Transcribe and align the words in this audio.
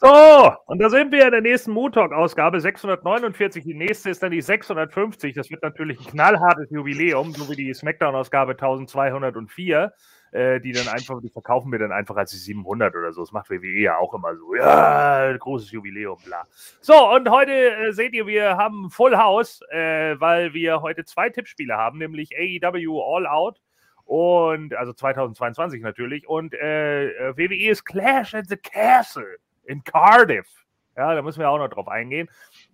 So, 0.00 0.54
und 0.66 0.78
da 0.80 0.90
sind 0.90 1.10
wir 1.10 1.24
in 1.24 1.32
der 1.32 1.40
nächsten 1.40 1.72
Moon 1.72 1.90
Talk-Ausgabe 1.90 2.60
649. 2.60 3.64
Die 3.64 3.74
nächste 3.74 4.10
ist 4.10 4.22
dann 4.22 4.30
die 4.30 4.40
650. 4.40 5.34
Das 5.34 5.50
wird 5.50 5.60
natürlich 5.64 5.98
ein 5.98 6.06
knallhartes 6.06 6.70
Jubiläum, 6.70 7.32
so 7.32 7.50
wie 7.50 7.56
die 7.56 7.74
Smackdown-Ausgabe 7.74 8.52
1204. 8.52 9.92
Äh, 10.30 10.60
die 10.60 10.70
dann 10.72 10.86
einfach, 10.86 11.20
die 11.20 11.30
verkaufen 11.30 11.72
wir 11.72 11.80
dann 11.80 11.90
einfach 11.90 12.14
als 12.14 12.30
die 12.30 12.36
700 12.36 12.94
oder 12.94 13.12
so. 13.12 13.22
Das 13.22 13.32
macht 13.32 13.50
WWE 13.50 13.80
ja 13.80 13.96
auch 13.96 14.14
immer 14.14 14.36
so. 14.36 14.54
Ja, 14.54 15.36
großes 15.36 15.72
Jubiläum, 15.72 16.18
bla. 16.24 16.44
So, 16.80 17.12
und 17.14 17.28
heute 17.28 17.50
äh, 17.50 17.92
seht 17.92 18.12
ihr, 18.12 18.26
wir 18.28 18.56
haben 18.56 18.90
Full 18.90 19.16
House, 19.16 19.62
äh, 19.70 20.14
weil 20.20 20.52
wir 20.52 20.80
heute 20.80 21.06
zwei 21.06 21.30
Tippspiele 21.30 21.76
haben, 21.76 21.98
nämlich 21.98 22.36
AEW 22.36 23.00
All 23.00 23.26
Out 23.26 23.60
und 24.04 24.74
also 24.74 24.92
2022 24.92 25.82
natürlich 25.82 26.28
und 26.28 26.54
äh 26.54 27.36
WWE 27.36 27.70
ist 27.70 27.84
Clash 27.84 28.34
at 28.34 28.46
the 28.48 28.56
Castle 28.56 29.38
in 29.68 29.84
Cardiff. 29.84 30.48
Ja, 30.96 31.14
da 31.14 31.22
müssen 31.22 31.40
wir 31.40 31.50
auch 31.50 31.58
noch 31.58 31.68
drauf 31.68 31.88
eingehen. 31.88 32.28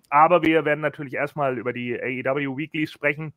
Aber 0.09 0.43
wir 0.43 0.65
werden 0.65 0.81
natürlich 0.81 1.15
erstmal 1.15 1.59
über 1.59 1.73
die 1.73 2.01
AEW 2.01 2.57
Weeklies 2.57 2.93
sprechen, 2.93 3.35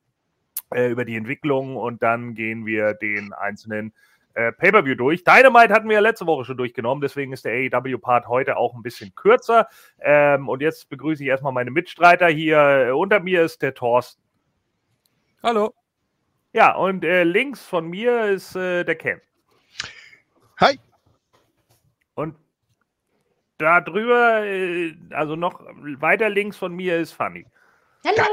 äh, 0.73 0.89
über 0.89 1.05
die 1.05 1.15
Entwicklung 1.15 1.75
und 1.75 2.03
dann 2.03 2.35
gehen 2.35 2.65
wir 2.65 2.93
den 2.93 3.33
einzelnen 3.33 3.93
äh, 4.35 4.51
Pay-Per-View 4.51 4.95
durch. 4.95 5.23
Dynamite 5.23 5.73
hatten 5.73 5.89
wir 5.89 5.95
ja 5.95 6.01
letzte 6.01 6.27
Woche 6.27 6.45
schon 6.45 6.57
durchgenommen, 6.57 7.01
deswegen 7.01 7.33
ist 7.33 7.45
der 7.45 7.53
AEW-Part 7.53 8.27
heute 8.27 8.57
auch 8.57 8.75
ein 8.75 8.83
bisschen 8.83 9.15
kürzer. 9.15 9.67
Ähm, 9.99 10.47
und 10.47 10.61
jetzt 10.61 10.89
begrüße 10.89 11.23
ich 11.23 11.29
erstmal 11.29 11.53
meine 11.53 11.71
Mitstreiter 11.71 12.27
hier. 12.27 12.93
Unter 12.95 13.19
mir 13.19 13.43
ist 13.43 13.61
der 13.61 13.73
Thorsten. 13.73 14.21
Hallo. 15.41 15.73
Ja, 16.53 16.75
und 16.75 17.03
äh, 17.03 17.23
links 17.23 17.65
von 17.65 17.87
mir 17.87 18.25
ist 18.25 18.55
äh, 18.55 18.83
der 18.83 18.95
Ken. 18.95 19.21
Hi. 20.59 20.79
Und 22.15 22.35
da 23.57 23.81
drüber, 23.81 24.45
äh, 24.45 24.95
also 25.11 25.35
noch 25.35 25.59
weiter 25.99 26.29
links 26.29 26.57
von 26.57 26.73
mir 26.73 26.97
ist 26.97 27.13
Fanny. 27.13 27.45
Hallo. 28.05 28.23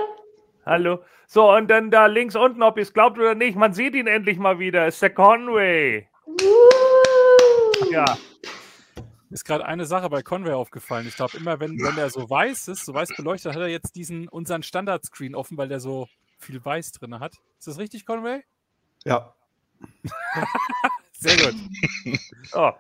Hallo. 0.67 1.05
So, 1.27 1.51
und 1.53 1.69
dann 1.69 1.91
da 1.91 2.07
links 2.07 2.37
unten, 2.37 2.63
ob 2.63 2.77
ihr 2.77 2.83
es 2.83 2.93
glaubt 2.93 3.19
oder 3.19 3.35
nicht, 3.35 3.57
man 3.57 3.73
sieht 3.73 3.95
ihn 3.95 4.07
endlich 4.07 4.39
mal 4.39 4.59
wieder, 4.59 4.87
ist 4.87 5.03
der 5.03 5.11
Conway. 5.11 6.09
Uh. 6.27 7.91
Ja. 7.91 8.05
Ist 9.31 9.45
gerade 9.45 9.65
eine 9.67 9.85
Sache 9.85 10.09
bei 10.11 10.23
Conway 10.23 10.53
aufgefallen. 10.53 11.09
Ich 11.09 11.17
glaube, 11.17 11.37
immer 11.37 11.59
wenn, 11.59 11.79
wenn 11.81 11.99
er 11.99 12.09
so 12.09 12.29
weiß 12.29 12.69
ist, 12.69 12.85
so 12.85 12.95
weiß 12.95 13.17
beleuchtet, 13.17 13.55
hat 13.55 13.61
er 13.61 13.69
jetzt 13.69 13.97
diesen 13.97 14.29
unseren 14.29 14.63
Standardscreen 14.63 15.35
offen, 15.35 15.59
weil 15.59 15.69
der 15.69 15.81
so 15.81 16.09
viel 16.39 16.65
Weiß 16.65 16.93
drin 16.93 17.19
hat. 17.19 17.35
Ist 17.59 17.67
das 17.67 17.79
richtig, 17.79 18.07
Conway? 18.07 18.45
Ja. 19.05 19.35
Sehr 21.13 21.37
gut. 21.37 21.57
Oh. 22.53 22.73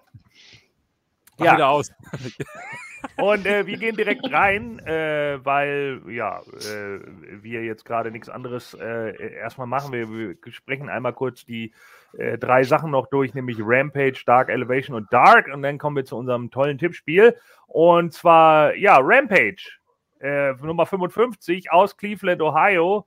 Mach 1.39 1.47
Ja. 1.47 1.55
wieder 1.55 1.69
aus. 1.69 1.91
Und 3.17 3.47
äh, 3.47 3.67
wir 3.67 3.77
gehen 3.77 3.97
direkt 3.97 4.33
rein, 4.33 4.79
äh, 4.81 5.39
weil 5.45 6.01
ja, 6.09 6.41
äh, 6.41 7.01
wir 7.43 7.63
jetzt 7.63 7.85
gerade 7.85 8.11
nichts 8.11 8.29
anderes 8.29 8.75
äh, 8.75 9.35
erstmal 9.35 9.67
machen. 9.67 9.93
Wir, 9.93 10.09
wir 10.11 10.37
sprechen 10.53 10.89
einmal 10.89 11.13
kurz 11.13 11.45
die 11.45 11.73
äh, 12.17 12.39
drei 12.39 12.65
Sachen 12.65 12.91
noch 12.91 13.07
durch, 13.09 13.35
nämlich 13.35 13.59
Rampage, 13.61 14.23
Dark 14.27 14.49
Elevation 14.49 14.97
und 14.97 15.13
Dark. 15.13 15.49
Und 15.53 15.63
dann 15.63 15.79
kommen 15.79 15.97
wir 15.97 16.05
zu 16.05 16.17
unserem 16.17 16.51
tollen 16.51 16.79
Tippspiel. 16.79 17.37
Und 17.67 18.13
zwar, 18.15 18.75
ja, 18.75 18.99
Rampage, 19.01 19.79
äh, 20.21 20.53
Nummer 20.55 20.87
55 20.87 21.71
aus 21.71 21.97
Cleveland, 21.97 22.41
Ohio. 22.41 23.07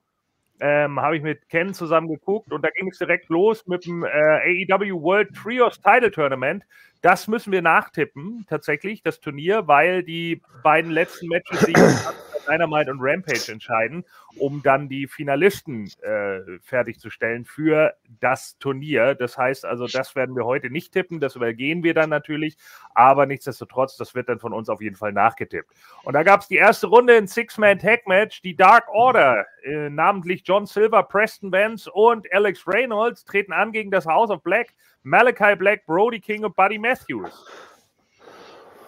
Ähm, 0.60 1.00
habe 1.00 1.16
ich 1.16 1.22
mit 1.22 1.48
Ken 1.48 1.72
zusammen 1.72 2.08
geguckt 2.08 2.52
und 2.52 2.62
da 2.62 2.70
ging 2.70 2.88
es 2.90 2.98
direkt 2.98 3.28
los 3.28 3.66
mit 3.66 3.86
dem 3.86 4.04
äh, 4.04 4.66
AEW 4.72 5.00
World 5.00 5.34
Trios 5.34 5.80
Title 5.80 6.10
Tournament. 6.10 6.64
Das 7.00 7.28
müssen 7.28 7.52
wir 7.52 7.62
nachtippen, 7.62 8.44
tatsächlich, 8.48 9.02
das 9.02 9.20
Turnier, 9.20 9.68
weil 9.68 10.02
die 10.02 10.42
beiden 10.64 10.90
letzten 10.90 11.28
Matches 11.28 11.60
sich 11.60 11.78
für 11.78 12.14
Dynamite 12.48 12.90
und 12.90 13.00
Rampage 13.00 13.52
entscheiden, 13.52 14.04
um 14.38 14.62
dann 14.62 14.88
die 14.88 15.06
Finalisten 15.06 15.90
äh, 16.02 16.40
fertigzustellen 16.62 17.44
für 17.44 17.94
das 18.20 18.56
Turnier. 18.58 19.14
Das 19.14 19.36
heißt 19.36 19.64
also, 19.64 19.86
das 19.86 20.16
werden 20.16 20.34
wir 20.34 20.44
heute 20.44 20.70
nicht 20.70 20.92
tippen, 20.92 21.20
das 21.20 21.36
übergehen 21.36 21.82
wir 21.82 21.94
dann 21.94 22.10
natürlich, 22.10 22.56
aber 22.94 23.26
nichtsdestotrotz, 23.26 23.96
das 23.96 24.14
wird 24.14 24.28
dann 24.28 24.38
von 24.38 24.52
uns 24.52 24.68
auf 24.68 24.80
jeden 24.80 24.96
Fall 24.96 25.12
nachgetippt. 25.12 25.70
Und 26.04 26.14
da 26.14 26.22
gab 26.22 26.40
es 26.40 26.48
die 26.48 26.56
erste 26.56 26.86
Runde 26.86 27.16
in 27.16 27.26
Six-Man-Tag-Match, 27.26 28.42
die 28.42 28.56
Dark 28.56 28.88
Order, 28.88 29.46
äh, 29.62 29.90
namentlich 29.90 30.42
John 30.44 30.66
Silver, 30.66 31.02
Preston 31.02 31.52
Vance 31.52 31.90
und 31.90 32.32
Alex 32.32 32.66
Reynolds 32.66 33.24
treten 33.24 33.52
an 33.52 33.72
gegen 33.72 33.90
das 33.90 34.06
House 34.06 34.30
of 34.30 34.42
Black. 34.42 34.74
Malachi 35.02 35.56
Black, 35.56 35.86
Brody 35.86 36.20
King 36.20 36.44
und 36.44 36.54
Buddy 36.54 36.78
Matthews. 36.78 37.46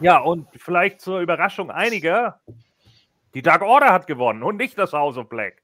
Ja, 0.00 0.18
und 0.18 0.48
vielleicht 0.56 1.00
zur 1.00 1.20
Überraschung 1.20 1.70
einiger, 1.70 2.40
die 3.34 3.42
Dark 3.42 3.62
Order 3.62 3.92
hat 3.92 4.06
gewonnen 4.06 4.42
und 4.42 4.56
nicht 4.56 4.78
das 4.78 4.92
House 4.92 5.16
of 5.16 5.28
Black. 5.28 5.62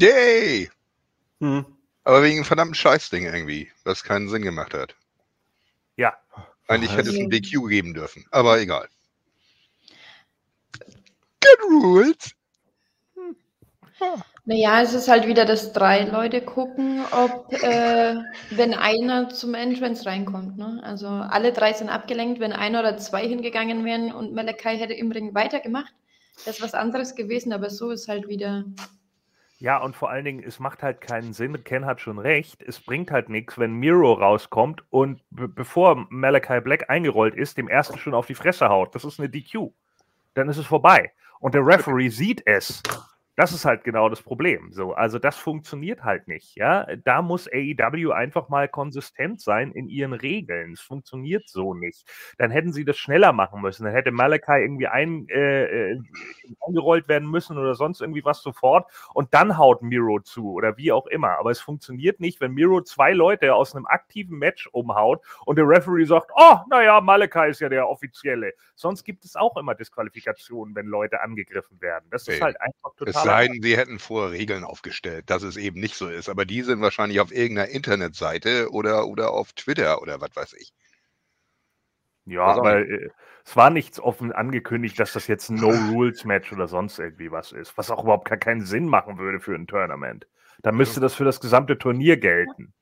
Yay! 0.00 0.70
Hm. 1.40 1.64
Aber 2.04 2.22
wegen 2.22 2.36
einem 2.36 2.44
verdammten 2.44 2.74
Scheißding 2.74 3.24
irgendwie, 3.24 3.70
was 3.84 4.04
keinen 4.04 4.28
Sinn 4.28 4.42
gemacht 4.42 4.72
hat. 4.74 4.96
Ja, 5.96 6.16
Eigentlich 6.68 6.94
hätte 6.94 7.08
es 7.08 7.18
einen 7.18 7.30
DQ 7.30 7.66
geben 7.68 7.94
dürfen, 7.94 8.26
aber 8.30 8.60
egal. 8.60 8.88
Good 11.40 11.82
rules. 11.82 12.34
Naja, 14.44 14.82
es 14.82 14.92
ist 14.92 15.08
halt 15.08 15.26
wieder, 15.26 15.44
dass 15.46 15.72
drei 15.72 16.04
Leute 16.04 16.42
gucken, 16.42 17.02
ob, 17.10 17.52
äh, 17.52 18.16
wenn 18.50 18.74
einer 18.74 19.30
zum 19.30 19.54
Entrance 19.54 20.06
reinkommt. 20.06 20.58
Ne? 20.58 20.80
Also 20.84 21.08
alle 21.08 21.52
drei 21.52 21.72
sind 21.72 21.88
abgelenkt. 21.88 22.38
Wenn 22.38 22.52
einer 22.52 22.80
oder 22.80 22.98
zwei 22.98 23.26
hingegangen 23.26 23.84
wären 23.84 24.12
und 24.12 24.34
Malachi 24.34 24.78
hätte 24.78 24.94
im 24.94 25.10
Ring 25.10 25.34
weitergemacht, 25.34 25.92
das 26.44 26.56
ist 26.56 26.62
was 26.62 26.74
anderes 26.74 27.14
gewesen. 27.14 27.52
Aber 27.52 27.70
so 27.70 27.90
ist 27.90 28.08
halt 28.08 28.28
wieder. 28.28 28.64
Ja, 29.60 29.78
und 29.82 29.96
vor 29.96 30.10
allen 30.10 30.24
Dingen, 30.24 30.44
es 30.44 30.60
macht 30.60 30.84
halt 30.84 31.00
keinen 31.00 31.32
Sinn. 31.32 31.64
Ken 31.64 31.84
hat 31.84 32.00
schon 32.00 32.18
recht. 32.18 32.62
Es 32.62 32.78
bringt 32.78 33.10
halt 33.10 33.28
nichts, 33.28 33.58
wenn 33.58 33.72
Miro 33.72 34.12
rauskommt 34.12 34.84
und 34.90 35.20
be 35.30 35.48
bevor 35.48 36.06
Malachi 36.10 36.60
Black 36.60 36.88
eingerollt 36.88 37.34
ist, 37.34 37.58
dem 37.58 37.68
ersten 37.68 37.98
schon 37.98 38.14
auf 38.14 38.26
die 38.26 38.36
Fresse 38.36 38.68
haut. 38.68 38.94
Das 38.94 39.04
ist 39.04 39.18
eine 39.18 39.28
DQ. 39.28 39.70
Dann 40.34 40.48
ist 40.48 40.58
es 40.58 40.66
vorbei. 40.66 41.12
Und 41.40 41.54
der 41.54 41.66
Referee 41.66 42.08
sieht 42.08 42.42
es. 42.46 42.82
Das 43.38 43.52
ist 43.52 43.64
halt 43.64 43.84
genau 43.84 44.08
das 44.08 44.20
Problem. 44.20 44.72
So, 44.72 44.94
also 44.94 45.20
das 45.20 45.36
funktioniert 45.36 46.02
halt 46.02 46.26
nicht. 46.26 46.56
Ja, 46.56 46.88
da 47.04 47.22
muss 47.22 47.46
AEW 47.46 48.10
einfach 48.10 48.48
mal 48.48 48.66
konsistent 48.68 49.40
sein 49.40 49.70
in 49.70 49.88
ihren 49.88 50.12
Regeln. 50.12 50.72
Es 50.72 50.80
funktioniert 50.80 51.48
so 51.48 51.72
nicht. 51.72 52.04
Dann 52.38 52.50
hätten 52.50 52.72
sie 52.72 52.84
das 52.84 52.98
schneller 52.98 53.32
machen 53.32 53.62
müssen. 53.62 53.84
Dann 53.84 53.92
hätte 53.92 54.10
Malachi 54.10 54.60
irgendwie 54.60 54.88
ein, 54.88 55.28
äh, 55.28 55.92
äh, 55.92 56.00
eingerollt 56.66 57.06
werden 57.06 57.30
müssen 57.30 57.56
oder 57.58 57.76
sonst 57.76 58.00
irgendwie 58.00 58.24
was 58.24 58.42
sofort 58.42 58.90
und 59.14 59.32
dann 59.32 59.56
haut 59.56 59.82
Miro 59.82 60.18
zu 60.18 60.52
oder 60.54 60.76
wie 60.76 60.90
auch 60.90 61.06
immer. 61.06 61.38
Aber 61.38 61.52
es 61.52 61.60
funktioniert 61.60 62.18
nicht, 62.18 62.40
wenn 62.40 62.54
Miro 62.54 62.80
zwei 62.82 63.12
Leute 63.12 63.54
aus 63.54 63.76
einem 63.76 63.86
aktiven 63.86 64.36
Match 64.36 64.68
umhaut 64.72 65.24
und 65.46 65.54
der 65.58 65.68
Referee 65.68 66.06
sagt, 66.06 66.32
oh, 66.34 66.56
naja, 66.70 67.00
Malachi 67.00 67.50
ist 67.50 67.60
ja 67.60 67.68
der 67.68 67.88
Offizielle. 67.88 68.52
Sonst 68.74 69.04
gibt 69.04 69.24
es 69.24 69.36
auch 69.36 69.56
immer 69.56 69.76
Disqualifikationen, 69.76 70.74
wenn 70.74 70.86
Leute 70.86 71.20
angegriffen 71.20 71.80
werden. 71.80 72.06
Das 72.10 72.26
ist 72.26 72.38
Nee. 72.38 72.42
halt 72.42 72.60
einfach 72.60 72.96
total. 72.96 73.27
Sei 73.28 73.48
denn, 73.48 73.62
sie 73.62 73.76
hätten 73.76 73.98
vorher 73.98 74.32
Regeln 74.32 74.64
aufgestellt, 74.64 75.30
dass 75.30 75.42
es 75.42 75.56
eben 75.56 75.80
nicht 75.80 75.94
so 75.94 76.08
ist. 76.08 76.28
Aber 76.28 76.44
die 76.44 76.62
sind 76.62 76.80
wahrscheinlich 76.80 77.20
auf 77.20 77.32
irgendeiner 77.32 77.68
Internetseite 77.68 78.70
oder, 78.70 79.06
oder 79.06 79.30
auf 79.30 79.52
Twitter 79.52 80.02
oder 80.02 80.20
was 80.20 80.34
weiß 80.34 80.52
ich. 80.54 80.72
Ja, 82.26 82.42
aber 82.42 82.80
äh, 82.80 83.08
es 83.44 83.56
war 83.56 83.70
nichts 83.70 83.98
offen 83.98 84.32
angekündigt, 84.32 84.98
dass 85.00 85.14
das 85.14 85.26
jetzt 85.26 85.48
ein 85.48 85.54
No-Rules-Match 85.60 86.52
oder 86.52 86.68
sonst 86.68 86.98
irgendwie 86.98 87.30
was 87.32 87.52
ist, 87.52 87.76
was 87.78 87.90
auch 87.90 88.02
überhaupt 88.02 88.28
gar 88.28 88.38
keinen 88.38 88.64
Sinn 88.64 88.86
machen 88.86 89.18
würde 89.18 89.40
für 89.40 89.54
ein 89.54 89.66
Tournament. 89.66 90.26
Dann 90.62 90.76
müsste 90.76 91.00
das 91.00 91.14
für 91.14 91.24
das 91.24 91.40
gesamte 91.40 91.78
Turnier 91.78 92.16
gelten. 92.16 92.74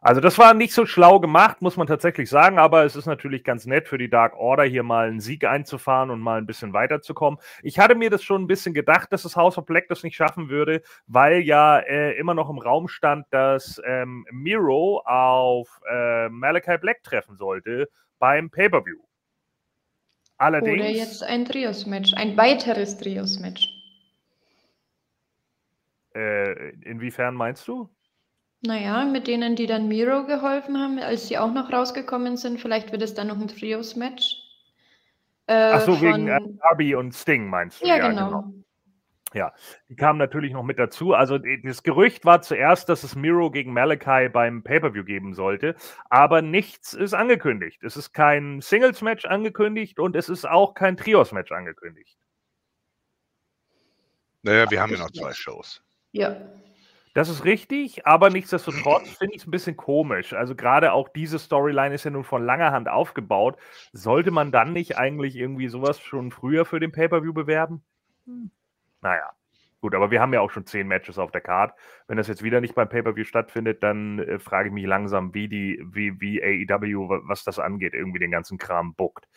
Also 0.00 0.20
das 0.20 0.38
war 0.38 0.54
nicht 0.54 0.72
so 0.72 0.86
schlau 0.86 1.18
gemacht, 1.18 1.60
muss 1.60 1.76
man 1.76 1.88
tatsächlich 1.88 2.30
sagen, 2.30 2.58
aber 2.58 2.84
es 2.84 2.94
ist 2.94 3.06
natürlich 3.06 3.42
ganz 3.42 3.66
nett 3.66 3.88
für 3.88 3.98
die 3.98 4.08
Dark 4.08 4.36
Order 4.36 4.62
hier 4.62 4.84
mal 4.84 5.08
einen 5.08 5.20
Sieg 5.20 5.44
einzufahren 5.44 6.10
und 6.10 6.20
mal 6.20 6.38
ein 6.38 6.46
bisschen 6.46 6.72
weiterzukommen. 6.72 7.40
Ich 7.62 7.80
hatte 7.80 7.96
mir 7.96 8.08
das 8.08 8.22
schon 8.22 8.42
ein 8.42 8.46
bisschen 8.46 8.74
gedacht, 8.74 9.12
dass 9.12 9.24
das 9.24 9.34
House 9.34 9.58
of 9.58 9.66
Black 9.66 9.88
das 9.88 10.04
nicht 10.04 10.14
schaffen 10.14 10.48
würde, 10.48 10.82
weil 11.08 11.40
ja 11.40 11.80
äh, 11.80 12.12
immer 12.16 12.34
noch 12.34 12.48
im 12.48 12.58
Raum 12.58 12.86
stand, 12.86 13.26
dass 13.30 13.80
ähm, 13.84 14.24
Miro 14.30 15.02
auf 15.04 15.80
äh, 15.90 16.28
Malachi 16.28 16.78
Black 16.78 17.02
treffen 17.02 17.36
sollte 17.36 17.88
beim 18.20 18.50
Pay-Per-View. 18.50 18.98
Allerdings. 20.36 20.80
Oder 20.80 20.90
jetzt 20.90 21.22
ein 21.24 21.44
Trios-Match, 21.44 22.14
ein 22.14 22.36
weiteres 22.36 22.96
Trios-Match. 22.98 23.68
Äh, 26.14 26.70
inwiefern 26.84 27.34
meinst 27.34 27.66
du? 27.66 27.88
Naja, 28.60 29.04
mit 29.04 29.26
denen, 29.28 29.54
die 29.54 29.66
dann 29.66 29.86
Miro 29.88 30.24
geholfen 30.26 30.78
haben, 30.78 30.98
als 30.98 31.28
sie 31.28 31.38
auch 31.38 31.52
noch 31.52 31.72
rausgekommen 31.72 32.36
sind, 32.36 32.60
vielleicht 32.60 32.90
wird 32.90 33.02
es 33.02 33.14
dann 33.14 33.28
noch 33.28 33.38
ein 33.40 33.46
Trios-Match. 33.48 34.36
Äh, 35.46 35.70
Ach 35.74 35.80
so, 35.82 36.00
wegen 36.00 36.26
von- 36.26 36.28
äh, 36.28 36.40
Darby 36.62 36.94
und 36.94 37.14
Sting 37.14 37.48
meinst 37.48 37.80
du? 37.82 37.86
Ja, 37.86 38.08
genau. 38.08 38.52
Ja, 39.34 39.52
die 39.90 39.94
kamen 39.94 40.18
natürlich 40.18 40.52
noch 40.54 40.62
mit 40.62 40.78
dazu. 40.78 41.12
Also 41.12 41.38
das 41.38 41.82
Gerücht 41.82 42.24
war 42.24 42.40
zuerst, 42.40 42.88
dass 42.88 43.04
es 43.04 43.14
Miro 43.14 43.50
gegen 43.50 43.74
Malachi 43.74 44.30
beim 44.30 44.62
Pay-Per-View 44.64 45.04
geben 45.04 45.34
sollte, 45.34 45.76
aber 46.08 46.40
nichts 46.40 46.94
ist 46.94 47.12
angekündigt. 47.12 47.82
Es 47.82 47.96
ist 47.96 48.12
kein 48.12 48.62
Singles-Match 48.62 49.26
angekündigt 49.26 49.98
und 50.00 50.16
es 50.16 50.30
ist 50.30 50.48
auch 50.48 50.72
kein 50.74 50.96
Trios-Match 50.96 51.52
angekündigt. 51.52 52.18
Naja, 54.42 54.70
wir 54.70 54.80
haben 54.80 54.92
ja 54.92 54.98
noch 54.98 55.10
zwei. 55.10 55.32
Shows. 55.34 55.82
Ja. 56.12 56.36
Das 57.14 57.28
ist 57.28 57.44
richtig, 57.44 58.06
aber 58.06 58.30
nichtsdestotrotz 58.30 59.08
finde 59.16 59.34
ich 59.34 59.42
es 59.42 59.46
ein 59.46 59.50
bisschen 59.50 59.76
komisch. 59.76 60.32
Also 60.34 60.54
gerade 60.54 60.92
auch 60.92 61.08
diese 61.08 61.38
Storyline 61.38 61.94
ist 61.94 62.04
ja 62.04 62.10
nun 62.10 62.24
von 62.24 62.44
langer 62.44 62.70
Hand 62.70 62.88
aufgebaut. 62.88 63.56
Sollte 63.92 64.30
man 64.30 64.52
dann 64.52 64.72
nicht 64.72 64.98
eigentlich 64.98 65.34
irgendwie 65.36 65.68
sowas 65.68 66.00
schon 66.00 66.30
früher 66.30 66.64
für 66.64 66.80
den 66.80 66.92
Pay-Per-View 66.92 67.32
bewerben? 67.32 67.82
Hm. 68.26 68.50
Naja, 69.00 69.30
gut, 69.80 69.94
aber 69.94 70.10
wir 70.10 70.20
haben 70.20 70.32
ja 70.34 70.40
auch 70.40 70.50
schon 70.50 70.66
zehn 70.66 70.86
Matches 70.86 71.18
auf 71.18 71.30
der 71.32 71.40
Card. 71.40 71.72
Wenn 72.06 72.16
das 72.18 72.28
jetzt 72.28 72.42
wieder 72.42 72.60
nicht 72.60 72.74
beim 72.74 72.88
Pay-Per-View 72.88 73.24
stattfindet, 73.24 73.82
dann 73.82 74.18
äh, 74.20 74.38
frage 74.38 74.68
ich 74.68 74.74
mich 74.74 74.86
langsam, 74.86 75.34
wie 75.34 75.48
die, 75.48 75.82
wie, 75.90 76.20
wie 76.20 76.42
AEW, 76.42 77.08
wa- 77.08 77.20
was 77.24 77.44
das 77.44 77.58
angeht, 77.58 77.94
irgendwie 77.94 78.18
den 78.20 78.30
ganzen 78.30 78.58
Kram 78.58 78.94
buckt. 78.94 79.28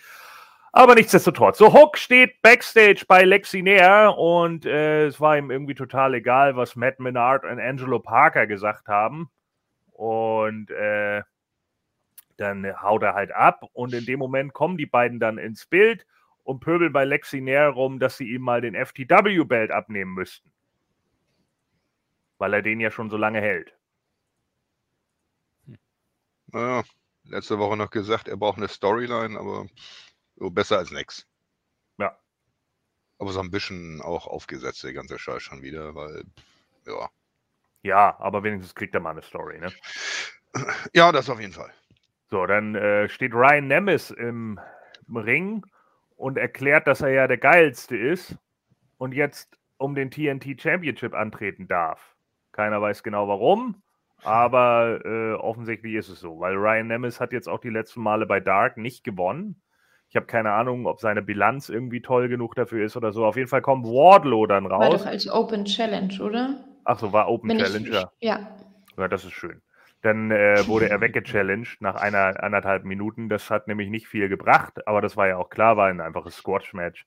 Aber 0.74 0.96
nichtsdestotrotz. 0.96 1.58
So, 1.58 1.74
Hook 1.74 1.98
steht 1.98 2.42
backstage 2.42 3.04
bei 3.08 3.24
Lexi 3.24 3.62
Nair 3.62 4.18
und 4.18 4.66
äh, 4.66 5.08
es 5.08 5.20
war 5.20 5.38
ihm 5.38 5.52
irgendwie 5.52 5.76
total 5.76 6.14
egal, 6.14 6.56
was 6.56 6.78
Matt 6.78 7.00
Menard 7.00 7.44
und 7.44 7.60
Angelo 7.60 8.00
Parker 8.00 8.48
gesagt 8.48 8.88
haben. 8.88 9.30
Und 9.92 10.72
äh, 10.72 11.24
dann 12.38 12.82
haut 12.82 13.04
er 13.04 13.14
halt 13.14 13.32
ab 13.34 13.66
und 13.74 13.94
in 13.94 14.06
dem 14.06 14.20
Moment 14.20 14.54
kommen 14.54 14.78
die 14.78 14.86
beiden 14.86 15.20
dann 15.20 15.38
ins 15.38 15.66
Bild 15.66 16.06
und 16.44 16.62
pöbeln 16.62 16.94
bei 16.94 17.04
Lexi 17.04 17.42
Nair 17.42 17.70
rum, 17.70 18.00
dass 18.00 18.18
sie 18.18 18.30
ihm 18.30 18.42
mal 18.42 18.62
den 18.62 18.74
FTW-Belt 18.74 19.72
abnehmen 19.72 20.14
müssten. 20.14 20.52
Weil 22.38 22.54
er 22.54 22.62
den 22.62 22.80
ja 22.80 22.92
schon 22.92 23.10
so 23.10 23.18
lange 23.18 23.42
hält. 23.42 23.76
Naja, 26.48 26.84
letzte 27.26 27.60
Woche 27.60 27.78
noch 27.78 27.92
gesagt, 27.92 28.28
er 28.28 28.38
braucht 28.38 28.58
eine 28.58 28.68
Storyline, 28.68 29.38
aber 29.38 29.68
besser 30.50 30.78
als 30.78 30.92
nix. 30.92 31.28
Ja. 31.98 32.18
Aber 33.20 33.32
so 33.32 33.40
ein 33.40 33.52
bisschen 33.52 34.02
auch 34.02 34.28
aufgesetzt, 34.28 34.84
der 34.84 34.94
ganze 34.94 35.20
Scheiß 35.20 35.44
schon 35.44 35.62
wieder, 35.62 35.94
weil, 35.96 36.24
ja. 36.86 37.10
Ja, 37.84 38.20
aber 38.20 38.44
wenigstens 38.44 38.76
kriegt 38.76 38.94
er 38.96 39.02
mal 39.02 39.12
eine 39.12 39.22
Story, 39.22 39.60
ne? 39.60 39.72
Ja, 40.94 41.12
das 41.12 41.30
auf 41.30 41.40
jeden 41.40 41.54
Fall. 41.54 41.72
So, 42.30 42.46
dann 42.46 42.76
äh, 42.76 43.10
steht 43.10 43.34
Ryan 43.34 43.68
Nemes 43.68 44.12
im, 44.12 44.60
im 45.08 45.18
Ring 45.18 45.66
und 46.16 46.38
erklärt, 46.38 46.88
dass 46.88 47.02
er 47.02 47.10
ja 47.10 47.28
der 47.28 47.38
geilste 47.38 47.98
ist 47.98 48.38
und 48.98 49.14
jetzt 49.14 49.58
um 49.78 49.96
den 49.96 50.12
TNT 50.12 50.62
Championship 50.62 51.14
antreten 51.14 51.68
darf. 51.68 52.16
Keiner 52.52 52.82
weiß 52.82 53.04
genau 53.04 53.28
warum, 53.28 53.82
aber 54.24 55.04
äh, 55.04 55.34
offensichtlich 55.34 55.96
ist 55.96 56.10
es 56.10 56.20
so, 56.20 56.40
weil 56.40 56.56
Ryan 56.56 56.88
Nemes 56.88 57.20
hat 57.20 57.34
jetzt 57.34 57.50
auch 57.50 57.60
die 57.60 57.70
letzten 57.70 58.02
Male 58.02 58.26
bei 58.26 58.40
Dark 58.40 58.78
nicht 58.78 59.04
gewonnen. 59.04 59.62
Ich 60.12 60.18
habe 60.18 60.26
keine 60.26 60.52
Ahnung, 60.52 60.88
ob 60.88 61.00
seine 61.00 61.22
Bilanz 61.22 61.70
irgendwie 61.70 62.02
toll 62.02 62.28
genug 62.28 62.54
dafür 62.56 62.84
ist 62.86 62.98
oder 62.98 63.14
so. 63.14 63.26
Auf 63.26 63.38
jeden 63.38 63.48
Fall 63.48 63.62
kommt 63.62 63.86
Wardlow 63.86 64.46
dann 64.46 64.70
War 64.70 64.84
raus. 64.84 65.04
doch 65.04 65.06
als 65.06 65.30
Open 65.30 65.64
Challenge, 65.64 66.14
oder? 66.22 66.66
Ach 66.84 67.00
so, 67.00 67.14
war 67.14 67.30
Open 67.30 67.50
Wenn 67.50 67.60
Challenge, 67.60 67.88
ich, 67.88 67.94
ja. 67.94 68.12
ja. 68.20 68.58
Ja, 68.98 69.08
das 69.08 69.24
ist 69.24 69.32
schön. 69.32 69.62
Dann 70.02 70.30
äh, 70.30 70.68
wurde 70.68 70.90
er 70.90 71.00
weggechallenged 71.02 71.78
nach 71.80 71.96
einer 71.96 72.44
anderthalb 72.44 72.84
Minuten. 72.84 73.30
Das 73.30 73.50
hat 73.50 73.70
nämlich 73.70 73.90
nicht 73.90 74.06
viel 74.06 74.28
gebracht, 74.28 74.86
aber 74.86 75.00
das 75.00 75.16
war 75.16 75.30
ja 75.30 75.38
auch 75.38 75.50
klar, 75.50 75.78
war 75.78 75.88
ein 75.88 76.02
einfaches 76.02 76.36
Squash-Match. 76.36 77.06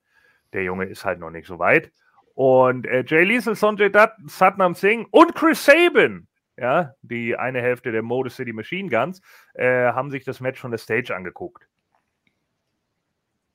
Der 0.55 0.65
Junge 0.65 0.87
ist 0.87 1.05
halt 1.05 1.19
noch 1.19 1.31
nicht 1.31 1.47
so 1.47 1.59
weit. 1.59 1.93
Und 2.33 2.87
äh, 2.87 3.05
Jay 3.07 3.25
Liesel, 3.25 3.55
Sonjay 3.55 3.91
Dutt, 3.91 4.13
Satnam 4.25 4.75
Singh 4.75 5.07
und 5.11 5.35
Chris 5.35 5.63
Sabin, 5.63 6.27
ja, 6.57 6.95
die 7.03 7.37
eine 7.37 7.61
Hälfte 7.61 7.93
der 7.93 8.03
Motor 8.03 8.31
City 8.31 8.55
Machine 8.55 8.89
Guns, 8.89 9.21
äh, 9.53 9.93
haben 9.93 10.11
sich 10.11 10.25
das 10.25 10.41
Match 10.41 10.59
von 10.59 10.71
der 10.71 10.79
Stage 10.79 11.15
angeguckt. 11.15 11.69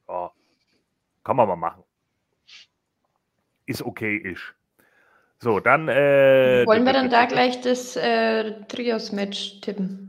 Ja, 0.10 0.32
kann 1.24 1.36
man 1.36 1.48
mal 1.48 1.56
machen. 1.56 1.84
Ist 3.68 3.84
okay-ish. 3.84 4.56
So, 5.40 5.60
dann. 5.60 5.88
Äh, 5.88 6.64
Wollen 6.66 6.84
wir 6.86 6.94
dann 6.94 7.10
da 7.10 7.26
gleich 7.26 7.62
das 7.62 7.96
äh, 7.96 8.64
Trios-Match 8.66 9.62
tippen? 9.62 10.06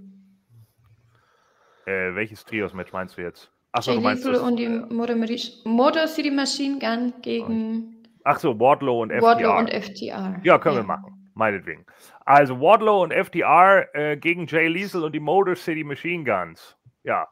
Äh, 1.86 2.14
welches 2.14 2.44
Trios-Match 2.44 2.92
meinst 2.92 3.18
du 3.18 3.22
jetzt? 3.22 3.52
Achso, 3.72 3.94
du 3.94 4.00
meinst 4.00 4.24
das, 4.26 4.38
und 4.40 4.56
die 4.56 4.68
Motor, 4.68 5.14
Mari- 5.16 5.52
Motor 5.64 6.08
City 6.08 6.30
Machine 6.30 6.78
Gun 6.80 7.12
gegen 7.22 8.02
Ach 8.24 8.38
so, 8.40 8.58
Wardlow 8.58 9.02
und 9.02 9.10
FTR. 9.10 9.22
Wardlow 9.22 9.58
und 9.58 9.70
FTR. 9.70 10.40
ja, 10.42 10.58
können 10.58 10.76
wir 10.76 10.82
machen. 10.82 11.30
Meinetwegen. 11.34 11.86
Also 12.24 12.60
Wardlow 12.60 13.02
und 13.04 13.12
FTR 13.12 13.86
äh, 13.94 14.16
gegen 14.16 14.46
Jay 14.46 14.66
Liesel 14.66 15.04
und 15.04 15.12
die 15.12 15.20
Motor 15.20 15.54
City 15.54 15.84
Machine 15.84 16.24
Guns. 16.24 16.76
Ja. 17.04 17.28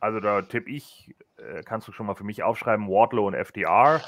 Also 0.00 0.20
da 0.20 0.42
tippe 0.42 0.70
ich, 0.70 1.14
äh, 1.44 1.62
kannst 1.64 1.88
du 1.88 1.92
schon 1.92 2.06
mal 2.06 2.14
für 2.14 2.24
mich 2.24 2.42
aufschreiben, 2.42 2.88
Wardlow 2.88 3.26
und 3.26 3.34
FTR, 3.34 4.02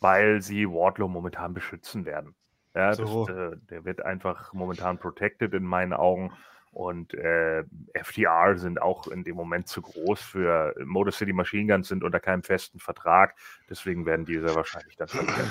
weil 0.00 0.42
sie 0.42 0.66
Wardlow 0.68 1.08
momentan 1.08 1.54
beschützen 1.54 2.04
werden. 2.04 2.34
Ja, 2.74 2.92
So. 2.92 3.26
das, 3.26 3.36
äh, 3.36 3.56
der 3.70 3.84
wird 3.84 4.02
einfach 4.02 4.52
momentan 4.52 4.98
protected 4.98 5.54
in 5.54 5.64
meinen 5.64 5.92
Augen. 5.92 6.32
Und 6.72 7.14
äh, 7.14 7.64
FTR 7.94 8.58
sind 8.58 8.82
auch 8.82 9.06
in 9.06 9.24
dem 9.24 9.34
Moment 9.34 9.66
zu 9.66 9.80
groß 9.80 10.20
für 10.20 10.74
Motor 10.84 11.10
City 11.10 11.32
Machine 11.32 11.72
Guns, 11.72 11.88
sind 11.88 12.04
unter 12.04 12.20
keinem 12.20 12.42
festen 12.42 12.78
Vertrag. 12.80 13.34
Deswegen 13.70 14.04
werden 14.04 14.26
die 14.26 14.38
sehr 14.38 14.54
wahrscheinlich 14.54 14.94
dann 14.96 15.08
verlieren. 15.08 15.50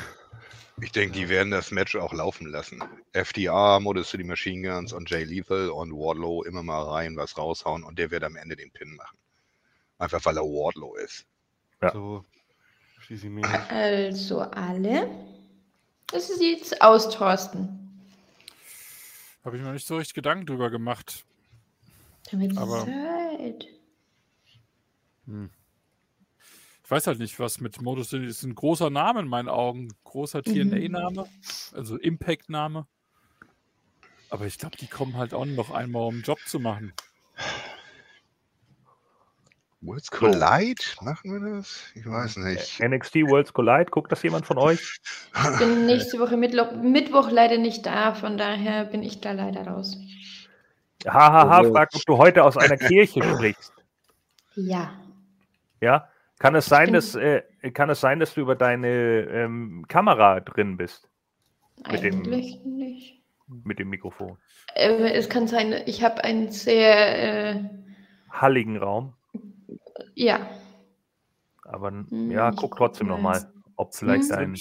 Ich 0.82 0.92
denke, 0.92 1.14
die 1.14 1.30
werden 1.30 1.52
das 1.52 1.72
Match 1.72 1.96
auch 1.96 2.14
laufen 2.14 2.48
lassen. 2.48 2.84
FDR, 3.14 3.80
Motor 3.80 4.04
City 4.04 4.24
Machine 4.24 4.68
Guns 4.68 4.94
und 4.94 5.10
Jay 5.10 5.24
Lethal 5.24 5.70
und 5.70 5.94
Wardlow 5.94 6.44
immer 6.44 6.62
mal 6.62 6.84
rein 6.84 7.16
was 7.16 7.38
raushauen 7.38 7.84
und 7.84 7.98
der 7.98 8.12
wird 8.12 8.24
am 8.24 8.36
Ende 8.36 8.56
den 8.56 8.72
Pin 8.72 8.94
machen. 8.96 9.18
Einfach 9.98 10.24
weil 10.26 10.38
er 10.38 10.44
Wardlow 10.44 10.96
ist. 10.96 11.26
Ja. 11.82 11.92
So. 11.94 12.26
Also 13.70 14.40
alle. 14.40 15.10
Das 16.08 16.30
ist 16.30 16.42
jetzt 16.42 16.82
aus, 16.82 17.10
Thorsten. 17.10 17.82
Habe 19.44 19.58
ich 19.58 19.64
mir 19.64 19.74
nicht 19.74 19.86
so 19.86 19.98
richtig 19.98 20.16
Gedanken 20.16 20.46
drüber 20.48 20.70
gemacht. 20.72 21.24
Damit 22.32 22.58
Aber- 22.58 22.86
Zeit. 22.86 23.68
Ich 26.84 26.92
weiß 26.92 27.08
halt 27.08 27.20
nicht, 27.20 27.40
was 27.40 27.60
mit 27.60 27.82
Modus 27.82 28.10
City 28.10 28.26
ist. 28.26 28.44
ein 28.44 28.54
großer 28.56 28.90
Name 28.90 29.20
in 29.22 29.28
meinen 29.28 29.50
Augen. 29.50 29.88
Großer 30.04 30.40
Mhm. 30.40 30.44
TNA-Name, 30.72 31.28
also 31.74 31.98
Impact-Name. 31.98 32.88
Aber 34.30 34.46
ich 34.46 34.58
glaube, 34.58 34.78
die 34.78 34.88
kommen 34.88 35.16
halt 35.18 35.34
auch 35.34 35.46
noch 35.46 35.72
einmal, 35.72 36.04
um 36.08 36.16
einen 36.16 36.24
Job 36.24 36.40
zu 36.48 36.60
machen. 36.60 36.94
Worlds 39.86 40.10
Collide? 40.12 40.82
Machen 41.02 41.34
wir 41.44 41.58
das? 41.58 41.84
Ich 41.96 42.06
weiß 42.06 42.38
nicht. 42.38 42.80
NXT 42.80 43.16
Worlds 43.28 43.54
Collide, 43.54 43.86
guckt 43.92 44.12
das 44.12 44.22
jemand 44.24 44.46
von 44.46 44.58
euch? 44.58 45.00
Ich 45.34 45.58
bin 45.60 45.86
nächste 45.86 46.20
Woche 46.20 46.38
Mittwoch, 46.38 46.72
Mittwoch 46.82 47.30
leider 47.32 47.58
nicht 47.58 47.86
da, 47.86 48.14
von 48.14 48.38
daher 48.38 48.86
bin 48.86 49.04
ich 49.04 49.22
da 49.22 49.32
leider 49.34 49.68
raus. 49.68 49.98
Hahaha, 51.08 51.62
Oh, 51.62 51.72
fragt, 51.74 51.96
ob 51.96 52.02
du 52.06 52.18
heute 52.18 52.44
aus 52.44 52.58
einer 52.58 52.78
Kirche 52.78 53.22
sprichst. 53.36 53.74
Ja. 54.56 54.94
Ja? 55.82 56.10
Kann 56.40 56.56
es 56.56 56.66
sein, 56.66 56.94
dass, 56.94 57.16
äh, 57.16 57.44
kann 57.74 57.90
es 57.90 58.02
sein, 58.02 58.20
dass 58.20 58.34
du 58.34 58.42
über 58.42 58.56
deine 58.56 58.88
ähm, 58.90 59.86
Kamera 59.88 60.40
drin 60.40 60.78
bist? 60.78 61.08
Mit 61.92 62.04
dem- 62.04 62.22
Eigentlich 62.24 62.60
nicht. 62.66 63.22
Mit 63.48 63.80
dem 63.80 63.90
Mikrofon. 63.90 64.38
Äh, 64.74 65.12
es 65.14 65.30
kann 65.30 65.48
sein, 65.48 65.74
ich 65.86 66.04
habe 66.04 66.24
einen 66.24 66.52
sehr, 66.52 67.54
äh, 67.56 67.64
Halligen 68.32 68.78
Raum. 68.78 69.14
Ja, 70.16 70.48
Aber 71.64 71.92
Hm, 71.92 72.32
ja, 72.32 72.50
ich 72.50 72.58
guck 72.58 72.78
trotzdem 72.78 73.08
mal. 73.08 73.18
nochmal, 73.18 73.52
ob 73.76 73.94
vielleicht 73.96 74.30
Hm. 74.32 74.38
ein. 74.38 74.56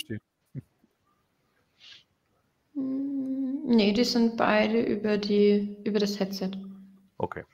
Hm, 2.75 3.63
nee, 3.67 3.93
die 3.93 4.05
sind 4.05 4.37
beide 4.37 4.81
über 4.81 5.19
die, 5.19 5.77
über 5.85 5.99
das 5.99 6.19
Headset. 6.19 6.51
Okay. 7.19 7.45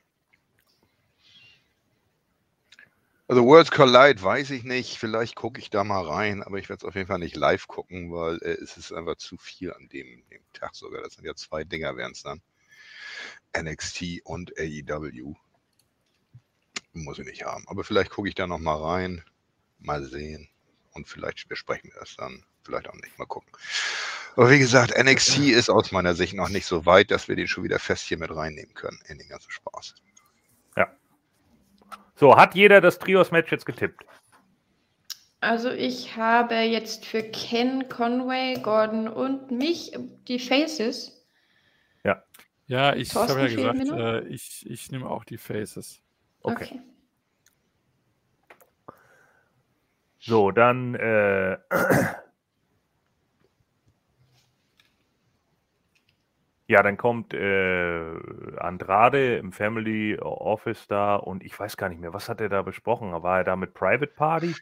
Also 3.27 3.45
Worlds 3.45 3.71
Collide 3.71 4.21
weiß 4.21 4.51
ich 4.51 4.63
nicht. 4.63 4.97
Vielleicht 4.97 5.35
gucke 5.35 5.59
ich 5.59 5.69
da 5.69 5.83
mal 5.83 6.05
rein, 6.05 6.43
aber 6.43 6.57
ich 6.57 6.69
werde 6.69 6.81
es 6.81 6.85
auf 6.87 6.95
jeden 6.95 7.07
Fall 7.07 7.19
nicht 7.19 7.35
live 7.35 7.65
gucken, 7.67 8.11
weil 8.11 8.35
äh, 8.43 8.57
es 8.61 8.77
ist 8.77 8.91
einfach 8.91 9.15
zu 9.15 9.37
viel 9.37 9.73
an 9.73 9.87
dem, 9.89 10.23
dem 10.29 10.41
Tag 10.53 10.75
sogar. 10.75 11.01
Das 11.01 11.13
sind 11.13 11.25
ja 11.25 11.33
zwei 11.35 11.63
Dinger, 11.63 11.95
wären 11.95 12.11
es 12.11 12.23
dann. 12.23 12.41
NXT 13.53 14.21
und 14.25 14.51
AEW. 14.57 15.35
Muss 16.93 17.19
ich 17.19 17.25
nicht 17.25 17.45
haben. 17.45 17.63
Aber 17.67 17.83
vielleicht 17.83 18.11
gucke 18.11 18.27
ich 18.27 18.35
da 18.35 18.47
noch 18.47 18.59
mal 18.59 18.75
rein. 18.75 19.23
Mal 19.79 20.03
sehen. 20.03 20.49
Und 20.93 21.07
vielleicht 21.07 21.47
besprechen 21.47 21.91
wir 21.93 21.99
das 21.99 22.15
dann. 22.17 22.43
Vielleicht 22.63 22.89
auch 22.89 22.95
nicht. 22.95 23.17
Mal 23.17 23.25
gucken. 23.25 23.51
Aber 24.35 24.49
wie 24.49 24.59
gesagt, 24.59 24.97
NXT 24.97 25.39
ist 25.39 25.69
aus 25.69 25.91
meiner 25.91 26.15
Sicht 26.15 26.33
noch 26.33 26.49
nicht 26.49 26.65
so 26.65 26.85
weit, 26.85 27.11
dass 27.11 27.27
wir 27.27 27.35
den 27.35 27.47
schon 27.47 27.63
wieder 27.63 27.79
fest 27.79 28.05
hier 28.05 28.17
mit 28.17 28.33
reinnehmen 28.33 28.73
können 28.73 28.99
in 29.07 29.17
den 29.17 29.27
ganzen 29.27 29.51
Spaß. 29.51 29.95
So, 32.15 32.37
hat 32.37 32.53
jeder 32.53 32.81
das 32.81 32.99
Trios-Match 32.99 33.51
jetzt 33.51 33.65
getippt? 33.65 34.05
Also 35.39 35.71
ich 35.71 36.15
habe 36.17 36.53
jetzt 36.53 37.03
für 37.07 37.23
Ken, 37.23 37.89
Conway, 37.89 38.59
Gordon 38.61 39.07
und 39.07 39.49
mich 39.49 39.93
die 40.27 40.37
Faces. 40.37 41.21
Ja, 42.71 42.95
ich 42.95 43.09
Thorsten 43.09 43.37
habe 43.37 43.49
ja 43.49 43.73
gesagt, 43.73 43.89
äh, 43.89 44.27
ich, 44.29 44.65
ich 44.65 44.91
nehme 44.91 45.09
auch 45.09 45.25
die 45.25 45.37
Faces. 45.37 46.01
Okay. 46.43 46.63
Okay. 46.65 46.81
So, 50.19 50.51
dann 50.51 50.93
äh, 50.95 51.57
ja, 56.67 56.83
dann 56.83 56.97
kommt 56.97 57.33
äh, 57.33 58.15
Andrade 58.57 59.37
im 59.37 59.51
Family 59.51 60.17
Office 60.19 60.87
da 60.87 61.15
und 61.15 61.43
ich 61.43 61.59
weiß 61.59 61.75
gar 61.75 61.89
nicht 61.89 61.99
mehr, 61.99 62.13
was 62.13 62.29
hat 62.29 62.39
er 62.39 62.49
da 62.49 62.61
besprochen? 62.61 63.11
War 63.23 63.39
er 63.39 63.43
da 63.43 63.55
mit 63.55 63.73
Private 63.73 64.07
Party? 64.07 64.55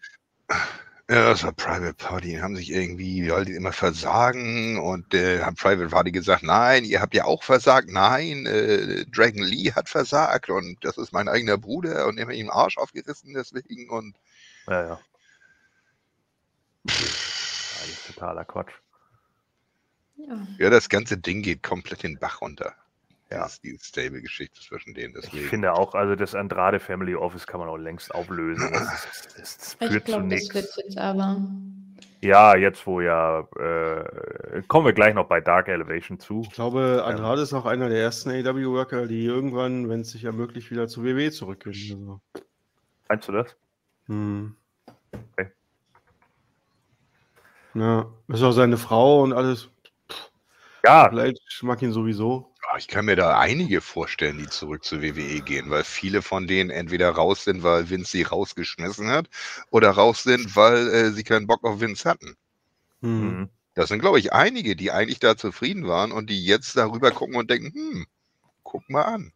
Ja, 1.09 1.29
das 1.31 1.43
war 1.43 1.53
Private 1.53 1.95
Party. 1.95 2.27
Die 2.27 2.41
haben 2.41 2.55
sich 2.55 2.71
irgendwie, 2.71 3.23
die 3.23 3.31
wollten 3.31 3.55
immer 3.55 3.73
versagen 3.73 4.77
und 4.79 5.11
äh, 5.15 5.41
haben 5.41 5.55
Private 5.55 5.89
Party 5.89 6.11
gesagt, 6.11 6.43
nein, 6.43 6.85
ihr 6.85 7.01
habt 7.01 7.15
ja 7.15 7.25
auch 7.25 7.41
versagt. 7.41 7.89
Nein, 7.89 8.45
äh, 8.45 9.05
Dragon 9.07 9.41
Lee 9.41 9.71
hat 9.71 9.89
versagt 9.89 10.51
und 10.51 10.77
das 10.85 10.99
ist 10.99 11.11
mein 11.11 11.27
eigener 11.27 11.57
Bruder 11.57 12.05
und 12.05 12.19
immer 12.19 12.31
ihm 12.31 12.45
den 12.45 12.51
Arsch 12.51 12.77
aufgerissen 12.77 13.33
deswegen 13.33 13.89
und 13.89 14.15
Ja, 14.67 14.83
ja. 14.83 14.99
Alles 16.85 18.03
totaler 18.05 18.45
Quatsch. 18.45 18.73
Ja. 20.17 20.47
ja, 20.59 20.69
das 20.69 20.89
ganze 20.89 21.17
Ding 21.17 21.41
geht 21.41 21.63
komplett 21.63 22.03
den 22.03 22.19
Bach 22.19 22.41
runter. 22.41 22.75
Ja. 23.31 23.39
Das 23.43 23.53
ist 23.53 23.63
die 23.63 23.77
Stable-Geschichte 23.79 24.59
zwischen 24.61 24.93
denen. 24.95 25.15
Ich 25.15 25.25
Deswegen. 25.25 25.47
finde 25.49 25.73
auch, 25.73 25.93
also 25.93 26.15
das 26.15 26.33
Andrade 26.33 26.79
Family 26.79 27.15
Office 27.15 27.45
kann 27.45 27.59
man 27.59 27.69
auch 27.69 27.77
längst 27.77 28.13
auflösen. 28.13 28.69
Das, 28.73 29.07
das, 29.37 29.57
das 29.57 29.77
Ich 29.79 29.87
führt 29.89 30.05
zu 30.07 30.11
glaube, 30.13 30.29
das 30.29 30.53
wird 30.53 30.67
jetzt 30.77 30.97
aber. 30.97 31.41
Ja, 32.21 32.55
jetzt 32.55 32.85
wo 32.85 32.99
ja, 33.01 33.47
äh, 33.57 34.61
kommen 34.67 34.85
wir 34.85 34.93
gleich 34.93 35.13
noch 35.13 35.27
bei 35.27 35.39
Dark 35.41 35.67
Elevation 35.69 36.19
zu. 36.19 36.41
Ich 36.41 36.51
glaube, 36.51 37.03
Andrade 37.05 37.41
ist 37.43 37.53
auch 37.53 37.65
einer 37.65 37.87
der 37.87 38.01
ersten 38.01 38.29
AW-Worker, 38.31 39.07
die 39.07 39.23
irgendwann, 39.23 39.87
wenn 39.89 40.01
es 40.01 40.11
sich 40.11 40.25
ermöglicht, 40.25 40.69
wieder 40.71 40.87
zu 40.87 41.03
WWE 41.03 41.31
zurückgehen. 41.31 42.09
Also, 42.09 42.21
Meinst 43.07 43.27
du 43.27 43.31
das? 43.31 43.55
hm. 44.07 44.55
Okay. 45.11 45.51
Ja, 47.73 48.11
ist 48.27 48.43
auch 48.43 48.51
seine 48.51 48.77
Frau 48.77 49.21
und 49.21 49.31
alles. 49.33 49.69
Ja, 50.83 51.07
Vielleicht 51.09 51.39
mag 51.61 51.81
ihn 51.81 51.91
sowieso. 51.91 52.51
Ich 52.79 52.87
kann 52.87 53.05
mir 53.05 53.17
da 53.17 53.37
einige 53.37 53.81
vorstellen, 53.81 54.37
die 54.37 54.47
zurück 54.47 54.85
zur 54.85 55.01
WWE 55.01 55.41
gehen, 55.41 55.69
weil 55.69 55.83
viele 55.83 56.21
von 56.21 56.47
denen 56.47 56.69
entweder 56.69 57.09
raus 57.11 57.43
sind, 57.43 57.61
weil 57.61 57.89
Vince 57.89 58.11
sie 58.11 58.23
rausgeschmissen 58.23 59.09
hat, 59.09 59.29
oder 59.69 59.91
raus 59.91 60.23
sind, 60.23 60.55
weil 60.55 60.87
äh, 60.87 61.11
sie 61.11 61.25
keinen 61.25 61.45
Bock 61.45 61.65
auf 61.65 61.81
Vince 61.81 62.09
hatten. 62.09 62.35
Hm. 63.01 63.39
mhm. 63.41 63.49
Das 63.75 63.89
sind, 63.89 63.99
glaube 63.99 64.19
ich, 64.19 64.33
einige, 64.33 64.75
die 64.77 64.91
eigentlich 64.91 65.19
da 65.19 65.37
zufrieden 65.37 65.87
waren 65.87 66.11
und 66.13 66.29
die 66.29 66.43
jetzt 66.45 66.77
darüber 66.77 67.11
gucken 67.11 67.35
und 67.35 67.49
denken, 67.49 67.73
hm, 67.73 68.07
guck 68.63 68.89
mal 68.89 69.03
an, 69.03 69.33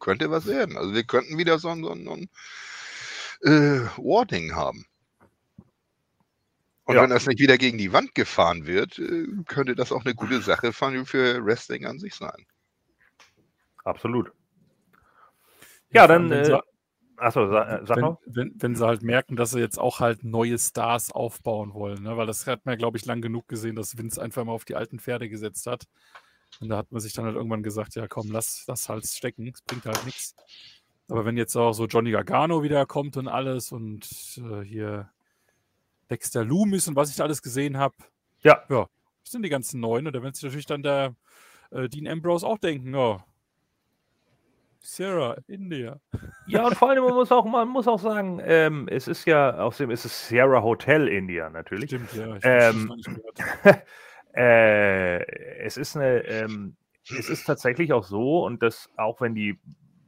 könnte 0.00 0.30
was 0.30 0.46
werden. 0.46 0.76
Also 0.78 0.94
wir 0.94 1.04
könnten 1.04 1.38
wieder 1.38 1.58
so 1.58 1.68
ein, 1.68 1.82
so 1.84 1.92
ein, 1.92 2.04
so 2.04 2.12
ein 2.12 2.30
äh, 3.42 3.86
Warding 3.98 4.54
haben. 4.54 4.86
Und 6.84 6.96
Ja. 6.96 7.02
wenn 7.02 7.10
das 7.10 7.26
nicht 7.26 7.40
wieder 7.40 7.58
gegen 7.58 7.78
die 7.78 7.92
Wand 7.92 8.14
gefahren 8.14 8.66
wird, 8.66 8.98
äh, 8.98 9.26
könnte 9.46 9.74
das 9.74 9.92
auch 9.92 10.04
eine 10.04 10.14
gute 10.14 10.40
Sache 10.42 10.72
für 10.72 11.04
für 11.06 11.44
Wrestling 11.44 11.86
an 11.86 11.98
sich 11.98 12.14
sein. 12.14 12.46
Absolut. 13.88 14.32
Ja, 15.92 16.06
dann, 16.06 16.28
wenn 16.30 16.44
sie- 16.44 16.52
äh, 16.52 16.60
achso, 17.16 17.48
sa, 17.48 17.78
äh, 17.78 17.86
sag 17.86 17.96
wenn, 17.96 18.04
noch. 18.04 18.20
wenn, 18.26 18.54
wenn 18.56 18.74
sie 18.76 18.86
halt 18.86 19.02
merken, 19.02 19.36
dass 19.36 19.50
sie 19.50 19.60
jetzt 19.60 19.78
auch 19.78 20.00
halt 20.00 20.22
neue 20.24 20.58
Stars 20.58 21.10
aufbauen 21.12 21.72
wollen, 21.74 22.02
ne? 22.02 22.16
weil 22.16 22.26
das 22.26 22.46
hat 22.46 22.66
man, 22.66 22.76
glaube 22.78 22.98
ich, 22.98 23.06
lang 23.06 23.20
genug 23.22 23.48
gesehen, 23.48 23.76
dass 23.76 23.96
Vince 23.96 24.20
einfach 24.20 24.44
mal 24.44 24.52
auf 24.52 24.64
die 24.64 24.76
alten 24.76 24.98
Pferde 24.98 25.28
gesetzt 25.28 25.66
hat. 25.66 25.84
Und 26.60 26.68
da 26.70 26.76
hat 26.78 26.90
man 26.92 27.00
sich 27.00 27.12
dann 27.12 27.24
halt 27.26 27.36
irgendwann 27.36 27.62
gesagt, 27.62 27.94
ja 27.94 28.06
komm, 28.08 28.30
lass 28.30 28.64
das 28.66 28.88
halt 28.88 29.06
stecken, 29.06 29.48
es 29.54 29.62
bringt 29.62 29.84
halt 29.86 30.04
nichts. 30.06 30.34
Aber 31.10 31.24
wenn 31.24 31.36
jetzt 31.38 31.56
auch 31.56 31.72
so 31.72 31.86
Johnny 31.86 32.10
Gargano 32.10 32.62
wieder 32.62 32.84
kommt 32.86 33.16
und 33.16 33.28
alles 33.28 33.72
und 33.72 34.06
äh, 34.38 34.60
hier 34.62 35.10
Dexter 36.10 36.44
Loomis 36.44 36.88
und 36.88 36.96
was 36.96 37.10
ich 37.10 37.16
da 37.16 37.24
alles 37.24 37.42
gesehen 37.42 37.76
habe, 37.78 37.94
Ja. 38.42 38.62
ja, 38.68 38.86
das 39.22 39.32
sind 39.32 39.42
die 39.42 39.48
ganzen 39.50 39.80
Neuen. 39.80 40.06
Und 40.06 40.14
da 40.14 40.22
wird 40.22 40.36
sich 40.36 40.44
natürlich 40.44 40.66
dann 40.66 40.82
der 40.82 41.14
äh, 41.70 41.88
Dean 41.88 42.06
Ambrose 42.08 42.46
auch 42.46 42.58
denken, 42.58 42.94
ja, 42.94 43.24
Sarah, 44.80 45.36
India. 45.46 46.00
Ja, 46.46 46.66
und 46.66 46.76
vor 46.76 46.90
allem, 46.90 47.04
man 47.04 47.14
muss 47.14 47.32
auch, 47.32 47.44
man 47.44 47.68
muss 47.68 47.88
auch 47.88 47.98
sagen, 47.98 48.40
ähm, 48.42 48.88
es 48.90 49.08
ist 49.08 49.24
ja, 49.26 49.58
außerdem 49.58 49.90
ist 49.90 50.04
es 50.04 50.28
Sierra 50.28 50.62
Hotel 50.62 51.08
India 51.08 51.50
natürlich. 51.50 51.90
Stimmt, 51.90 52.12
ja. 52.14 52.36
Ich 52.36 52.42
Ähm, 52.44 53.02
äh, 54.34 55.22
es 55.64 55.76
ist 55.76 55.96
eine, 55.96 56.24
ähm, 56.24 56.76
es 57.10 57.28
ist 57.28 57.44
tatsächlich 57.44 57.92
auch 57.92 58.04
so, 58.04 58.44
und 58.44 58.62
das, 58.62 58.90
auch 58.96 59.20
wenn 59.20 59.34
die, 59.34 59.58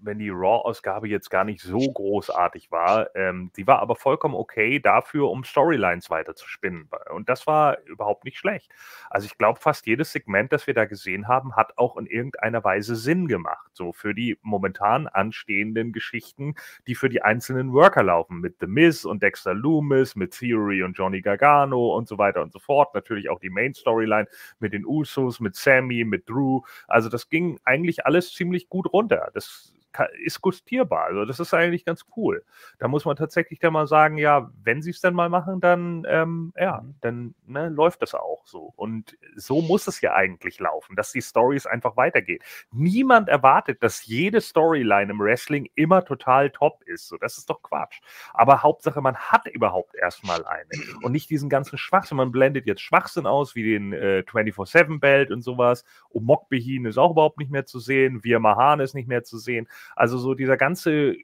wenn 0.02 0.19
die 0.19 0.30
Raw-Ausgabe 0.30 1.09
jetzt 1.09 1.30
gar 1.30 1.45
nicht 1.45 1.61
so 1.61 1.78
großartig 1.78 2.71
war, 2.71 3.14
ähm, 3.14 3.50
die 3.57 3.66
war 3.66 3.80
aber 3.80 3.97
vollkommen 3.97 4.35
okay 4.35 4.78
dafür, 4.80 5.30
um 5.30 5.45
Storylines 5.45 6.11
weiter 6.11 6.35
zu 6.35 6.49
spinnen. 6.49 6.88
Und 7.11 7.28
das 7.28 7.47
war 7.47 7.78
überhaupt 7.85 8.25
nicht 8.25 8.38
schlecht. 8.38 8.71
Also 9.11 9.26
ich 9.26 9.37
glaube, 9.37 9.61
fast 9.61 9.87
jedes 9.87 10.12
Segment, 10.12 10.52
das 10.52 10.66
wir 10.66 10.75
da 10.75 10.85
gesehen 10.85 11.28
haben, 11.28 11.57
hat 11.57 11.76
auch 11.78 11.97
in 11.97 12.07
irgendeiner 12.07 12.64
Weise 12.64 12.97
Sinn 12.97 13.28
gemacht. 13.28 13.71
So 13.73 13.92
für 13.92 14.14
die 14.14 14.38
momentan 14.42 15.07
anstehenden 15.07 15.92
Geschichten, 15.92 16.54
die 16.87 16.95
für 16.95 17.09
die 17.09 17.23
einzelnen 17.23 17.73
Worker 17.73 18.02
laufen. 18.02 18.40
Mit 18.40 18.57
The 18.61 18.66
Miz 18.66 19.04
und 19.04 19.23
Dexter 19.23 19.54
Loomis, 19.54 20.16
mit 20.16 20.38
Theory 20.38 20.83
und 20.83 20.97
Johnny 20.97 21.21
Gargano 21.21 21.97
und 21.97 22.09
so 22.09 22.19
weiter 22.19 22.42
und 22.42 22.52
so 22.52 22.59
fort. 22.59 22.95
Natürlich 22.95 23.28
auch 23.28 23.40
die 23.40 23.50
Main 23.50 23.75
Storyline 23.75 24.26
mit 24.59 24.73
den 24.73 24.87
Usos, 24.87 25.40
mit 25.40 25.57
Sammy, 25.57 26.04
mit 26.04 26.28
Drew. 26.28 26.62
Also 26.88 27.09
das 27.09 27.28
ging 27.28 27.59
eigentlich 27.64 28.07
alles 28.07 28.33
ziemlich 28.33 28.69
gut 28.69 28.92
runter. 28.92 29.30
Das 29.35 29.75
ist 30.23 30.40
gustierbar. 30.40 31.06
Also 31.06 31.25
das 31.25 31.40
ist 31.40 31.54
eigentlich 31.54 31.85
ganz 31.85 32.06
cool. 32.16 32.44
Da 32.78 32.88
muss 32.88 33.04
man 33.04 33.16
tatsächlich 33.16 33.59
dann 33.59 33.73
mal 33.73 33.87
sagen, 33.87 34.18
ja, 34.18 34.50
wenn 34.62 34.82
sie 34.82 34.90
es 34.90 35.00
dann 35.00 35.14
mal 35.14 35.28
machen, 35.28 35.61
dann 35.61 36.06
ähm, 36.09 36.52
ja, 36.56 36.85
dann 37.00 37.35
ne, 37.47 37.68
läuft 37.68 38.02
das 38.02 38.14
auch 38.14 38.47
so. 38.47 38.73
Und 38.76 39.16
so 39.37 39.61
muss 39.61 39.87
es 39.87 40.00
ja 40.00 40.14
eigentlich 40.14 40.59
laufen, 40.61 40.97
dass 40.97 41.12
die 41.12 41.23
Stories 41.23 41.66
einfach 41.66 41.97
weitergehen. 41.97 42.40
Niemand 42.73 43.28
erwartet, 43.28 43.82
dass 43.82 44.06
jede 44.06 44.40
Storyline 44.40 45.12
im 45.12 45.20
Wrestling 45.20 45.68
immer 45.75 46.04
total 46.04 46.50
top 46.50 46.82
ist. 46.85 47.09
So, 47.09 47.16
das 47.16 47.38
ist 47.38 47.50
doch 47.50 47.62
Quatsch. 47.62 48.00
Aber 48.32 48.62
Hauptsache, 48.62 49.00
man 49.00 49.16
hat 49.16 49.47
überhaupt 49.47 49.94
erstmal 49.94 50.44
eine 50.44 50.70
und 51.02 51.12
nicht 51.12 51.30
diesen 51.30 51.49
ganzen 51.49 51.78
Schwachsinn. 51.78 52.16
Man 52.16 52.32
blendet 52.32 52.66
jetzt 52.66 52.80
Schwachsinn 52.80 53.26
aus, 53.26 53.54
wie 53.54 53.64
den 53.64 53.92
äh, 53.92 54.25
24-7-Belt 54.26 55.30
und 55.30 55.42
sowas. 55.42 55.85
Omok 56.11 56.49
Behin 56.49 56.85
ist 56.85 56.99
auch 56.99 57.12
überhaupt 57.12 57.38
nicht 57.38 57.50
mehr 57.50 57.66
zu 57.66 57.78
sehen. 57.78 58.25
Wir 58.25 58.40
Mahan 58.40 58.80
ist 58.80 58.94
nicht 58.94 59.09
mehr 59.09 59.25
zu 59.25 59.38
sehen. 59.38 59.68
Also 59.96 60.18
so 60.18 60.34
dieser 60.34 60.56
ganze 60.56 61.16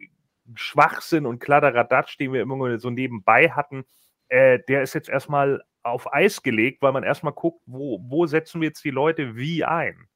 Schwachsinn 0.54 1.26
und 1.26 1.40
Kladderadatsch, 1.40 2.18
den 2.18 2.32
wir 2.32 2.42
immer 2.42 2.78
so 2.78 2.90
nebenbei 2.90 3.50
hatten, 3.50 3.84
äh, 4.28 4.60
der 4.68 4.82
ist 4.82 4.94
jetzt 4.94 5.08
erstmal 5.08 5.62
auf 5.82 6.12
Eis 6.12 6.42
gelegt, 6.42 6.82
weil 6.82 6.92
man 6.92 7.04
erstmal 7.04 7.32
guckt, 7.32 7.62
wo, 7.66 8.00
wo 8.02 8.26
setzen 8.26 8.60
wir 8.60 8.68
jetzt 8.68 8.84
die 8.84 8.90
Leute 8.90 9.36
wie 9.36 9.64
ein. 9.64 10.08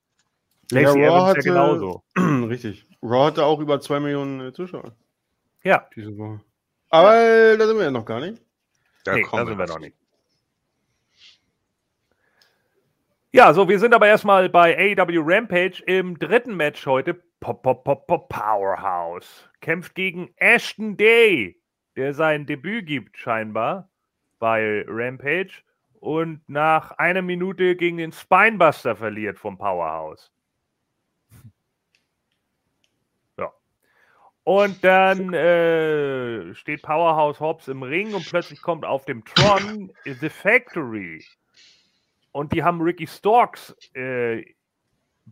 Lacey 0.73 0.87
Raw 0.87 0.99
Evans 0.99 1.23
ja 1.23 1.26
hatte- 1.26 1.40
genauso. 1.40 2.04
Richtig. 2.16 2.87
Raw 3.02 3.26
hatte 3.26 3.44
auch 3.44 3.61
über 3.61 3.80
zwei 3.80 4.00
Millionen 4.00 4.40
äh, 4.40 4.52
Zuschauer 4.52 4.94
Ja, 5.64 5.88
diese 5.94 6.16
Woche. 6.16 6.40
Aber 6.90 7.16
äh, 7.16 7.56
da 7.56 7.66
sind 7.66 7.76
wir 7.76 7.85
ja 7.85 7.90
noch 7.90 8.04
gar 8.04 8.20
nicht. 8.20 8.42
Da 9.04 9.14
nee, 9.14 9.23
kommen 9.23 9.44
da 9.44 9.49
sind 9.49 9.59
wir 9.59 9.66
noch 9.66 9.75
noch 9.75 9.80
nicht. 9.80 9.97
Ja, 13.32 13.54
so, 13.54 13.68
wir 13.68 13.78
sind 13.78 13.94
aber 13.94 14.09
erstmal 14.09 14.49
bei 14.49 14.97
AEW 14.97 15.20
Rampage 15.25 15.82
im 15.87 16.18
dritten 16.18 16.56
Match 16.56 16.85
heute. 16.85 17.23
Pop, 17.40 17.62
pop, 17.62 17.85
pop, 17.85 18.06
pop, 18.06 18.28
Powerhouse 18.28 19.49
kämpft 19.61 19.94
gegen 19.94 20.32
Ashton 20.37 20.97
Day, 20.97 21.59
der 21.97 22.12
sein 22.12 22.44
Debüt 22.44 22.87
gibt, 22.87 23.16
scheinbar, 23.16 23.88
bei 24.38 24.85
Rampage 24.87 25.62
und 26.00 26.47
nach 26.49 26.92
einer 26.92 27.23
Minute 27.23 27.76
gegen 27.76 27.99
den 27.99 28.12
Spinebuster 28.12 28.97
verliert 28.97 29.38
vom 29.38 29.56
Powerhouse. 29.59 30.30
Ja. 33.38 33.50
Und 34.44 34.85
dann 34.85 35.32
äh, 35.32 36.54
steht 36.54 36.82
Powerhouse 36.82 37.40
Hobbs 37.40 37.68
im 37.68 37.82
Ring 37.82 38.12
und 38.12 38.28
plötzlich 38.28 38.61
kommt 38.61 38.85
auf 38.85 39.06
dem 39.06 39.25
Tron 39.25 39.90
The 40.04 40.28
Factory. 40.28 41.25
Und 42.32 42.52
die 42.52 42.62
haben 42.62 42.82
Ricky 42.82 43.06
Storks 43.06 43.75
äh, 43.94 44.44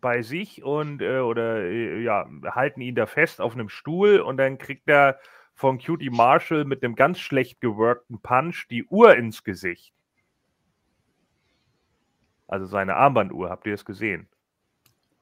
bei 0.01 0.23
sich 0.23 0.63
und 0.63 1.03
äh, 1.03 1.19
oder 1.19 1.63
äh, 1.65 2.03
ja, 2.03 2.29
halten 2.45 2.81
ihn 2.81 2.95
da 2.95 3.07
fest 3.07 3.41
auf 3.41 3.55
einem 3.55 3.69
Stuhl 3.69 4.21
und 4.21 4.37
dann 4.37 4.59
kriegt 4.59 4.89
er 4.89 5.19
von 5.55 5.79
Cutie 5.79 6.11
Marshall 6.11 6.65
mit 6.65 6.85
einem 6.85 6.95
ganz 6.95 7.19
schlecht 7.19 7.61
geworkten 7.61 8.21
Punch 8.21 8.67
die 8.71 8.85
Uhr 8.85 9.17
ins 9.17 9.43
Gesicht. 9.43 9.93
Also 12.47 12.67
seine 12.67 12.97
Armbanduhr, 12.97 13.51
habt 13.51 13.67
ihr 13.67 13.75
es 13.75 13.85
gesehen? 13.85 14.29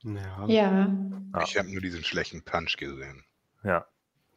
Ja. 0.03 0.47
Ja. 0.47 0.87
Ja. 1.35 1.43
Ich 1.43 1.57
habe 1.59 1.73
nur 1.73 1.81
diesen 1.81 2.05
schlechten 2.05 2.43
Punch 2.43 2.77
gesehen. 2.77 3.25
Ja. 3.65 3.87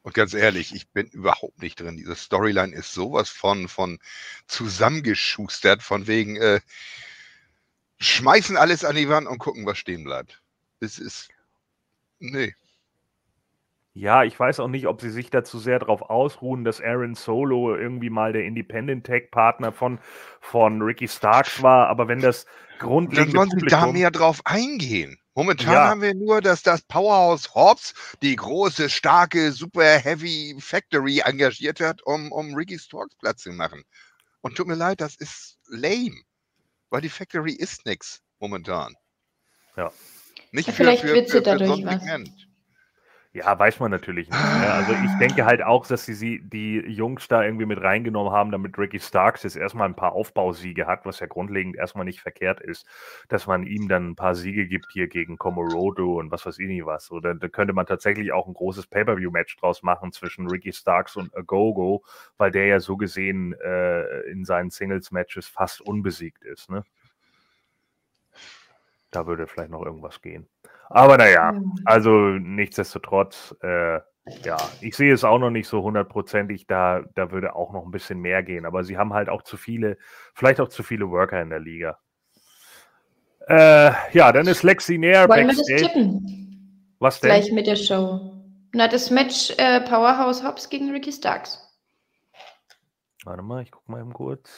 Und 0.01 0.13
ganz 0.13 0.33
ehrlich, 0.33 0.73
ich 0.73 0.89
bin 0.89 1.07
überhaupt 1.07 1.61
nicht 1.61 1.79
drin. 1.79 1.97
Diese 1.97 2.15
Storyline 2.15 2.73
ist 2.73 2.93
sowas 2.93 3.29
von, 3.29 3.67
von 3.67 3.99
zusammengeschustert, 4.47 5.83
von 5.83 6.07
wegen, 6.07 6.37
äh, 6.37 6.61
schmeißen 7.99 8.57
alles 8.57 8.83
an 8.85 8.95
die 8.95 9.09
Wand 9.09 9.27
und 9.27 9.39
gucken, 9.39 9.65
was 9.65 9.77
stehen 9.77 10.03
bleibt. 10.03 10.41
Es 10.79 10.99
ist, 10.99 11.29
nee. 12.19 12.53
Ja, 13.93 14.23
ich 14.23 14.39
weiß 14.39 14.59
auch 14.61 14.67
nicht, 14.67 14.87
ob 14.87 15.01
sie 15.01 15.09
sich 15.09 15.29
dazu 15.29 15.59
sehr 15.59 15.79
darauf 15.79 16.03
ausruhen, 16.03 16.63
dass 16.63 16.79
Aaron 16.79 17.15
Solo 17.15 17.75
irgendwie 17.75 18.09
mal 18.09 18.31
der 18.33 18.45
Independent 18.45 19.05
Tech 19.05 19.29
Partner 19.31 19.71
von, 19.73 19.99
von 20.41 20.81
Ricky 20.81 21.07
Starks 21.07 21.61
war, 21.61 21.87
aber 21.87 22.07
wenn 22.07 22.21
das 22.21 22.45
Dann 22.45 22.77
grundlegende 22.77 23.31
sollen 23.31 23.49
sie 23.49 23.65
da 23.67 23.87
mehr 23.87 24.11
drauf 24.11 24.41
eingehen. 24.45 25.19
Momentan 25.35 25.73
Ja. 25.73 25.89
haben 25.89 26.01
wir 26.01 26.13
nur, 26.13 26.41
dass 26.41 26.63
das 26.63 26.81
Powerhouse 26.83 27.53
Hobbs 27.55 27.93
die 28.21 28.35
große, 28.35 28.89
starke, 28.89 29.51
super 29.51 29.97
heavy 29.97 30.55
Factory 30.59 31.21
engagiert 31.25 31.79
hat, 31.81 32.01
um, 32.03 32.31
um 32.31 32.53
Ricky 32.55 32.77
Starks 32.79 33.15
Platz 33.17 33.41
zu 33.43 33.51
machen. 33.51 33.83
Und 34.41 34.55
tut 34.55 34.67
mir 34.67 34.75
leid, 34.75 35.01
das 35.01 35.15
ist 35.17 35.59
lame. 35.67 36.21
Weil 36.89 37.01
die 37.01 37.09
Factory 37.09 37.53
ist 37.53 37.85
nix 37.85 38.21
momentan. 38.39 38.95
Ja. 39.75 39.91
Nicht 40.51 40.67
Ja, 40.67 40.73
für, 40.73 40.77
vielleicht 40.77 41.01
für, 41.03 41.13
wird 41.13 41.29
für, 41.29 41.37
sie 41.37 41.43
dadurch 41.43 41.85
was. 41.85 42.03
Ja, 43.31 43.59
weiß 43.59 43.79
man 43.79 43.91
natürlich 43.91 44.27
nicht. 44.27 44.59
Ne? 44.59 44.73
Also 44.73 44.91
ich 44.93 45.17
denke 45.19 45.45
halt 45.45 45.61
auch, 45.61 45.85
dass 45.85 46.05
sie, 46.05 46.41
die 46.41 46.79
Jungs 46.79 47.27
da 47.27 47.43
irgendwie 47.43 47.67
mit 47.67 47.79
reingenommen 47.79 48.33
haben, 48.33 48.51
damit 48.51 48.75
Ricky 48.79 48.99
Starks 48.99 49.43
jetzt 49.43 49.55
erstmal 49.55 49.87
ein 49.87 49.95
paar 49.95 50.13
Aufbausiege 50.13 50.87
hat, 50.87 51.05
was 51.05 51.19
ja 51.19 51.27
grundlegend 51.27 51.75
erstmal 51.75 52.05
nicht 52.05 52.21
verkehrt 52.21 52.59
ist, 52.59 52.87
dass 53.27 53.45
man 53.45 53.67
ihm 53.67 53.87
dann 53.87 54.09
ein 54.09 54.15
paar 54.15 54.33
Siege 54.33 54.65
gibt 54.67 54.87
hier 54.91 55.07
gegen 55.07 55.37
Komorodo 55.37 56.17
und 56.17 56.31
was 56.31 56.43
weiß 56.47 56.57
ich 56.57 56.67
nicht 56.67 56.87
was. 56.87 57.11
Oder 57.11 57.35
da 57.35 57.47
könnte 57.49 57.73
man 57.73 57.85
tatsächlich 57.85 58.31
auch 58.31 58.47
ein 58.47 58.55
großes 58.55 58.87
Pay-Per-View-Match 58.87 59.57
draus 59.57 59.83
machen 59.83 60.11
zwischen 60.11 60.49
Ricky 60.49 60.73
Starks 60.73 61.15
und 61.15 61.35
Agogo, 61.37 62.03
weil 62.37 62.49
der 62.49 62.65
ja 62.65 62.79
so 62.79 62.97
gesehen 62.97 63.53
äh, 63.63 64.21
in 64.31 64.43
seinen 64.43 64.71
Singles-Matches 64.71 65.47
fast 65.47 65.81
unbesiegt 65.81 66.43
ist. 66.45 66.71
Ne? 66.71 66.83
Da 69.11 69.27
würde 69.27 69.45
vielleicht 69.45 69.69
noch 69.69 69.85
irgendwas 69.85 70.19
gehen. 70.21 70.47
Aber 70.89 71.17
naja, 71.17 71.53
Ja. 71.53 71.61
also 71.85 72.11
nichtsdestotrotz, 72.11 73.55
äh, 73.61 73.99
ja, 74.43 74.57
ich 74.81 74.95
sehe 74.95 75.13
es 75.13 75.23
auch 75.23 75.39
noch 75.39 75.49
nicht 75.49 75.67
so 75.67 75.81
hundertprozentig, 75.81 76.67
da, 76.67 77.01
da 77.15 77.31
würde 77.31 77.55
auch 77.55 77.73
noch 77.73 77.83
ein 77.85 77.91
bisschen 77.91 78.19
mehr 78.19 78.43
gehen, 78.43 78.65
aber 78.65 78.83
sie 78.83 78.97
haben 78.97 79.13
halt 79.13 79.29
auch 79.29 79.41
zu 79.43 79.57
viele, 79.57 79.97
vielleicht 80.35 80.59
auch 80.59 80.69
zu 80.69 80.83
viele 80.83 81.09
Worker 81.09 81.41
in 81.41 81.49
der 81.49 81.59
Liga. 81.59 81.97
Äh, 83.47 83.91
ja, 84.11 84.31
dann 84.31 84.45
ist 84.47 84.61
Lexi 84.63 84.97
näher 84.97 85.27
Wollen 85.27 85.47
wir 85.47 85.55
das 85.55 85.65
Backstage. 85.67 85.93
tippen? 85.93 86.95
Was 86.99 87.19
denn? 87.19 87.29
Gleich 87.29 87.51
mit 87.51 87.65
der 87.65 87.75
Show. 87.75 88.33
Na, 88.73 88.87
das 88.87 89.09
Match 89.09 89.51
äh, 89.57 89.81
Powerhouse 89.81 90.43
Hobbs 90.43 90.69
gegen 90.69 90.91
Ricky 90.91 91.11
Starks. 91.11 91.65
Warte 93.25 93.41
mal, 93.41 93.63
ich 93.63 93.71
gucke 93.71 93.91
mal 93.91 94.01
eben 94.01 94.13
kurz. 94.13 94.49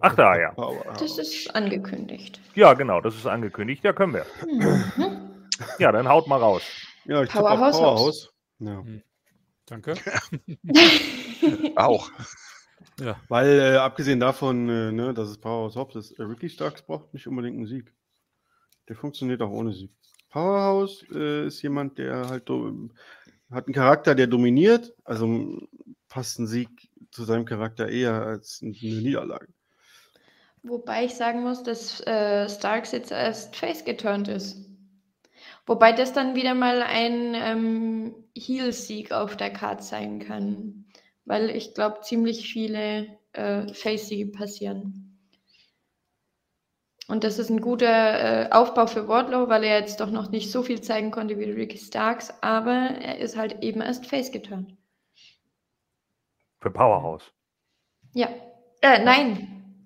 Ach, 0.00 0.14
da, 0.14 0.38
ja. 0.38 0.54
Das 0.98 1.18
ist 1.18 1.54
angekündigt. 1.56 2.40
Ja, 2.54 2.74
genau, 2.74 3.00
das 3.00 3.16
ist 3.16 3.26
angekündigt. 3.26 3.82
Ja, 3.84 3.92
können 3.92 4.14
wir. 4.14 4.26
Mhm. 4.46 5.17
Ja, 5.78 5.92
dann 5.92 6.08
haut 6.08 6.26
mal 6.26 6.38
raus. 6.38 6.62
Ja, 7.04 7.22
ich 7.22 7.30
Powerhouse 7.30 7.76
Powerhouse. 7.78 8.32
Ja. 8.58 8.84
Danke. 9.66 9.94
Auch. 11.76 12.10
Ja. 13.00 13.20
Weil, 13.28 13.60
äh, 13.60 13.76
abgesehen 13.76 14.20
davon, 14.20 14.68
äh, 14.68 14.92
ne, 14.92 15.14
dass 15.14 15.28
es 15.28 15.38
Powerhouse 15.38 15.76
Hobbs 15.76 15.96
ist, 15.96 16.12
äh, 16.18 16.22
Ricky 16.22 16.48
Starks 16.48 16.82
braucht 16.82 17.12
nicht 17.14 17.26
unbedingt 17.26 17.56
einen 17.56 17.66
Sieg. 17.66 17.92
Der 18.88 18.96
funktioniert 18.96 19.42
auch 19.42 19.50
ohne 19.50 19.72
Sieg. 19.72 19.92
Powerhouse 20.30 21.04
äh, 21.12 21.46
ist 21.46 21.62
jemand, 21.62 21.98
der 21.98 22.28
halt 22.28 22.48
do- 22.48 22.88
hat 23.50 23.66
einen 23.66 23.74
Charakter, 23.74 24.14
der 24.14 24.26
dominiert. 24.26 24.94
Also 25.04 25.66
passt 26.08 26.38
ein 26.38 26.46
Sieg 26.46 26.68
zu 27.10 27.24
seinem 27.24 27.44
Charakter 27.44 27.88
eher 27.88 28.14
als 28.22 28.60
eine 28.62 28.72
Niederlage. 28.72 29.48
Wobei 30.62 31.04
ich 31.04 31.14
sagen 31.14 31.42
muss, 31.42 31.62
dass 31.62 32.00
äh, 32.06 32.48
Starks 32.48 32.92
jetzt 32.92 33.10
erst 33.12 33.54
face 33.56 33.84
geturnt 33.84 34.28
ist. 34.28 34.67
Wobei 35.68 35.92
das 35.92 36.14
dann 36.14 36.34
wieder 36.34 36.54
mal 36.54 36.82
ein 36.82 37.34
ähm, 37.34 38.14
Heal-Sieg 38.34 39.12
auf 39.12 39.36
der 39.36 39.52
Karte 39.52 39.82
sein 39.82 40.18
kann. 40.18 40.86
Weil 41.26 41.50
ich 41.50 41.74
glaube, 41.74 42.00
ziemlich 42.00 42.50
viele 42.50 43.18
äh, 43.34 43.70
Face-Siege 43.74 44.32
passieren. 44.32 45.18
Und 47.06 47.22
das 47.22 47.38
ist 47.38 47.50
ein 47.50 47.60
guter 47.60 48.46
äh, 48.46 48.50
Aufbau 48.50 48.86
für 48.86 49.08
Wardlow, 49.08 49.50
weil 49.50 49.62
er 49.62 49.78
jetzt 49.78 50.00
doch 50.00 50.10
noch 50.10 50.30
nicht 50.30 50.50
so 50.50 50.62
viel 50.62 50.80
zeigen 50.80 51.10
konnte 51.10 51.38
wie 51.38 51.44
Ricky 51.44 51.76
Starks, 51.76 52.32
aber 52.42 52.72
er 52.72 53.18
ist 53.18 53.36
halt 53.36 53.62
eben 53.62 53.82
erst 53.82 54.06
face 54.06 54.32
geturnt. 54.32 54.74
Für 56.60 56.70
Powerhouse. 56.70 57.30
Ja. 58.14 58.28
Äh, 58.80 59.04
nein. 59.04 59.84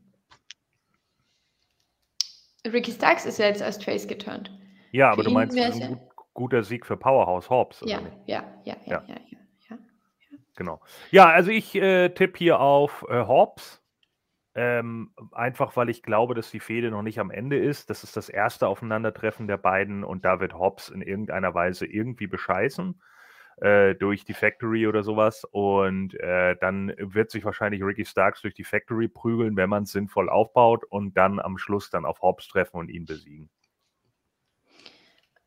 Ricky 2.64 2.92
Starks 2.92 3.26
ist 3.26 3.40
ja 3.40 3.46
jetzt 3.46 3.62
erst 3.62 3.82
face 3.82 4.06
geturnt. 4.06 4.52
Ja, 4.92 5.10
aber 5.10 5.24
du 5.24 5.30
meinst, 5.30 5.56
ist 5.56 5.82
ein 5.82 6.00
guter 6.34 6.62
Sieg 6.62 6.86
für 6.86 6.96
Powerhouse 6.96 7.50
Hobbs, 7.50 7.82
oder 7.82 7.92
Ja, 7.92 8.00
nicht? 8.00 8.16
ja, 8.26 8.44
ja, 8.64 8.76
ja, 8.86 8.92
Ja. 8.92 9.04
ja, 9.08 9.14
ja. 9.30 9.38
ja. 9.70 9.78
Genau. 10.54 10.80
Ja, 11.10 11.28
also 11.28 11.50
ich 11.50 11.74
äh, 11.74 12.10
tippe 12.10 12.38
hier 12.38 12.60
auf 12.60 13.04
äh, 13.08 13.26
Hobbs. 13.26 13.80
Ähm, 14.54 15.14
einfach 15.32 15.76
weil 15.78 15.88
ich 15.88 16.02
glaube, 16.02 16.34
dass 16.34 16.50
die 16.50 16.60
Fehde 16.60 16.90
noch 16.90 17.00
nicht 17.00 17.18
am 17.18 17.30
Ende 17.30 17.58
ist. 17.58 17.88
Das 17.88 18.04
ist 18.04 18.18
das 18.18 18.28
erste 18.28 18.68
Aufeinandertreffen 18.68 19.48
der 19.48 19.56
beiden 19.56 20.04
und 20.04 20.26
da 20.26 20.40
wird 20.40 20.52
Hobbs 20.52 20.90
in 20.90 21.00
irgendeiner 21.00 21.54
Weise 21.54 21.86
irgendwie 21.86 22.26
bescheißen 22.26 23.00
äh, 23.62 23.94
durch 23.94 24.26
die 24.26 24.34
Factory 24.34 24.86
oder 24.86 25.02
sowas. 25.04 25.44
Und 25.50 26.20
äh, 26.20 26.54
dann 26.60 26.92
wird 26.98 27.30
sich 27.30 27.46
wahrscheinlich 27.46 27.82
Ricky 27.82 28.04
Starks 28.04 28.42
durch 28.42 28.52
die 28.52 28.64
Factory 28.64 29.08
prügeln, 29.08 29.56
wenn 29.56 29.70
man 29.70 29.84
es 29.84 29.92
sinnvoll 29.92 30.28
aufbaut 30.28 30.84
und 30.84 31.16
dann 31.16 31.40
am 31.40 31.56
Schluss 31.56 31.88
dann 31.88 32.04
auf 32.04 32.20
Hobbs 32.20 32.46
treffen 32.48 32.76
und 32.76 32.90
ihn 32.90 33.06
besiegen. 33.06 33.48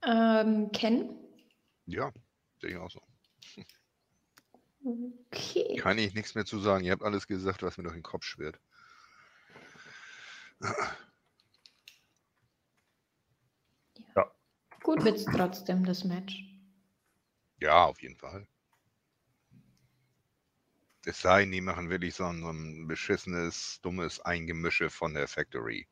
Ähm, 0.05 0.71
Ken? 0.71 1.09
Ja, 1.85 2.11
sehe 2.61 2.71
ich 2.71 2.77
auch 2.77 2.91
so. 2.91 3.01
Okay. 4.83 5.77
Kann 5.77 5.97
ich 5.97 6.13
nichts 6.13 6.35
mehr 6.35 6.45
zu 6.45 6.59
sagen. 6.59 6.85
Ihr 6.85 6.91
habt 6.91 7.01
alles 7.03 7.27
gesagt, 7.27 7.63
was 7.63 7.77
mir 7.77 7.83
durch 7.83 7.95
den 7.95 8.03
Kopf 8.03 8.23
schwirrt. 8.23 8.59
Gut 14.83 15.03
wird's 15.03 15.25
trotzdem, 15.25 15.83
das 15.83 16.03
Match. 16.03 16.43
Ja, 17.59 17.85
auf 17.85 17.99
jeden 18.03 18.15
Fall. 18.15 18.47
Es 21.05 21.21
sei 21.21 21.41
denn, 21.41 21.51
die 21.51 21.61
machen 21.61 21.89
wirklich 21.89 22.13
so 22.13 22.25
ein, 22.25 22.41
so 22.41 22.51
ein 22.51 22.87
beschissenes, 22.87 23.79
dummes 23.81 24.19
Eingemische 24.21 24.91
von 24.91 25.15
der 25.15 25.27
Factory. 25.27 25.87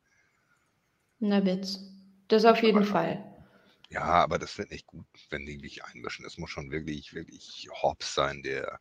Na 1.18 1.44
Witz. 1.44 1.80
Das 2.28 2.44
auf 2.44 2.62
jeden 2.62 2.84
Fall. 2.84 3.33
Ja, 3.90 4.02
aber 4.02 4.38
das 4.38 4.56
wird 4.58 4.70
nicht 4.70 4.86
gut, 4.86 5.06
wenn 5.30 5.46
die 5.46 5.58
sich 5.58 5.84
einmischen. 5.84 6.24
Es 6.24 6.38
muss 6.38 6.50
schon 6.50 6.70
wirklich, 6.70 7.14
wirklich 7.14 7.68
Hobbs 7.82 8.14
sein, 8.14 8.42
der 8.42 8.80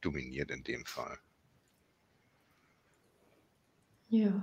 dominiert 0.00 0.50
in 0.50 0.62
dem 0.62 0.84
Fall. 0.84 1.18
Ja. 4.08 4.42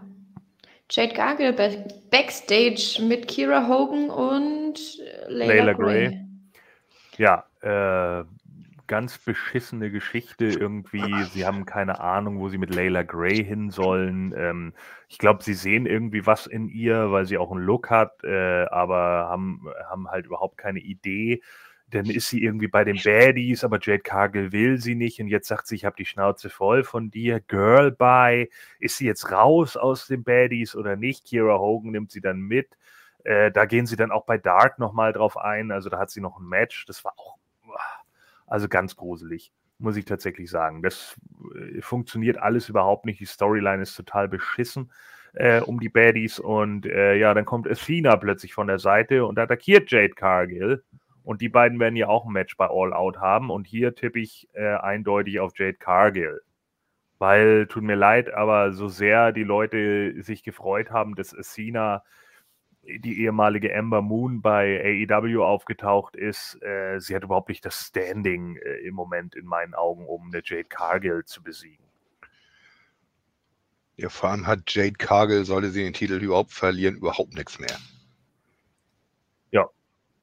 Jade 0.90 1.54
back 1.54 2.10
backstage 2.12 3.02
mit 3.02 3.28
Kira 3.28 3.68
Hogan 3.68 4.10
und 4.10 4.98
Layla, 5.28 5.64
Layla 5.64 5.74
Gray. 5.74 6.08
Gray. 6.08 6.28
Ja, 7.18 7.48
äh, 7.62 8.26
ganz 8.88 9.18
beschissene 9.18 9.92
Geschichte 9.92 10.46
irgendwie. 10.46 11.24
Sie 11.26 11.46
haben 11.46 11.66
keine 11.66 12.00
Ahnung, 12.00 12.40
wo 12.40 12.50
sie 12.50 12.58
mit 12.58 12.74
Layla 12.74 13.04
Gray 13.04 13.44
hin 13.44 13.70
sollen. 13.70 14.34
Ähm, 14.38 14.74
ich 15.08 15.18
glaube, 15.18 15.44
sie 15.44 15.54
sehen 15.54 15.86
irgendwie 15.86 16.26
was 16.26 16.48
in 16.48 16.68
ihr, 16.68 17.12
weil 17.12 17.26
sie 17.26 17.38
auch 17.38 17.52
einen 17.52 17.64
Look 17.64 17.90
hat, 17.90 18.24
äh, 18.24 18.66
aber 18.66 19.28
haben, 19.30 19.68
haben 19.90 20.10
halt 20.10 20.26
überhaupt 20.26 20.58
keine 20.58 20.80
Idee. 20.80 21.42
Dann 21.90 22.06
ist 22.06 22.30
sie 22.30 22.44
irgendwie 22.44 22.68
bei 22.68 22.84
den 22.84 23.00
Baddies, 23.04 23.64
aber 23.64 23.78
Jade 23.82 24.02
Cargill 24.02 24.52
will 24.52 24.80
sie 24.80 24.96
nicht 24.96 25.20
und 25.20 25.28
jetzt 25.28 25.48
sagt 25.48 25.68
sie, 25.68 25.76
ich 25.76 25.86
habe 25.86 25.96
die 25.96 26.06
Schnauze 26.06 26.50
voll 26.50 26.84
von 26.84 27.12
dir. 27.12 27.40
Girl 27.40 27.92
bye. 27.92 28.50
Ist 28.80 28.98
sie 28.98 29.06
jetzt 29.06 29.32
raus 29.32 29.78
aus 29.78 30.08
den 30.08 30.24
Baddies 30.24 30.76
oder 30.76 30.96
nicht? 30.96 31.26
Kira 31.26 31.60
Hogan 31.60 31.92
nimmt 31.92 32.12
sie 32.12 32.22
dann 32.22 32.40
mit. 32.40 32.78
Äh, 33.24 33.52
da 33.52 33.66
gehen 33.66 33.86
sie 33.86 33.96
dann 33.96 34.12
auch 34.12 34.26
bei 34.26 34.38
Dark 34.38 34.80
nochmal 34.80 35.14
drauf 35.14 35.38
ein. 35.38 35.72
Also 35.72 35.90
da 35.90 36.00
hat 36.00 36.10
sie 36.10 36.22
noch 36.22 36.40
ein 36.40 36.48
Match. 36.48 36.86
Das 36.86 37.06
war 37.06 37.14
auch 37.18 37.38
also 38.48 38.68
ganz 38.68 38.96
gruselig, 38.96 39.52
muss 39.78 39.98
ich 39.98 40.06
tatsächlich 40.06 40.50
sagen. 40.50 40.82
Das 40.82 41.20
äh, 41.56 41.82
funktioniert 41.82 42.38
alles 42.38 42.70
überhaupt 42.70 43.06
nicht. 43.06 43.20
Die 43.20 43.26
Storyline 43.26 43.84
ist 43.84 43.96
total 43.96 44.28
beschissen 44.28 44.92
äh, 45.34 45.62
um 45.62 45.80
die 45.80 45.90
Baddies. 45.90 46.40
Und 46.40 46.86
äh, 46.86 47.16
ja, 47.16 47.34
dann 47.34 47.46
kommt 47.46 47.68
Athena 47.68 48.16
plötzlich 48.16 48.54
von 48.54 48.68
der 48.68 48.80
Seite 48.80 49.26
und 49.26 49.38
attackiert 49.40 49.92
Jade 49.92 50.14
Cargill. 50.14 50.84
Und 51.24 51.42
die 51.42 51.50
beiden 51.50 51.80
werden 51.80 51.96
ja 51.96 52.08
auch 52.08 52.26
ein 52.26 52.34
Match 52.34 52.58
bei 52.58 52.68
All 52.70 52.94
Out 52.94 53.18
haben. 53.18 53.50
Und 53.50 53.68
hier 53.68 53.96
tippe 53.96 54.20
ich 54.20 54.50
äh, 54.54 54.76
eindeutig 54.76 55.40
auf 55.40 55.58
Jade 55.58 55.78
Cargill. 55.78 56.42
Weil, 57.20 57.68
tut 57.68 57.84
mir 57.84 57.96
leid, 57.96 58.34
aber 58.34 58.74
so 58.74 58.90
sehr 58.90 59.32
die 59.32 59.44
Leute 59.44 60.22
sich 60.22 60.44
gefreut 60.44 60.92
haben, 60.92 61.16
dass 61.16 61.34
Athena 61.34 62.04
die 62.86 63.22
ehemalige 63.22 63.76
Amber 63.76 64.02
Moon 64.02 64.42
bei 64.42 65.08
AEW 65.10 65.44
aufgetaucht 65.44 66.16
ist, 66.16 66.62
äh, 66.62 67.00
sie 67.00 67.16
hat 67.16 67.24
überhaupt 67.24 67.50
nicht 67.50 67.66
das 67.66 67.80
Standing 67.80 68.58
äh, 68.58 68.86
im 68.86 68.94
Moment 68.94 69.36
in 69.36 69.46
meinen 69.46 69.74
Augen, 69.74 70.06
um 70.06 70.28
eine 70.28 70.42
Jade 70.44 70.66
Cargill 70.66 71.24
zu 71.26 71.42
besiegen. 71.42 71.84
Ja, 73.96 74.10
vor 74.10 74.32
allem 74.32 74.48
hat 74.48 74.74
Jade 74.74 74.94
Cargill, 74.98 75.46
sollte 75.46 75.70
sie 75.70 75.84
den 75.84 75.94
Titel 75.94 76.16
überhaupt 76.16 76.52
verlieren, 76.52 76.96
überhaupt 76.96 77.36
nichts 77.36 77.60
mehr. 77.60 77.78
Ja. 79.52 79.70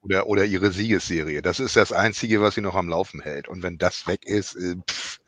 Oder, 0.03 0.27
oder 0.27 0.45
ihre 0.45 0.71
Siegesserie. 0.71 1.41
Das 1.41 1.61
ist 1.61 1.77
das 1.77 1.93
Einzige, 1.93 2.43
was 2.43 2.57
sie 2.57 2.63
noch 2.63 2.75
am 2.75 2.89
Laufen 2.89 3.21
hält. 3.21 3.49
Und 3.49 3.63
wenn 3.63 3.79
das 3.79 4.07
weg 4.07 4.27
ist, 4.27 4.57
äh, 4.57 4.77
pff, 4.89 5.21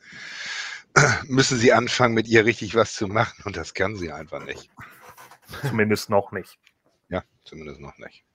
müssen 1.27 1.57
sie 1.57 1.73
anfangen, 1.73 2.13
mit 2.13 2.27
ihr 2.27 2.45
richtig 2.45 2.75
was 2.75 2.93
zu 2.93 3.07
machen. 3.07 3.43
Und 3.45 3.55
das 3.57 3.73
kann 3.73 3.95
sie 3.95 4.11
einfach 4.11 4.43
nicht. 4.45 4.69
Zumindest 5.61 6.09
noch 6.09 6.31
nicht. 6.31 6.59
Ja, 7.13 7.23
zumindest 7.43 7.79
noch 7.79 7.95
nicht. 7.99 8.25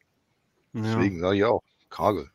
Ja. 0.73 0.83
Deswegen 0.83 1.19
sage 1.19 1.39
ich 1.39 1.45
auch, 1.45 1.65
Cargill. 1.91 2.31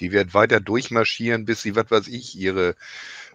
Die 0.00 0.10
wird 0.10 0.32
weiter 0.32 0.58
durchmarschieren, 0.58 1.44
bis 1.44 1.60
sie, 1.60 1.76
was 1.76 1.90
weiß 1.90 2.08
ich, 2.08 2.34
ihre 2.34 2.76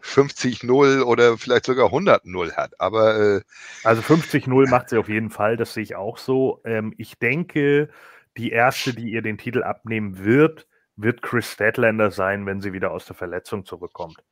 50-0 0.01 1.03
oder 1.03 1.37
vielleicht 1.37 1.65
sogar 1.65 1.89
100-0 1.91 2.53
hat. 2.53 2.79
Aber 2.81 3.37
äh, 3.37 3.41
Also 3.83 4.01
50-0 4.01 4.69
macht 4.69 4.89
sie 4.89 4.97
auf 4.97 5.07
jeden 5.07 5.29
Fall, 5.29 5.55
das 5.55 5.75
sehe 5.75 5.83
ich 5.83 5.95
auch 5.95 6.17
so. 6.17 6.61
Ähm, 6.65 6.95
ich 6.97 7.19
denke, 7.19 7.89
die 8.37 8.49
erste, 8.49 8.95
die 8.95 9.11
ihr 9.11 9.21
den 9.21 9.37
Titel 9.37 9.61
abnehmen 9.61 10.17
wird, 10.17 10.67
wird 10.95 11.21
Chris 11.21 11.51
Statlander 11.51 12.09
sein, 12.09 12.47
wenn 12.47 12.59
sie 12.59 12.73
wieder 12.73 12.89
aus 12.89 13.05
der 13.05 13.15
Verletzung 13.15 13.65
zurückkommt. 13.65 14.23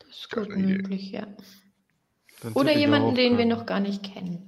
Das 0.00 0.18
ist 0.18 0.30
gut 0.30 0.48
möglich, 0.48 1.12
ja. 1.12 1.28
Oder 2.54 2.72
jemanden, 2.72 3.14
den 3.14 3.38
wir 3.38 3.46
noch 3.46 3.66
gar 3.66 3.80
nicht 3.80 4.02
kennen. 4.02 4.42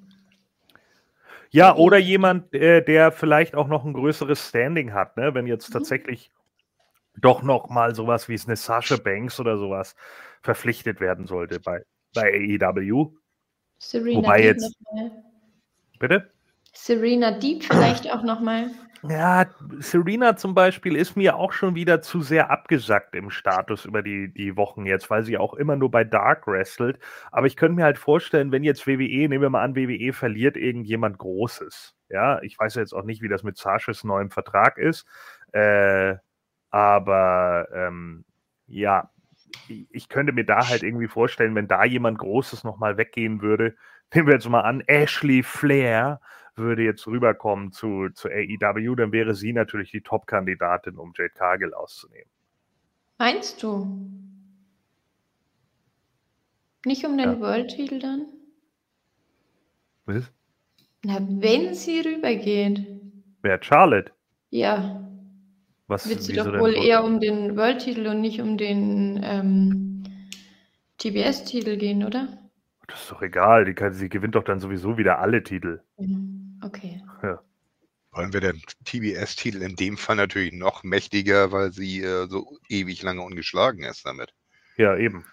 Ja, 1.51 1.75
oder 1.77 1.97
jemand, 1.97 2.53
äh, 2.55 2.83
der 2.85 3.11
vielleicht 3.11 3.55
auch 3.55 3.69
noch 3.69 3.85
ein 3.85 3.95
größeres 3.95 4.49
Standing 4.49 4.93
hat, 4.93 5.17
ne? 5.17 5.35
wenn 5.35 5.47
jetzt 5.47 5.69
Mhm. 5.71 5.73
tatsächlich 5.75 6.31
doch 7.17 7.43
noch 7.43 7.69
mal 7.71 7.95
sowas 7.95 8.29
wie 8.29 8.39
eine 8.47 8.57
Sasha 8.57 8.97
Banks 8.97 9.41
oder 9.41 9.57
sowas 9.59 9.97
verpflichtet 10.43 11.01
werden 11.01 11.27
sollte 11.27 11.59
bei, 11.59 11.83
bei 12.15 12.33
AEW. 12.61 13.13
Serena 13.79 14.19
Wobei 14.19 14.43
jetzt- 14.45 14.77
nochmal. 14.93 15.25
Bitte? 15.99 16.31
Serena 16.81 17.33
Deep 17.33 17.65
vielleicht 17.65 18.11
auch 18.11 18.23
nochmal. 18.23 18.71
Ja, 19.03 19.47
Serena 19.79 20.37
zum 20.37 20.55
Beispiel 20.55 20.97
ist 20.97 21.17
mir 21.17 21.37
auch 21.37 21.53
schon 21.53 21.75
wieder 21.75 22.03
zu 22.03 22.21
sehr 22.21 22.51
abgesackt 22.51 23.15
im 23.15 23.31
Status 23.31 23.85
über 23.85 24.03
die, 24.03 24.33
die 24.33 24.57
Wochen 24.57 24.87
jetzt, 24.87 25.11
weil 25.11 25.23
sie 25.25 25.39
auch 25.39 25.55
immer 25.55 25.77
nur 25.77 25.91
bei 25.91 26.05
Dark 26.05 26.47
wrestelt. 26.47 26.99
Aber 27.31 27.47
ich 27.47 27.57
könnte 27.57 27.77
mir 27.77 27.85
halt 27.85 27.99
vorstellen, 27.99 28.53
wenn 28.53 28.65
jetzt 28.65 28.87
WWE, 28.87 29.29
nehmen 29.29 29.43
wir 29.43 29.51
mal 29.51 29.63
an, 29.63 29.77
WWE 29.77 30.13
verliert 30.13 30.57
irgendjemand 30.57 31.19
Großes. 31.19 31.95
Ja, 32.09 32.41
ich 32.43 32.59
weiß 32.59 32.77
jetzt 32.77 32.95
auch 32.95 33.05
nicht, 33.05 33.23
wie 33.23 33.29
das 33.29 33.43
mit 33.43 33.57
Sashas 33.57 34.05
neuem 34.05 34.31
Vertrag 34.31 34.79
ist. 34.79 35.05
Äh, 35.53 36.15
aber 36.71 37.69
ähm, 37.75 38.25
ja, 38.67 39.11
ich 39.91 40.09
könnte 40.09 40.33
mir 40.33 40.45
da 40.45 40.69
halt 40.69 40.83
irgendwie 40.83 41.09
vorstellen, 41.09 41.55
wenn 41.55 41.69
da 41.69 41.85
jemand 41.85 42.19
Großes 42.19 42.65
nochmal 42.65 42.97
weggehen 42.97 43.43
würde, 43.43 43.75
nehmen 44.15 44.29
wir 44.29 44.35
jetzt 44.35 44.49
mal 44.49 44.63
an, 44.63 44.83
Ashley 44.87 45.43
Flair 45.43 46.21
würde 46.59 46.83
jetzt 46.83 47.07
rüberkommen 47.07 47.73
zu, 47.73 48.09
zu 48.15 48.29
AEW, 48.29 48.95
dann 48.97 49.13
wäre 49.13 49.35
sie 49.35 49.53
natürlich 49.53 49.91
die 49.91 50.01
Top-Kandidatin, 50.03 50.97
um 50.99 51.13
Jade 51.17 51.31
Cargill 51.35 51.75
auszunehmen. 51.75 52.31
Meinst 53.19 53.63
du? 53.63 54.09
Nicht 56.85 57.05
um 57.05 57.17
den 57.19 57.29
Ja. 57.33 57.41
World-Titel 57.41 57.99
dann? 57.99 58.27
Was? 60.07 60.31
Na, 61.05 61.19
wenn 61.21 61.75
sie 61.75 62.01
rübergeht. 62.01 62.87
Wer 63.43 63.63
Charlotte? 63.63 64.13
Ja, 64.51 65.05
Was, 65.87 66.09
wird 66.09 66.23
sie 66.23 66.33
doch 66.35 66.47
wohl- 66.47 66.75
eher 66.75 67.05
um 67.05 67.21
den 67.21 67.57
World-Titel 67.57 68.07
und 68.07 68.21
nicht 68.21 68.41
um 68.41 68.57
den 68.57 69.21
ähm, 69.23 70.05
TBS-Titel 70.99 71.77
gehen, 71.77 72.05
oder? 72.05 72.29
Das 72.87 73.03
ist 73.03 73.11
doch 73.13 73.21
egal, 73.23 73.65
die 73.67 73.75
kann, 73.75 73.93
sie 73.93 74.09
gewinnt 74.09 74.35
doch 74.35 74.45
dann 74.45 74.61
sowieso 74.61 74.97
wieder 74.97 75.19
alle 75.19 75.43
Titel. 75.43 75.83
Mhm, 75.99 76.38
Okay. 76.63 77.03
wollen 78.13 78.33
wir 78.33 78.41
den 78.41 78.63
TBS-Titel 78.85 79.63
in 79.63 79.77
dem 79.77 79.97
Fall 79.97 80.17
natürlich 80.17 80.53
noch 80.53 80.83
mächtiger, 80.83 81.53
weil 81.53 81.73
sie 81.73 82.03
äh, 82.03 82.27
so 82.29 82.59
ewig 82.69 83.03
lange 83.03 83.23
ungeschlagen 83.23 83.85
ist 83.85 84.05
damit. 84.07 84.35
Ja, 84.77 84.97
eben. 84.97 85.25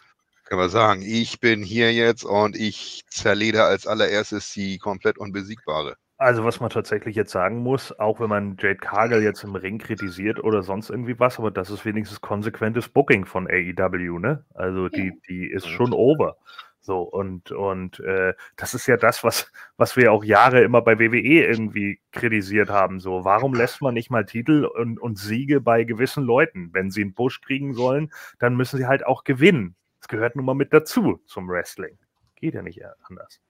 Können 0.43 0.61
wir 0.61 0.69
sagen, 0.69 1.01
ich 1.01 1.39
bin 1.39 1.63
hier 1.63 1.91
jetzt 1.91 2.23
und 2.23 2.55
ich 2.55 3.03
zerleder 3.09 3.65
als 3.65 3.87
allererstes 3.87 4.53
die 4.53 4.77
komplett 4.77 5.17
unbesiegbare. 5.17 5.95
Also, 6.17 6.45
was 6.45 6.61
man 6.61 6.69
tatsächlich 6.69 7.15
jetzt 7.15 7.31
sagen 7.31 7.57
muss, 7.57 7.97
auch 7.99 8.21
wenn 8.21 8.29
man 8.29 8.55
Jade 8.57 8.77
Cargill 8.77 9.21
jetzt 9.21 9.43
im 9.43 9.55
Ring 9.55 9.79
kritisiert 9.79 10.41
oder 10.41 10.63
sonst 10.63 10.89
irgendwie 10.89 11.19
was, 11.19 11.39
aber 11.39 11.51
das 11.51 11.69
ist 11.69 11.83
wenigstens 11.83 12.21
konsequentes 12.21 12.87
Booking 12.87 13.25
von 13.25 13.47
AEW, 13.49 14.19
ne? 14.19 14.45
Also, 14.53 14.87
die, 14.87 15.19
die 15.27 15.49
ist 15.49 15.67
schon 15.67 15.91
over. 15.91 16.37
So, 16.85 17.01
und, 17.01 17.51
und 17.51 17.99
äh, 18.01 18.35
das 18.57 18.75
ist 18.75 18.85
ja 18.85 18.95
das, 18.95 19.23
was, 19.23 19.51
was 19.75 19.97
wir 19.97 20.11
auch 20.11 20.23
Jahre 20.23 20.61
immer 20.61 20.83
bei 20.83 20.99
WWE 20.99 21.43
irgendwie 21.43 21.99
kritisiert 22.11 22.69
haben. 22.69 22.99
So, 22.99 23.25
warum 23.25 23.55
lässt 23.55 23.81
man 23.81 23.95
nicht 23.95 24.11
mal 24.11 24.23
Titel 24.23 24.65
und, 24.65 24.99
und 24.99 25.17
Siege 25.17 25.61
bei 25.61 25.83
gewissen 25.83 26.23
Leuten? 26.23 26.69
Wenn 26.73 26.91
sie 26.91 27.01
einen 27.01 27.15
Push 27.15 27.41
kriegen 27.41 27.73
sollen, 27.73 28.11
dann 28.37 28.55
müssen 28.55 28.77
sie 28.77 28.85
halt 28.85 29.03
auch 29.03 29.23
gewinnen. 29.23 29.75
Das 29.99 30.09
gehört 30.09 30.35
nun 30.35 30.45
mal 30.45 30.53
mit 30.53 30.73
dazu 30.73 31.19
zum 31.25 31.49
Wrestling. 31.49 31.97
Geht 32.35 32.53
ja 32.53 32.61
nicht 32.61 32.79
anders. 33.09 33.41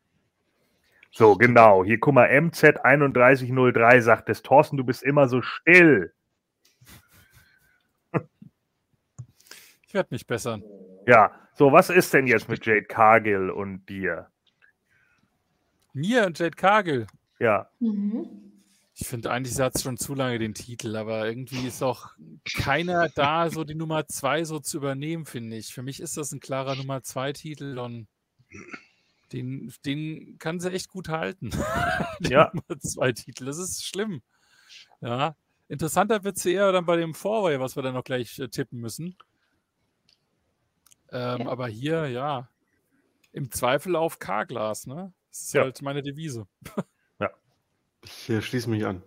So, 1.12 1.36
genau. 1.36 1.84
Hier, 1.84 2.00
guck 2.00 2.13
mal, 2.13 2.30
MZ3103 2.30 4.00
sagt 4.00 4.30
es. 4.30 4.43
Thorsten, 4.43 4.78
du 4.78 4.86
bist 4.86 5.04
immer 5.04 5.28
so 5.28 5.41
still. 5.41 6.13
Ich 9.88 9.93
werde 9.93 10.08
mich 10.12 10.26
bessern. 10.26 10.63
Ja, 11.07 11.31
so, 11.53 11.71
was 11.71 11.89
ist 11.89 12.13
denn 12.13 12.27
jetzt 12.27 12.49
mit 12.49 12.65
Jade 12.65 12.83
Cargill 12.85 13.49
und 13.49 13.87
dir? 13.87 14.29
Mir 15.93 16.25
und 16.25 16.37
Jade 16.37 16.55
Cargill. 16.55 17.07
Ja, 17.39 17.69
Mhm. 17.79 18.41
Ich 18.97 19.07
finde 19.07 19.29
eigentlich, 19.29 19.53
sie 19.53 19.61
hat 19.61 19.77
schon 19.77 19.97
zu 19.97 20.15
lange 20.15 20.39
den 20.39 20.53
Titel, 20.53 20.95
aber 20.95 21.27
irgendwie 21.27 21.67
ist 21.67 21.83
auch 21.83 22.11
keiner 22.57 23.09
da, 23.15 23.49
so 23.49 23.65
die 23.65 23.75
Nummer 23.75 24.07
zwei 24.07 24.45
so 24.45 24.59
zu 24.59 24.77
übernehmen, 24.77 25.25
finde 25.25 25.57
ich. 25.57 25.73
Für 25.73 25.83
mich 25.83 25.99
ist 25.99 26.15
das 26.15 26.31
ein 26.31 26.39
klarer 26.39 26.77
Nummer 26.77 27.03
zwei 27.03 27.33
Titel 27.33 27.77
und 27.77 28.07
den, 29.33 29.73
den 29.85 30.37
kann 30.39 30.61
sie 30.61 30.71
echt 30.71 30.87
gut 30.87 31.09
halten. 31.09 31.49
Den 32.21 32.31
Ja. 32.31 32.51
Nummer 32.53 32.79
zwei 32.79 33.11
Titel. 33.11 33.43
Das 33.45 33.57
ist 33.57 33.83
schlimm. 33.83 34.21
Ja. 35.01 35.35
Interessanter 35.67 36.23
wird 36.23 36.37
sie 36.37 36.53
eher 36.53 36.71
dann 36.71 36.85
bei 36.85 36.95
dem 36.95 37.13
Vorway, 37.13 37.59
was 37.59 37.75
wir 37.75 37.83
dann 37.83 37.95
noch 37.95 38.03
gleich 38.05 38.39
äh, 38.39 38.47
tippen 38.47 38.79
müssen. 38.79 39.17
Ähm, 41.15 41.41
Ja. 41.41 41.47
Aber 41.49 41.67
hier, 41.67 42.08
ja, 42.10 42.49
im 43.32 43.51
Zweifel 43.51 43.95
auf 43.95 44.19
K-Glas, 44.19 44.86
ne? 44.88 45.13
Das 45.30 45.41
ist 45.41 45.54
Ja. 45.54 45.62
halt 45.63 45.82
meine 45.82 46.01
Devise. 46.04 46.47
Ich 48.08 48.30
äh, 48.30 48.39
schließe 48.39 48.69
mich 48.69 48.86
an. 48.86 49.01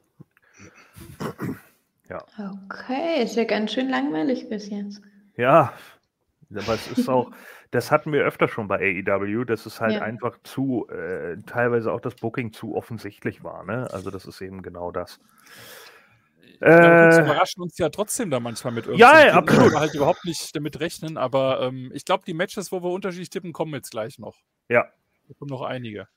Okay, 2.08 3.22
ist 3.22 3.36
ja 3.36 3.44
ganz 3.44 3.72
schön 3.72 3.88
langweilig 3.88 4.48
bis 4.48 4.68
jetzt. 4.70 5.00
ja. 5.36 5.72
Aber 6.52 6.74
es 6.74 6.88
ist 6.88 7.08
auch, 7.08 7.30
das 7.70 7.92
hatten 7.92 8.10
wir 8.12 8.24
öfter 8.24 8.48
schon 8.48 8.66
bei 8.68 8.78
AEW, 9.06 9.44
dass 9.44 9.66
es 9.66 9.80
halt 9.80 9.94
Ja. 9.96 10.00
einfach 10.02 10.36
zu, 10.42 10.88
äh, 10.88 11.36
teilweise 11.46 11.92
auch 11.92 12.00
das 12.00 12.14
Booking 12.16 12.52
zu 12.52 12.74
offensichtlich 12.74 13.44
war. 13.44 13.64
Ne? 13.64 13.86
Also, 13.92 14.10
das 14.10 14.24
ist 14.24 14.40
eben 14.40 14.62
genau 14.62 14.90
das. 14.90 15.20
Ja, 16.60 17.04
gut, 17.06 17.18
Äh, 17.18 17.24
überraschen 17.24 17.62
uns 17.62 17.78
ja 17.78 17.88
trotzdem 17.88 18.30
da 18.30 18.40
manchmal 18.40 18.72
mit 18.72 18.86
Ja, 18.86 18.90
irgendwas. 18.90 19.24
ja, 19.24 19.32
absolut. 19.34 19.74
halt 19.74 19.94
überhaupt 19.94 20.24
nicht 20.24 20.54
damit 20.56 20.80
rechnen, 20.80 21.16
aber 21.16 21.60
ähm, 21.62 21.90
ich 21.94 22.04
glaube, 22.04 22.24
die 22.26 22.34
Matches, 22.34 22.72
wo 22.72 22.82
wir 22.82 22.90
unterschiedlich 22.90 23.30
tippen, 23.30 23.52
kommen 23.52 23.74
jetzt 23.74 23.90
gleich 23.90 24.18
noch. 24.18 24.36
ja. 24.68 24.86
Da 25.28 25.34
kommen 25.38 25.50
noch 25.50 25.60
einige. 25.60 26.08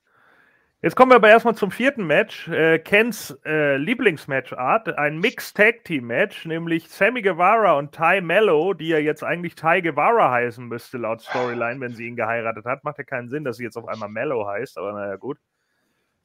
Jetzt 0.82 0.96
kommen 0.96 1.12
wir 1.12 1.18
aber 1.18 1.30
erstmal 1.30 1.54
zum 1.54 1.70
vierten 1.70 2.08
Match. 2.08 2.48
Äh, 2.48 2.80
Kens 2.80 3.38
äh, 3.46 3.76
Lieblingsmatchart, 3.76 4.98
ein 4.98 5.20
Mixed 5.20 5.56
Tag 5.58 5.84
Team 5.84 6.08
Match, 6.08 6.46
nämlich 6.46 6.90
Sammy 6.90 7.22
Guevara 7.22 7.74
und 7.74 7.92
Ty 7.92 8.22
Mello, 8.22 8.74
die 8.74 8.88
ja 8.88 8.98
jetzt 8.98 9.24
eigentlich 9.24 9.54
Ty 9.56 9.82
Guevara 9.82 10.32
heißen 10.32 10.66
müsste, 10.66 10.98
laut 10.98 11.22
Storyline, 11.22 11.82
wenn 11.82 11.94
sie 11.94 12.08
ihn 12.08 12.16
geheiratet 12.16 12.66
hat. 12.66 12.84
Macht 12.84 12.98
ja 13.00 13.04
keinen 13.04 13.28
Sinn, 13.30 13.44
dass 13.44 13.58
sie 13.58 13.64
jetzt 13.64 13.76
auf 13.78 13.88
einmal 13.88 14.10
Mello 14.10 14.48
heißt, 14.48 14.78
aber 14.78 14.94
naja, 14.94 15.18
gut. 15.18 15.38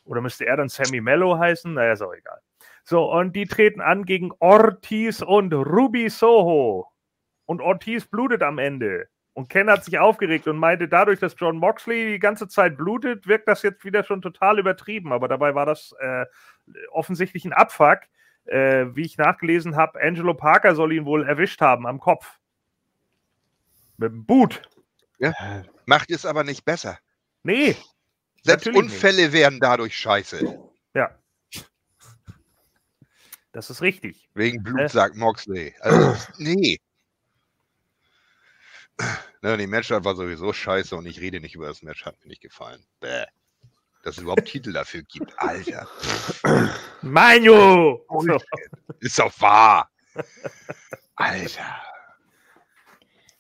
Oder 0.05 0.21
müsste 0.21 0.47
er 0.47 0.57
dann 0.57 0.69
Sammy 0.69 1.01
Mello 1.01 1.37
heißen? 1.39 1.75
Naja, 1.75 1.93
ist 1.93 2.03
auch 2.03 2.15
egal. 2.15 2.39
So, 2.89 3.13
und 3.13 3.35
die 3.35 3.47
treten 3.47 3.81
an 3.81 4.05
gegen 4.05 4.31
Ortiz 4.39 5.21
und 5.21 5.53
Ruby 5.53 6.09
Soho. 6.09 6.87
Und 7.45 7.61
Ortiz 7.61 8.07
blutet 8.07 8.45
am 8.45 8.59
Ende. 8.59 9.09
Und 9.33 9.49
Ken 9.51 9.69
hat 9.69 9.85
sich 9.85 9.99
aufgeregt 9.99 10.47
und 10.47 10.57
meinte, 10.57 10.87
dadurch, 10.87 11.19
dass 11.19 11.35
John 11.37 11.57
Moxley 11.57 12.13
die 12.13 12.19
ganze 12.21 12.47
Zeit 12.47 12.77
blutet, 12.77 13.27
wirkt 13.27 13.49
das 13.49 13.63
jetzt 13.63 13.85
wieder 13.85 14.05
schon 14.05 14.23
total 14.23 14.61
übertrieben. 14.61 15.13
Aber 15.13 15.27
dabei 15.27 15.57
war 15.57 15.67
das 15.67 15.97
äh, 15.99 16.27
offensichtlich 16.93 17.45
ein 17.45 17.53
Abfuck. 17.53 18.03
Äh, 18.45 18.87
wie 18.95 19.03
ich 19.03 19.19
nachgelesen 19.19 19.75
habe, 19.75 20.01
Angelo 20.01 20.35
Parker 20.35 20.77
soll 20.77 20.93
ihn 20.93 21.07
wohl 21.07 21.27
erwischt 21.27 21.61
haben 21.61 21.89
am 21.89 21.99
Kopf. 21.99 22.39
Mit 23.97 24.13
dem 24.13 24.25
Boot. 24.25 24.63
Macht 25.87 26.13
es 26.13 26.25
aber 26.25 26.45
nicht 26.45 26.65
besser. 26.65 27.01
Nee, 27.43 27.75
Selbst 28.45 28.67
Natürlich 28.67 28.83
nicht. 28.83 28.93
Unfälle 28.93 29.33
werden 29.33 29.59
dadurch 29.59 29.99
scheiße. 29.99 30.57
Das 33.57 33.71
ist 33.71 33.81
richtig. 33.81 34.29
Wegen 34.35 34.59
Äh. 34.59 34.61
Blut, 34.61 34.91
sagt 34.91 35.17
Moxley. 35.17 35.75
Also, 35.81 36.15
nee. 36.39 36.79
Ne, 39.41 39.57
die 39.57 39.67
Matchart 39.67 40.05
war 40.05 40.15
sowieso 40.15 40.53
scheiße 40.53 40.95
und 40.95 41.07
ich 41.07 41.23
rede 41.23 41.41
nicht 41.41 41.55
über 41.55 41.67
das 41.67 41.81
Match, 41.81 42.05
hat 42.05 42.21
mir 42.21 42.29
nicht 42.29 42.43
gefallen. 42.43 42.85
Bäh. 43.01 43.25
Dass 44.03 44.19
es 44.19 44.25
überhaupt 44.25 44.45
Titel 44.45 44.75
dafür 44.75 45.03
gibt. 45.05 45.33
Alter. 45.39 45.89
Manu! 47.01 47.99
So. 48.11 48.39
Ist 49.01 49.19
doch 49.19 49.41
wahr. 49.41 49.91
Alter. 51.15 51.83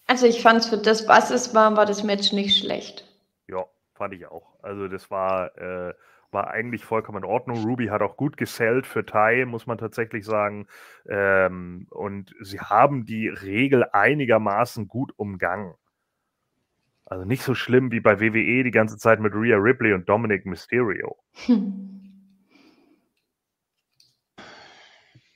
Also 0.06 0.24
ich 0.24 0.40
fand 0.40 0.60
es 0.60 0.66
für 0.70 0.78
das, 0.78 1.06
was 1.06 1.30
es 1.30 1.52
war, 1.52 1.76
war 1.76 1.84
das 1.84 2.02
Match 2.02 2.32
nicht 2.32 2.58
schlecht. 2.58 3.06
Ja, 3.48 3.66
fand 3.92 4.14
ich 4.14 4.24
auch. 4.24 4.58
Also 4.62 4.88
das 4.88 5.10
war, 5.10 5.54
äh, 5.58 5.92
war 6.32 6.50
eigentlich 6.50 6.84
vollkommen 6.84 7.18
in 7.18 7.24
Ordnung. 7.24 7.64
Ruby 7.64 7.86
hat 7.86 8.02
auch 8.02 8.16
gut 8.16 8.36
gesellt 8.36 8.86
für 8.86 9.04
Tai, 9.04 9.44
muss 9.46 9.66
man 9.66 9.78
tatsächlich 9.78 10.24
sagen. 10.24 10.66
Ähm, 11.08 11.86
und 11.90 12.34
sie 12.40 12.60
haben 12.60 13.06
die 13.06 13.28
Regel 13.28 13.84
einigermaßen 13.92 14.88
gut 14.88 15.12
umgangen. 15.16 15.74
Also 17.04 17.24
nicht 17.24 17.42
so 17.42 17.54
schlimm 17.54 17.92
wie 17.92 18.00
bei 18.00 18.20
WWE 18.20 18.64
die 18.64 18.70
ganze 18.70 18.98
Zeit 18.98 19.20
mit 19.20 19.34
Rhea 19.34 19.56
Ripley 19.56 19.92
und 19.92 20.08
Dominic 20.08 20.44
Mysterio. 20.44 21.16
Hm. 21.46 21.92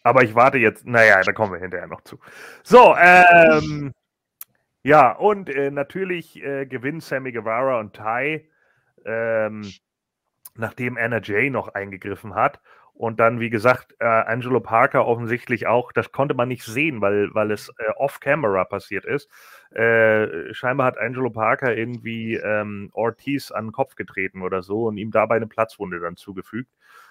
Aber 0.03 0.23
ich 0.23 0.35
warte 0.35 0.59
jetzt, 0.59 0.87
naja, 0.87 1.21
da 1.23 1.33
kommen 1.33 1.53
wir 1.53 1.61
hinterher 1.61 1.87
noch 1.87 2.01
zu. 2.01 2.19
So, 2.63 2.97
ähm, 2.97 3.93
ja, 4.83 5.13
und 5.13 5.51
äh, 5.51 5.71
natürlich 5.71 6.43
äh, 6.43 6.65
gewinnen 6.67 7.01
Sammy 7.01 7.33
Guevara 7.33 7.79
und 7.81 7.95
Ty, 7.95 8.49
ähm, 9.05 9.71
nachdem 10.57 10.97
Anna 10.97 11.21
Jay 11.21 11.51
noch 11.51 11.69
eingegriffen 11.69 12.35
hat. 12.35 12.61
Und 13.01 13.19
dann, 13.19 13.41
wie 13.41 13.49
gesagt, 13.49 13.95
äh, 13.99 14.05
Angelo 14.05 14.61
Parker 14.61 15.07
offensichtlich 15.07 15.67
auch, 15.67 15.91
das 15.91 16.13
konnte 16.13 16.35
man 16.35 16.49
nicht 16.49 16.65
sehen, 16.65 17.01
weil, 17.01 17.35
weil 17.35 17.51
es 17.51 17.71
äh, 17.79 17.91
off-camera 17.97 18.65
passiert 18.65 19.07
ist. 19.07 19.31
Äh, 19.75 20.53
scheinbar 20.53 20.89
hat 20.89 20.99
Angelo 20.99 21.31
Parker 21.31 21.75
irgendwie 21.75 22.35
ähm, 22.35 22.91
Ortiz 22.93 23.53
an 23.53 23.69
den 23.69 23.73
Kopf 23.73 23.95
getreten 23.95 24.43
oder 24.43 24.63
so 24.63 24.85
und 24.85 24.99
ihm 24.99 25.11
dabei 25.11 25.37
eine 25.37 25.47
Platzwunde 25.47 25.99
dann 25.99 26.17
zugefügt. 26.17 26.71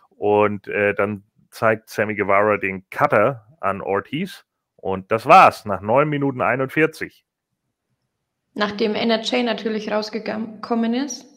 Und 0.09 0.67
äh, 0.67 0.93
dann 0.93 1.23
zeigt 1.49 1.89
Sammy 1.89 2.13
Guevara 2.13 2.57
den 2.57 2.87
Cutter 2.91 3.47
an 3.59 3.81
Ortiz. 3.81 4.45
Und 4.75 5.11
das 5.11 5.25
war's, 5.25 5.65
nach 5.65 5.81
9 5.81 6.07
Minuten 6.07 6.41
41. 6.41 7.25
Nachdem 8.53 8.93
NRJ 8.93 9.41
natürlich 9.43 9.91
rausgekommen 9.91 10.93
ist 10.93 11.28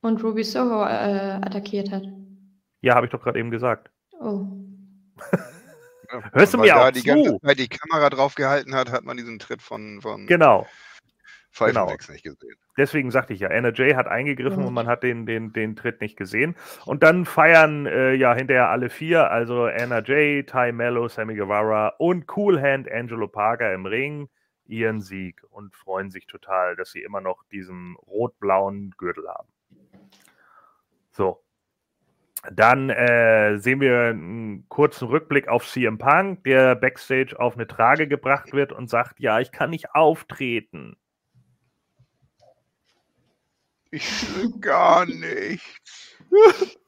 und 0.00 0.22
Ruby 0.22 0.44
Soho 0.44 0.84
äh, 0.84 1.38
attackiert 1.42 1.90
hat. 1.90 2.04
Ja, 2.80 2.94
habe 2.94 3.06
ich 3.06 3.12
doch 3.12 3.22
gerade 3.22 3.38
eben 3.38 3.50
gesagt. 3.50 3.90
Oh. 4.20 4.46
Hörst 6.32 6.54
du 6.54 6.58
weil 6.58 6.66
mir 6.68 6.74
da 6.74 6.88
auch 6.88 6.90
die 6.90 7.00
zu? 7.00 7.06
ganze 7.06 7.38
Zeit 7.40 7.58
die 7.58 7.68
Kamera 7.68 8.08
drauf 8.08 8.34
gehalten 8.34 8.74
hat, 8.74 8.90
hat 8.90 9.04
man 9.04 9.16
diesen 9.16 9.38
Tritt 9.38 9.60
von, 9.62 10.00
von 10.00 10.26
Genau. 10.26 10.66
Pfeifenwex 11.50 12.08
nicht 12.08 12.22
gesehen. 12.24 12.54
Deswegen 12.76 13.10
sagte 13.10 13.32
ich 13.32 13.40
ja, 13.40 13.48
NRJ 13.48 13.94
hat 13.94 14.06
eingegriffen 14.06 14.60
Ja. 14.60 14.68
und 14.68 14.74
man 14.74 14.86
hat 14.86 15.02
den, 15.02 15.26
den, 15.26 15.52
den 15.52 15.74
Tritt 15.74 16.00
nicht 16.00 16.16
gesehen. 16.16 16.54
Und 16.84 17.02
dann 17.02 17.24
feiern 17.24 17.86
äh, 17.86 18.12
ja 18.14 18.32
hinterher 18.34 18.68
alle 18.68 18.90
vier, 18.90 19.30
also 19.30 19.66
NRJ, 19.66 20.44
Ty 20.44 20.72
Mello, 20.72 21.08
Sammy 21.08 21.34
Guevara 21.34 21.88
und 21.98 22.26
Cool 22.36 22.60
Hand 22.60 22.90
Angelo 22.90 23.26
Parker 23.26 23.74
im 23.74 23.86
Ring, 23.86 24.28
ihren 24.66 25.00
Sieg 25.00 25.42
und 25.50 25.74
freuen 25.74 26.10
sich 26.10 26.26
total, 26.26 26.76
dass 26.76 26.92
sie 26.92 27.02
immer 27.02 27.20
noch 27.20 27.42
diesen 27.50 27.96
rot-blauen 28.06 28.94
Gürtel 28.96 29.26
haben. 29.28 29.48
So. 31.18 31.44
Dann 32.52 32.88
äh, 32.90 33.58
sehen 33.58 33.80
wir 33.80 34.10
einen 34.10 34.66
kurzen 34.68 35.08
Rückblick 35.08 35.48
auf 35.48 35.66
CM 35.68 35.98
Punk, 35.98 36.44
der 36.44 36.76
backstage 36.76 37.38
auf 37.38 37.54
eine 37.54 37.66
Trage 37.66 38.06
gebracht 38.06 38.52
wird 38.52 38.72
und 38.72 38.88
sagt, 38.88 39.18
ja, 39.18 39.40
ich 39.40 39.50
kann 39.50 39.70
nicht 39.70 39.94
auftreten. 39.96 40.96
Ich 43.90 44.36
will 44.36 44.52
gar 44.60 45.04
nichts. 45.06 46.16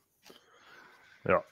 Ja. 1.25 1.45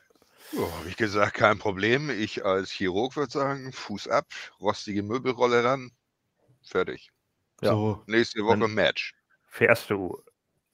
Oh, 0.57 0.73
Habe 0.79 0.89
ich 0.89 0.97
gesagt, 0.97 1.35
kein 1.35 1.59
Problem. 1.59 2.09
Ich 2.09 2.43
als 2.43 2.71
Chirurg 2.71 3.17
würde 3.17 3.31
sagen, 3.31 3.71
Fuß 3.71 4.09
ab, 4.09 4.25
rostige 4.61 5.03
Möbelrolle 5.03 5.63
ran, 5.63 5.91
fertig. 6.63 7.11
Ja. 7.61 7.73
So, 7.73 8.03
Nächste 8.07 8.43
Woche 8.47 8.61
Dann- 8.61 8.73
Match. 8.73 9.15
fährst 9.45 9.91
du 9.91 10.23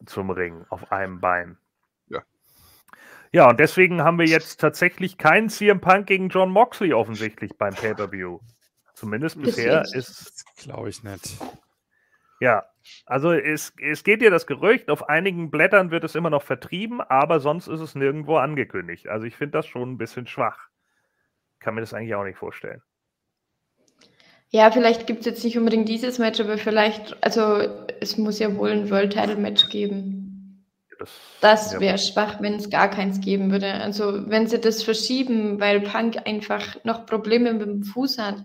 zum 0.06 0.30
Ring 0.30 0.64
auf 0.70 0.92
einem 0.92 1.20
Bein. 1.20 1.58
Ja. 3.35 3.51
Und 3.51 3.59
deswegen 3.59 4.03
haben 4.03 4.18
wir 4.18 4.27
jetzt 4.27 4.61
tatsächlich 4.61 5.18
keinen 5.18 5.49
CM 5.49 5.81
Punk 5.81 6.07
gegen 6.07 6.29
John 6.29 6.51
Moxley 6.51 6.92
offensichtlich 6.92 7.51
beim 7.59 7.75
Pay-Per-View. 7.75 8.38
Zumindest 8.94 9.37
Bis 9.42 9.57
bisher 9.57 9.79
jetzt. 9.79 9.94
ist, 9.94 10.44
Glaube 10.57 10.88
ich 10.88 11.03
nicht. 11.03 11.37
ja. 12.40 12.64
Also 13.07 13.33
es, 13.33 13.73
es 13.83 14.05
geht 14.05 14.20
dir 14.20 14.31
das 14.31 14.47
Gerücht, 14.47 14.90
auf 14.90 15.09
einigen 15.09 15.51
Blättern 15.51 15.90
wird 15.90 16.05
es 16.05 16.14
immer 16.14 16.29
noch 16.31 16.42
vertrieben, 16.42 17.01
aber 17.01 17.40
sonst 17.40 17.66
ist 17.66 17.81
es 17.81 17.94
nirgendwo 17.94 18.37
angekündigt. 18.37 19.09
Also 19.09 19.27
ich 19.27 19.35
finde 19.37 19.53
das 19.53 19.66
schon 19.66 19.92
ein 19.92 19.99
bisschen 19.99 20.27
schwach. 20.27 20.68
Kann 21.61 21.75
mir 21.75 21.81
das 21.81 21.94
eigentlich 21.94 22.14
auch 22.14 22.25
nicht 22.25 22.38
vorstellen. 22.38 22.83
Ja, 24.51 24.70
vielleicht 24.70 25.07
gibt 25.09 25.20
es 25.20 25.27
jetzt 25.27 25.42
nicht 25.42 25.59
unbedingt 25.59 25.88
dieses 25.88 26.18
Match, 26.18 26.38
aber 26.38 26.59
vielleicht, 26.59 27.16
also 27.25 27.57
es 28.01 28.16
muss 28.18 28.38
ja 28.38 28.55
wohl 28.55 28.70
ein 28.70 28.90
World 28.90 29.14
Title 29.14 29.37
Match 29.37 29.68
geben. 29.70 30.23
Das, 30.98 31.11
Das 31.40 31.72
ja, 31.72 31.80
wäre 31.80 31.98
schwach, 31.98 32.40
wenn 32.40 32.54
es 32.54 32.70
gar 32.70 32.88
keins 32.88 33.20
geben 33.20 33.50
würde. 33.50 33.72
Also 33.74 34.28
wenn 34.28 34.46
sie 34.46 34.61
das 34.61 34.83
verschieben, 34.83 35.61
weil 35.61 35.80
Punk 35.80 36.26
einfach 36.26 36.76
noch 36.85 37.07
Probleme 37.07 37.52
mit 37.52 37.66
dem 37.66 37.83
Fuß 37.83 38.18
hat, 38.18 38.44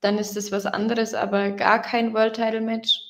dann 0.00 0.18
ist 0.18 0.36
das 0.36 0.52
was 0.52 0.66
anderes, 0.66 1.14
aber 1.14 1.50
gar 1.50 1.80
kein 1.80 2.12
World 2.12 2.36
Title 2.36 2.60
Match. 2.60 3.00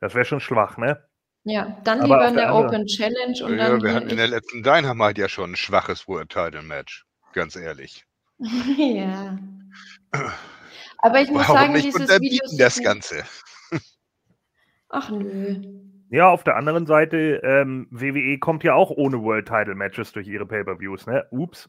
das 0.00 0.14
wäre 0.14 0.24
schon 0.24 0.40
schwach, 0.40 0.76
ne? 0.76 1.02
Ja, 1.44 1.78
dann 1.84 2.00
Aber 2.00 2.06
lieber 2.06 2.26
eine 2.26 2.36
der 2.36 2.54
Open 2.54 2.86
Challenge 2.86 3.44
und 3.44 3.58
Ja, 3.58 3.68
dann 3.68 3.82
wir 3.82 3.94
hatten 3.94 4.08
in 4.08 4.16
der 4.16 4.28
letzten 4.28 4.62
Dynamite 4.62 5.20
ja 5.20 5.28
schon 5.28 5.52
ein 5.52 5.56
schwaches 5.56 6.08
World 6.08 6.30
Title 6.30 6.62
Match. 6.62 7.04
Ganz 7.32 7.56
ehrlich. 7.56 8.04
ja. 8.38 9.38
Aber 10.98 11.20
ich 11.20 11.30
muss 11.30 11.42
Warum 11.42 11.56
sagen, 11.56 11.72
nicht 11.74 11.84
dieses 11.84 12.08
Video 12.20 12.40
das 12.56 12.80
Ganze? 12.82 13.24
Ach 14.88 15.10
nö. 15.10 15.83
Ja, 16.10 16.28
auf 16.30 16.44
der 16.44 16.56
anderen 16.56 16.86
Seite, 16.86 17.40
ähm, 17.42 17.86
WWE 17.90 18.38
kommt 18.38 18.62
ja 18.62 18.74
auch 18.74 18.90
ohne 18.90 19.22
World 19.22 19.46
Title 19.48 19.74
Matches 19.74 20.12
durch 20.12 20.28
ihre 20.28 20.46
Pay-Per-Views, 20.46 21.06
ne? 21.06 21.26
Ups. 21.30 21.68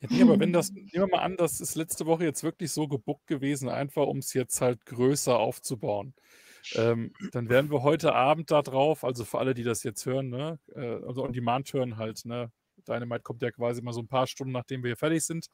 Ja, 0.00 0.08
nee, 0.10 0.22
aber 0.22 0.38
wenn 0.40 0.52
das, 0.52 0.70
nehmen 0.74 0.88
wir 0.92 1.06
mal 1.08 1.18
an, 1.22 1.36
das 1.36 1.60
ist 1.60 1.74
letzte 1.74 2.06
Woche 2.06 2.24
jetzt 2.24 2.42
wirklich 2.42 2.72
so 2.72 2.88
gebuckt 2.88 3.26
gewesen, 3.26 3.68
einfach 3.68 4.06
um 4.06 4.18
es 4.18 4.32
jetzt 4.34 4.60
halt 4.60 4.84
größer 4.86 5.38
aufzubauen. 5.38 6.14
Ähm, 6.74 7.12
dann 7.32 7.48
wären 7.48 7.70
wir 7.70 7.82
heute 7.82 8.14
Abend 8.14 8.50
da 8.50 8.62
drauf, 8.62 9.04
also 9.04 9.24
für 9.24 9.38
alle, 9.38 9.54
die 9.54 9.64
das 9.64 9.82
jetzt 9.82 10.06
hören, 10.06 10.30
ne, 10.30 10.58
äh, 10.74 11.04
also 11.06 11.24
on 11.24 11.32
demand 11.32 11.72
hören 11.72 11.96
halt, 11.96 12.24
ne, 12.26 12.52
Dynamite 12.88 13.22
kommt 13.22 13.42
ja 13.42 13.50
quasi 13.50 13.82
mal 13.82 13.92
so 13.92 14.00
ein 14.00 14.08
paar 14.08 14.26
Stunden, 14.26 14.52
nachdem 14.52 14.82
wir 14.82 14.90
hier 14.90 14.96
fertig 14.96 15.24
sind, 15.24 15.48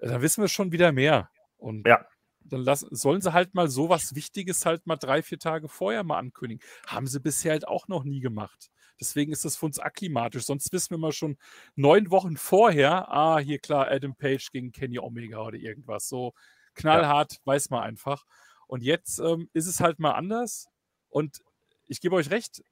äh, 0.00 0.08
dann 0.08 0.22
wissen 0.22 0.42
wir 0.42 0.48
schon 0.48 0.72
wieder 0.72 0.92
mehr. 0.92 1.30
Und 1.58 1.86
Ja. 1.86 2.06
Dann 2.44 2.62
lassen, 2.62 2.88
sollen 2.94 3.20
sie 3.20 3.32
halt 3.32 3.54
mal 3.54 3.68
sowas 3.68 4.14
Wichtiges 4.14 4.66
halt 4.66 4.86
mal 4.86 4.96
drei, 4.96 5.22
vier 5.22 5.38
Tage 5.38 5.68
vorher 5.68 6.04
mal 6.04 6.18
ankündigen. 6.18 6.64
Haben 6.86 7.06
sie 7.06 7.20
bisher 7.20 7.52
halt 7.52 7.68
auch 7.68 7.88
noch 7.88 8.04
nie 8.04 8.20
gemacht. 8.20 8.70
Deswegen 9.00 9.32
ist 9.32 9.44
das 9.44 9.56
für 9.56 9.66
uns 9.66 9.78
akklimatisch. 9.78 10.44
Sonst 10.44 10.72
wissen 10.72 10.90
wir 10.90 10.98
mal 10.98 11.12
schon 11.12 11.36
neun 11.74 12.10
Wochen 12.10 12.36
vorher, 12.36 13.10
ah, 13.10 13.38
hier 13.38 13.58
klar, 13.58 13.88
Adam 13.90 14.14
Page 14.14 14.50
gegen 14.52 14.70
Kenny 14.72 14.98
Omega 14.98 15.40
oder 15.42 15.56
irgendwas. 15.56 16.08
So 16.08 16.34
knallhart, 16.74 17.40
weiß 17.44 17.70
man 17.70 17.82
einfach. 17.82 18.24
Und 18.66 18.82
jetzt 18.82 19.18
ähm, 19.18 19.48
ist 19.52 19.66
es 19.66 19.80
halt 19.80 19.98
mal 19.98 20.12
anders. 20.12 20.68
Und 21.08 21.42
ich 21.88 22.00
gebe 22.00 22.14
euch 22.14 22.30
recht, 22.30 22.62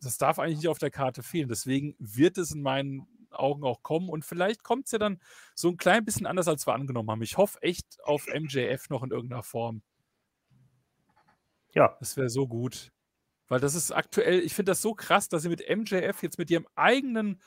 das 0.00 0.18
darf 0.18 0.38
eigentlich 0.38 0.58
nicht 0.58 0.68
auf 0.68 0.78
der 0.78 0.90
Karte 0.90 1.22
fehlen. 1.22 1.48
Deswegen 1.48 1.94
wird 1.98 2.38
es 2.38 2.50
in 2.50 2.62
meinen 2.62 3.06
Augen 3.32 3.64
auch 3.64 3.82
kommen. 3.82 4.08
Und 4.08 4.24
vielleicht 4.24 4.62
kommt 4.62 4.86
es 4.86 4.92
ja 4.92 4.98
dann 4.98 5.20
so 5.54 5.68
ein 5.68 5.76
klein 5.76 6.04
bisschen 6.04 6.26
anders, 6.26 6.48
als 6.48 6.66
wir 6.66 6.74
angenommen 6.74 7.10
haben. 7.10 7.22
Ich 7.22 7.36
hoffe 7.36 7.60
echt 7.62 7.98
auf 8.04 8.26
MJF 8.26 8.88
noch 8.90 9.02
in 9.02 9.10
irgendeiner 9.10 9.42
Form. 9.42 9.82
Ja. 11.74 11.96
Das 12.00 12.16
wäre 12.16 12.30
so 12.30 12.48
gut. 12.48 12.90
Weil 13.48 13.60
das 13.60 13.74
ist 13.74 13.92
aktuell, 13.92 14.40
ich 14.40 14.54
finde 14.54 14.72
das 14.72 14.82
so 14.82 14.94
krass, 14.94 15.28
dass 15.28 15.42
sie 15.42 15.48
mit 15.48 15.62
MJF 15.68 16.22
jetzt 16.22 16.38
mit 16.38 16.50
ihrem 16.50 16.66
eigenen, 16.74 17.40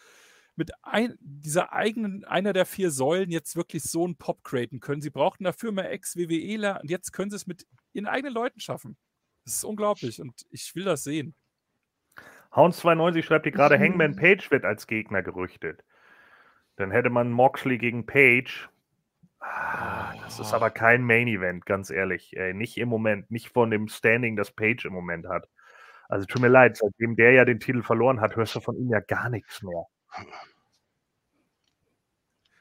mit 0.56 0.72
ein, 0.82 1.16
dieser 1.20 1.74
eigenen, 1.74 2.24
einer 2.24 2.54
der 2.54 2.66
vier 2.66 2.92
Säulen 2.92 3.32
jetzt 3.32 3.56
wirklich 3.56 3.84
so 3.84 4.06
einen 4.06 4.16
Pop 4.16 4.44
createn 4.44 4.80
können. 4.80 5.02
Sie 5.02 5.10
brauchten 5.10 5.44
dafür 5.44 5.72
mehr 5.72 5.92
Ex-WWEler 5.92 6.80
und 6.82 6.90
jetzt 6.90 7.12
können 7.12 7.32
sie 7.32 7.36
es 7.36 7.48
mit 7.48 7.68
ihren 7.92 8.06
eigenen 8.06 8.34
Leuten 8.34 8.60
schaffen. 8.60 8.98
Das 9.46 9.56
ist 9.56 9.64
unglaublich 9.64 10.22
und 10.22 10.46
ich 10.52 10.74
will 10.76 10.86
das 10.86 11.04
sehen. 11.04 11.36
Hounds92 12.52 13.24
schreibt 13.24 13.46
hier 13.46 13.52
gerade, 13.52 13.78
Mhm. 13.78 13.84
Hangman 13.84 14.16
Page 14.16 14.50
wird 14.52 14.66
als 14.66 14.88
Gegner 14.88 15.22
gerüchtet. 15.22 15.84
Dann 16.78 16.92
hätte 16.92 17.10
man 17.10 17.32
Moxley 17.32 17.78
gegen 17.78 18.06
Page. 18.06 18.70
Ah, 19.42 20.14
das 20.24 20.40
ist 20.40 20.54
aber 20.54 20.70
kein 20.70 21.04
Main 21.04 21.28
Event, 21.28 21.66
ganz 21.66 21.90
ehrlich. 21.90 22.36
Nicht 22.54 22.78
im 22.78 22.90
Moment, 22.90 23.30
nicht 23.32 23.50
von 23.50 23.70
dem 23.72 23.88
Standing, 23.88 24.36
das 24.36 24.52
Page 24.52 24.86
im 24.86 24.94
Moment 24.94 25.28
hat. 25.28 25.48
Also 26.10 26.26
tut 26.26 26.42
mir 26.42 26.48
leid, 26.48 26.78
seitdem 26.78 27.16
der 27.16 27.32
ja 27.34 27.46
den 27.46 27.60
Titel 27.60 27.84
verloren 27.84 28.20
hat, 28.20 28.36
hörst 28.36 28.56
du 28.56 28.60
von 28.62 28.76
ihm 28.78 28.90
ja 28.90 29.00
gar 29.00 29.30
nichts 29.30 29.62
mehr. 29.62 29.86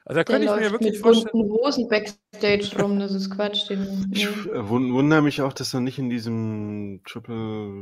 Also 0.05 0.19
da 0.19 0.23
Der 0.23 0.25
könnte 0.25 0.45
ich 0.45 0.51
mir 0.61 0.71
wirklich 0.71 0.93
mit 0.93 1.01
vorstellen. 1.01 1.31
bunten 1.33 1.51
Hosen 1.53 1.87
Backstage 1.89 2.81
rum, 2.81 2.99
das 2.99 3.13
ist 3.13 3.29
Quatsch. 3.35 3.69
Den, 3.69 4.09
Ich 4.11 4.27
wundere 4.53 5.21
mich 5.21 5.41
auch, 5.41 5.53
dass 5.53 5.73
er 5.73 5.81
nicht 5.81 5.99
in 5.99 6.09
diesem 6.09 7.01
Triple 7.05 7.81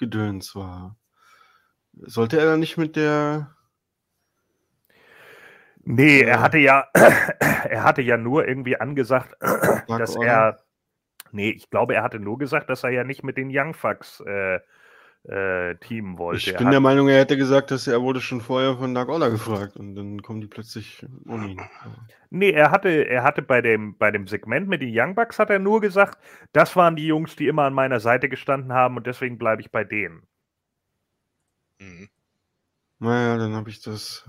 Six-Man-Tag-Gedöns 0.00 0.54
war. 0.54 0.96
Sollte 1.92 2.38
er 2.38 2.46
da 2.46 2.56
nicht 2.56 2.76
mit 2.76 2.96
der. 2.96 3.54
Nee, 5.82 6.22
er 6.22 6.40
hatte 6.40 6.58
ja, 6.58 6.86
er 6.92 7.84
hatte 7.84 8.02
ja 8.02 8.16
nur 8.16 8.46
irgendwie 8.46 8.76
angesagt, 8.76 9.34
dass 9.88 10.16
er, 10.16 10.60
nee, 11.32 11.50
ich 11.50 11.70
glaube, 11.70 11.94
er 11.94 12.02
hatte 12.02 12.20
nur 12.20 12.38
gesagt, 12.38 12.68
dass 12.70 12.84
er 12.84 12.90
ja 12.90 13.04
nicht 13.04 13.24
mit 13.24 13.36
den 13.36 13.50
Young 13.50 13.74
Fucks 13.74 14.20
äh, 14.20 14.60
äh, 15.24 15.74
teamen 15.76 16.18
wollte. 16.18 16.50
Ich 16.50 16.56
bin 16.56 16.66
hat, 16.66 16.72
der 16.72 16.80
Meinung, 16.80 17.08
er 17.08 17.18
hätte 17.20 17.36
gesagt, 17.36 17.70
dass 17.70 17.86
er 17.86 18.00
wurde 18.02 18.20
schon 18.20 18.40
vorher 18.40 18.76
von 18.76 18.94
Dark 18.94 19.08
Order 19.08 19.30
gefragt 19.30 19.76
und 19.76 19.94
dann 19.94 20.22
kommen 20.22 20.40
die 20.40 20.46
plötzlich 20.46 21.04
ohne 21.28 21.48
ihn. 21.48 21.60
nee, 22.30 22.50
er 22.50 22.70
hatte, 22.70 22.88
er 22.88 23.22
hatte 23.22 23.42
bei 23.42 23.60
dem, 23.60 23.96
bei 23.98 24.10
dem 24.10 24.26
Segment 24.26 24.68
mit 24.68 24.82
den 24.82 24.90
Young 24.92 25.14
Bucks 25.14 25.38
hat 25.38 25.50
er 25.50 25.58
nur 25.58 25.80
gesagt, 25.80 26.18
das 26.52 26.76
waren 26.76 26.96
die 26.96 27.06
Jungs, 27.06 27.36
die 27.36 27.48
immer 27.48 27.64
an 27.64 27.74
meiner 27.74 28.00
Seite 28.00 28.28
gestanden 28.28 28.72
haben 28.72 28.96
und 28.96 29.06
deswegen 29.06 29.38
bleibe 29.38 29.62
ich 29.62 29.70
bei 29.70 29.84
denen. 29.84 30.22
Mhm. 31.80 32.08
Naja, 32.98 33.38
dann 33.38 33.54
habe 33.54 33.70
ich 33.70 33.80
das. 33.82 34.28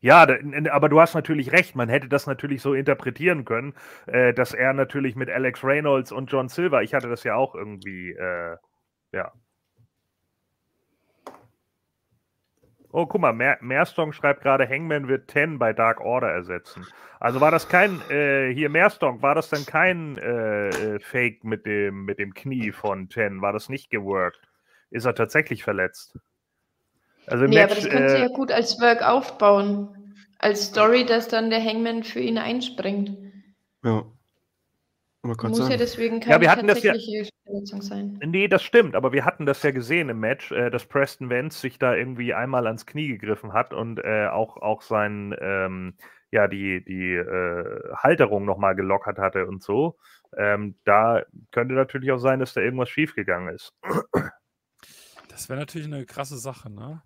Ja, 0.00 0.26
da- 0.26 0.34
n- 0.36 0.68
aber 0.68 0.88
du 0.88 1.00
hast 1.00 1.14
natürlich 1.14 1.50
recht. 1.52 1.74
Man 1.74 1.88
hätte 1.88 2.08
das 2.08 2.26
natürlich 2.26 2.62
so 2.62 2.74
interpretieren 2.74 3.44
können, 3.44 3.74
äh, 4.06 4.32
dass 4.32 4.54
er 4.54 4.72
natürlich 4.72 5.16
mit 5.16 5.28
Alex 5.28 5.64
Reynolds 5.64 6.12
und 6.12 6.30
John 6.30 6.48
Silver, 6.48 6.82
ich 6.82 6.94
hatte 6.94 7.08
das 7.08 7.24
ja 7.24 7.34
auch 7.34 7.54
irgendwie, 7.54 8.12
äh, 8.12 8.56
ja. 9.12 9.32
Oh, 12.90 13.06
guck 13.06 13.20
mal, 13.20 13.32
Mer 13.32 13.58
Mehrstong 13.60 14.12
schreibt 14.12 14.42
gerade, 14.42 14.68
Hangman 14.68 15.08
wird 15.08 15.30
10 15.30 15.58
bei 15.58 15.72
Dark 15.72 16.00
Order 16.00 16.28
ersetzen. 16.30 16.86
Also 17.20 17.40
war 17.40 17.50
das 17.50 17.68
kein, 17.68 18.00
äh, 18.10 18.52
hier 18.54 18.70
Mehrstong, 18.70 19.20
war 19.20 19.34
das 19.34 19.50
dann 19.50 19.66
kein 19.66 20.16
äh, 20.18 20.68
äh, 20.68 20.98
Fake 21.00 21.44
mit 21.44 21.66
dem, 21.66 22.04
mit 22.04 22.18
dem 22.18 22.32
Knie 22.32 22.72
von 22.72 23.10
10? 23.10 23.42
War 23.42 23.52
das 23.52 23.68
nicht 23.68 23.90
geworkt? 23.90 24.40
Ist 24.90 25.04
er 25.04 25.14
tatsächlich 25.14 25.64
verletzt? 25.64 26.18
Also 27.26 27.44
im 27.44 27.50
Nee, 27.50 27.60
aber 27.60 27.74
Match, 27.74 27.82
das 27.82 27.90
können 27.90 28.08
sie 28.08 28.16
äh, 28.16 28.20
ja 28.22 28.28
gut 28.28 28.50
als 28.50 28.80
Work 28.80 29.02
aufbauen. 29.02 30.14
Als 30.38 30.66
Story, 30.66 31.04
dass 31.04 31.28
dann 31.28 31.50
der 31.50 31.62
Hangman 31.62 32.04
für 32.04 32.20
ihn 32.20 32.38
einspringt. 32.38 33.18
Ja. 33.84 34.04
Muss 35.36 35.58
ja 35.58 35.64
sagen. 35.66 35.78
deswegen 35.78 36.20
Ja, 36.20 36.26
keine 36.26 36.40
wir 36.40 36.50
hatten 36.50 36.66
das 36.66 36.82
ja- 36.82 36.92
tatsächliche 36.92 37.30
Verletzung 37.44 37.82
sein. 37.82 38.18
Nee, 38.24 38.48
das 38.48 38.62
stimmt, 38.62 38.94
aber 38.94 39.12
wir 39.12 39.24
hatten 39.24 39.46
das 39.46 39.62
ja 39.62 39.70
gesehen 39.70 40.08
im 40.08 40.20
Match, 40.20 40.52
äh, 40.52 40.70
dass 40.70 40.86
Preston 40.86 41.30
Vance 41.30 41.60
sich 41.60 41.78
da 41.78 41.94
irgendwie 41.94 42.34
einmal 42.34 42.66
ans 42.66 42.86
Knie 42.86 43.08
gegriffen 43.08 43.52
hat 43.52 43.72
und 43.72 43.98
äh, 43.98 44.28
auch, 44.28 44.56
auch 44.58 44.82
sein, 44.82 45.34
ähm, 45.40 45.94
ja, 46.30 46.46
die, 46.46 46.84
die 46.84 47.14
äh, 47.14 47.94
Halterung 47.96 48.44
nochmal 48.44 48.74
gelockert 48.74 49.18
hatte 49.18 49.46
und 49.46 49.62
so. 49.62 49.98
Ähm, 50.36 50.76
da 50.84 51.22
könnte 51.52 51.74
natürlich 51.74 52.12
auch 52.12 52.18
sein, 52.18 52.38
dass 52.40 52.52
da 52.52 52.60
irgendwas 52.60 52.90
schiefgegangen 52.90 53.54
ist. 53.54 53.72
Das 55.28 55.48
wäre 55.48 55.58
natürlich 55.58 55.86
eine 55.86 56.04
krasse 56.04 56.36
Sache, 56.36 56.70
ne? 56.70 57.02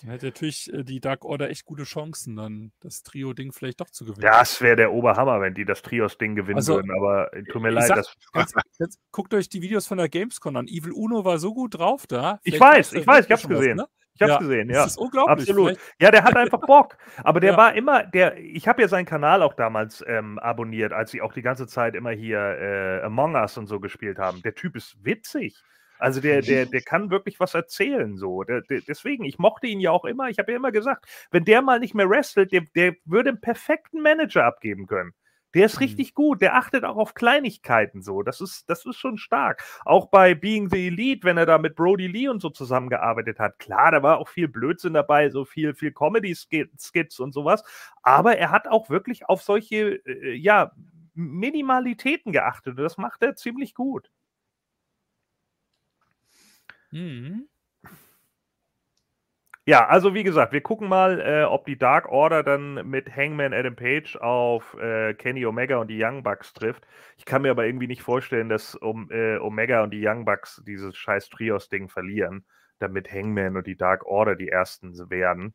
Dann 0.00 0.10
hätte 0.10 0.26
natürlich 0.26 0.72
äh, 0.72 0.84
die 0.84 1.00
Dark 1.00 1.24
Order 1.24 1.50
echt 1.50 1.64
gute 1.64 1.84
Chancen, 1.84 2.36
dann 2.36 2.72
das 2.80 3.02
Trio-Ding 3.02 3.52
vielleicht 3.52 3.80
doch 3.80 3.90
zu 3.90 4.04
gewinnen. 4.04 4.22
Das 4.30 4.60
wäre 4.60 4.76
der 4.76 4.92
Oberhammer, 4.92 5.40
wenn 5.40 5.54
die 5.54 5.64
das 5.64 5.82
Trios-Ding 5.82 6.34
gewinnen 6.36 6.56
Also, 6.56 6.76
würden, 6.76 6.90
aber 6.92 7.32
äh, 7.34 7.42
tut 7.44 7.60
mir 7.62 7.68
ich 7.70 7.74
leid, 7.74 7.88
sag- 7.88 7.96
das, 7.96 8.16
Jetzt, 8.34 8.54
jetzt 8.78 9.00
guckt 9.10 9.34
euch 9.34 9.48
die 9.48 9.60
Videos 9.62 9.86
von 9.86 9.98
der 9.98 10.08
Gamescom 10.08 10.56
an. 10.56 10.66
Evil 10.68 10.92
Uno 10.92 11.24
war 11.24 11.38
so 11.38 11.52
gut 11.54 11.78
drauf 11.78 12.06
da. 12.06 12.38
Ich 12.44 12.54
Vielleicht 12.54 12.60
weiß, 12.62 12.92
weiß 12.94 13.00
ich 13.00 13.06
weiß, 13.06 13.24
ich 13.26 13.30
hab's 13.32 13.42
schon 13.42 13.50
was, 13.52 13.58
gesehen. 13.58 13.76
ne? 13.78 13.86
ich 14.14 14.22
hab's 14.22 14.30
Ja, 14.32 14.38
gesehen, 14.38 14.68
Das 14.68 14.76
ja. 14.76 14.84
ist 14.84 14.98
unglaublich. 14.98 15.48
Absolut. 15.48 15.68
Vielleicht- 15.70 15.94
Ja, 16.00 16.10
der 16.10 16.24
hat 16.24 16.36
einfach 16.36 16.60
Bock. 16.60 16.96
Aber 17.22 17.40
der 17.40 17.52
Ja. 17.52 17.56
war 17.56 17.74
immer, 17.74 18.04
der, 18.04 18.36
ich 18.38 18.66
habe 18.68 18.82
ja 18.82 18.88
seinen 18.88 19.06
Kanal 19.06 19.42
auch 19.42 19.54
damals 19.54 20.04
ähm, 20.06 20.38
abonniert, 20.38 20.92
als 20.92 21.10
sie 21.12 21.22
auch 21.22 21.32
die 21.32 21.42
ganze 21.42 21.66
Zeit 21.66 21.94
immer 21.94 22.10
hier 22.10 22.38
äh, 22.38 23.02
Among 23.02 23.34
Us 23.34 23.56
und 23.58 23.66
so 23.66 23.78
gespielt 23.80 24.18
haben. 24.18 24.42
Der 24.42 24.54
Typ 24.54 24.74
ist 24.76 24.96
witzig. 25.04 25.56
Also 25.98 26.20
der, 26.20 26.42
der, 26.42 26.66
der 26.66 26.80
kann 26.82 27.10
wirklich 27.10 27.40
was 27.40 27.54
erzählen 27.54 28.16
so. 28.16 28.42
Der, 28.44 28.62
der, 28.62 28.80
deswegen, 28.86 29.24
ich 29.24 29.38
mochte 29.38 29.66
ihn 29.66 29.80
ja 29.80 29.90
auch 29.90 30.04
immer. 30.04 30.28
Ich 30.28 30.38
habe 30.38 30.52
ja 30.52 30.56
immer 30.56 30.72
gesagt, 30.72 31.06
wenn 31.30 31.44
der 31.44 31.62
mal 31.62 31.80
nicht 31.80 31.94
mehr 31.94 32.08
wrestelt, 32.08 32.52
der, 32.52 32.62
der 32.74 32.94
würde 33.04 33.30
einen 33.30 33.40
perfekten 33.40 34.00
Manager 34.02 34.44
abgeben 34.44 34.86
können. 34.86 35.12
Der 35.54 35.64
ist 35.66 35.76
Mhm. 35.76 35.84
richtig 35.84 36.14
gut. 36.14 36.42
Der 36.42 36.56
achtet 36.56 36.84
auch 36.84 36.96
auf 36.96 37.14
Kleinigkeiten 37.14 38.02
so. 38.02 38.22
Das 38.22 38.40
ist, 38.42 38.68
das 38.68 38.84
ist 38.84 38.96
schon 38.96 39.16
stark. 39.16 39.62
Auch 39.86 40.06
bei 40.10 40.34
Being 40.34 40.68
the 40.70 40.88
Elite, 40.88 41.24
wenn 41.24 41.38
er 41.38 41.46
da 41.46 41.56
mit 41.58 41.74
Brody 41.74 42.06
Lee 42.06 42.28
und 42.28 42.40
so 42.42 42.50
zusammengearbeitet 42.50 43.38
hat. 43.38 43.58
Klar, 43.58 43.90
da 43.92 44.02
war 44.02 44.18
auch 44.18 44.28
viel 44.28 44.46
Blödsinn 44.48 44.92
dabei, 44.92 45.30
so 45.30 45.44
viel, 45.46 45.74
viel 45.74 45.92
Comedy-Skits 45.92 47.18
und 47.18 47.32
sowas. 47.32 47.64
Aber 48.02 48.36
er 48.36 48.50
hat 48.50 48.68
auch 48.68 48.90
wirklich 48.90 49.26
auf 49.28 49.42
solche, 49.42 50.04
äh, 50.06 50.34
ja, 50.34 50.72
Minimalitäten 51.14 52.32
geachtet. 52.32 52.76
Und 52.78 52.84
das 52.84 52.98
macht 52.98 53.22
er 53.22 53.34
ziemlich 53.34 53.74
gut. 53.74 54.10
Mhm. 56.92 57.48
Ja, 59.66 59.86
also 59.86 60.14
wie 60.14 60.24
gesagt, 60.24 60.52
wir 60.54 60.62
gucken 60.62 60.88
mal, 60.88 61.20
äh, 61.20 61.44
ob 61.44 61.66
die 61.66 61.76
Dark 61.76 62.08
Order 62.08 62.42
dann 62.42 62.88
mit 62.88 63.14
Hangman 63.14 63.52
Adam 63.52 63.76
Page 63.76 64.16
auf 64.16 64.74
äh, 64.80 65.12
Kenny 65.14 65.44
Omega 65.44 65.76
und 65.76 65.88
die 65.88 66.02
Young 66.02 66.22
Bucks 66.22 66.54
trifft. 66.54 66.86
Ich 67.18 67.26
kann 67.26 67.42
mir 67.42 67.50
aber 67.50 67.66
irgendwie 67.66 67.86
nicht 67.86 68.00
vorstellen, 68.02 68.48
dass 68.48 68.74
um, 68.74 69.10
äh, 69.10 69.36
Omega 69.38 69.82
und 69.82 69.90
die 69.90 70.00
Young 70.06 70.24
Bucks 70.24 70.62
dieses 70.66 70.96
scheiß 70.96 71.28
Trios-Ding 71.28 71.90
verlieren, 71.90 72.46
damit 72.78 73.12
Hangman 73.12 73.56
und 73.58 73.66
die 73.66 73.76
Dark 73.76 74.06
Order 74.06 74.36
die 74.36 74.48
ersten 74.48 74.94
werden. 75.10 75.54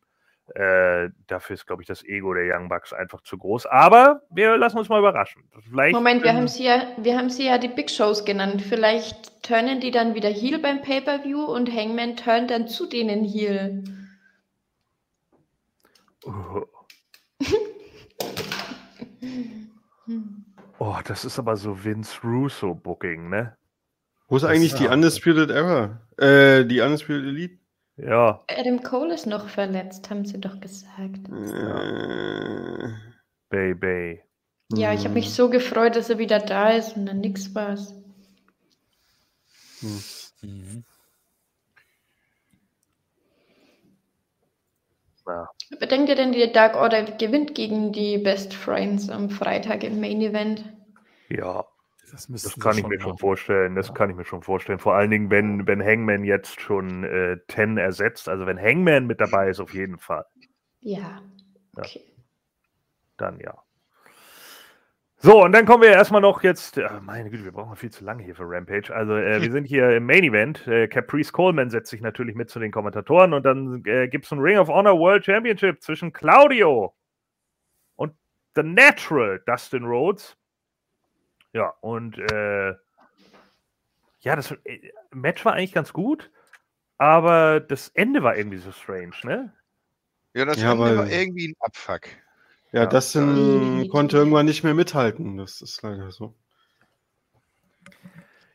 Äh, 0.54 1.08
dafür 1.26 1.54
ist, 1.54 1.66
glaube 1.66 1.82
ich, 1.82 1.88
das 1.88 2.04
Ego 2.04 2.34
der 2.34 2.44
Young 2.54 2.68
Bucks 2.68 2.92
einfach 2.92 3.22
zu 3.22 3.38
groß. 3.38 3.64
Aber 3.66 4.22
wir 4.30 4.58
lassen 4.58 4.78
uns 4.78 4.90
mal 4.90 4.98
überraschen. 4.98 5.42
Vielleicht, 5.68 5.94
Moment, 5.94 6.22
wir 6.22 6.30
ähm, 6.30 6.36
haben, 6.36 6.48
sie 6.48 6.64
ja, 6.64 6.82
wir 6.98 7.16
haben 7.16 7.30
sie 7.30 7.46
ja 7.46 7.56
die 7.56 7.68
Big 7.68 7.90
Shows 7.90 8.24
genannt. 8.24 8.60
Vielleicht 8.60 9.42
turnen 9.42 9.80
die 9.80 9.90
dann 9.90 10.14
wieder 10.14 10.28
Heel 10.28 10.58
beim 10.58 10.82
Pay-Per-View 10.82 11.42
und 11.42 11.74
Hangman 11.74 12.16
turnt 12.16 12.50
dann 12.50 12.68
zu 12.68 12.86
denen 12.86 13.24
Heel. 13.24 13.84
Oh, 20.78 20.96
das 21.04 21.24
ist 21.24 21.38
aber 21.38 21.56
so 21.56 21.84
Vince 21.84 22.20
Russo-Booking, 22.22 23.30
ne? 23.30 23.56
Wo 24.28 24.36
ist 24.36 24.42
Das 24.42 24.50
eigentlich 24.50 24.72
ist 24.72 24.80
die 24.80 24.88
Undisputed 24.88 25.50
Era? 25.50 26.00
Äh, 26.18 26.64
die 26.66 26.80
Undisputed 26.80 27.24
Elite? 27.24 27.58
Ja, 27.96 28.44
Adam 28.48 28.82
Cole 28.82 29.14
ist 29.14 29.26
noch 29.26 29.48
verletzt, 29.48 30.10
haben 30.10 30.24
sie 30.24 30.40
doch 30.40 30.60
gesagt. 30.60 31.28
Äh, 31.28 32.92
Baby. 33.50 34.22
Ja, 34.72 34.92
ich 34.92 35.04
habe 35.04 35.14
mich 35.14 35.26
hm, 35.26 35.32
so 35.32 35.50
gefreut, 35.50 35.96
dass 35.96 36.10
er 36.10 36.18
wieder 36.18 36.38
da 36.40 36.70
ist 36.70 36.96
und 36.96 37.06
dann 37.06 37.20
nix 37.20 37.54
war's. 37.54 37.94
hm. 39.80 40.04
Mhm. 40.42 40.84
Ja. 45.26 45.48
Aber 45.72 45.86
denkt 45.86 46.08
ihr 46.08 46.14
denn, 46.16 46.32
die 46.32 46.50
Dark 46.52 46.74
Order 46.74 47.02
gewinnt 47.02 47.54
gegen 47.54 47.92
die 47.92 48.16
Best 48.16 48.54
Friends 48.54 49.10
am 49.10 49.28
Freitag 49.28 49.84
im 49.84 50.00
Main 50.00 50.22
Event? 50.22 50.64
ja. 51.28 51.64
Das, 52.10 52.26
Das 52.28 52.58
kann 52.58 52.78
ich 52.78 52.86
mir 52.86 53.00
schon 53.00 53.10
machen. 53.10 53.18
vorstellen. 53.18 53.74
Das 53.74 53.88
Ja. 53.88 53.94
kann 53.94 54.10
ich 54.10 54.16
mir 54.16 54.24
schon 54.24 54.42
vorstellen. 54.42 54.78
Vor 54.78 54.94
allen 54.94 55.10
Dingen, 55.10 55.30
wenn, 55.30 55.66
wenn 55.66 55.82
Hangman 55.82 56.24
jetzt 56.24 56.60
schon 56.60 57.04
äh, 57.04 57.38
Ten 57.48 57.76
ersetzt. 57.78 58.28
Also 58.28 58.46
wenn 58.46 58.58
Hangman 58.60 59.06
mit 59.06 59.20
dabei 59.20 59.48
ist, 59.48 59.60
auf 59.60 59.74
jeden 59.74 59.98
Fall. 59.98 60.24
Ja. 60.80 61.00
Ja. 61.00 61.20
Okay. 61.76 62.02
Dann 63.16 63.40
ja. 63.40 63.54
So, 65.16 65.42
und 65.42 65.52
dann 65.52 65.64
kommen 65.64 65.82
wir 65.82 65.90
erstmal 65.90 66.20
noch 66.20 66.42
jetzt. 66.42 66.76
äh, 66.76 66.86
meine 67.00 67.30
Güte, 67.30 67.44
wir 67.44 67.52
brauchen 67.52 67.76
viel 67.76 67.90
zu 67.90 68.04
lange 68.04 68.22
hier 68.22 68.34
für 68.34 68.44
Rampage. 68.46 68.94
Also, 68.94 69.14
äh, 69.16 69.40
wir 69.40 69.50
sind 69.52 69.64
hier 69.64 69.96
im 69.96 70.04
Main 70.04 70.22
Event. 70.22 70.66
Äh, 70.66 70.86
Caprice 70.86 71.32
Coleman 71.32 71.70
setzt 71.70 71.90
sich 71.90 72.02
natürlich 72.02 72.34
mit 72.34 72.50
zu 72.50 72.58
den 72.60 72.70
Kommentatoren 72.70 73.32
und 73.32 73.44
dann 73.44 73.82
äh, 73.86 74.08
gibt 74.08 74.26
es 74.26 74.32
ein 74.32 74.38
Ring 74.40 74.58
of 74.58 74.68
Honor 74.68 74.98
World 74.98 75.24
Championship 75.24 75.80
zwischen 75.82 76.12
Claudio 76.12 76.94
und 77.96 78.12
The 78.54 78.62
Natural 78.62 79.40
Dustin 79.46 79.84
Rhodes. 79.84 80.36
Ja, 81.54 81.72
und 81.80 82.18
äh, 82.18 82.74
ja, 84.20 84.34
das 84.36 84.50
äh, 84.64 84.92
Match 85.12 85.44
war 85.44 85.52
eigentlich 85.54 85.72
ganz 85.72 85.92
gut, 85.92 86.30
aber 86.98 87.60
das 87.60 87.88
Ende 87.94 88.22
war 88.24 88.36
irgendwie 88.36 88.58
so 88.58 88.72
strange, 88.72 89.14
ne? 89.22 89.52
Ja, 90.34 90.44
das 90.46 90.60
Ja, 90.60 90.72
Ende 90.72 90.82
weil- 90.84 90.96
war 90.98 91.06
irgendwie 91.08 91.48
ein 91.48 91.54
Abfuck. 91.60 92.08
Ja, 92.72 92.82
Ja. 92.82 92.86
Dustin 92.86 93.78
Mhm. 93.82 93.88
konnte 93.88 94.16
irgendwann 94.16 94.46
nicht 94.46 94.64
mehr 94.64 94.74
mithalten. 94.74 95.36
Das 95.36 95.60
ist 95.62 95.80
leider 95.82 96.10
so. 96.10 96.34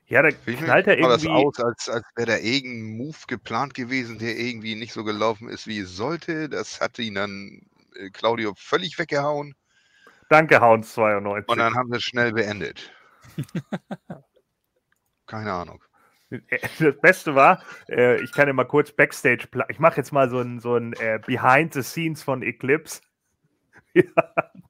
Ja, 0.08 0.22
da 0.24 0.32
Für 0.32 0.54
knallt 0.56 0.88
er 0.88 1.02
sah 1.02 1.08
das 1.08 1.24
irgendwie. 1.24 1.46
aus, 1.46 1.60
als, 1.62 1.88
als 1.88 2.06
wäre 2.16 2.28
da 2.28 2.38
irgendein 2.38 2.98
Move 2.98 3.18
geplant 3.28 3.76
gewesen, 3.76 4.18
der 4.20 4.38
irgendwie 4.38 4.76
nicht 4.76 4.92
so 4.92 5.06
gelaufen 5.06 5.48
ist, 5.48 5.68
wie 5.68 5.80
es 5.80 5.96
sollte. 5.96 6.50
Das 6.50 6.82
hat 6.82 7.00
ihn 7.00 7.16
dann 7.16 7.62
äh, 7.96 8.10
Claudio 8.10 8.54
völlig 8.58 9.00
weggehauen 9.00 9.56
Danke, 10.30 10.62
Hounds 10.62 10.94
92. 10.94 11.50
und 11.50 11.58
dann 11.58 11.76
haben 11.76 11.90
sie 11.90 11.98
es 11.98 12.04
schnell 12.04 12.32
beendet. 12.32 12.94
Keine 15.26 15.52
Ahnung. 15.52 15.84
Das 16.80 16.96
Beste 17.02 17.34
war, 17.34 17.64
äh, 17.90 18.22
ich 18.22 18.32
kann 18.32 18.48
ja 18.48 18.54
mal 18.54 18.66
kurz 18.66 18.92
Backstage, 18.92 19.48
ich 19.68 19.80
mache 19.80 19.98
jetzt 19.98 20.12
mal 20.12 20.30
so 20.30 20.40
ein, 20.40 20.60
so 20.60 20.76
ein 20.76 20.94
äh, 20.94 21.20
Behind 21.26 21.74
the 21.74 21.82
Scenes 21.82 22.22
von 22.22 22.44
Eclipse. 22.44 23.02
ja, 23.96 24.04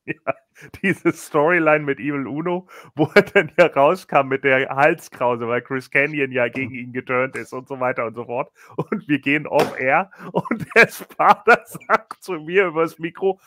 ja, 0.05 0.33
diese 0.81 1.11
Storyline 1.11 1.83
mit 1.83 1.99
Evil 1.99 2.27
Uno, 2.27 2.67
wo 2.95 3.11
er 3.13 3.23
dann 3.23 3.51
ja 3.57 3.65
rauskam 3.67 4.27
mit 4.27 4.45
der 4.45 4.69
Halskrause, 4.69 5.49
weil 5.49 5.61
Chris 5.61 5.91
Canyon 5.91 6.31
ja 6.31 6.47
gegen 6.47 6.73
ihn 6.73 6.93
geturnt 6.93 7.35
ist 7.35 7.51
und 7.51 7.67
so 7.67 7.79
weiter 7.79 8.05
und 8.05 8.15
so 8.15 8.25
fort. 8.25 8.51
Und 8.77 9.07
wir 9.09 9.19
gehen 9.19 9.45
off 9.45 9.77
air 9.77 10.11
und 10.31 10.65
der 10.75 10.87
Sparta 10.87 11.59
sagt 11.65 12.23
zu 12.23 12.33
mir 12.33 12.67
übers 12.67 12.99
Mikro: 12.99 13.39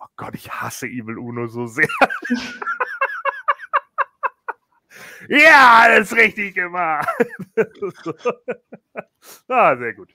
Oh 0.00 0.06
Gott, 0.16 0.34
ich 0.34 0.50
hasse 0.50 0.86
Evil 0.86 1.18
Uno 1.18 1.46
so 1.46 1.66
sehr. 1.66 1.88
ja, 5.28 5.80
alles 5.82 6.16
richtig 6.16 6.54
gemacht. 6.54 7.06
ah, 9.48 9.76
sehr 9.76 9.92
gut. 9.92 10.14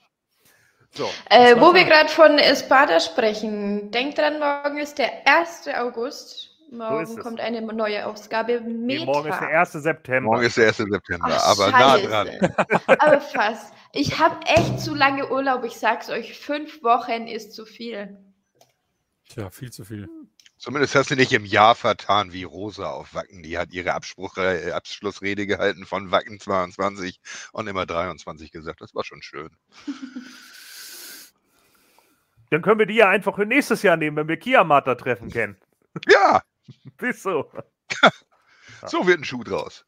So, 0.91 1.09
äh, 1.29 1.55
wo 1.59 1.73
wir 1.73 1.83
gerade 1.83 2.09
von 2.09 2.39
Espada 2.39 2.99
sprechen, 2.99 3.91
denkt 3.91 4.17
dran, 4.17 4.39
morgen 4.39 4.77
ist 4.77 4.97
der 4.97 5.27
1. 5.27 5.67
August. 5.77 6.51
Morgen 6.71 7.19
kommt 7.19 7.39
eine 7.39 7.61
neue 7.61 8.07
Ausgabe. 8.07 8.59
Meta. 8.61 9.01
Nee, 9.01 9.05
morgen 9.05 9.29
ist 9.29 9.39
der 9.39 9.59
1. 9.59 9.71
September. 9.73 10.31
Morgen 10.31 10.45
ist 10.45 10.57
der 10.57 10.67
1. 10.67 10.77
September, 10.77 11.27
Ach, 11.29 11.45
aber 11.45 11.69
Scheiße. 11.69 12.09
nah 12.09 12.23
dran. 12.23 12.55
aber 12.99 13.21
fast. 13.21 13.73
Ich 13.91 14.19
habe 14.19 14.35
echt 14.47 14.79
zu 14.79 14.95
lange 14.95 15.29
Urlaub. 15.29 15.63
Ich 15.63 15.77
sag's 15.77 16.09
euch, 16.09 16.39
fünf 16.39 16.81
Wochen 16.81 17.27
ist 17.27 17.53
zu 17.53 17.65
viel. 17.65 18.17
Tja, 19.29 19.49
viel 19.49 19.71
zu 19.71 19.85
viel. 19.85 20.09
Zumindest 20.57 20.95
hast 20.95 21.11
du 21.11 21.15
nicht 21.15 21.33
im 21.33 21.45
Jahr 21.45 21.75
vertan 21.75 22.31
wie 22.31 22.43
Rosa 22.43 22.89
auf 22.89 23.13
Wacken. 23.13 23.43
Die 23.43 23.57
hat 23.57 23.73
ihre 23.73 23.93
Abspruch, 23.93 24.37
äh, 24.37 24.71
Abschlussrede 24.71 25.45
gehalten 25.47 25.85
von 25.85 26.11
Wacken 26.11 26.39
22 26.39 27.19
und 27.51 27.67
immer 27.67 27.85
23 27.85 28.51
gesagt. 28.51 28.81
Das 28.81 28.95
war 28.95 29.03
schon 29.03 29.21
schön. 29.21 29.49
Dann 32.51 32.61
können 32.61 32.79
wir 32.79 32.85
die 32.85 32.95
ja 32.95 33.09
einfach 33.09 33.35
für 33.35 33.45
nächstes 33.45 33.81
Jahr 33.81 33.97
nehmen, 33.97 34.15
wenn 34.15 34.27
wir 34.27 34.37
Kiamata 34.37 34.95
treffen 34.95 35.29
kennen. 35.29 35.57
Ja. 36.07 36.41
Bis 36.97 37.21
so. 37.21 37.51
so 38.85 39.05
wird 39.07 39.19
ein 39.19 39.23
Schuh 39.25 39.43
draus. 39.43 39.85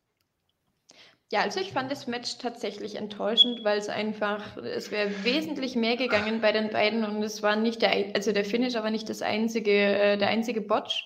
Ja, 1.29 1.41
also 1.41 1.59
ich 1.59 1.73
fand 1.73 1.91
das 1.91 2.07
Match 2.07 2.37
tatsächlich 2.37 2.95
enttäuschend, 2.95 3.65
weil 3.65 3.77
es 3.77 3.89
einfach, 3.89 4.55
es 4.57 4.91
wäre 4.91 5.25
wesentlich 5.25 5.75
mehr 5.75 5.97
gegangen 5.97 6.39
bei 6.39 6.53
den 6.53 6.69
beiden 6.69 7.03
und 7.03 7.21
es 7.21 7.43
war 7.43 7.57
nicht 7.57 7.81
der, 7.81 7.91
also 8.15 8.31
der 8.31 8.45
Finish 8.45 8.75
aber 8.77 8.91
nicht 8.91 9.09
das 9.09 9.21
einzige, 9.21 9.71
äh, 9.71 10.17
der 10.17 10.29
einzige 10.29 10.61
Botch. 10.61 11.03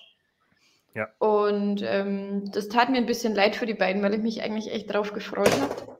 Ja. 0.94 1.08
Und 1.18 1.82
ähm, 1.84 2.50
das 2.52 2.68
tat 2.68 2.90
mir 2.90 2.98
ein 2.98 3.06
bisschen 3.06 3.34
leid 3.34 3.56
für 3.56 3.66
die 3.66 3.74
beiden, 3.74 4.02
weil 4.02 4.14
ich 4.14 4.20
mich 4.20 4.42
eigentlich 4.42 4.72
echt 4.72 4.92
drauf 4.92 5.12
gefreut 5.12 5.52
habe. 5.60 5.98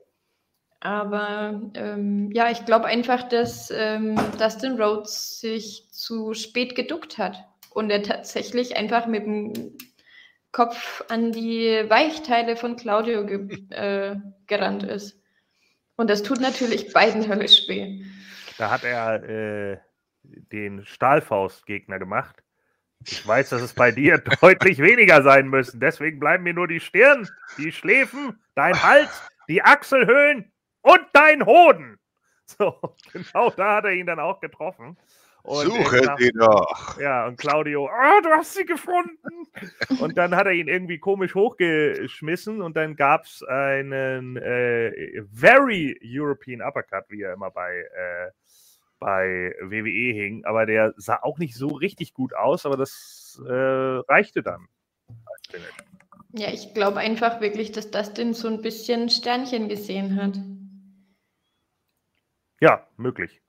Aber 0.79 1.61
ähm, 1.75 2.29
ja, 2.33 2.49
ich 2.49 2.65
glaube 2.65 2.85
einfach, 2.85 3.23
dass 3.27 3.71
ähm, 3.71 4.15
Dustin 4.37 4.79
Rhodes 4.79 5.39
sich 5.39 5.87
zu 5.91 6.33
spät 6.33 6.75
geduckt 6.75 7.17
hat 7.17 7.43
und 7.71 7.89
er 7.89 8.03
tatsächlich 8.03 8.77
einfach 8.77 9.05
mit 9.05 9.23
dem 9.23 9.77
Kopf 10.53 11.03
an 11.09 11.33
die 11.33 11.83
Weichteile 11.89 12.55
von 12.55 12.77
Claudio 12.77 13.25
ge 13.25 13.49
äh, 13.71 14.15
gerannt 14.47 14.83
ist. 14.83 15.19
Und 15.97 16.09
das 16.09 16.23
tut 16.23 16.39
natürlich 16.39 16.93
beiden 16.93 17.27
höllisch 17.27 17.67
weh. 17.67 18.05
Da 18.57 18.71
hat 18.71 18.83
er 18.83 19.23
äh, 19.23 19.77
den 20.23 20.85
Stahlfaustgegner 20.85 21.99
gemacht. 21.99 22.41
Ich 23.05 23.27
weiß, 23.27 23.49
dass 23.49 23.61
es 23.61 23.73
bei 23.73 23.91
dir 23.91 24.17
deutlich 24.41 24.79
weniger 24.79 25.21
sein 25.23 25.49
müssen. 25.49 25.79
Deswegen 25.79 26.19
bleiben 26.19 26.43
mir 26.43 26.53
nur 26.53 26.67
die 26.67 26.79
Stirn, 26.79 27.27
die 27.57 27.71
Schläfen, 27.71 28.39
dein 28.55 28.81
Hals, 28.81 29.21
die 29.49 29.61
Achselhöhlen 29.61 30.51
und 30.81 31.01
dein 31.13 31.45
Hoden. 31.45 31.99
So, 32.45 32.79
genau 33.11 33.49
da 33.49 33.77
hat 33.77 33.85
er 33.85 33.91
ihn 33.91 34.05
dann 34.05 34.19
auch 34.19 34.39
getroffen. 34.39 34.97
Und 35.43 35.65
Suche 35.65 36.03
sagt, 36.03 36.21
sie 36.21 36.31
doch. 36.31 36.99
Ja, 36.99 37.27
und 37.27 37.37
Claudio, 37.37 37.85
oh, 37.85 38.21
du 38.23 38.29
hast 38.29 38.53
sie 38.53 38.65
gefunden. 38.65 39.17
und 39.99 40.17
dann 40.17 40.35
hat 40.35 40.45
er 40.45 40.53
ihn 40.53 40.69
irgendwie 40.69 40.99
komisch 40.99 41.35
hochgeschmissen 41.35 42.61
und 42.61 42.77
dann 42.77 42.95
gab 42.95 43.25
es 43.25 43.43
einen 43.43 44.37
äh, 44.37 45.21
very 45.33 45.99
European 46.01 46.61
Uppercut, 46.61 47.05
wie 47.09 47.23
er 47.23 47.33
immer 47.33 47.51
bei, 47.51 47.71
äh, 47.75 48.31
bei 48.99 49.53
WWE 49.61 50.13
hing. 50.13 50.45
Aber 50.45 50.65
der 50.65 50.93
sah 50.95 51.19
auch 51.21 51.37
nicht 51.37 51.55
so 51.55 51.67
richtig 51.67 52.13
gut 52.13 52.33
aus, 52.33 52.65
aber 52.65 52.77
das 52.77 53.41
äh, 53.45 53.51
reichte 53.51 54.43
dann. 54.43 54.69
Ja, 56.31 56.51
ich 56.53 56.73
glaube 56.73 56.99
einfach 56.99 57.41
wirklich, 57.41 57.73
dass 57.73 57.91
Dustin 57.91 58.33
so 58.33 58.47
ein 58.47 58.61
bisschen 58.61 59.09
Sternchen 59.09 59.67
gesehen 59.67 60.15
hat. 60.15 60.39
Ja, 62.61 62.87
möglich. 62.95 63.42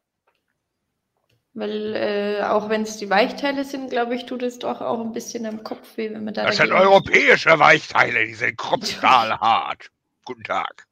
Weil 1.54 1.94
äh, 1.94 2.42
auch 2.42 2.68
wenn 2.68 2.82
es 2.82 2.96
die 2.96 3.08
Weichteile 3.10 3.64
sind, 3.64 3.88
glaube 3.90 4.16
ich, 4.16 4.26
tut 4.26 4.42
es 4.42 4.58
doch 4.58 4.80
auch 4.80 5.00
ein 5.00 5.12
bisschen 5.12 5.46
am 5.46 5.62
Kopf 5.62 5.96
weh, 5.96 6.12
wenn 6.12 6.24
man 6.24 6.34
da. 6.34 6.46
Das 6.46 6.56
sind 6.56 6.72
europäische 6.72 7.56
Weichteile, 7.58 8.26
die 8.26 8.34
sind 8.34 8.58
kruppstahlhart. 8.58 9.88
Guten 10.24 10.42
Tag. 10.42 10.86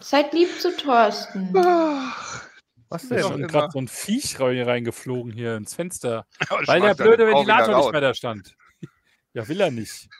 Seid 0.00 0.32
lieb 0.34 0.60
zu 0.60 0.76
Thorsten. 0.76 1.54
Was 1.54 3.08
denn? 3.08 3.18
Da 3.18 3.34
ist 3.34 3.48
gerade 3.48 3.70
so 3.72 3.78
ein 3.78 3.88
Viech 3.88 4.38
reingeflogen 4.38 5.32
hier 5.32 5.56
ins 5.56 5.74
Fenster. 5.74 6.26
Weil 6.66 6.82
der 6.82 6.94
blöde 6.94 7.26
Ventilator 7.26 7.78
nicht 7.78 7.92
mehr 7.92 8.00
da 8.02 8.12
stand. 8.12 8.54
Ja, 9.32 9.48
will 9.48 9.62
er 9.62 9.70
nicht. 9.70 10.10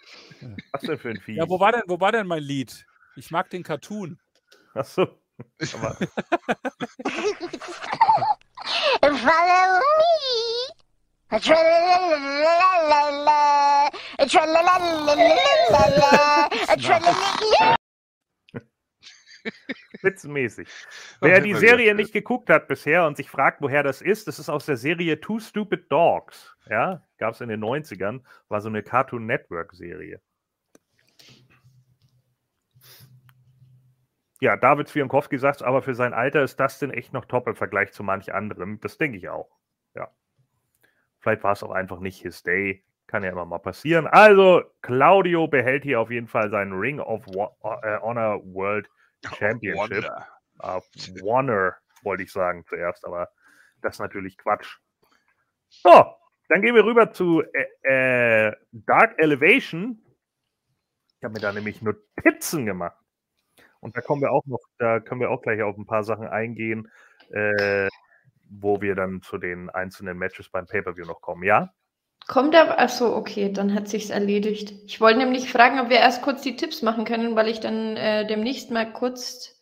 Was 0.72 0.82
denn 0.82 0.98
für 0.98 1.10
ein 1.10 1.20
Vieh? 1.24 1.36
Ja, 1.36 1.48
wo 1.48 1.60
war 1.60 1.72
denn, 1.72 1.82
wo 1.86 2.00
war 2.00 2.12
denn 2.12 2.26
mein 2.26 2.42
Lied? 2.42 2.86
Ich 3.16 3.30
mag 3.30 3.50
den 3.50 3.62
Cartoon. 3.62 4.18
Ach 4.74 4.84
so. 4.84 5.18
Witzmäßig. 20.02 20.68
Wer 21.20 21.40
die 21.40 21.54
Serie 21.54 21.94
nicht 21.94 22.12
geguckt 22.12 22.50
hat 22.50 22.68
bisher 22.68 23.06
und 23.06 23.16
sich 23.16 23.30
fragt, 23.30 23.62
woher 23.62 23.82
das 23.82 24.02
ist, 24.02 24.28
das 24.28 24.38
ist 24.38 24.48
aus 24.48 24.66
der 24.66 24.76
Serie 24.76 25.20
Two 25.20 25.40
Stupid 25.40 25.90
Dogs. 25.90 26.54
Ja, 26.68 27.02
gab 27.18 27.34
es 27.34 27.40
in 27.40 27.48
den 27.48 27.64
90ern, 27.64 28.20
war 28.48 28.60
so 28.60 28.68
eine 28.68 28.82
Cartoon 28.82 29.26
Network 29.26 29.74
Ja, 34.42 34.56
David 34.56 34.88
Zwiankowski 34.88 35.38
sagt, 35.38 35.62
aber 35.62 35.82
für 35.82 35.94
sein 35.94 36.12
Alter 36.12 36.42
ist 36.42 36.58
das 36.58 36.80
denn 36.80 36.90
echt 36.90 37.12
noch 37.12 37.26
top 37.26 37.46
im 37.46 37.54
Vergleich 37.54 37.92
zu 37.92 38.02
manch 38.02 38.34
anderem. 38.34 38.80
Das 38.80 38.98
denke 38.98 39.16
ich 39.16 39.28
auch. 39.28 39.56
Ja. 39.94 40.10
Vielleicht 41.20 41.44
war 41.44 41.52
es 41.52 41.62
auch 41.62 41.70
einfach 41.70 42.00
nicht 42.00 42.20
his 42.20 42.42
day. 42.42 42.84
Kann 43.06 43.22
ja 43.22 43.30
immer 43.30 43.44
mal 43.44 43.60
passieren. 43.60 44.08
Also, 44.08 44.64
Claudio 44.80 45.46
behält 45.46 45.84
hier 45.84 46.00
auf 46.00 46.10
jeden 46.10 46.26
Fall 46.26 46.50
seinen 46.50 46.72
Ring 46.72 46.98
of 46.98 47.24
äh, 47.28 48.00
Honor 48.00 48.42
World 48.46 48.90
Championship. 49.38 50.10
Of 50.58 50.88
Honor, 51.22 51.76
wollte 52.02 52.24
ich 52.24 52.32
sagen 52.32 52.64
zuerst, 52.66 53.04
aber 53.04 53.28
das 53.80 53.94
ist 53.94 54.00
natürlich 54.00 54.36
Quatsch. 54.38 54.78
So, 55.68 56.16
dann 56.48 56.62
gehen 56.62 56.74
wir 56.74 56.84
rüber 56.84 57.12
zu 57.12 57.44
äh, 57.84 58.48
äh 58.48 58.56
Dark 58.72 59.22
Elevation. 59.22 60.02
Ich 61.18 61.22
habe 61.22 61.34
mir 61.34 61.40
da 61.40 61.52
nämlich 61.52 61.80
Notizen 61.80 62.66
gemacht. 62.66 63.01
Und 63.82 63.96
da 63.96 64.00
kommen 64.00 64.22
wir 64.22 64.30
auch 64.30 64.46
noch, 64.46 64.60
da 64.78 65.00
können 65.00 65.20
wir 65.20 65.30
auch 65.30 65.42
gleich 65.42 65.60
auf 65.60 65.76
ein 65.76 65.86
paar 65.86 66.04
Sachen 66.04 66.28
eingehen, 66.28 66.88
äh, 67.30 67.88
wo 68.48 68.80
wir 68.80 68.94
dann 68.94 69.22
zu 69.22 69.38
den 69.38 69.70
einzelnen 69.70 70.16
Matches 70.16 70.48
beim 70.48 70.66
Pay-Per-View 70.66 71.04
noch 71.04 71.20
kommen, 71.20 71.42
ja? 71.42 71.74
Kommt 72.28 72.54
aber, 72.54 72.78
achso, 72.78 73.16
okay, 73.16 73.52
dann 73.52 73.74
hat 73.74 73.88
sich's 73.88 74.10
erledigt. 74.10 74.72
Ich 74.86 75.00
wollte 75.00 75.18
nämlich 75.18 75.50
fragen, 75.50 75.80
ob 75.80 75.90
wir 75.90 75.98
erst 75.98 76.22
kurz 76.22 76.42
die 76.42 76.54
Tipps 76.54 76.80
machen 76.82 77.04
können, 77.04 77.34
weil 77.34 77.48
ich 77.48 77.58
dann 77.58 77.96
äh, 77.96 78.24
demnächst 78.24 78.70
mal 78.70 78.92
kurz 78.92 79.60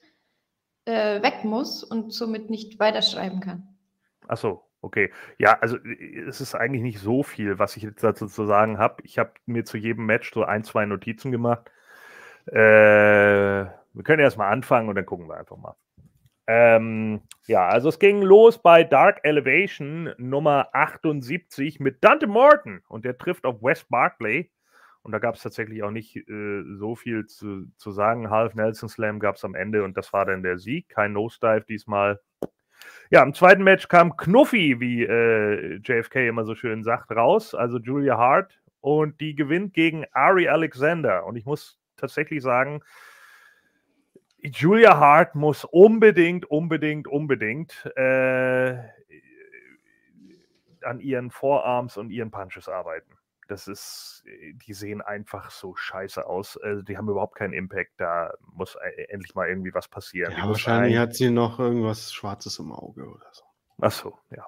äh, 0.84 1.22
weg 1.22 1.44
muss 1.44 1.82
und 1.82 2.12
somit 2.12 2.50
nicht 2.50 2.78
weiterschreiben 2.78 3.40
kann. 3.40 3.78
Achso, 4.28 4.62
okay. 4.82 5.10
Ja, 5.38 5.58
also 5.60 5.78
es 6.28 6.42
ist 6.42 6.54
eigentlich 6.54 6.82
nicht 6.82 6.98
so 6.98 7.22
viel, 7.22 7.58
was 7.58 7.78
ich 7.78 7.82
jetzt 7.82 8.04
dazu 8.04 8.26
zu 8.26 8.44
sagen 8.44 8.78
habe. 8.78 9.02
Ich 9.04 9.18
habe 9.18 9.32
mir 9.46 9.64
zu 9.64 9.78
jedem 9.78 10.04
Match 10.04 10.30
so 10.30 10.44
ein, 10.44 10.62
zwei 10.62 10.84
Notizen 10.84 11.32
gemacht. 11.32 11.70
Äh, 12.46 13.79
wir 13.92 14.04
können 14.04 14.22
erstmal 14.22 14.52
anfangen 14.52 14.88
und 14.88 14.94
dann 14.94 15.06
gucken 15.06 15.28
wir 15.28 15.36
einfach 15.36 15.56
mal. 15.56 15.76
Ähm, 16.46 17.20
ja, 17.46 17.68
also 17.68 17.88
es 17.88 17.98
ging 17.98 18.22
los 18.22 18.60
bei 18.60 18.82
Dark 18.82 19.20
Elevation 19.22 20.12
Nummer 20.18 20.68
78 20.72 21.78
mit 21.78 22.02
Dante 22.02 22.26
Morton 22.26 22.82
und 22.88 23.04
der 23.04 23.18
trifft 23.18 23.46
auf 23.46 23.62
Wes 23.62 23.84
Barkley. 23.84 24.50
Und 25.02 25.12
da 25.12 25.18
gab 25.18 25.36
es 25.36 25.42
tatsächlich 25.42 25.82
auch 25.82 25.90
nicht 25.90 26.16
äh, 26.16 26.62
so 26.76 26.94
viel 26.94 27.26
zu, 27.26 27.66
zu 27.76 27.90
sagen. 27.90 28.30
Half 28.30 28.54
Nelson 28.54 28.88
Slam 28.88 29.18
gab 29.18 29.36
es 29.36 29.44
am 29.44 29.54
Ende 29.54 29.84
und 29.84 29.96
das 29.96 30.12
war 30.12 30.26
dann 30.26 30.42
der 30.42 30.58
Sieg. 30.58 30.88
Kein 30.88 31.12
Nosedive 31.12 31.64
diesmal. 31.68 32.20
Ja, 33.10 33.22
im 33.22 33.32
zweiten 33.32 33.62
Match 33.62 33.88
kam 33.88 34.16
Knuffi, 34.16 34.80
wie 34.80 35.04
äh, 35.04 35.80
JFK 35.82 36.28
immer 36.28 36.44
so 36.44 36.54
schön 36.54 36.82
sagt, 36.82 37.10
raus, 37.12 37.54
also 37.54 37.78
Julia 37.78 38.18
Hart. 38.18 38.60
Und 38.80 39.20
die 39.20 39.34
gewinnt 39.34 39.72
gegen 39.72 40.04
Ari 40.12 40.48
Alexander. 40.48 41.24
Und 41.26 41.36
ich 41.36 41.44
muss 41.44 41.78
tatsächlich 41.96 42.42
sagen, 42.42 42.82
Julia 44.42 44.98
Hart 44.98 45.34
muss 45.34 45.64
unbedingt, 45.64 46.46
unbedingt, 46.46 47.06
unbedingt 47.06 47.84
äh, 47.96 48.78
an 50.82 51.00
ihren 51.00 51.30
Vorarms 51.30 51.96
und 51.96 52.10
ihren 52.10 52.30
Punches 52.30 52.68
arbeiten. 52.68 53.18
Das 53.48 53.66
ist, 53.66 54.24
die 54.64 54.72
sehen 54.72 55.02
einfach 55.02 55.50
so 55.50 55.74
scheiße 55.74 56.24
aus. 56.24 56.56
Also 56.56 56.82
die 56.82 56.96
haben 56.96 57.08
überhaupt 57.08 57.34
keinen 57.34 57.52
Impact. 57.52 57.92
Da 57.96 58.32
muss 58.54 58.76
e- 58.76 59.04
endlich 59.08 59.34
mal 59.34 59.48
irgendwie 59.48 59.74
was 59.74 59.88
passieren. 59.88 60.32
Ja, 60.32 60.48
wahrscheinlich 60.48 60.96
hat 60.96 61.14
sie 61.14 61.30
noch 61.30 61.58
irgendwas 61.58 62.12
Schwarzes 62.12 62.60
im 62.60 62.72
Auge 62.72 63.08
oder 63.08 63.26
so. 63.32 63.44
Ach 63.80 63.90
so, 63.90 64.18
ja. 64.30 64.46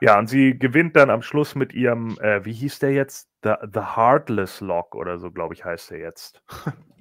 Ja, 0.00 0.18
und 0.18 0.28
sie 0.28 0.58
gewinnt 0.58 0.96
dann 0.96 1.10
am 1.10 1.22
Schluss 1.22 1.54
mit 1.54 1.72
ihrem, 1.74 2.18
äh, 2.20 2.44
wie 2.44 2.52
hieß 2.52 2.78
der 2.80 2.92
jetzt? 2.92 3.30
The, 3.42 3.54
The 3.72 3.80
Heartless 3.80 4.60
Lock 4.60 4.94
oder 4.94 5.18
so, 5.18 5.30
glaube 5.30 5.54
ich, 5.54 5.64
heißt 5.64 5.90
der 5.90 5.98
jetzt. 5.98 6.42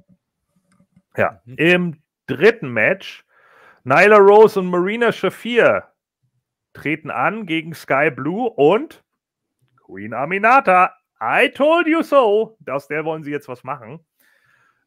ja, 1.17 1.41
mhm. 1.45 1.55
im 1.57 2.03
dritten 2.27 2.69
Match, 2.69 3.25
Nyla 3.83 4.17
Rose 4.17 4.59
und 4.59 4.67
Marina 4.67 5.11
Shafir 5.11 5.91
treten 6.73 7.09
an 7.09 7.45
gegen 7.45 7.73
Sky 7.73 8.09
Blue 8.11 8.49
und 8.49 9.03
Queen 9.85 10.13
Aminata. 10.13 10.93
I 11.21 11.49
told 11.49 11.87
you 11.87 12.01
so. 12.01 12.57
Aus 12.67 12.87
der 12.87 13.05
wollen 13.05 13.23
sie 13.23 13.31
jetzt 13.31 13.47
was 13.47 13.63
machen. 13.63 13.99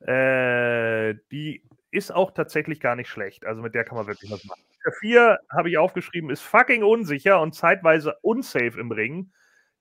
Äh, 0.00 1.14
die 1.32 1.64
ist 1.90 2.12
auch 2.12 2.32
tatsächlich 2.32 2.80
gar 2.80 2.96
nicht 2.96 3.08
schlecht. 3.08 3.46
Also 3.46 3.62
mit 3.62 3.74
der 3.74 3.84
kann 3.84 3.96
man 3.96 4.06
wirklich 4.06 4.30
was 4.30 4.44
machen. 4.44 4.62
Vier 5.00 5.38
habe 5.50 5.68
ich 5.70 5.76
aufgeschrieben, 5.76 6.30
ist 6.30 6.42
fucking 6.42 6.82
unsicher 6.82 7.40
und 7.40 7.54
zeitweise 7.54 8.16
unsafe 8.22 8.80
im 8.80 8.90
Ring. 8.90 9.32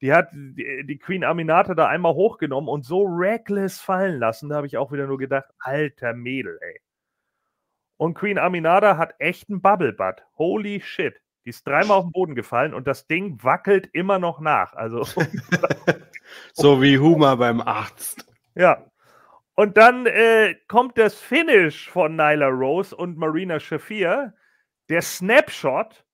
Die 0.01 0.13
hat 0.13 0.29
die, 0.31 0.99
Queen 0.99 1.23
Aminata 1.23 1.73
da 1.73 1.87
einmal 1.87 2.13
hochgenommen 2.13 2.69
und 2.69 2.85
so 2.85 3.03
reckless 3.03 3.79
fallen 3.79 4.19
lassen. 4.19 4.49
Da 4.49 4.57
habe 4.57 4.67
ich 4.67 4.77
auch 4.77 4.91
wieder 4.91 5.07
nur 5.07 5.17
gedacht, 5.17 5.47
alter 5.59 6.13
Mädel, 6.13 6.59
ey. 6.61 6.81
Und 7.97 8.13
Queen 8.13 8.37
Aminata 8.37 8.97
hat 8.97 9.15
echt 9.17 9.49
einen 9.49 9.61
Bubble 9.61 9.93
Butt. 9.93 10.23
Holy 10.37 10.81
shit. 10.81 11.19
Die 11.45 11.49
ist 11.49 11.65
dreimal 11.65 11.97
auf 11.97 12.05
den 12.05 12.11
Boden 12.11 12.35
gefallen 12.35 12.73
und 12.73 12.85
das 12.85 13.07
Ding 13.07 13.41
wackelt 13.41 13.87
immer 13.93 14.19
noch 14.19 14.39
nach. 14.39 14.73
Also 14.73 15.03
so 16.53 16.81
wie 16.81 16.99
Huma 16.99 17.35
beim 17.35 17.61
Arzt. 17.61 18.31
Ja. 18.53 18.85
Und 19.55 19.77
dann 19.77 20.05
äh, 20.05 20.55
kommt 20.67 20.99
das 20.99 21.19
Finish 21.19 21.89
von 21.89 22.15
Nyla 22.15 22.49
Rose 22.49 22.95
und 22.95 23.17
Marina 23.17 23.59
Shafir. 23.59 24.35
Der 24.89 25.01
Snapshot, 25.01 26.05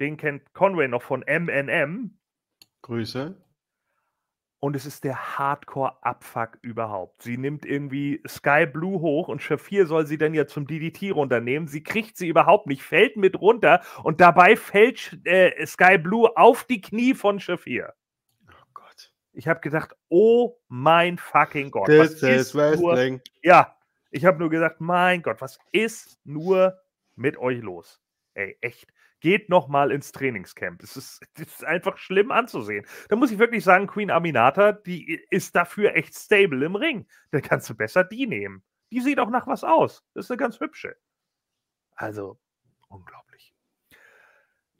den 0.00 0.18
kennt 0.18 0.52
Conway 0.52 0.86
noch 0.86 1.02
von 1.02 1.20
MNM. 1.26 2.19
Grüße. 2.82 3.36
Und 4.62 4.76
es 4.76 4.84
ist 4.84 5.04
der 5.04 5.38
Hardcore-Abfuck 5.38 6.58
überhaupt. 6.60 7.22
Sie 7.22 7.38
nimmt 7.38 7.64
irgendwie 7.64 8.22
Sky 8.28 8.66
Blue 8.66 9.00
hoch 9.00 9.28
und 9.28 9.40
Shafir 9.40 9.86
soll 9.86 10.06
sie 10.06 10.18
dann 10.18 10.34
ja 10.34 10.46
zum 10.46 10.66
DDT 10.66 11.14
runternehmen. 11.14 11.66
Sie 11.66 11.82
kriegt 11.82 12.18
sie 12.18 12.28
überhaupt 12.28 12.66
nicht, 12.66 12.82
fällt 12.82 13.16
mit 13.16 13.40
runter 13.40 13.80
und 14.02 14.20
dabei 14.20 14.56
fällt 14.56 15.18
äh, 15.24 15.64
Sky 15.64 15.96
Blue 15.96 16.36
auf 16.36 16.64
die 16.64 16.82
Knie 16.82 17.14
von 17.14 17.40
Shafir. 17.40 17.94
Oh 18.48 18.66
Gott. 18.74 19.14
Ich 19.32 19.48
habe 19.48 19.60
gedacht, 19.60 19.96
oh 20.10 20.58
mein 20.68 21.16
fucking 21.16 21.70
Gott. 21.70 21.88
Das 21.88 22.22
ist 22.22 22.54
Wrestling. 22.54 23.14
Nur, 23.14 23.22
ja, 23.42 23.74
ich 24.10 24.26
habe 24.26 24.38
nur 24.38 24.50
gesagt, 24.50 24.82
mein 24.82 25.22
Gott, 25.22 25.40
was 25.40 25.58
ist 25.72 26.20
nur 26.24 26.78
mit 27.16 27.38
euch 27.38 27.62
los? 27.62 28.02
Ey, 28.34 28.58
echt 28.60 28.92
geht 29.20 29.48
noch 29.48 29.68
mal 29.68 29.90
ins 29.90 30.12
Trainingscamp. 30.12 30.82
Es 30.82 30.96
ist, 30.96 31.20
ist, 31.38 31.64
einfach 31.64 31.98
schlimm 31.98 32.30
anzusehen. 32.30 32.86
Da 33.08 33.16
muss 33.16 33.30
ich 33.30 33.38
wirklich 33.38 33.64
sagen, 33.64 33.86
Queen 33.86 34.10
Aminata, 34.10 34.72
die 34.72 35.20
ist 35.30 35.54
dafür 35.54 35.94
echt 35.94 36.14
stable 36.14 36.64
im 36.64 36.76
Ring. 36.76 37.06
Da 37.30 37.40
kannst 37.40 37.68
du 37.70 37.74
besser 37.74 38.04
die 38.04 38.26
nehmen. 38.26 38.62
Die 38.92 39.00
sieht 39.00 39.18
auch 39.20 39.30
nach 39.30 39.46
was 39.46 39.62
aus. 39.62 40.04
Das 40.14 40.26
ist 40.26 40.30
eine 40.30 40.38
ganz 40.38 40.58
hübsche. 40.58 40.96
Also, 41.94 42.38
unglaublich. 42.88 43.54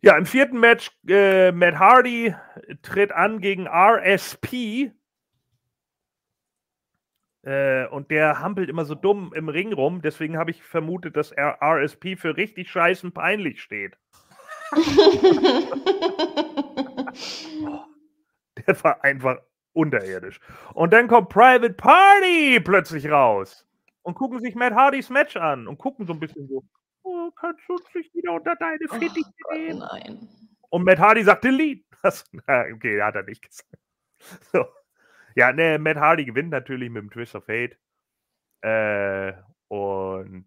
Ja, 0.03 0.17
im 0.17 0.25
vierten 0.25 0.59
Match, 0.59 0.91
äh, 1.07 1.53
Matt 1.53 1.79
Hardy 1.79 2.35
tritt 2.83 3.13
an 3.13 3.41
gegen 3.41 3.69
RSP. 3.69 4.93
Äh, 7.43 7.87
und 7.89 8.11
der 8.11 8.41
hampelt 8.41 8.69
immer 8.69 8.85
so 8.85 8.95
dumm 8.95 9.33
im 9.35 9.49
Ring 9.49 9.73
rum. 9.73 10.03
Deswegen 10.03 10.37
habe 10.37 10.51
ich 10.51 10.63
vermutet, 10.63 11.17
dass 11.17 11.33
RSP 11.33 12.17
für 12.17 12.37
richtig 12.37 12.71
scheißen 12.71 13.13
peinlich 13.13 13.63
steht. 13.63 13.99
der 18.67 18.85
war 18.85 19.05
einfach 19.05 19.39
unterirdisch. 19.73 20.41
Und 20.75 20.93
dann 20.93 21.09
kommt 21.09 21.29
Private 21.29 21.75
Party 21.75 22.61
plötzlich 22.61 23.11
raus 23.11 23.67
und 24.03 24.15
gucken 24.15 24.41
sich 24.41 24.55
Matt 24.55 24.75
Hardys 24.75 25.11
Match 25.11 25.37
an 25.37 25.67
und 25.67 25.79
gucken 25.79 26.07
so 26.07 26.13
ein 26.13 26.21
bisschen 26.21 26.49
so, 26.49 26.65
oh, 27.03 27.31
kannst 27.33 27.63
du 27.69 27.77
dich 27.95 28.13
wieder 28.15 28.33
unter 28.33 28.57
deine 28.57 28.89
Fittiche 28.89 29.31
oh, 29.49 29.55
nehmen? 29.55 29.79
Nein. 29.79 30.29
Und 30.71 30.85
Matt 30.85 30.99
Hardy 30.99 31.25
sagt 31.25 31.45
Delete. 31.45 31.85
Das, 32.03 32.25
okay, 32.47 33.03
hat 33.03 33.15
er 33.15 33.25
nicht 33.25 33.43
gesagt. 33.43 33.77
So. 34.53 34.65
Ja, 35.35 35.53
ne, 35.53 35.79
Matt 35.79 35.99
Hardy 35.99 36.25
gewinnt 36.25 36.49
natürlich 36.49 36.89
mit 36.89 37.03
dem 37.03 37.11
Twist 37.11 37.35
of 37.35 37.45
Fate. 37.45 37.77
Äh, 38.63 39.33
und 39.69 40.47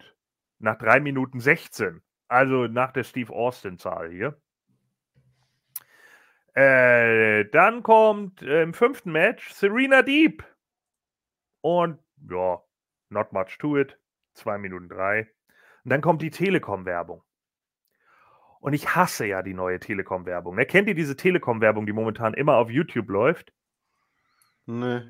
nach 0.59 0.78
3 0.78 0.99
Minuten 0.99 1.39
16 1.39 2.01
also 2.28 2.67
nach 2.67 2.91
der 2.91 3.03
Steve 3.03 3.32
Austin-Zahl 3.32 4.11
hier. 4.11 4.39
Äh, 6.55 7.45
dann 7.49 7.82
kommt 7.82 8.41
äh, 8.43 8.61
im 8.61 8.74
fünften 8.74 9.11
Match 9.11 9.51
Serena 9.53 10.01
Deep. 10.03 10.43
Und 11.61 11.99
ja, 12.30 12.61
not 13.09 13.34
much 13.34 13.57
to 13.57 13.78
it. 13.78 13.97
Zwei 14.34 14.57
Minuten 14.57 14.89
drei. 14.89 15.32
Und 15.84 15.91
dann 15.91 16.01
kommt 16.01 16.21
die 16.21 16.32
Telekom-Werbung. 16.32 17.24
Und 18.59 18.74
ich 18.74 18.95
hasse 18.95 19.26
ja 19.26 19.41
die 19.41 19.53
neue 19.53 19.80
Telekom-Werbung. 19.80 20.55
Ne? 20.55 20.65
Kennt 20.65 20.88
ihr 20.88 20.95
diese 20.95 21.15
Telekom-Werbung, 21.15 21.86
die 21.86 21.93
momentan 21.93 22.34
immer 22.34 22.55
auf 22.55 22.69
YouTube 22.69 23.09
läuft? 23.09 23.51
Nee. 24.65 25.01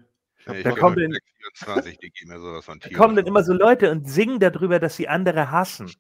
da 0.46 0.72
kommen, 0.72 0.96
dann, 0.96 1.18
24, 1.54 2.00
da 2.66 2.98
kommen 2.98 3.16
dann 3.16 3.28
immer 3.28 3.44
so 3.44 3.54
Leute 3.54 3.92
und 3.92 4.10
singen 4.10 4.40
darüber, 4.40 4.80
dass 4.80 4.96
sie 4.96 5.08
andere 5.08 5.52
hassen. 5.52 5.92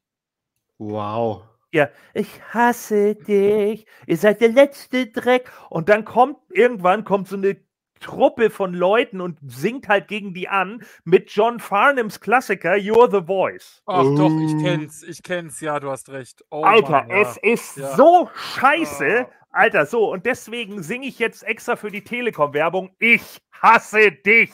Wow. 0.77 1.43
Ja, 1.71 1.89
ich 2.13 2.29
hasse 2.53 3.15
dich. 3.15 3.87
Ihr 4.05 4.17
seid 4.17 4.41
der 4.41 4.49
letzte 4.49 5.07
Dreck. 5.07 5.51
Und 5.69 5.89
dann 5.89 6.05
kommt 6.05 6.37
irgendwann 6.51 7.03
kommt 7.03 7.27
so 7.27 7.35
eine 7.35 7.57
Truppe 7.99 8.49
von 8.49 8.73
Leuten 8.73 9.21
und 9.21 9.39
singt 9.41 9.87
halt 9.87 10.07
gegen 10.07 10.33
die 10.33 10.49
an 10.49 10.83
mit 11.03 11.31
John 11.31 11.59
Farnhams 11.59 12.19
Klassiker 12.19 12.73
You're 12.73 13.09
the 13.09 13.25
Voice. 13.25 13.81
Ach 13.85 14.03
uh. 14.03 14.15
doch, 14.15 14.29
ich 14.29 14.63
kenn's, 14.63 15.03
ich 15.03 15.23
kenn's, 15.23 15.61
ja, 15.61 15.79
du 15.79 15.89
hast 15.89 16.09
recht. 16.09 16.43
Oh, 16.51 16.63
Alter, 16.63 16.91
Mann, 16.91 17.09
ja. 17.09 17.21
es 17.21 17.37
ist 17.37 17.77
ja. 17.77 17.95
so 17.95 18.29
scheiße. 18.35 19.25
Oh. 19.27 19.33
Alter, 19.51 19.85
so, 19.85 20.11
und 20.11 20.25
deswegen 20.25 20.83
singe 20.83 21.07
ich 21.07 21.19
jetzt 21.19 21.43
extra 21.43 21.75
für 21.75 21.91
die 21.91 22.03
Telekom-Werbung. 22.03 22.95
Ich 22.99 23.41
hasse 23.61 24.11
dich. 24.11 24.51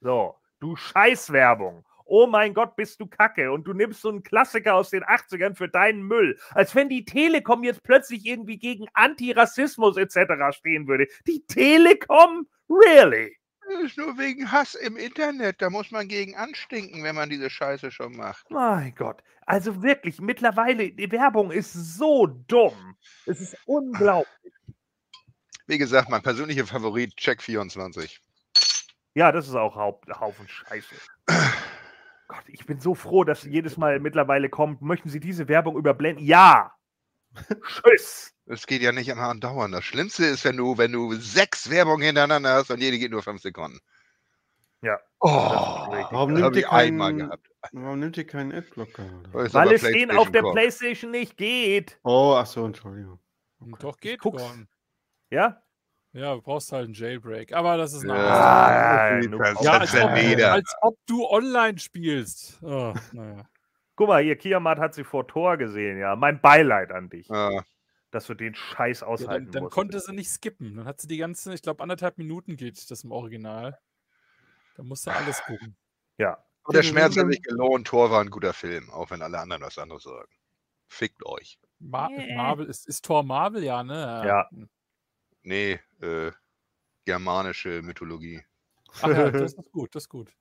So, 0.00 0.36
du 0.60 0.76
Scheißwerbung 0.76 1.84
oh 2.04 2.26
mein 2.26 2.54
Gott, 2.54 2.76
bist 2.76 3.00
du 3.00 3.06
kacke 3.06 3.50
und 3.52 3.64
du 3.64 3.72
nimmst 3.72 4.00
so 4.00 4.08
einen 4.08 4.22
Klassiker 4.22 4.74
aus 4.74 4.90
den 4.90 5.04
80ern 5.04 5.54
für 5.54 5.68
deinen 5.68 6.02
Müll. 6.02 6.38
Als 6.50 6.74
wenn 6.74 6.88
die 6.88 7.04
Telekom 7.04 7.64
jetzt 7.64 7.82
plötzlich 7.82 8.26
irgendwie 8.26 8.58
gegen 8.58 8.86
Antirassismus 8.94 9.96
etc. 9.96 10.56
stehen 10.56 10.86
würde. 10.86 11.06
Die 11.26 11.44
Telekom? 11.46 12.46
Really? 12.68 13.36
Das 13.66 13.82
ist 13.82 13.96
nur 13.96 14.18
wegen 14.18 14.50
Hass 14.52 14.74
im 14.74 14.96
Internet. 14.96 15.62
Da 15.62 15.70
muss 15.70 15.90
man 15.90 16.06
gegen 16.06 16.36
anstinken, 16.36 17.02
wenn 17.02 17.14
man 17.14 17.30
diese 17.30 17.48
Scheiße 17.48 17.90
schon 17.90 18.14
macht. 18.16 18.50
Mein 18.50 18.94
Gott. 18.94 19.22
Also 19.46 19.82
wirklich, 19.82 20.20
mittlerweile, 20.20 20.90
die 20.90 21.10
Werbung 21.10 21.50
ist 21.50 21.72
so 21.72 22.26
dumm. 22.26 22.96
Es 23.26 23.40
ist 23.40 23.56
unglaublich. 23.66 24.52
Wie 25.66 25.78
gesagt, 25.78 26.10
mein 26.10 26.22
persönlicher 26.22 26.66
Favorit, 26.66 27.14
Check24. 27.14 28.18
Ja, 29.14 29.32
das 29.32 29.48
ist 29.48 29.54
auch 29.54 29.76
Haufen 29.76 30.48
Scheiße. 30.48 30.94
Gott, 32.34 32.44
ich 32.48 32.66
bin 32.66 32.80
so 32.80 32.94
froh, 32.94 33.22
dass 33.22 33.44
jedes 33.44 33.76
Mal 33.76 34.00
mittlerweile 34.00 34.48
kommt, 34.48 34.82
möchten 34.82 35.08
Sie 35.08 35.20
diese 35.20 35.46
Werbung 35.46 35.76
überblenden? 35.76 36.24
Ja! 36.24 36.72
Tschüss! 37.66 38.32
Es 38.46 38.66
geht 38.66 38.82
ja 38.82 38.92
nicht 38.92 39.08
immer 39.08 39.28
andauern. 39.28 39.72
Das 39.72 39.84
Schlimmste 39.84 40.26
ist, 40.26 40.44
wenn 40.44 40.56
du, 40.56 40.76
wenn 40.76 40.92
du 40.92 41.14
sechs 41.14 41.70
Werbungen 41.70 42.04
hintereinander 42.04 42.54
hast 42.54 42.70
und 42.70 42.80
jede 42.80 42.98
geht 42.98 43.12
nur 43.12 43.22
fünf 43.22 43.40
Sekunden. 43.40 43.78
Ja. 44.82 45.00
Oh, 45.20 45.30
warum, 45.30 46.34
nimmt 46.34 46.56
ihr 46.56 46.64
keinen, 46.64 47.30
warum 47.72 48.00
nimmt 48.00 48.18
ihr 48.18 48.26
keinen 48.26 48.52
Adblocker? 48.52 49.04
Weil 49.32 49.72
es 49.72 49.82
den 49.82 50.10
auf 50.10 50.30
der 50.30 50.42
Playstation 50.42 51.10
nicht 51.10 51.38
geht. 51.38 51.98
Oh, 52.02 52.34
ach 52.36 52.46
so, 52.46 52.66
Entschuldigung. 52.66 53.18
Okay. 53.60 53.76
Doch, 53.80 53.96
geht 53.96 54.22
schon. 54.22 54.68
Ja? 55.30 55.62
Ja, 56.14 56.34
du 56.34 56.42
brauchst 56.42 56.70
halt 56.72 56.84
einen 56.84 56.94
Jailbreak, 56.94 57.52
aber 57.52 57.76
das 57.76 57.92
ist 57.92 58.04
eine 58.04 58.14
ja, 58.14 59.20
ja, 59.20 59.20
ja, 59.20 59.80
als, 59.80 59.96
ob, 59.96 60.10
als 60.52 60.74
ob 60.80 60.98
du 61.06 61.26
online 61.26 61.78
spielst. 61.78 62.62
Oh, 62.62 62.94
naja. 63.12 63.44
Guck 63.96 64.08
mal, 64.08 64.22
hier, 64.22 64.36
Kiamat 64.36 64.78
hat 64.78 64.94
sie 64.94 65.02
vor 65.04 65.26
Tor 65.26 65.56
gesehen, 65.56 65.98
ja. 65.98 66.14
Mein 66.16 66.40
Beileid 66.40 66.92
an 66.92 67.10
dich, 67.10 67.28
Äh, 67.30 67.60
dass 68.12 68.26
du 68.26 68.34
den 68.34 68.54
Scheiß 68.54 69.00
Ja, 69.00 69.06
aushalten 69.08 69.46
dann 69.46 69.52
dann 69.52 69.62
musst. 69.64 69.74
konnte 69.74 69.98
sie 70.00 70.12
nicht 70.12 70.30
skippen. 70.30 70.76
Dann 70.76 70.84
hat 70.86 71.00
sie 71.00 71.08
die 71.08 71.16
ganze, 71.16 71.52
ich 71.52 71.62
glaube, 71.62 71.82
anderthalb 71.82 72.16
Minuten 72.18 72.56
geht 72.56 72.90
das 72.90 73.02
im 73.04 73.10
Original. 73.10 73.76
Da 74.76 74.82
musste 74.84 75.12
alles 75.12 75.42
gucken. 75.42 75.76
Ja. 76.18 76.38
aber 76.62 76.74
der 76.74 76.82
Schmerz 76.84 77.16
hat 77.16 77.28
sich 77.28 77.42
gelohnt. 77.42 77.86
Tor 77.88 78.10
war 78.12 78.20
ein 78.20 78.30
guter 78.30 78.52
Film, 78.52 78.88
auch 78.90 79.10
wenn 79.10 79.20
alle 79.22 79.38
anderen 79.40 79.62
was 79.62 79.78
anderes 79.78 80.04
sagen. 80.04 80.30
Fickt 80.86 81.26
euch. 81.26 81.58
Ma 81.80 82.08
Nee. 82.08 82.36
Marvel, 82.36 82.66
ist, 82.66 82.86
ist 82.86 83.04
Thor 83.04 83.24
Marvel, 83.24 83.64
ja, 83.64 83.82
ne? 83.82 84.22
Ja. 84.26 84.48
Nee, 85.44 85.78
äh, 86.00 86.32
germanische 87.04 87.82
Mythologie. 87.82 88.42
Ach 89.02 89.08
ja, 89.08 89.30
das 89.30 89.54
ist 89.54 89.72
gut, 89.72 89.94
das 89.94 90.04
ist 90.04 90.08
gut. 90.08 90.32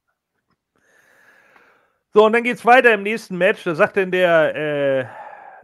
So, 2.14 2.26
und 2.26 2.34
dann 2.34 2.44
geht's 2.44 2.66
weiter 2.66 2.94
im 2.94 3.04
nächsten 3.04 3.38
Match. 3.38 3.64
Da 3.64 3.76
sagt 3.76 3.96
denn 3.98 4.12
der, 4.12 4.56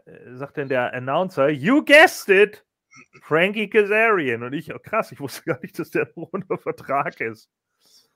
äh, 0.06 0.36
sagt 0.36 0.58
denn 0.58 0.68
der 0.68 0.94
Announcer, 0.94 1.50
you 1.50 1.84
guessed 1.86 2.30
it, 2.30 2.66
Frankie 3.22 3.70
Kazarian. 3.70 4.44
Und 4.44 4.54
ich, 4.54 4.74
oh 4.74 4.80
krass, 4.80 5.12
ich 5.12 5.20
wusste 5.20 5.44
gar 5.44 5.60
nicht, 5.62 5.78
dass 5.80 5.92
der 5.92 6.10
unter 6.18 6.58
Vertrag 6.58 7.20
ist. 7.22 7.50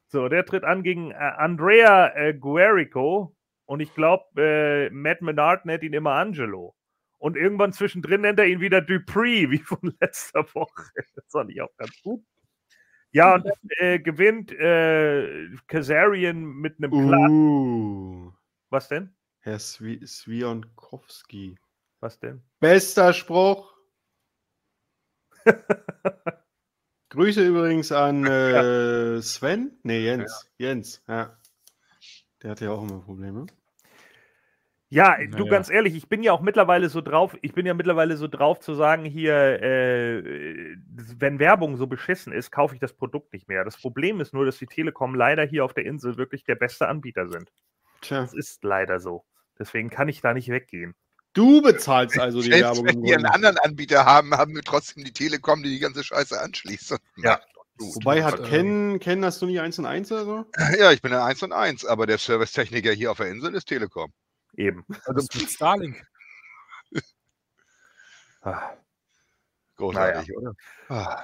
So, 0.08 0.28
der 0.30 0.46
tritt 0.46 0.64
an 0.64 0.84
gegen 0.84 1.12
äh, 1.12 1.16
Andrea 1.16 2.14
äh, 2.16 2.34
Guerico. 2.34 3.36
Und 3.66 3.80
ich 3.80 3.94
glaube, 3.94 4.26
äh, 4.42 4.90
Matt 4.90 5.22
Menard 5.22 5.66
nennt 5.66 5.84
ihn 5.84 5.94
immer 5.94 6.14
Angelo. 6.14 6.76
Und 7.24 7.38
irgendwann 7.38 7.72
zwischendrin 7.72 8.20
nennt 8.20 8.38
er 8.38 8.48
ihn 8.48 8.60
wieder 8.60 8.82
Dupree, 8.82 9.50
wie 9.50 9.60
von 9.60 9.96
letzter 10.02 10.44
Woche. 10.54 10.92
Das 11.16 11.24
fand 11.30 11.52
ich 11.52 11.62
auch 11.62 11.74
ganz 11.78 12.02
gut. 12.02 12.22
Ja, 13.12 13.36
und 13.36 13.46
dann 13.46 13.54
äh, 13.78 14.00
gewinnt 14.00 14.52
äh, 14.52 15.48
Kazarian 15.68 16.44
mit 16.44 16.80
einem 16.80 16.92
Klatsch. 16.92 17.30
Uh, 17.30 18.34
Was 18.70 18.90
denn? 18.90 19.16
Herr 19.40 19.58
Swi 19.58 20.06
Swionkowski. 20.06 21.58
Was 22.02 22.20
denn? 22.20 22.44
Bester 22.60 23.14
Spruch. 23.14 23.74
Grüße 27.10 27.48
übrigens 27.48 27.94
an 27.94 28.26
äh, 28.26 29.22
Sven. 29.22 29.80
Nee, 29.84 30.04
Jens. 30.04 30.52
Jens, 30.58 31.02
ja. 31.08 31.40
Der 32.42 32.52
hatte 32.52 32.66
ja 32.66 32.72
auch 32.72 32.84
immer 32.84 33.00
Probleme. 33.00 33.46
Ja, 34.94 35.18
du 35.18 35.26
Naja. 35.30 35.44
ganz 35.46 35.72
ehrlich, 35.72 35.96
ich 35.96 36.08
bin 36.08 36.22
ja 36.22 36.34
auch 36.34 36.42
mittlerweile 36.42 36.88
so 36.88 37.02
drauf, 37.02 37.36
ich 37.42 37.54
bin 37.54 37.66
ja 37.66 37.74
mittlerweile 37.74 38.16
so 38.16 38.28
drauf 38.28 38.60
zu 38.60 38.76
sagen, 38.76 39.06
hier, 39.06 39.34
äh, 39.34 40.76
wenn 41.18 41.40
Werbung 41.40 41.78
so 41.78 41.88
beschissen 41.88 42.32
ist, 42.32 42.52
kaufe 42.52 42.76
ich 42.76 42.80
das 42.80 42.94
Produkt 42.94 43.34
nicht 43.34 43.48
mehr. 43.48 43.66
Das 43.66 43.76
Problem 43.76 44.22
ist 44.22 44.34
nur, 44.36 44.46
dass 44.46 44.58
die 44.60 44.68
Telekom 44.68 45.16
leider 45.16 45.46
hier 45.46 45.66
auf 45.66 45.74
der 45.74 45.86
Insel 45.86 46.18
wirklich 46.18 46.44
der 46.44 46.56
beste 46.56 46.88
Anbieter 46.88 47.28
sind. 47.28 47.52
Tja. 48.02 48.22
Das 48.22 48.36
ist 48.36 48.64
leider 48.64 49.00
so. 49.00 49.26
Deswegen 49.58 49.90
kann 49.90 50.10
ich 50.10 50.22
da 50.22 50.36
nicht 50.36 50.50
weggehen. 50.50 50.94
Du 51.34 51.64
bezahlst 51.64 52.20
also 52.20 52.44
die 52.44 52.52
Selbst 52.52 52.84
Werbung. 52.84 52.86
wenn 52.86 53.04
wir 53.04 53.16
einen 53.16 53.26
anderen 53.26 53.58
Anbieter 53.58 54.06
haben, 54.06 54.36
haben 54.36 54.54
wir 54.54 54.62
trotzdem 54.62 55.04
die 55.04 55.14
Telekom, 55.14 55.64
die 55.64 55.70
die 55.72 55.80
ganze 55.80 56.04
Scheiße 56.04 56.40
anschließt. 56.40 56.92
Und 56.92 57.00
Ja. 57.18 57.40
gut. 57.80 57.96
Wobei 57.96 58.24
hat 58.24 58.44
Ken, 58.44 59.00
Ken, 59.00 59.26
hast 59.26 59.42
du 59.42 59.48
nicht 59.48 59.60
1 59.60 59.80
und 59.80 59.88
1 59.88 60.12
oder 60.12 60.26
so? 60.26 60.46
Ja, 60.78 60.92
ich 60.92 61.02
bin 61.02 61.10
der 61.10 61.24
1 61.24 61.42
und 61.42 61.52
1, 61.52 61.84
aber 61.86 62.06
der 62.06 62.20
Servicetechniker 62.20 62.92
hier 62.92 63.10
auf 63.10 63.18
der 63.18 63.32
Insel 63.32 63.56
ist 63.56 63.66
Telekom. 63.66 64.14
Eben. 64.56 64.86
Also 65.06 65.28
mit 65.40 65.50
Starlink. 65.50 66.04
Ah, 68.42 68.74
Großartig, 69.78 70.36
oder? 70.38 70.54
Ah. 70.90 71.24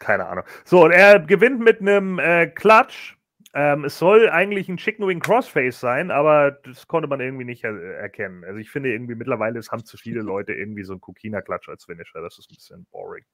Keine 0.00 0.26
Ahnung. 0.26 0.44
So, 0.64 0.84
und 0.84 0.92
er 0.92 1.20
gewinnt 1.20 1.60
mit 1.60 1.80
einem 1.80 2.18
äh, 2.18 2.46
Klatsch. 2.46 3.16
Ähm, 3.54 3.84
es 3.84 3.98
soll 3.98 4.28
eigentlich 4.28 4.68
ein 4.68 4.76
Chicken 4.76 5.06
Wing 5.06 5.20
Crossface 5.20 5.80
sein, 5.80 6.10
aber 6.10 6.52
das 6.52 6.86
konnte 6.86 7.08
man 7.08 7.20
irgendwie 7.20 7.44
nicht 7.44 7.64
er 7.64 7.74
erkennen. 7.96 8.44
Also 8.44 8.58
ich 8.58 8.70
finde 8.70 8.92
irgendwie 8.92 9.14
mittlerweile, 9.14 9.58
es 9.58 9.70
haben 9.72 9.84
zu 9.84 9.96
viele 9.96 10.20
Leute 10.20 10.52
irgendwie 10.52 10.84
so 10.84 10.92
einen 10.92 11.00
Kokina-Klatsch 11.00 11.68
als 11.68 11.86
Finisher. 11.86 12.20
Das 12.20 12.38
ist 12.38 12.50
ein 12.50 12.54
bisschen 12.54 12.86
boring. 12.90 13.24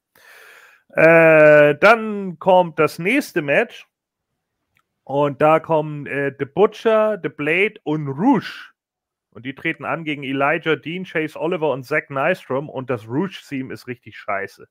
Äh, 0.90 1.74
dann 1.76 2.38
kommt 2.38 2.78
das 2.78 2.99
nächste 2.99 3.42
Match. 3.42 3.86
Und 5.05 5.42
da 5.42 5.61
kommen 5.61 6.07
äh, 6.07 6.34
The 6.38 6.46
Butcher, 6.46 7.20
The 7.22 7.28
Blade 7.28 7.74
und 7.84 8.09
Rouge. 8.09 8.72
Und 9.30 9.44
die 9.44 9.55
treten 9.55 9.84
an 9.84 10.05
gegen 10.05 10.22
Elijah 10.22 10.76
Dean, 10.76 11.05
Chase 11.05 11.38
Oliver 11.38 11.72
und 11.72 11.84
Zack 11.84 12.09
Nystrom. 12.11 12.68
Und 12.70 12.88
das 12.88 13.07
Rouge-Theme 13.07 13.72
ist 13.72 13.86
richtig 13.86 14.16
scheiße. 14.16 14.66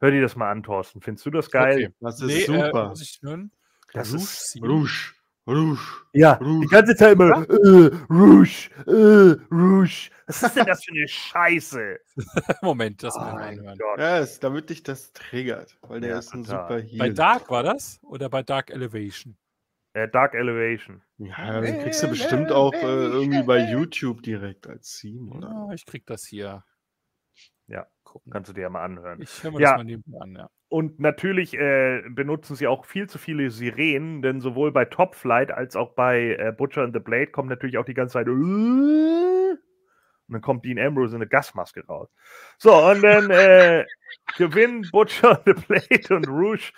Hör 0.00 0.10
dir 0.10 0.20
das 0.20 0.36
mal 0.36 0.50
an, 0.50 0.62
Thorsten. 0.62 1.00
Findest 1.00 1.24
du 1.24 1.30
das 1.30 1.50
geil? 1.50 1.76
Okay. 1.86 1.94
Das 2.00 2.20
ist 2.20 2.26
Nee, 2.26 2.56
äh, 2.56 2.66
super. 2.66 2.88
muss 2.88 3.00
ich 3.02 3.20
hören? 3.22 3.50
Das 3.92 4.12
Rouge 4.12 4.22
ist-? 4.22 4.58
Rouge. 4.62 5.13
Rouge. 5.46 5.78
Ja, 6.12 6.34
Rouge. 6.34 6.60
die 6.62 6.66
ganze 6.68 6.94
Zeit 6.96 7.12
immer 7.12 7.30
äh, 7.48 7.90
Rouge, 8.10 8.70
äh, 8.86 9.36
Rouge. 9.54 10.10
Was 10.26 10.42
ist 10.42 10.56
denn 10.56 10.64
das 10.66 10.82
für 10.84 10.92
eine 10.92 11.06
Scheiße? 11.08 11.98
Moment, 12.62 13.02
das 13.02 13.14
Oh 13.16 13.20
mal 13.20 13.34
mein. 13.34 13.76
Gott. 13.78 13.98
Ja, 13.98 14.18
ist, 14.20 14.42
damit 14.42 14.70
dich 14.70 14.82
das 14.82 15.12
triggert, 15.12 15.76
weil 15.82 16.00
der 16.00 16.10
Ja, 16.10 16.18
ist 16.18 16.32
ein 16.32 16.44
total. 16.44 16.80
super 16.80 16.98
Bei 16.98 17.08
Heal. 17.08 17.14
Dark 17.14 17.50
war 17.50 17.62
das? 17.62 18.00
Oder 18.02 18.30
bei 18.30 18.42
Dark 18.42 18.70
Elevation? 18.70 19.36
Äh, 19.92 20.08
Dark 20.08 20.34
Elevation. 20.34 21.02
Ja, 21.18 21.60
den 21.60 21.78
kriegst 21.80 22.02
du 22.02 22.08
bestimmt 22.08 22.50
auch 22.50 22.72
äh, 22.72 22.78
irgendwie 23.06 23.42
bei 23.42 23.70
YouTube 23.70 24.22
direkt 24.22 24.66
als 24.66 24.98
Theme, 24.98 25.30
oder? 25.30 25.48
Ja, 25.48 25.74
ich 25.74 25.84
krieg 25.84 26.06
das 26.06 26.24
hier. 26.24 26.64
Ja, 27.66 27.86
Gucken. 28.04 28.30
Kannst 28.32 28.50
du 28.50 28.52
dir 28.54 28.62
ja 28.62 28.70
mal 28.70 28.84
anhören. 28.84 29.20
Ich 29.20 29.42
höre 29.42 29.50
mir 29.52 29.60
Ja. 29.60 29.70
das 29.72 29.78
mal 29.78 29.84
nebenbei 29.84 30.18
an, 30.20 30.36
ja. 30.36 30.48
Und 30.68 31.00
natürlich 31.00 31.54
äh, 31.58 32.02
benutzen 32.10 32.54
sie 32.56 32.66
auch 32.66 32.84
viel 32.84 33.08
zu 33.08 33.18
viele 33.18 33.50
Sirenen, 33.50 34.22
denn 34.22 34.40
sowohl 34.40 34.70
bei 34.72 34.84
Top 34.84 35.14
Flight 35.14 35.50
als 35.50 35.74
auch 35.74 35.94
bei 35.94 36.36
äh, 36.38 36.52
Butcher 36.56 36.82
and 36.82 36.94
the 36.94 37.00
Blade 37.00 37.28
kommt 37.28 37.48
natürlich 37.48 37.78
auch 37.78 37.84
die 37.84 37.94
ganze 37.94 38.14
Zeit. 38.14 38.28
Und 38.28 39.58
dann 40.28 40.40
kommt 40.42 40.64
Dean 40.64 40.78
Ambrose 40.78 41.16
in 41.16 41.22
eine 41.22 41.28
Gasmaske 41.28 41.84
raus. 41.86 42.08
So, 42.58 42.74
und 42.74 43.02
dann 43.02 43.30
äh, 43.30 43.84
gewinnen 44.36 44.86
Butcher 44.92 45.40
and 45.44 45.58
the 45.58 45.66
Blade 45.66 46.14
und 46.16 46.28
Rouge 46.28 46.72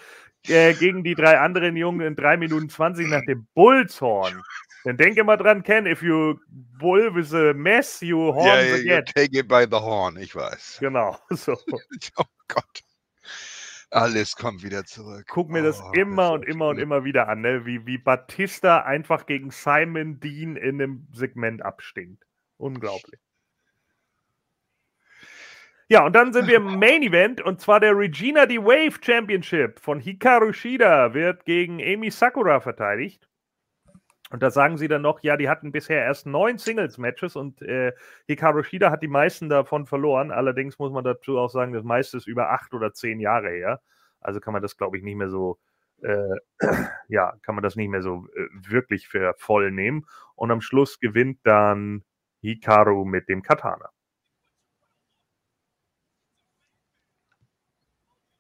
äh, 0.49 0.74
gegen 0.74 1.05
die 1.05 1.14
drei 1.14 1.39
anderen 1.39 1.76
Jungen 1.76 2.01
in 2.01 2.16
3 2.16 2.37
Minuten 2.37 2.68
20 2.68 3.09
nach 3.09 3.24
dem 3.26 3.47
Bullshorn. 3.55 4.43
Dann 4.87 4.97
denk 4.99 5.16
immer 5.16 5.37
dran, 5.37 5.64
Ken, 5.64 5.84
if 5.84 6.01
you 6.01 6.39
bull 6.78 7.12
with 7.12 7.34
a 7.34 7.53
mess, 7.55 8.01
you 8.01 8.32
horn 8.32 8.70
the 8.70 8.70
ja, 8.70 8.76
you 8.76 8.84
get. 8.84 9.07
take 9.16 9.37
it 9.37 9.49
by 9.49 9.64
the 9.68 9.80
horn, 9.80 10.16
ich 10.16 10.32
weiß. 10.37 10.76
Genau, 10.78 11.18
so. 11.30 11.57
Oh 12.16 12.24
Gott. 12.47 12.82
Alles 13.91 14.37
kommt 14.37 14.62
wieder 14.62 14.84
zurück. 14.84 15.26
guck 15.28 15.51
mir 15.51 15.62
das 15.64 15.80
Oh, 15.82 15.91
immer 15.93 16.26
ist 16.26 16.30
und 16.34 16.43
immer 16.45 16.68
und 16.68 16.78
immer 16.78 17.03
wieder 17.03 17.28
an, 17.28 17.41
ne? 17.41 17.66
wie, 17.66 17.84
wie 17.84 17.99
Batista 17.99 18.82
einfach 18.82 19.26
gegen 19.26 19.51
Simon 19.51 20.20
Dean 20.20 20.55
in 20.55 20.80
einem 20.80 21.09
Segment 21.12 21.62
abstinkt. 21.62 22.24
Unglaublich. 22.57 23.18
Ja, 25.89 26.07
und 26.07 26.12
dann 26.14 26.32
sind 26.32 26.47
wir 26.47 26.59
im 26.59 26.78
Main 26.78 27.03
Event 27.03 27.41
und 27.41 27.61
zwar 27.61 27.80
der 27.80 27.97
Regina 27.99 28.47
D 28.47 28.59
Wave 28.59 28.99
Championship 29.03 29.80
von 29.80 29.99
Hikaru 29.99 30.53
Shida 30.53 31.12
wird 31.12 31.45
gegen 31.45 31.82
Amy 31.82 32.12
Sakura 32.12 32.61
verteidigt. 32.61 33.28
Und 34.31 34.43
da 34.43 34.51
sagen 34.51 34.77
sie 34.77 34.89
dann 34.89 35.03
noch, 35.03 35.20
ja, 35.20 35.37
die 35.37 35.49
hatten 35.49 35.70
bisher 35.70 36.03
erst 36.03 36.27
neun 36.27 36.59
Singles-Matches 36.59 37.37
und 37.37 37.62
äh, 37.62 37.93
Hikaru 38.27 38.62
Shida 38.64 38.91
hat 38.91 39.03
die 39.03 39.09
meisten 39.09 39.49
davon 39.49 39.87
verloren. 39.87 40.33
Allerdings 40.33 40.79
muss 40.79 40.91
man 40.91 41.05
dazu 41.05 41.39
auch 41.39 41.51
sagen, 41.51 41.72
das 41.72 41.85
meiste 41.85 42.16
ist 42.16 42.27
über 42.27 42.51
acht 42.51 42.74
oder 42.74 42.93
zehn 42.93 43.20
Jahre 43.20 43.51
her. 43.51 43.81
Also 44.20 44.41
kann 44.41 44.53
man 44.53 44.62
das, 44.62 44.77
glaube 44.77 44.97
ich, 44.97 45.05
nicht 45.05 45.14
mehr 45.16 45.29
so, 45.29 45.59
äh, 46.03 46.39
ja, 47.09 47.35
kann 47.43 47.55
man 47.55 47.62
das 47.62 47.77
nicht 47.77 47.89
mehr 47.89 48.03
so 48.03 48.27
äh, 48.35 48.49
wirklich 48.68 49.07
für 49.07 49.35
voll 49.39 49.70
nehmen. 49.70 50.07
Und 50.35 50.51
am 50.51 50.61
Schluss 50.61 50.99
gewinnt 50.99 51.39
dann 51.45 52.05
Hikaru 52.41 53.05
mit 53.05 53.29
dem 53.29 53.43
Katana. 53.43 53.91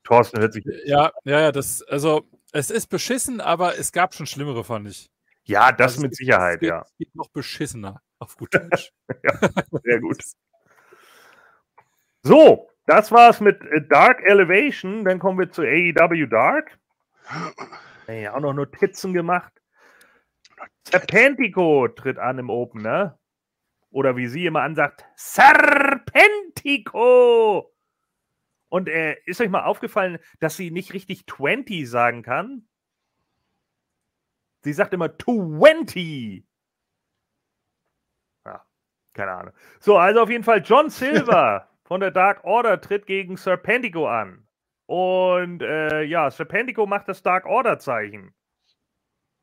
Thorsten 0.02 0.40
hört 0.40 0.52
sich. 0.52 0.64
Ja, 0.84 1.12
ja, 1.24 1.40
ja, 1.40 1.52
das, 1.52 1.82
also, 1.82 2.24
es 2.52 2.70
ist 2.70 2.88
beschissen, 2.88 3.40
aber 3.40 3.78
es 3.78 3.92
gab 3.92 4.14
schon 4.14 4.26
schlimmere, 4.26 4.64
fand 4.64 4.88
ich. 4.88 5.10
Ja, 5.46 5.72
das 5.72 5.92
Also, 5.92 6.02
mit 6.02 6.10
geht- 6.12 6.16
Sicherheit, 6.18 6.60
geht, 6.60 6.68
ja. 6.70 6.82
Es 6.82 6.94
geht 6.98 7.14
noch 7.14 7.28
beschissener, 7.30 8.02
auf 8.18 8.36
gut 8.36 8.54
Deutsch. 8.54 8.92
Sehr 9.84 10.00
gut. 10.00 10.22
So, 12.22 12.68
das 12.86 13.10
war's 13.12 13.40
mit 13.40 13.62
äh, 13.62 13.86
Dark 13.88 14.20
Elevation. 14.24 15.04
Dann 15.04 15.18
kommen 15.18 15.38
wir 15.38 15.50
zu 15.50 15.62
AEW 15.62 16.26
Dark. 16.26 16.78
Ja, 18.08 18.34
auch 18.34 18.40
noch 18.40 18.52
Notizen 18.54 19.12
gemacht. 19.12 19.52
Serpentico 20.88 21.88
tritt 21.88 22.18
an 22.18 22.38
im 22.38 22.50
Opener. 22.50 23.18
Oder 23.90 24.16
wie 24.16 24.26
sie 24.28 24.46
immer 24.46 24.62
ansagt, 24.62 25.04
Serpentico! 26.46 27.72
Und 28.68 28.88
äh, 28.88 29.16
ist 29.24 29.40
euch 29.40 29.48
mal 29.48 29.64
aufgefallen, 29.64 30.18
dass 30.40 30.56
sie 30.56 30.70
nicht 30.72 30.92
richtig 30.92 31.26
20 31.26 31.88
sagen 31.88 32.22
kann? 32.22 32.66
Sie 34.66 34.72
sagt 34.72 34.92
immer 34.92 35.16
20. 35.16 36.44
Ja, 38.44 38.66
keine 39.14 39.30
Ahnung. 39.30 39.54
So, 39.78 39.96
also 39.96 40.22
auf 40.22 40.28
jeden 40.28 40.42
Fall 40.42 40.60
John 40.60 40.90
Silver 40.90 41.68
von 41.84 42.00
der 42.00 42.10
Dark 42.10 42.42
Order 42.42 42.80
tritt 42.80 43.06
gegen 43.06 43.36
Serpentico 43.36 44.08
an. 44.08 44.48
Und 44.86 45.62
äh, 45.62 46.02
ja, 46.02 46.32
Serpentico 46.32 46.84
macht 46.84 47.06
das 47.06 47.22
Dark 47.22 47.46
Order 47.46 47.78
Zeichen. 47.78 48.34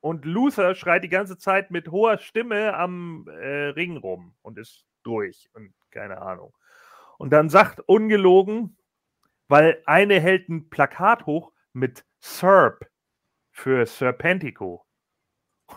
und 0.01 0.25
Luther 0.25 0.75
schreit 0.75 1.05
die 1.05 1.09
ganze 1.09 1.37
Zeit 1.37 1.71
mit 1.71 1.87
hoher 1.89 2.17
Stimme 2.17 2.73
am 2.73 3.25
äh, 3.29 3.67
Ring 3.67 3.95
rum 3.95 4.35
und 4.41 4.57
ist 4.57 4.85
durch 5.03 5.49
und 5.53 5.73
keine 5.91 6.21
Ahnung. 6.21 6.53
Und 7.17 7.31
dann 7.31 7.47
sagt 7.47 7.79
ungelogen, 7.79 8.75
weil 9.47 9.81
eine 9.85 10.19
hält 10.19 10.49
ein 10.49 10.69
Plakat 10.69 11.25
hoch 11.25 11.53
mit 11.71 12.03
Serp 12.19 12.89
für 13.53 13.85
Serpentico. 13.85 14.85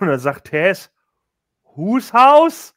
Und 0.01 0.09
dann 0.09 0.19
sagt 0.19 0.49
Tess, 0.49 0.91
whose 1.75 2.13
house? 2.13 2.75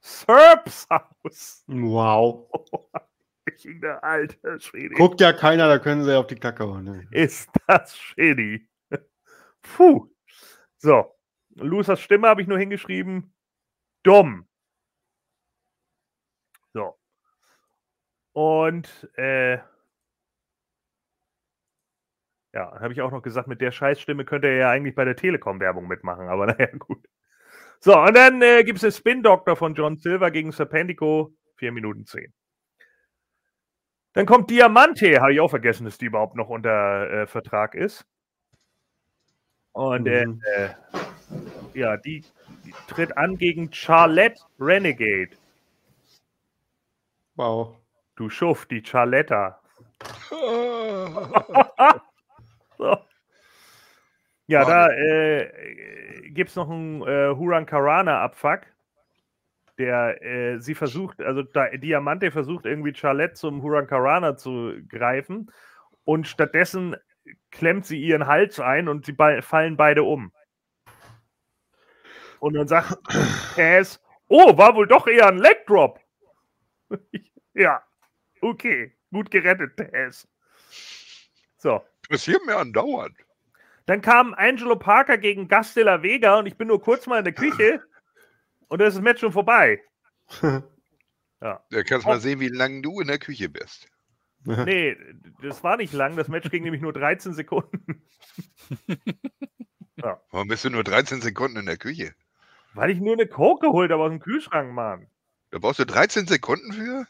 Serps 0.00 0.86
Haus. 0.90 1.64
Wow. 1.66 2.48
Ich 3.44 3.66
der 3.80 4.02
alte 4.04 4.60
Schwede. 4.60 4.94
Guckt 4.94 5.20
ja 5.20 5.32
keiner, 5.32 5.66
da 5.66 5.80
können 5.80 6.04
sie 6.04 6.16
auf 6.16 6.28
die 6.28 6.36
Kacke 6.36 6.64
hauen. 6.64 6.84
Ne? 6.84 7.08
Ist 7.10 7.50
das 7.66 7.96
shitty. 7.96 8.68
Puh. 9.62 10.08
So. 10.78 11.12
Losers 11.56 12.00
Stimme 12.00 12.28
habe 12.28 12.40
ich 12.40 12.48
nur 12.48 12.58
hingeschrieben. 12.58 13.34
Dumm. 14.04 14.48
So. 16.72 16.96
Und 18.32 19.10
äh, 19.16 19.58
ja, 22.52 22.78
habe 22.80 22.92
ich 22.92 23.00
auch 23.02 23.10
noch 23.10 23.22
gesagt, 23.22 23.48
mit 23.48 23.60
der 23.60 23.72
Scheißstimme 23.72 24.24
könnte 24.24 24.48
er 24.48 24.56
ja 24.56 24.70
eigentlich 24.70 24.94
bei 24.94 25.04
der 25.04 25.16
Telekom-Werbung 25.16 25.86
mitmachen, 25.88 26.28
aber 26.28 26.46
naja, 26.58 26.68
gut. 26.78 27.06
So, 27.80 27.98
und 27.98 28.14
dann 28.16 28.42
äh, 28.42 28.62
gibt 28.64 28.76
es 28.76 28.82
den 28.82 28.92
Spin-Doctor 28.92 29.56
von 29.56 29.74
John 29.74 29.96
Silver 29.98 30.30
gegen 30.30 30.52
Serpentico, 30.52 31.34
4 31.56 31.72
Minuten 31.72 32.06
10. 32.06 32.32
Dann 34.14 34.26
kommt 34.26 34.50
Diamante, 34.50 35.20
habe 35.20 35.32
ich 35.32 35.40
auch 35.40 35.48
vergessen, 35.50 35.84
dass 35.84 35.98
die 35.98 36.04
überhaupt 36.06 36.36
noch 36.36 36.48
unter 36.48 37.10
äh, 37.10 37.26
Vertrag 37.26 37.74
ist. 37.74 38.04
Und 39.72 40.06
äh, 40.06 40.26
Mhm. 40.26 40.42
äh, 40.54 40.68
ja, 41.74 41.96
die, 41.96 42.22
die 42.64 42.74
tritt 42.88 43.16
an 43.16 43.38
gegen 43.38 43.72
Charlotte 43.72 44.38
Renegade. 44.60 45.30
Wow. 47.36 47.76
Du 48.16 48.28
Schuft, 48.28 48.70
die 48.70 48.82
Charletta. 48.82 49.58
Ja, 54.52 54.66
da 54.66 54.90
äh, 54.90 56.28
gibt 56.28 56.50
es 56.50 56.56
noch 56.56 56.68
einen 56.68 57.00
äh, 57.00 57.34
Huran 57.34 57.64
Karana-Abfuck. 57.64 58.60
Der, 59.78 60.22
äh, 60.22 60.58
sie 60.60 60.74
versucht, 60.74 61.22
also 61.22 61.42
da, 61.42 61.70
Diamante 61.70 62.30
versucht 62.30 62.66
irgendwie 62.66 62.94
Charlotte 62.94 63.32
zum 63.32 63.62
Huran 63.62 63.86
Karana 63.86 64.36
zu 64.36 64.74
greifen 64.90 65.50
und 66.04 66.28
stattdessen 66.28 66.96
klemmt 67.50 67.86
sie 67.86 67.98
ihren 67.98 68.26
Hals 68.26 68.60
ein 68.60 68.88
und 68.88 69.06
sie 69.06 69.12
be 69.12 69.40
fallen 69.40 69.78
beide 69.78 70.02
um. 70.02 70.32
Und 72.40 72.52
dann 72.52 72.68
sagt 72.68 72.98
Cass, 73.54 74.02
oh, 74.28 74.58
war 74.58 74.74
wohl 74.74 74.86
doch 74.86 75.06
eher 75.06 75.28
ein 75.28 75.38
Leg 75.38 75.66
Drop. 75.66 75.98
ja, 77.54 77.82
okay, 78.42 78.92
gut 79.10 79.30
gerettet, 79.30 79.78
Tess. 79.78 80.28
So. 81.56 81.80
Passiert 82.06 82.44
mir 82.44 82.58
andauernd. 82.58 83.16
Dann 83.86 84.00
kam 84.00 84.34
Angelo 84.34 84.76
Parker 84.76 85.18
gegen 85.18 85.48
Gus 85.48 85.74
de 85.74 85.84
la 85.84 86.02
Vega 86.02 86.38
und 86.38 86.46
ich 86.46 86.56
bin 86.56 86.68
nur 86.68 86.80
kurz 86.80 87.06
mal 87.06 87.18
in 87.18 87.24
der 87.24 87.34
Küche 87.34 87.82
und 88.68 88.80
da 88.80 88.86
ist 88.86 88.94
das 88.94 89.02
Match 89.02 89.20
schon 89.20 89.32
vorbei. 89.32 89.82
Da 91.42 91.82
kannst 91.82 92.06
du 92.06 92.10
mal 92.10 92.20
sehen, 92.20 92.38
wie 92.38 92.46
lange 92.46 92.82
du 92.82 93.00
in 93.00 93.08
der 93.08 93.18
Küche 93.18 93.48
bist. 93.48 93.88
Nee, 94.44 94.96
das 95.40 95.62
war 95.62 95.76
nicht 95.76 95.92
lang. 95.92 96.16
Das 96.16 96.28
Match 96.28 96.50
ging 96.50 96.64
nämlich 96.64 96.82
nur 96.82 96.92
13 96.92 97.32
Sekunden. 97.32 98.02
Warum 100.30 100.48
bist 100.48 100.64
du 100.64 100.70
nur 100.70 100.82
13 100.82 101.20
Sekunden 101.20 101.58
in 101.58 101.66
der 101.66 101.76
Küche? 101.76 102.14
Weil 102.74 102.90
ich 102.90 102.98
nur 102.98 103.12
eine 103.12 103.26
Coke 103.26 103.66
geholt 103.66 103.92
habe 103.92 104.02
aus 104.02 104.10
dem 104.10 104.18
Kühlschrank, 104.18 104.72
Mann. 104.72 105.06
Da 105.50 105.58
brauchst 105.58 105.78
du 105.78 105.86
13 105.86 106.26
Sekunden 106.26 106.72
für? 106.72 107.06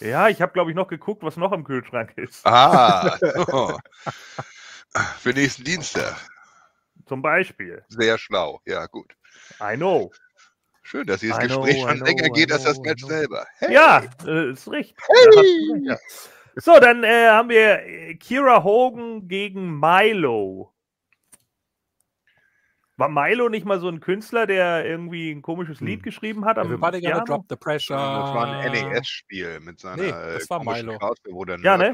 Ja, 0.00 0.28
ich 0.28 0.42
habe, 0.42 0.52
glaube 0.52 0.70
ich, 0.70 0.76
noch 0.76 0.88
geguckt, 0.88 1.22
was 1.22 1.36
noch 1.36 1.52
im 1.52 1.64
Kühlschrank 1.64 2.12
ist. 2.16 2.46
Ah, 2.46 3.18
so. 3.46 3.78
Für 5.18 5.30
nächsten 5.30 5.64
Dienstag. 5.64 6.16
Zum 7.06 7.22
Beispiel. 7.22 7.84
Sehr 7.88 8.18
schlau. 8.18 8.60
Ja, 8.66 8.86
gut. 8.86 9.14
I 9.62 9.76
know. 9.76 10.10
Schön, 10.82 11.06
dass 11.06 11.20
dieses 11.20 11.36
I 11.38 11.46
know, 11.46 11.60
Gespräch 11.62 11.76
I 11.76 11.80
schon 11.88 11.96
know, 11.98 12.06
länger 12.06 12.28
geht 12.30 12.52
als 12.52 12.64
das 12.64 12.74
know, 12.74 12.82
Match 12.84 13.02
know. 13.02 13.08
selber. 13.10 13.46
Hey, 13.58 13.74
Ja, 13.74 14.02
äh, 14.26 14.50
ist 14.52 14.70
richtig. 14.70 14.96
Recht, 15.08 15.84
ja. 15.84 15.96
So, 16.56 16.80
dann 16.80 17.04
äh, 17.04 17.28
haben 17.28 17.50
wir 17.50 17.80
äh, 17.86 18.14
Kira 18.16 18.64
Hogan 18.64 19.28
gegen 19.28 19.78
Milo. 19.78 20.74
War 22.96 23.08
Milo 23.08 23.48
nicht 23.48 23.64
mal 23.64 23.78
so 23.78 23.88
ein 23.88 24.00
Künstler, 24.00 24.46
der 24.46 24.84
irgendwie 24.84 25.30
ein 25.30 25.40
komisches 25.40 25.80
Lied 25.80 25.98
Hm. 26.00 26.02
geschrieben 26.02 26.44
hat? 26.44 26.58
am 26.58 26.66
Everybody 26.66 27.00
gonna 27.00 27.20
drop 27.24 27.44
the 27.48 27.54
pressure. 27.54 27.94
Das 27.96 28.34
war 28.34 28.46
ein 28.46 28.72
NES-Spiel 28.72 29.60
mit 29.60 29.78
seiner 29.78 30.02
Nee, 30.02 30.10
das 30.10 30.50
war 30.50 30.64
Milo. 30.64 30.98
Karte, 30.98 31.30
wo 31.30 31.44
der 31.44 31.60
Ja, 31.60 31.76
ne? 31.76 31.92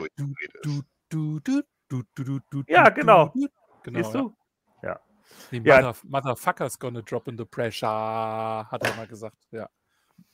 Du, 0.62 0.82
du, 1.11 1.40
du, 1.40 1.62
du, 2.14 2.24
du, 2.24 2.40
du, 2.51 2.62
du, 2.62 2.72
Ja, 2.72 2.90
du, 2.90 3.01
genau. 3.01 3.32
Genau. 3.82 3.99
Siehst 4.03 4.14
ja. 4.14 4.20
du? 4.22 4.36
Die 5.51 5.59
Ja. 5.59 5.80
Mother, 5.80 5.95
Motherfuckers 6.05 6.78
gonna 6.78 7.01
drop 7.03 7.28
in 7.28 7.36
the 7.38 7.45
pressure, 7.45 7.88
hat 8.70 8.84
er 8.84 8.95
mal 8.97 9.07
gesagt. 9.07 9.36
Ja. 9.51 9.68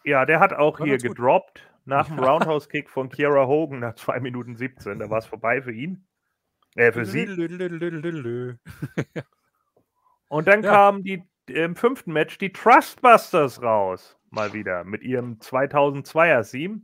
Ja, 0.05 0.27
der 0.27 0.41
hat 0.41 0.53
auch 0.53 0.79
War 0.81 0.87
hier 0.87 0.99
gedroppt 0.99 1.63
nach 1.85 2.09
dem 2.09 2.19
Roundhouse-Kick 2.19 2.91
von 2.91 3.09
Kira 3.09 3.47
Hogan 3.47 3.81
nach 3.81 3.95
2 3.95 4.21
Minuten 4.21 4.57
17. 4.57 4.99
Da 4.99 5.09
war 5.09 5.19
es 5.19 5.27
vorbei 5.27 5.63
für 5.63 5.73
ihn. 5.73 6.07
Äh, 6.77 6.93
für 6.93 7.05
sie. 7.05 7.27
Und 10.29 10.47
dann 10.49 10.63
Ja. 10.63 10.71
kamen 10.71 11.03
die 11.03 11.23
im 11.47 11.75
fünften 11.75 12.13
Match 12.13 12.39
die 12.39 12.53
Trustbusters 12.53 13.63
raus. 13.63 14.17
Mal 14.31 14.53
wieder 14.53 14.85
mit 14.85 15.03
ihrem 15.03 15.39
2002er-Theme. 15.41 16.83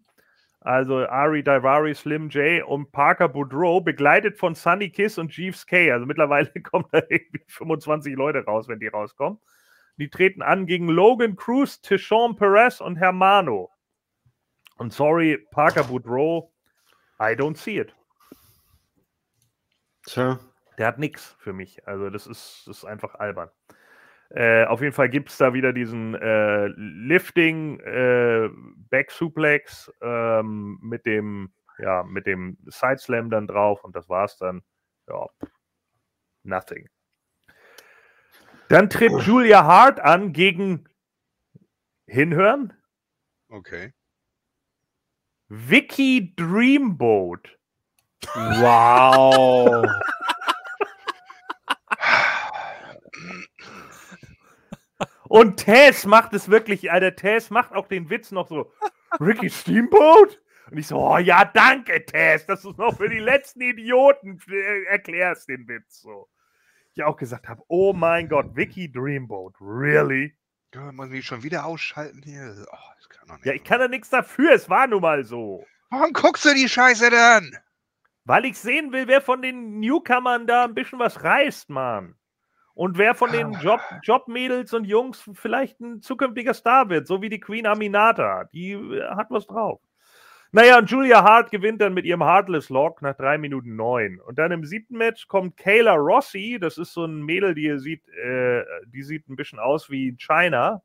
Also 0.66 1.06
Ari 1.06 1.44
Daivari, 1.44 1.94
Slim 1.94 2.28
J 2.28 2.60
und 2.66 2.90
Parker 2.90 3.28
Boudreau, 3.28 3.80
begleitet 3.80 4.36
von 4.36 4.56
Sunny 4.56 4.90
Kiss 4.90 5.16
und 5.16 5.30
Jeeves 5.30 5.64
K. 5.64 5.92
Also 5.92 6.06
mittlerweile 6.06 6.50
kommen 6.64 6.86
da 6.90 7.02
irgendwie 7.08 7.44
25 7.46 8.16
Leute 8.16 8.44
raus, 8.44 8.66
wenn 8.66 8.80
die 8.80 8.88
rauskommen. 8.88 9.38
Die 9.96 10.10
treten 10.10 10.42
an 10.42 10.66
gegen 10.66 10.88
Logan 10.88 11.36
Cruz, 11.36 11.80
Tishon 11.80 12.34
Perez 12.34 12.80
und 12.80 12.96
Hermano. 12.96 13.70
Und 14.76 14.92
sorry, 14.92 15.38
Parker 15.52 15.84
Boudreau, 15.84 16.52
I 17.20 17.36
don't 17.36 17.56
see 17.56 17.78
it. 17.78 17.94
Tja. 20.04 20.40
Der 20.78 20.88
hat 20.88 20.98
nichts 20.98 21.36
für 21.38 21.52
mich. 21.52 21.86
Also 21.86 22.10
das 22.10 22.26
ist, 22.26 22.64
das 22.66 22.78
ist 22.78 22.84
einfach 22.84 23.14
albern. 23.14 23.50
Äh, 24.30 24.64
auf 24.64 24.80
jeden 24.80 24.92
Fall 24.92 25.08
gibt 25.08 25.30
es 25.30 25.38
da 25.38 25.54
wieder 25.54 25.72
diesen 25.72 26.14
äh, 26.14 26.66
Lifting 26.66 27.80
äh, 27.80 28.48
Back 28.90 29.10
Suplex 29.10 29.92
ähm, 30.02 30.78
mit 30.82 31.06
dem 31.06 31.52
ja 31.78 32.02
mit 32.02 32.26
dem 32.26 32.58
Side 32.66 32.98
Slam 32.98 33.30
dann 33.30 33.46
drauf 33.46 33.84
und 33.84 33.94
das 33.94 34.08
war's 34.08 34.36
dann. 34.38 34.62
Ja, 35.08 35.26
nothing. 36.42 36.88
Dann 38.68 38.90
tritt 38.90 39.12
Julia 39.22 39.64
Hart 39.64 40.00
an 40.00 40.32
gegen 40.32 40.88
Hinhören 42.06 42.72
Okay. 43.48 43.92
Vicky 45.48 46.34
Dreamboat. 46.34 47.56
Wow. 48.34 49.86
Und 55.28 55.56
Tess 55.58 56.06
macht 56.06 56.32
es 56.32 56.48
wirklich, 56.48 56.90
Alter, 56.90 57.16
Tess 57.16 57.50
macht 57.50 57.72
auch 57.72 57.88
den 57.88 58.10
Witz 58.10 58.30
noch 58.32 58.48
so, 58.48 58.72
Ricky 59.20 59.50
Steamboat? 59.50 60.40
Und 60.70 60.78
ich 60.78 60.86
so, 60.88 60.98
oh 60.98 61.18
ja, 61.18 61.44
danke, 61.44 62.04
Tess, 62.04 62.46
dass 62.46 62.62
du 62.62 62.70
es 62.70 62.76
noch 62.76 62.96
für 62.96 63.08
die 63.08 63.18
letzten 63.18 63.60
Idioten 63.60 64.40
äh, 64.48 64.84
erklärst, 64.84 65.48
den 65.48 65.68
Witz. 65.68 66.00
So. 66.00 66.28
Ich 66.94 67.02
auch 67.04 67.16
gesagt 67.16 67.48
habe, 67.48 67.62
oh 67.68 67.92
mein 67.92 68.28
Gott, 68.28 68.56
Vicky 68.56 68.90
Dreamboat, 68.90 69.54
really? 69.60 70.36
Ja, 70.74 70.92
muss 70.92 71.10
ich 71.12 71.24
schon 71.24 71.42
wieder 71.42 71.64
ausschalten 71.66 72.22
hier? 72.22 72.66
Oh, 72.70 72.76
das 72.96 73.08
kann 73.08 73.28
nicht. 73.28 73.46
Ja, 73.46 73.52
ich 73.52 73.64
kann 73.64 73.80
da 73.80 73.88
nichts 73.88 74.10
dafür, 74.10 74.52
es 74.52 74.68
war 74.68 74.86
nun 74.86 75.02
mal 75.02 75.24
so. 75.24 75.64
Warum 75.90 76.12
guckst 76.12 76.44
du 76.44 76.52
die 76.52 76.68
Scheiße 76.68 77.10
dann? 77.10 77.56
Weil 78.24 78.44
ich 78.44 78.58
sehen 78.58 78.92
will, 78.92 79.06
wer 79.06 79.22
von 79.22 79.40
den 79.40 79.78
Newcomern 79.78 80.48
da 80.48 80.64
ein 80.64 80.74
bisschen 80.74 80.98
was 80.98 81.22
reißt, 81.22 81.70
Mann. 81.70 82.16
Und 82.76 82.98
wer 82.98 83.14
von 83.14 83.32
den 83.32 83.52
Job, 83.62 83.80
Jobmädels 84.02 84.74
und 84.74 84.84
Jungs 84.84 85.24
vielleicht 85.32 85.80
ein 85.80 86.02
zukünftiger 86.02 86.52
Star 86.52 86.90
wird, 86.90 87.06
so 87.06 87.22
wie 87.22 87.30
die 87.30 87.40
Queen 87.40 87.66
Aminata. 87.66 88.44
Die 88.52 88.72
äh, 88.72 89.02
hat 89.08 89.28
was 89.30 89.46
drauf. 89.46 89.80
Naja, 90.52 90.76
und 90.78 90.90
Julia 90.90 91.24
Hart 91.24 91.50
gewinnt 91.50 91.80
dann 91.80 91.94
mit 91.94 92.04
ihrem 92.04 92.22
Heartless 92.22 92.68
Lock 92.68 93.00
nach 93.00 93.16
3 93.16 93.38
Minuten 93.38 93.76
9. 93.76 94.20
Und 94.20 94.38
dann 94.38 94.52
im 94.52 94.66
siebten 94.66 94.98
Match 94.98 95.26
kommt 95.26 95.56
Kayla 95.56 95.94
Rossi. 95.94 96.58
Das 96.60 96.76
ist 96.76 96.92
so 96.92 97.06
ein 97.06 97.22
Mädel, 97.22 97.54
die 97.54 97.64
ihr 97.64 97.78
sieht, 97.78 98.06
äh, 98.10 98.62
die 98.88 99.02
sieht 99.02 99.26
ein 99.30 99.36
bisschen 99.36 99.58
aus 99.58 99.88
wie 99.88 100.14
China. 100.18 100.82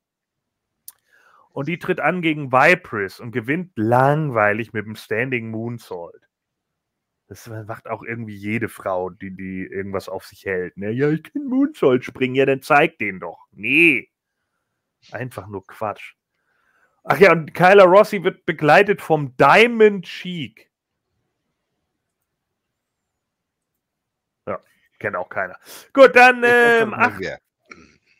Und 1.50 1.68
die 1.68 1.78
tritt 1.78 2.00
an 2.00 2.22
gegen 2.22 2.54
Vipris 2.54 3.20
und 3.20 3.32
gewinnt 3.34 3.74
langweilig 3.76 4.72
mit 4.72 4.86
dem 4.86 4.96
Standing 4.96 5.52
Moonsault. 5.52 6.31
Das 7.32 7.48
macht 7.48 7.88
auch 7.88 8.04
irgendwie 8.04 8.36
jede 8.36 8.68
Frau, 8.68 9.10
die, 9.10 9.32
die 9.32 9.66
irgendwas 9.66 10.10
auf 10.10 10.26
sich 10.26 10.44
hält. 10.44 10.76
Ne? 10.76 10.92
Ja, 10.92 11.10
ich 11.10 11.24
kann 11.24 11.46
Moonsault 11.46 12.04
springen. 12.04 12.36
Ja, 12.36 12.46
dann 12.46 12.62
zeig 12.62 12.98
den 12.98 13.22
doch. 13.22 13.48
Nee. 13.52 14.12
Einfach 15.14 15.48
nur 15.48 15.66
Quatsch. 15.66 16.16
Ach 17.06 17.18
ja, 17.18 17.32
und 17.32 17.54
Kyla 17.54 17.86
Rossi 17.86 18.22
wird 18.22 18.46
begleitet 18.46 19.02
vom 19.02 19.34
Diamond 19.38 20.04
Cheek. 20.04 20.70
Ja, 24.46 24.60
kennt 25.00 25.16
auch 25.16 25.30
keiner. 25.30 25.58
Gut, 25.94 26.14
dann 26.14 26.44
ähm, 26.44 26.94
ach, 26.94 27.18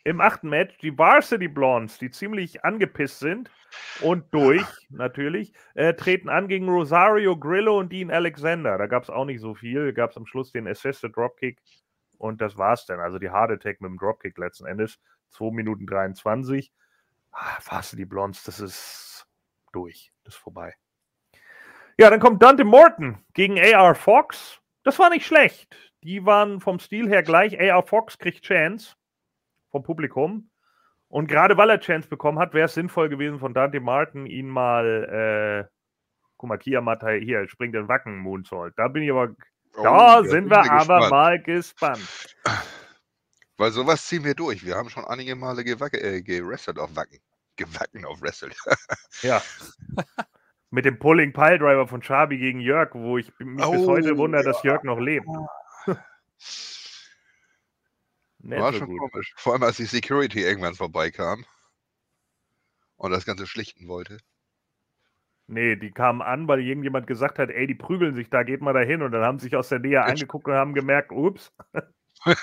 im 0.04 0.20
achten 0.20 0.48
Match 0.48 0.76
die 0.78 0.96
Varsity 0.96 1.48
Blondes, 1.48 1.98
die 1.98 2.10
ziemlich 2.10 2.64
angepisst 2.64 3.20
sind 3.20 3.50
und 4.00 4.32
durch, 4.34 4.64
natürlich, 4.90 5.52
äh, 5.74 5.94
treten 5.94 6.28
an 6.28 6.48
gegen 6.48 6.68
Rosario 6.68 7.36
Grillo 7.36 7.78
und 7.78 7.92
Dean 7.92 8.10
Alexander. 8.10 8.78
Da 8.78 8.86
gab 8.86 9.04
es 9.04 9.10
auch 9.10 9.24
nicht 9.24 9.40
so 9.40 9.54
viel. 9.54 9.92
Gab 9.92 10.10
es 10.10 10.16
am 10.16 10.26
Schluss 10.26 10.52
den 10.52 10.66
Assisted 10.66 11.16
Dropkick 11.16 11.60
und 12.18 12.40
das 12.40 12.56
war's 12.56 12.86
dann. 12.86 13.00
Also 13.00 13.18
die 13.18 13.30
Hard 13.30 13.52
Attack 13.52 13.80
mit 13.80 13.90
dem 13.90 13.98
Dropkick 13.98 14.36
letzten 14.38 14.66
Endes. 14.66 14.98
2 15.30 15.52
Minuten 15.52 15.86
23. 15.86 16.72
Ah, 17.30 17.58
Varsity 17.60 18.04
Blondes, 18.04 18.42
das 18.44 18.60
ist 18.60 19.26
durch. 19.72 20.12
Das 20.24 20.34
ist 20.34 20.40
vorbei. 20.40 20.74
Ja, 21.98 22.10
dann 22.10 22.20
kommt 22.20 22.42
Dante 22.42 22.64
Morton 22.64 23.24
gegen 23.32 23.58
AR 23.58 23.94
Fox. 23.94 24.60
Das 24.82 24.98
war 24.98 25.10
nicht 25.10 25.26
schlecht. 25.26 25.76
Die 26.02 26.26
waren 26.26 26.60
vom 26.60 26.80
Stil 26.80 27.08
her 27.08 27.22
gleich. 27.22 27.58
AR 27.60 27.82
Fox 27.82 28.18
kriegt 28.18 28.44
Chance 28.44 28.96
vom 29.72 29.82
Publikum. 29.82 30.50
Und 31.08 31.26
gerade 31.26 31.56
weil 31.56 31.68
er 31.68 31.80
Chance 31.80 32.08
bekommen 32.08 32.38
hat, 32.38 32.54
wäre 32.54 32.66
es 32.66 32.74
sinnvoll 32.74 33.08
gewesen 33.08 33.38
von 33.38 33.52
Dante 33.52 33.80
Martin, 33.80 34.26
ihn 34.26 34.48
mal, 34.48 35.66
äh, 35.66 35.70
guck 36.36 36.48
mal, 36.48 36.56
Kiamat 36.58 37.02
hier 37.20 37.48
springt 37.48 37.74
den 37.74 37.88
Wacken 37.88 38.18
Moonsault. 38.18 38.72
Da 38.76 38.88
bin 38.88 39.02
ich 39.02 39.10
aber, 39.10 39.34
oh, 39.76 39.82
da 39.82 40.22
sind 40.24 40.48
wir 40.48 40.58
aber 40.58 41.00
gespannt. 41.00 41.10
mal 41.10 41.42
gespannt. 41.42 42.36
Weil 43.58 43.70
sowas 43.72 44.06
ziehen 44.06 44.24
wir 44.24 44.34
durch. 44.34 44.64
Wir 44.64 44.76
haben 44.76 44.88
schon 44.88 45.04
einige 45.04 45.36
Male 45.36 45.64
gewacke, 45.64 46.00
äh, 46.00 46.22
gerestelt 46.22 46.78
auf 46.78 46.96
Wacken. 46.96 47.18
Gewacken 47.56 48.06
auf 48.06 48.22
Wrestle. 48.22 48.52
ja. 49.22 49.42
Mit 50.70 50.86
dem 50.86 50.98
Pulling 50.98 51.34
Pile 51.34 51.58
Driver 51.58 51.86
von 51.86 52.00
Chabi 52.00 52.38
gegen 52.38 52.60
Jörg, 52.60 52.94
wo 52.94 53.18
ich 53.18 53.30
mich 53.38 53.62
oh, 53.66 53.72
bis 53.72 53.86
heute 53.86 54.16
wundere, 54.16 54.44
dass 54.44 54.62
Jörg 54.62 54.82
noch 54.84 54.98
lebt. 54.98 55.26
War 58.42 58.72
so 58.72 58.80
schon 58.80 58.88
gut. 58.88 58.98
komisch. 58.98 59.32
Vor 59.36 59.52
allem, 59.52 59.62
als 59.62 59.76
die 59.76 59.84
Security 59.84 60.42
irgendwann 60.42 60.74
vorbeikam 60.74 61.44
und 62.96 63.10
das 63.10 63.24
Ganze 63.24 63.46
schlichten 63.46 63.88
wollte. 63.88 64.18
Nee, 65.46 65.76
die 65.76 65.90
kamen 65.90 66.22
an, 66.22 66.48
weil 66.48 66.60
irgendjemand 66.60 67.06
gesagt 67.06 67.38
hat, 67.38 67.50
ey, 67.50 67.66
die 67.66 67.74
prügeln 67.74 68.14
sich 68.14 68.30
da, 68.30 68.42
geht 68.42 68.62
mal 68.62 68.72
dahin. 68.72 69.02
Und 69.02 69.12
dann 69.12 69.22
haben 69.22 69.38
sie 69.38 69.44
sich 69.44 69.56
aus 69.56 69.68
der 69.68 69.80
Nähe 69.80 70.02
angeguckt 70.02 70.46
und 70.46 70.54
haben 70.54 70.74
gemerkt, 70.74 71.12
ups. 71.12 71.52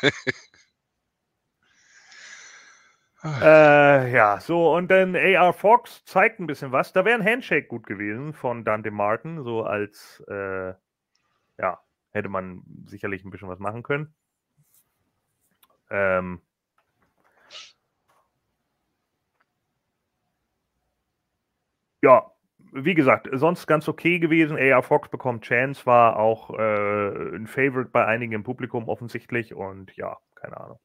äh, 3.23 4.11
ja, 4.11 4.39
so, 4.39 4.75
und 4.75 4.89
dann 4.91 5.15
AR 5.15 5.53
Fox 5.53 6.03
zeigt 6.05 6.39
ein 6.39 6.47
bisschen 6.47 6.71
was. 6.71 6.93
Da 6.93 7.03
wäre 7.05 7.19
ein 7.19 7.25
Handshake 7.25 7.67
gut 7.67 7.87
gewesen 7.87 8.33
von 8.33 8.63
Dante 8.63 8.91
Martin, 8.91 9.43
so 9.43 9.63
als, 9.63 10.23
äh, 10.27 10.73
ja, 11.57 11.79
hätte 12.11 12.29
man 12.29 12.63
sicherlich 12.85 13.23
ein 13.23 13.31
bisschen 13.31 13.49
was 13.49 13.59
machen 13.59 13.83
können. 13.83 14.13
Ähm, 15.89 16.41
ja, 22.01 22.31
wie 22.71 22.93
gesagt, 22.93 23.27
sonst 23.33 23.67
ganz 23.67 23.87
okay 23.87 24.19
gewesen. 24.19 24.57
AR 24.57 24.83
Fox 24.83 25.09
bekommt 25.09 25.43
Chance, 25.45 25.85
war 25.85 26.17
auch 26.17 26.51
äh, 26.57 27.35
ein 27.35 27.47
Favorite 27.47 27.89
bei 27.91 28.05
einigen 28.05 28.33
im 28.33 28.43
Publikum 28.43 28.87
offensichtlich 28.87 29.53
und 29.53 29.95
ja, 29.95 30.17
keine 30.35 30.59
Ahnung. 30.59 30.79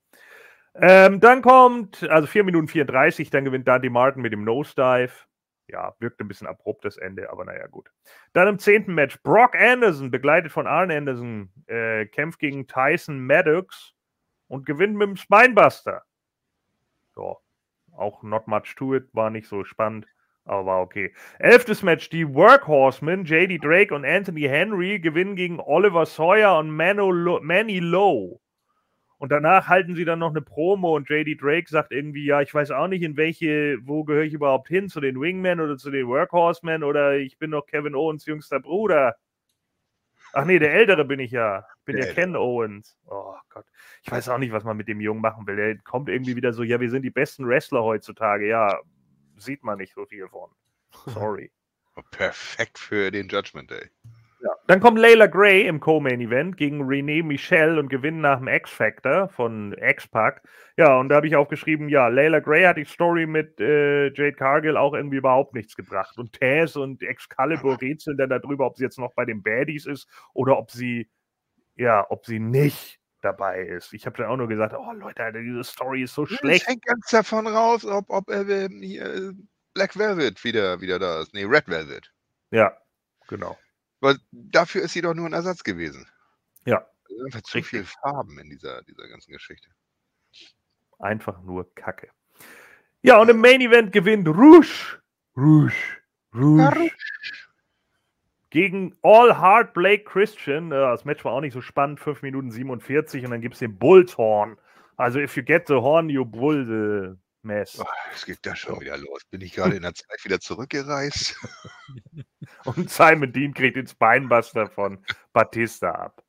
Ähm, 0.77 1.21
dann 1.21 1.43
kommt, 1.43 2.03
also 2.11 2.27
4 2.27 2.45
Minuten 2.45 2.69
34, 2.69 3.31
dann 3.31 3.45
gewinnt 3.45 3.69
Dundee 3.69 3.91
Martin 3.91 4.23
mit 4.23 4.33
dem 4.33 4.45
Nosedive. 4.45 5.13
Ja, 5.69 5.95
wirkt 5.99 6.21
ein 6.21 6.29
bisschen 6.29 6.47
abrupt 6.47 6.85
das 6.85 6.99
Ende, 6.99 7.31
aber 7.31 7.45
naja, 7.45 7.67
gut. 7.69 7.91
Dann 8.33 8.49
im 8.49 8.59
zehnten 8.59 8.95
Match 8.95 9.23
Brock 9.23 9.55
Anderson, 9.55 10.11
begleitet 10.11 10.53
von 10.53 10.67
Arn 10.67 10.91
Anderson, 10.91 11.51
äh, 11.67 12.07
kämpft 12.07 12.39
gegen 12.39 12.67
Tyson 12.67 13.25
Maddox 13.25 13.94
und 14.55 14.67
gewinnt 14.67 14.95
mit 14.95 15.09
dem 15.09 15.17
Spinebuster. 15.17 16.05
So, 17.13 17.39
auch 17.97 18.23
not 18.23 18.47
much 18.47 18.77
to 18.77 18.95
it, 18.95 19.09
war 19.13 19.29
nicht 19.29 19.49
so 19.49 19.65
spannend, 19.65 20.07
aber 20.45 20.67
war 20.67 20.81
okay. 20.81 21.13
Elftes 21.41 21.83
Match, 21.83 22.09
die 22.09 22.33
Workhorsemen, 22.33 23.25
JD 23.25 23.63
Drake 23.65 23.93
und 23.93 24.05
Anthony 24.05 24.43
Henry 24.43 25.01
gewinnen 25.01 25.35
gegen 25.35 25.59
Oliver 25.59 26.07
Sawyer 26.07 26.57
und 26.59 26.71
Lo 26.71 27.41
Manny 27.43 27.81
Lowe. 27.81 28.39
Und 29.19 29.33
danach 29.33 29.67
halten 29.67 29.97
sie 29.97 30.05
dann 30.05 30.21
noch 30.21 30.31
eine 30.31 30.43
Promo 30.43 30.95
und 30.95 31.09
JD 31.09 31.41
Drake 31.41 31.69
sagt 31.69 31.91
irgendwie, 31.91 32.25
ja, 32.25 32.41
ich 32.41 32.55
weiß 32.55 32.71
auch 32.71 32.87
nicht, 32.87 33.03
in 33.03 33.17
welche, 33.17 33.79
wo 33.83 34.05
gehöre 34.05 34.25
ich 34.25 34.35
überhaupt 34.35 34.69
hin, 34.69 34.89
zu 34.89 35.01
den 35.01 35.21
Wingmen 35.21 35.61
oder 35.61 35.77
zu 35.77 35.91
den 35.91 36.07
Workhorsemen 36.07 36.85
oder 36.85 37.17
ich 37.17 37.39
bin 37.39 37.51
doch 37.51 37.67
Kevin 37.67 37.97
Owens 37.97 38.25
jüngster 38.25 38.61
Bruder. 38.61 39.17
Ach 40.33 40.45
nee, 40.45 40.61
der 40.61 40.75
Ältere 40.75 41.05
bin 41.05 41.19
ich 41.19 41.33
ja. 41.33 41.65
Ich 41.87 41.93
bin 41.95 41.99
ja 41.99 42.11
Ken 42.15 42.35
Owens. 42.35 42.97
Oh 43.07 43.35
Gott. 43.51 43.67
Ich 44.03 44.11
weiß 44.11 44.31
auch 44.31 44.39
nicht, 44.39 44.53
was 44.53 44.65
man 44.65 44.75
mit 44.75 44.89
dem 44.89 45.03
Jungen 45.03 45.21
machen 45.21 45.47
will. 45.47 45.57
Der 45.57 45.77
kommt 45.79 46.09
irgendwie 46.09 46.35
wieder 46.35 46.55
so, 46.55 46.63
ja, 46.63 46.81
wir 46.81 46.89
sind 46.89 47.03
die 47.03 47.11
besten 47.11 47.47
Wrestler 47.47 47.83
heutzutage. 47.83 48.49
Ja, 48.49 48.81
sieht 49.37 49.63
man 49.63 49.77
nicht 49.77 49.93
so 49.95 50.07
viel 50.07 50.27
von. 50.29 50.51
Sorry. 51.13 51.53
Perfekt 52.11 52.79
für 52.79 53.11
den 53.11 53.29
Judgment 53.29 53.71
Day. 53.71 53.91
Ja. 54.45 54.51
Dann 54.67 54.81
kommt 54.81 54.99
Layla 54.99 55.27
Gray 55.27 55.67
im 55.67 55.81
Co-Main-Event 55.81 56.57
gegen 56.57 56.83
Renee 56.83 57.23
Michelle 57.23 57.79
und 57.79 57.89
gewinnt 57.89 58.21
nach 58.21 58.39
dem 58.39 58.49
X-Factor 58.49 59.29
von 59.29 59.75
X-Pac. 59.79 60.43
Ja, 60.77 60.99
und 60.99 61.09
da 61.09 61.17
habe 61.17 61.27
ich 61.27 61.37
auch 61.37 61.49
geschrieben, 61.49 61.89
ja, 61.89 62.09
Layla 62.09 62.41
Gray 62.41 62.65
hat 62.65 62.77
die 62.77 62.85
Story 62.85 63.27
mit 63.27 63.61
äh, 63.61 64.07
Jade 64.09 64.35
Cargill 64.35 64.77
auch 64.77 64.95
irgendwie 64.95 65.17
überhaupt 65.17 65.55
nichts 65.55 65.77
gebracht. 65.77 66.19
Und 66.19 66.39
Taz 66.39 66.77
und 66.77 67.03
Excalibur 67.03 67.81
rätseln 67.81 68.17
dann 68.17 68.31
darüber, 68.31 68.67
ob 68.67 68.77
sie 68.77 68.85
jetzt 68.85 68.99
noch 68.99 69.15
bei 69.15 69.25
den 69.25 69.43
Baddies 69.43 69.87
ist 69.87 70.09
oder 70.33 70.59
ob 70.59 70.71
sie, 70.71 71.09
ja, 71.77 72.07
ob 72.11 72.27
sie 72.27 72.39
nicht 72.39 73.01
dabei 73.21 73.63
ist. 73.63 73.93
Ich 73.93 74.07
habe 74.07 74.17
dann 74.19 74.27
auch 74.27 74.37
nur 74.37 74.49
gesagt, 74.49 74.75
oh 74.75 74.93
Leute, 74.93 75.25
Alter, 75.25 75.41
diese 75.41 75.65
Story 75.65 76.03
ist 76.03 76.15
so 76.15 76.27
schlecht. 76.27 76.63
Es 76.63 76.69
hängt 76.69 76.85
ganz 76.85 77.09
davon 77.09 77.47
raus, 77.47 77.85
ob, 77.85 78.11
ob 78.11 78.29
äh, 78.29 78.69
hier, 78.69 79.35
Black 79.73 79.97
Velvet 79.99 80.43
wieder, 80.45 80.81
wieder 80.81 80.99
da 80.99 81.23
ist. 81.23 81.35
Nee, 81.35 81.45
Red 81.45 81.69
Velvet. 81.69 82.13
Ja, 82.51 82.77
genau. 83.27 83.59
Weil 84.01 84.19
dafür 84.31 84.83
ist 84.83 84.93
sie 84.93 85.01
doch 85.01 85.15
nur 85.15 85.27
ein 85.27 85.33
Ersatz 85.33 85.65
gewesen. 85.65 86.07
Ja. 86.65 86.87
Einfach 87.25 87.43
zu 87.43 87.59
Richtig. 87.59 87.71
viel 87.71 87.85
Farben 87.85 88.39
in 88.39 88.51
dieser, 88.51 88.83
dieser 88.83 89.09
ganzen 89.09 89.33
Geschichte. 89.33 89.69
Einfach 90.99 91.41
nur 91.43 91.75
Kacke. 91.75 92.11
Ja, 93.03 93.19
und 93.19 93.29
im 93.29 93.41
Main 93.41 93.61
Event 93.61 93.93
gewinnt 93.93 94.29
Rouge. 94.29 95.01
Rouge. 95.37 95.75
Rouge. 96.35 96.91
Gegen 98.55 98.97
All 99.03 99.37
Hard 99.37 99.75
Blake 99.75 100.05
Christian. 100.05 100.71
Äh, 100.71 100.77
das 100.77 101.05
Match 101.05 101.25
war 101.25 101.33
auch 101.33 101.41
nicht 101.41 101.55
so 101.55 101.61
spannend. 101.61 101.99
5 101.99 102.23
Minuten 102.23 102.53
47 102.53 103.25
und 103.25 103.33
dann 103.33 103.41
gibt 103.41 103.55
es 103.55 103.59
den 103.59 103.77
Bullshorn. 103.77 104.57
Also, 104.97 105.19
if 105.19 105.37
you 105.37 105.43
get 105.43 105.67
the 105.67 105.75
horn, 105.75 106.09
you 106.09 106.25
bull 106.25 106.65
the 106.65 107.19
Mess. 107.43 107.81
Oh, 107.81 107.85
es 108.15 108.25
geht 108.25 108.39
da 108.43 108.55
schon 108.55 108.81
wieder 108.81 108.97
los. 108.97 109.25
Bin 109.25 109.41
ich 109.41 109.55
gerade 109.55 109.75
in 109.75 109.83
der 109.83 109.93
Zeit 109.93 110.25
wieder 110.25 110.39
zurückgereist? 110.39 111.37
Und 112.65 112.89
Simon 112.89 113.33
Dean 113.33 113.53
kriegt 113.55 113.75
den 113.75 113.89
Spinebuster 113.89 114.69
von 114.69 115.05
Batista 115.33 115.91
ab. 115.91 116.23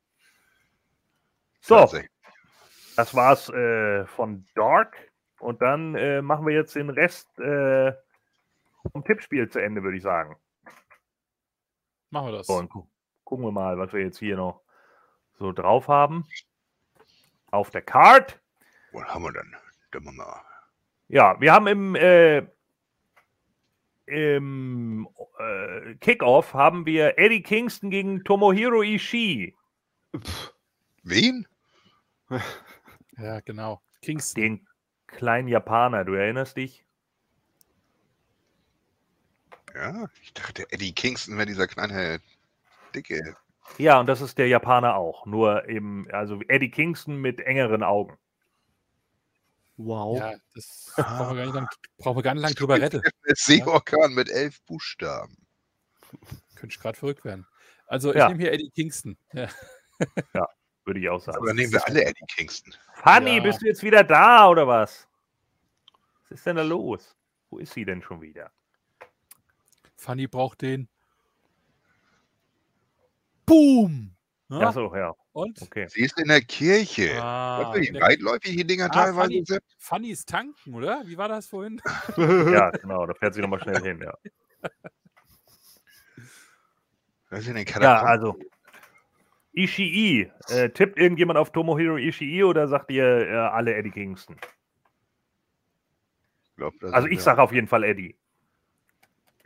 So, 1.60 1.88
das 2.96 3.14
war's 3.14 3.48
äh, 3.50 4.04
von 4.06 4.44
Dark. 4.56 4.96
Und 5.38 5.62
dann 5.62 5.94
äh, 5.94 6.22
machen 6.22 6.44
wir 6.44 6.54
jetzt 6.54 6.74
den 6.74 6.90
Rest 6.90 7.28
äh, 7.38 7.92
vom 8.90 9.04
Tippspiel 9.04 9.48
zu 9.48 9.60
Ende, 9.60 9.84
würde 9.84 9.98
ich 9.98 10.02
sagen. 10.02 10.34
Machen 12.10 12.28
wir 12.28 12.38
das. 12.38 12.48
Und 12.48 12.70
gu 12.70 12.86
gucken 13.24 13.44
wir 13.44 13.52
mal, 13.52 13.76
was 13.78 13.92
wir 13.92 14.02
jetzt 14.02 14.18
hier 14.18 14.36
noch 14.36 14.62
so 15.38 15.52
drauf 15.52 15.88
haben. 15.88 16.24
Auf 17.50 17.70
der 17.70 17.82
Card. 17.82 18.40
Was 18.92 19.08
haben 19.08 19.24
wir 19.24 19.32
denn? 19.32 19.54
Wir 19.90 20.44
ja, 21.08 21.40
wir 21.40 21.52
haben 21.52 21.66
im, 21.66 21.94
äh, 21.94 22.46
im 24.06 25.08
äh, 25.38 25.94
Kickoff 25.96 26.54
haben 26.54 26.86
wir 26.86 27.18
Eddie 27.18 27.42
Kingston 27.42 27.90
gegen 27.90 28.24
Tomohiro 28.24 28.82
Ishii. 28.82 29.54
Wen? 31.02 31.46
Ja, 33.18 33.40
genau. 33.40 33.80
Kingston. 34.02 34.42
Den 34.42 34.68
kleinen 35.06 35.48
Japaner, 35.48 36.04
du 36.04 36.12
erinnerst 36.12 36.58
dich? 36.58 36.85
Ja, 39.76 40.08
ich 40.22 40.32
dachte, 40.32 40.66
Eddie 40.72 40.94
Kingston 40.94 41.36
wäre 41.36 41.46
dieser 41.46 41.66
kleine 41.66 42.20
Dicke. 42.94 43.36
Ja, 43.76 44.00
und 44.00 44.06
das 44.06 44.22
ist 44.22 44.38
der 44.38 44.48
Japaner 44.48 44.96
auch. 44.96 45.26
Nur 45.26 45.68
eben, 45.68 46.10
also 46.12 46.40
Eddie 46.48 46.70
Kingston 46.70 47.20
mit 47.20 47.40
engeren 47.40 47.82
Augen. 47.82 48.16
Wow. 49.76 50.18
Ja, 50.18 50.34
das 50.54 50.94
brauchen 50.96 51.36
wir 51.36 51.44
gar 51.44 51.44
nicht 51.44 51.54
lang, 51.54 51.68
brauchen 51.98 52.16
wir 52.16 52.22
gar 52.22 52.34
nicht 52.34 52.42
lang 52.42 52.54
drüber 52.54 52.80
retten. 52.80 53.02
Seeorkan 53.34 54.14
mit 54.14 54.30
elf 54.30 54.62
Buchstaben. 54.62 55.36
Könnte 56.54 56.74
ich 56.74 56.80
gerade 56.80 56.96
verrückt 56.96 57.24
werden. 57.26 57.46
Also 57.86 58.10
ich 58.10 58.16
Ja. 58.16 58.28
nehme 58.28 58.40
hier 58.40 58.52
Eddie 58.52 58.70
Kingston. 58.70 59.18
Ja. 59.32 59.48
Würde 60.86 61.00
ich 61.00 61.08
auch 61.10 61.20
sagen. 61.20 61.36
Aber 61.36 61.48
dann 61.48 61.56
nehmen 61.56 61.72
wir 61.72 61.86
alle 61.86 62.04
Eddie 62.04 62.24
Kingston. 62.34 62.72
Fanny, 62.94 63.36
Ja. 63.36 63.42
bist 63.42 63.60
du 63.60 63.66
jetzt 63.66 63.82
wieder 63.82 64.04
da 64.04 64.48
oder 64.48 64.66
was? 64.66 65.06
Was 66.22 66.38
ist 66.38 66.46
denn 66.46 66.56
da 66.56 66.62
los? 66.62 67.14
Wo 67.50 67.58
ist 67.58 67.74
sie 67.74 67.84
denn 67.84 68.00
schon 68.00 68.22
wieder? 68.22 68.50
Fanny 69.96 70.26
braucht 70.28 70.62
den. 70.62 70.88
Boom! 73.46 74.12
Ja, 74.48 74.68
Achso, 74.68 74.94
ja, 74.94 75.12
und? 75.32 75.60
okay. 75.62 75.86
Sie 75.88 76.02
ist 76.02 76.18
in 76.20 76.28
der 76.28 76.40
Kirche. 76.40 77.10
Ah, 77.20 77.72
wie 77.74 77.90
der- 77.90 78.00
weitläufig 78.02 78.56
die 78.56 78.64
Dinger 78.66 78.86
Ah, 78.86 78.88
teilweise 78.90 79.20
Fanny. 79.20 79.44
sind? 79.44 79.62
Fanny 79.78 80.10
ist 80.10 80.28
tanken, 80.28 80.74
oder? 80.74 81.02
Wie 81.06 81.16
war 81.18 81.28
das 81.28 81.46
vorhin? 81.48 81.80
Ja, 82.52 82.70
genau, 82.70 83.06
da 83.06 83.14
fährt 83.14 83.34
sie 83.34 83.40
nochmal 83.40 83.60
schnell 83.60 83.82
hin, 83.82 84.00
ja. 84.02 84.14
Was 87.30 87.40
ist 87.40 87.48
in 87.48 87.56
den 87.56 87.64
Ja, 87.66 87.72
Katakomben? 87.72 88.08
also. 88.08 88.38
Ishii. 89.52 90.30
Äh, 90.48 90.68
tippt 90.70 90.98
irgendjemand 90.98 91.38
auf 91.38 91.50
Tomohiro 91.50 91.96
Ishii 91.96 92.44
oder 92.44 92.68
sagt 92.68 92.90
ihr 92.90 93.04
äh, 93.04 93.34
alle 93.34 93.74
Eddie 93.74 93.90
Kingston? 93.90 94.36
glaub, 96.56 96.74
das 96.80 96.92
Also 96.92 97.08
ich 97.08 97.16
ja 97.18 97.22
sage 97.22 97.42
auf 97.42 97.52
jeden 97.52 97.66
Fall 97.66 97.82
Eddie. 97.84 98.16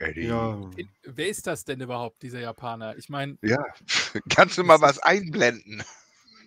Eddie. 0.00 0.26
Ja, 0.26 0.58
Wer 1.04 1.28
ist 1.28 1.46
das 1.46 1.64
denn 1.64 1.80
überhaupt, 1.80 2.22
dieser 2.22 2.40
Japaner? 2.40 2.96
Ich 2.96 3.08
meine, 3.08 3.38
Ja, 3.42 3.62
kannst 4.30 4.58
du 4.58 4.64
mal 4.64 4.80
was 4.80 4.98
einblenden? 4.98 5.82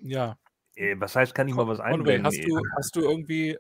ja. 0.02 0.38
Äh, 0.76 0.96
was 0.98 1.16
heißt, 1.16 1.36
kann 1.36 1.48
ich 1.48 1.54
mal 1.54 1.68
was 1.68 1.80
einblenden? 1.80 2.26
hast 2.26 2.44
du, 2.44 2.62
hast 2.76 2.96
du 2.96 3.02
irgendwie, 3.02 3.58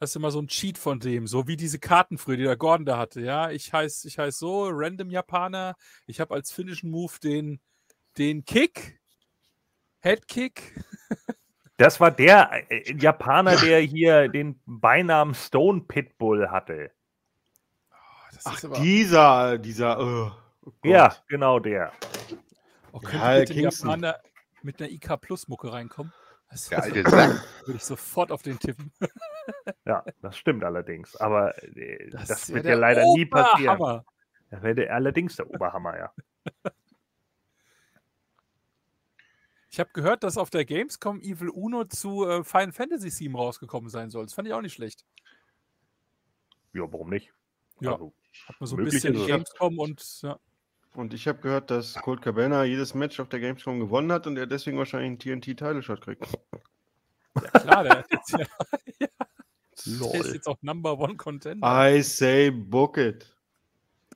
hast 0.00 0.14
du 0.14 0.20
mal 0.20 0.30
so 0.30 0.38
einen 0.38 0.48
Cheat 0.48 0.78
von 0.78 0.98
dem, 0.98 1.26
so 1.26 1.46
wie 1.46 1.56
diese 1.56 1.78
Karten 1.78 2.16
früher, 2.16 2.38
die 2.38 2.44
der 2.44 2.56
Gordon 2.56 2.86
da 2.86 2.96
hatte, 2.96 3.20
ja? 3.20 3.50
Ich 3.50 3.70
heiße 3.72 4.08
ich 4.08 4.18
heiß 4.18 4.38
so, 4.38 4.68
Random 4.70 5.10
Japaner. 5.10 5.76
Ich 6.06 6.20
habe 6.20 6.32
als 6.34 6.50
finnischen 6.50 6.90
Move 6.90 7.12
den, 7.22 7.60
den 8.16 8.44
Kick, 8.46 8.98
Head 10.00 10.26
Kick. 10.26 10.74
Das 11.78 11.98
war 11.98 12.12
der 12.12 12.70
äh, 12.70 12.94
Japaner, 12.96 13.56
der 13.56 13.80
hier 13.80 14.28
den 14.28 14.60
Beinamen 14.66 15.34
Stone 15.34 15.80
Pitbull 15.80 16.48
hatte. 16.48 16.92
Das 18.44 18.52
Ach, 18.52 18.56
ist 18.58 18.64
aber- 18.64 18.80
dieser, 18.80 19.58
dieser, 19.58 19.98
oh, 20.00 20.32
oh. 20.66 20.70
Ja, 20.84 21.14
genau 21.28 21.58
der. 21.60 21.92
Oh, 22.92 22.98
könnte 22.98 23.16
Ja, 23.16 23.38
bitte 23.40 23.54
Kingston. 23.54 23.88
Japaner 23.88 24.20
mit 24.62 24.80
einer 24.80 24.90
IK 24.90 25.16
Plus 25.20 25.46
Mucke 25.48 25.72
reinkommen? 25.72 26.12
Das 26.50 26.68
Der 26.68 26.82
alte 26.82 27.08
Sack. 27.08 27.44
würde 27.66 27.76
ich 27.76 27.84
sofort 27.84 28.32
auf 28.32 28.42
den 28.42 28.58
tippen. 28.58 28.92
Ja, 29.84 30.04
das 30.20 30.36
stimmt 30.38 30.62
allerdings. 30.62 31.16
Aber 31.16 31.56
äh, 31.64 32.08
das, 32.10 32.30
ist 32.30 32.54
wird 32.54 32.64
ja 32.64 32.74
leider 32.76 33.02
nie 33.14 33.26
passieren. 33.26 33.74
Oberhammer. 33.76 34.04
Das 34.50 34.62
wäre 34.62 34.74
der- 34.76 34.94
allerdings 34.94 35.34
der 35.36 35.50
Oberhammer, 35.50 35.98
ja. 35.98 36.12
Ich 39.70 39.80
habe 39.80 39.90
gehört, 39.94 40.22
dass 40.22 40.36
auf 40.36 40.50
der 40.50 40.64
Gamescom 40.64 41.20
Evil 41.20 41.48
Uno 41.48 41.84
zu 41.86 42.28
äh, 42.28 42.44
Final 42.44 42.72
Fantasy 42.72 43.08
7 43.10 43.34
rausgekommen 43.34 43.88
sein 43.88 44.10
soll. 44.10 44.24
Das 44.26 44.34
fand 44.34 44.46
ich 44.46 44.52
auch 44.54 44.60
nicht 44.60 44.74
schlecht. 44.74 45.04
Ja, 46.74 46.82
warum 46.92 47.08
nicht? 47.10 47.32
Ja. 47.80 47.92
Also, 47.92 48.12
Hat 48.46 48.60
man 48.60 48.66
so 48.66 48.76
ein 48.76 48.84
bisschen 48.84 49.14
ist 49.14 49.20
es. 49.22 49.26
Gamescom 49.26 49.78
und 49.78 50.22
ja. 50.22 50.38
Und 50.94 51.14
ich 51.14 51.26
habe 51.26 51.38
gehört, 51.40 51.70
dass 51.70 51.94
Colt 51.94 52.20
Cabana 52.20 52.64
jedes 52.64 52.92
Match 52.94 53.18
auf 53.18 53.28
der 53.28 53.40
Gamescom 53.40 53.80
gewonnen 53.80 54.12
hat 54.12 54.26
und 54.26 54.36
er 54.36 54.46
deswegen 54.46 54.76
wahrscheinlich 54.76 55.24
einen 55.24 55.40
TNT-Title-Shot 55.40 56.02
kriegt. 56.02 56.26
Ja, 57.34 57.60
klar, 57.60 57.84
der, 57.84 58.04
ist 58.10 58.30
ja, 58.38 58.46
der 59.86 60.20
ist 60.20 60.34
jetzt 60.34 60.46
auch 60.46 60.58
Number 60.60 60.98
One 60.98 61.16
Contender. 61.16 61.66
I 61.66 62.02
say 62.02 62.50
book 62.50 62.98
it. 62.98 63.34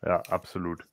Ja, 0.05 0.21
absolut. 0.29 0.87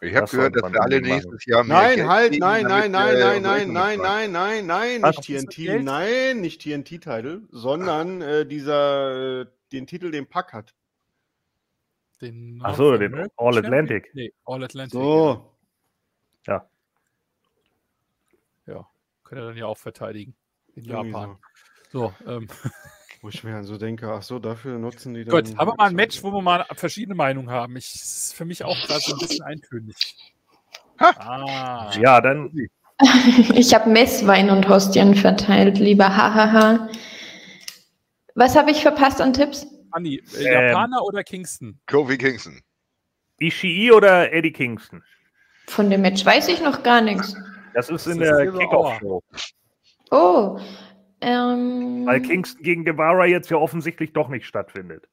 Ich 0.00 0.14
habe 0.14 0.20
Das 0.20 0.30
gehört, 0.30 0.54
dass 0.56 0.72
wir 0.72 0.80
alle 0.82 1.00
nächstes 1.00 1.46
Jahr 1.46 1.64
mehr 1.64 1.76
Nein, 1.76 1.96
Geld 1.96 2.08
halt, 2.08 2.38
nein, 2.38 2.62
nein, 2.66 2.90
nein, 2.90 3.18
nein, 3.18 3.42
nein, 3.42 3.72
nein, 3.72 4.30
nein, 4.30 4.32
nein, 4.32 4.66
nein, 4.66 5.00
nicht 5.00 5.22
TNT, 5.22 5.82
nein, 5.82 6.40
nicht 6.40 6.62
TNT-Title, 6.62 7.42
sondern 7.50 8.20
äh, 8.20 8.46
dieser, 8.46 9.40
äh, 9.40 9.46
den 9.72 9.86
Titel, 9.86 10.10
den 10.10 10.26
Pack 10.26 10.52
hat. 10.52 10.74
Den 12.20 12.60
Ach 12.62 12.74
so, 12.74 12.90
North 12.90 13.00
den 13.00 13.28
All? 13.36 13.58
Atlantic. 13.58 14.10
Nee, 14.14 14.32
All 14.44 14.64
Atlantic. 14.64 14.92
So, 14.92 15.52
Ja, 18.66 18.88
kann 19.24 19.38
er 19.38 19.46
dann 19.46 19.56
ja 19.56 19.66
auch 19.66 19.78
verteidigen. 19.78 20.34
In 20.74 20.84
Japan. 20.84 21.38
so. 21.92 22.12
So, 22.26 22.30
ähm, 22.30 22.48
Wo 23.22 23.28
ich 23.28 23.42
mir 23.44 23.52
dann 23.52 23.64
so 23.64 23.78
denke, 23.78 24.10
ach 24.12 24.22
so, 24.22 24.38
dafür 24.38 24.78
nutzen 24.78 25.14
die 25.14 25.24
dann. 25.24 25.34
gut, 25.34 25.56
haben 25.56 25.68
wir 25.70 25.74
mal 25.76 25.88
ein 25.88 25.94
Match, 25.94 26.22
wo 26.22 26.30
wir 26.32 26.42
mal 26.42 26.66
verschiedene 26.72 27.14
Meinungen 27.14 27.50
haben. 27.50 27.76
Ich, 27.76 27.94
ist 27.94 28.34
für 28.34 28.44
mich 28.44 28.62
auch 28.62 28.76
gerade 28.86 29.00
so 29.00 29.14
ein 29.14 29.18
bisschen 29.18 29.44
eintönig. 29.44 29.96
Ah, 30.98 31.90
Ja, 31.98 32.20
dann 32.20 32.52
Ich 33.54 33.74
habe 33.74 33.90
Messwein 33.90 34.50
und 34.50 34.68
Hostien 34.68 35.14
verteilt, 35.14 35.78
lieber 35.78 36.16
Hahaha. 36.16 36.88
Was 38.34 38.54
habe 38.56 38.70
ich 38.70 38.82
verpasst 38.82 39.20
an 39.20 39.32
Tipps? 39.32 39.66
Anni, 39.90 40.16
äh, 40.36 40.44
Ähm. 40.44 40.52
Japaner 40.68 41.02
oder 41.02 41.22
Kingston? 41.24 41.78
Kofi 41.86 42.16
Kingston. 42.18 42.60
Ishii 43.38 43.92
oder 43.92 44.32
Eddie 44.32 44.52
Kingston? 44.52 45.02
Von 45.68 45.90
dem 45.90 46.02
Match 46.02 46.24
weiß 46.24 46.48
ich 46.48 46.60
noch 46.60 46.82
gar 46.82 47.00
nichts. 47.00 47.36
Das 47.74 47.90
ist 47.90 48.06
in 48.06 48.18
Das 48.20 48.28
der 48.38 48.50
Kickoff-Show. 48.52 49.22
Oh. 50.10 50.58
Ähm, 51.20 52.06
Weil 52.06 52.20
Kingston 52.22 52.62
gegen 52.62 52.84
Guevara 52.84 53.26
jetzt 53.26 53.50
ja 53.50 53.56
offensichtlich 53.56 54.12
doch 54.12 54.28
nicht 54.28 54.46
stattfindet. 54.46 55.08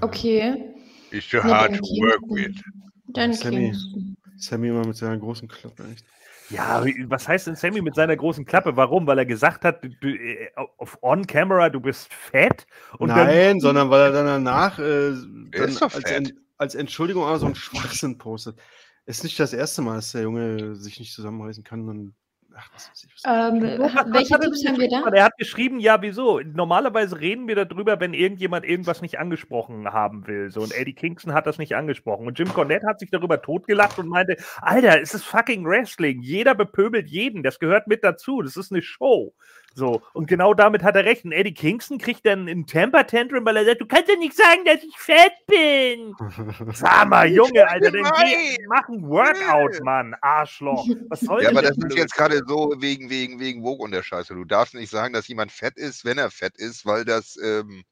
okay. 0.00 0.74
Is 1.10 1.28
too 1.28 1.42
hard 1.42 1.72
dann 1.72 1.78
to 1.78 1.84
work 1.84 2.22
with. 2.28 2.62
Dann 3.08 3.32
Sammy. 3.32 3.56
Kingston. 3.70 4.16
Sammy 4.36 4.68
immer 4.68 4.86
mit 4.86 4.96
seiner 4.96 5.18
großen 5.18 5.48
Klappe, 5.48 5.84
echt. 5.92 6.04
Ja, 6.50 6.84
was 7.06 7.28
heißt 7.28 7.46
denn 7.46 7.56
Sammy 7.56 7.80
mit 7.80 7.94
seiner 7.94 8.16
großen 8.16 8.44
Klappe? 8.44 8.76
Warum? 8.76 9.06
Weil 9.06 9.18
er 9.18 9.26
gesagt 9.26 9.64
hat, 9.64 9.84
äh, 9.84 10.48
auf 10.78 10.98
On-Camera, 11.02 11.70
du 11.70 11.80
bist 11.80 12.12
fett. 12.12 12.66
Und 12.98 13.08
Nein, 13.08 13.60
sondern 13.60 13.90
weil 13.90 14.02
er 14.02 14.12
dann 14.12 14.26
danach 14.26 14.78
äh, 14.78 15.12
dann 15.12 15.76
als, 15.78 15.78
fett. 15.78 16.10
En 16.10 16.40
als 16.58 16.74
Entschuldigung 16.74 17.24
auch 17.24 17.38
so 17.38 17.46
einen 17.46 17.54
Schwachsinn 17.54 18.18
postet. 18.18 18.58
Ist 19.06 19.24
nicht 19.24 19.40
das 19.40 19.52
erste 19.52 19.80
Mal, 19.80 19.96
dass 19.96 20.12
der 20.12 20.22
Junge 20.22 20.74
sich 20.74 20.98
nicht 21.00 21.14
zusammenreißen 21.14 21.64
kann 21.64 21.88
und 21.88 22.14
ach, 22.56 22.70
was 22.74 22.90
weiß 22.90 23.04
ich. 23.04 23.14
Was 23.14 23.52
Ähm, 23.52 23.78
Was 23.78 23.94
welche 24.12 24.34
er 24.34 24.38
denn 24.40 24.52
Tipps 24.52 24.66
haben 24.66 24.78
wir 24.78 24.88
da? 24.88 25.08
Er 25.10 25.24
hat 25.24 25.36
geschrieben, 25.38 25.80
ja, 25.80 26.00
wieso? 26.02 26.40
Normalerweise 26.40 27.20
reden 27.20 27.48
wir 27.48 27.56
darüber, 27.56 28.00
wenn 28.00 28.14
irgendjemand 28.14 28.64
irgendwas 28.64 29.02
nicht 29.02 29.18
angesprochen 29.18 29.92
haben 29.92 30.26
will. 30.26 30.50
So, 30.50 30.60
und 30.60 30.74
Eddie 30.74 30.94
Kingston 30.94 31.32
hat 31.34 31.46
das 31.46 31.58
nicht 31.58 31.74
angesprochen. 31.76 32.26
Und 32.26 32.38
Jim 32.38 32.52
Cornette 32.52 32.86
hat 32.86 33.00
sich 33.00 33.10
darüber 33.10 33.40
totgelacht 33.42 33.98
und 33.98 34.08
meinte, 34.08 34.36
Alter, 34.60 35.00
es 35.00 35.14
ist 35.14 35.24
fucking 35.24 35.64
Wrestling. 35.64 36.22
Jeder 36.22 36.54
bepöbelt 36.54 37.08
jeden. 37.08 37.42
Das 37.42 37.58
gehört 37.58 37.86
mit 37.86 38.04
dazu. 38.04 38.42
Das 38.42 38.56
ist 38.56 38.72
eine 38.72 38.82
Show. 38.82 39.34
So, 39.74 40.02
und 40.12 40.26
genau 40.26 40.52
damit 40.52 40.82
hat 40.82 40.96
er 40.96 41.04
recht. 41.04 41.24
Und 41.24 41.32
Eddie 41.32 41.54
Kingston 41.54 41.98
kriegt 41.98 42.26
dann 42.26 42.48
einen 42.48 42.66
Temper-Tantrum, 42.66 43.44
weil 43.44 43.56
er 43.56 43.64
sagt, 43.64 43.80
du 43.80 43.86
kannst 43.86 44.08
ja 44.08 44.16
nicht 44.16 44.36
sagen, 44.36 44.64
dass 44.64 44.82
ich 44.82 44.96
fett 44.98 45.32
bin. 45.46 46.14
Sag 46.74 47.08
mal, 47.08 47.28
Junge, 47.28 47.68
Alter, 47.68 47.92
dann 47.92 48.02
geh, 48.02 48.58
mach 48.68 48.88
ein 48.88 49.02
Workout, 49.08 49.82
Mann, 49.84 50.14
Arschloch. 50.20 50.86
Was 51.08 51.20
soll 51.20 51.42
Ja, 51.42 51.48
denn 51.48 51.58
aber 51.58 51.68
das 51.68 51.76
ist 51.76 51.96
jetzt 51.96 52.14
gerade 52.14 52.42
so 52.46 52.74
wegen, 52.78 53.10
wegen, 53.10 53.38
wegen 53.38 53.62
Vogue 53.62 53.84
und 53.84 53.92
der 53.92 54.02
Scheiße. 54.02 54.34
Du 54.34 54.44
darfst 54.44 54.74
nicht 54.74 54.90
sagen, 54.90 55.14
dass 55.14 55.28
jemand 55.28 55.52
fett 55.52 55.76
ist, 55.76 56.04
wenn 56.04 56.18
er 56.18 56.30
fett 56.30 56.56
ist, 56.56 56.84
weil 56.84 57.04
das, 57.04 57.38
ähm, 57.42 57.84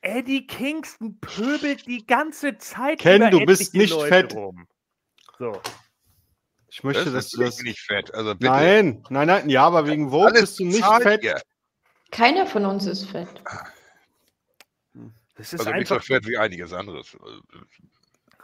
Eddie 0.00 0.46
Kingston 0.46 1.18
pöbelt 1.20 1.86
die 1.86 2.06
ganze 2.06 2.56
Zeit. 2.58 3.00
Ken, 3.00 3.22
über 3.22 3.30
du 3.30 3.46
bist 3.46 3.74
nicht 3.74 3.90
Leute 3.90 4.08
fett. 4.08 4.34
Rum. 4.34 4.66
So. 5.38 5.60
Ich 6.70 6.84
möchte, 6.84 7.04
das 7.06 7.12
dass 7.12 7.30
du 7.30 7.42
das. 7.42 7.62
nicht 7.62 7.80
fett. 7.80 8.14
Also 8.14 8.34
bitte. 8.34 8.52
Nein, 8.52 9.02
nein, 9.08 9.26
nein, 9.26 9.48
ja, 9.48 9.64
aber 9.64 9.86
wegen 9.86 10.10
Vogue 10.10 10.26
Alles 10.26 10.40
bist 10.42 10.60
du 10.60 10.64
nicht 10.64 10.84
fett. 11.02 11.24
ihr. 11.24 11.40
Keiner 12.10 12.46
von 12.46 12.64
uns 12.64 12.86
ist 12.86 13.04
fett. 13.04 13.28
Das 15.36 15.52
ist 15.52 15.60
Also 15.60 15.72
nicht 15.72 15.88
so 15.88 15.94
einfach 15.94 16.06
fett 16.06 16.26
wie 16.26 16.36
einiges 16.36 16.72
anderes. 16.72 17.16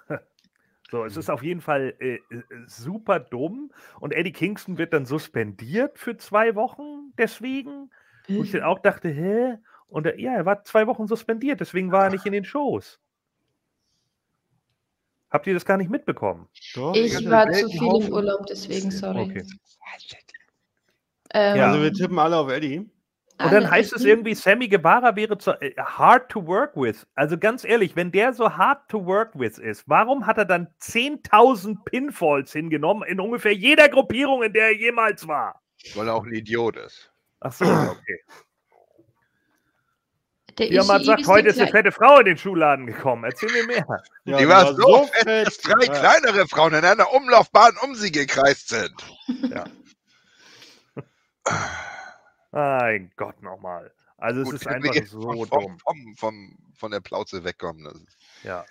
so. 0.91 1.05
Es 1.05 1.17
ist 1.17 1.29
auf 1.29 1.43
jeden 1.43 1.61
Fall 1.61 1.95
äh, 1.99 2.19
super 2.67 3.21
dumm. 3.21 3.73
Und 4.01 4.13
Eddie 4.13 4.33
Kingston 4.33 4.79
wird 4.79 4.93
dann 4.93 5.05
suspendiert 5.07 5.99
für 5.99 6.17
zwei 6.17 6.55
Wochen 6.55 7.13
deswegen. 7.19 7.91
Wo 8.29 8.43
ich 8.43 8.53
dann 8.53 8.63
auch 8.63 8.79
dachte, 8.79 9.09
hä? 9.09 9.59
Und 9.87 10.07
er, 10.07 10.19
ja, 10.19 10.33
er 10.35 10.47
war 10.47 10.65
zwei 10.65 10.87
Wochen 10.87 11.07
suspendiert, 11.07 11.61
deswegen 11.61 11.93
war 11.93 12.05
er 12.05 12.11
nicht 12.11 12.25
in 12.27 12.33
den 12.33 12.45
Shows. 12.45 13.01
Habt 15.35 15.49
ihr 15.49 15.55
das 15.55 15.65
gar 15.65 15.77
nicht 15.79 15.91
mitbekommen? 15.91 16.47
Doch. 16.77 16.95
Ich 16.95 17.29
war 17.29 17.51
zu 17.51 17.69
viel 17.69 17.79
im 17.83 17.87
Haufen. 17.89 18.13
Urlaub, 18.13 18.47
deswegen, 18.47 18.93
sorry. 18.93 19.23
Okay. 19.23 19.45
Ähm, 21.33 21.57
Ja. 21.57 21.67
Also 21.67 21.83
wir 21.83 21.93
tippen 21.93 22.21
alle 22.21 22.37
auf 22.37 22.49
Eddie. 22.49 22.79
Und 22.79 23.53
dann 23.53 23.69
heißt 23.69 23.93
es 23.95 24.05
irgendwie, 24.05 24.37
Sammy 24.37 24.69
Guevara 24.69 25.17
wäre 25.17 25.37
zu, 25.37 25.61
äh, 25.61 25.75
hard 25.77 26.31
to 26.31 26.47
work 26.47 26.77
with. 26.77 27.05
Also 27.17 27.37
ganz 27.37 27.65
ehrlich, 27.65 27.97
wenn 27.97 28.13
der 28.13 28.33
so 28.33 28.49
hard 28.57 28.89
to 28.89 29.05
work 29.05 29.33
with 29.35 29.59
ist, 29.59 29.83
warum 29.89 30.25
hat 30.25 30.39
er 30.39 30.45
dann 30.45 30.69
10.000 30.79 31.85
Pinfalls 31.85 32.53
hingenommen 32.53 33.03
in 33.03 33.19
ungefähr 33.19 33.55
jeder 33.55 33.89
Gruppierung, 33.89 34.45
in 34.45 34.53
der 34.53 34.67
er 34.67 34.77
jemals 34.77 35.27
war? 35.27 35.61
Weil 35.97 36.07
er 36.07 36.15
auch 36.15 36.25
ein 36.25 36.33
Idiot 36.33 36.77
ist. 36.77 37.11
Ach 37.41 37.53
so, 37.53 37.65
okay. 37.65 38.21
Der 40.59 40.69
Tiamat 40.69 41.03
Ishii 41.03 41.07
sagt, 41.07 41.27
heute 41.27 41.49
ist 41.49 41.61
eine 41.61 41.71
fette 41.71 41.91
Frau 41.93 42.19
in 42.19 42.27
den 42.27 42.39
Schuhladen 42.39 42.87
gekommen. 42.87 43.25
Erzähl 43.25 43.51
mir 43.53 43.67
mehr. 43.67 43.87
Ja, 44.25 44.39
die 44.39 44.49
war 44.49 44.75
so 44.75 45.07
fett, 45.07 45.47
dass 45.47 45.59
drei 45.59 45.85
Ja. 45.87 45.93
kleinere 45.93 46.47
Frauen 46.49 46.75
in 46.75 46.85
einer 46.85 47.13
Umlaufbahn 47.13 47.77
um 47.83 47.95
sie 47.95 48.13
gekreist 48.13 48.69
sind. 48.69 48.95
Mein 52.53 53.11
Gott, 53.17 53.43
nochmal. 53.43 53.93
Also 54.17 54.41
es 54.43 54.47
Gut, 54.47 54.55
ist 54.57 54.67
einfach 54.69 54.95
so 55.07 55.21
vom, 55.23 55.49
dumm. 55.49 55.79
vom, 55.79 56.15
vom, 56.17 56.59
von 56.77 56.91
der 56.93 57.01
Plauze 57.01 57.43
wegkommen. 57.45 58.07
Ja. 58.45 58.65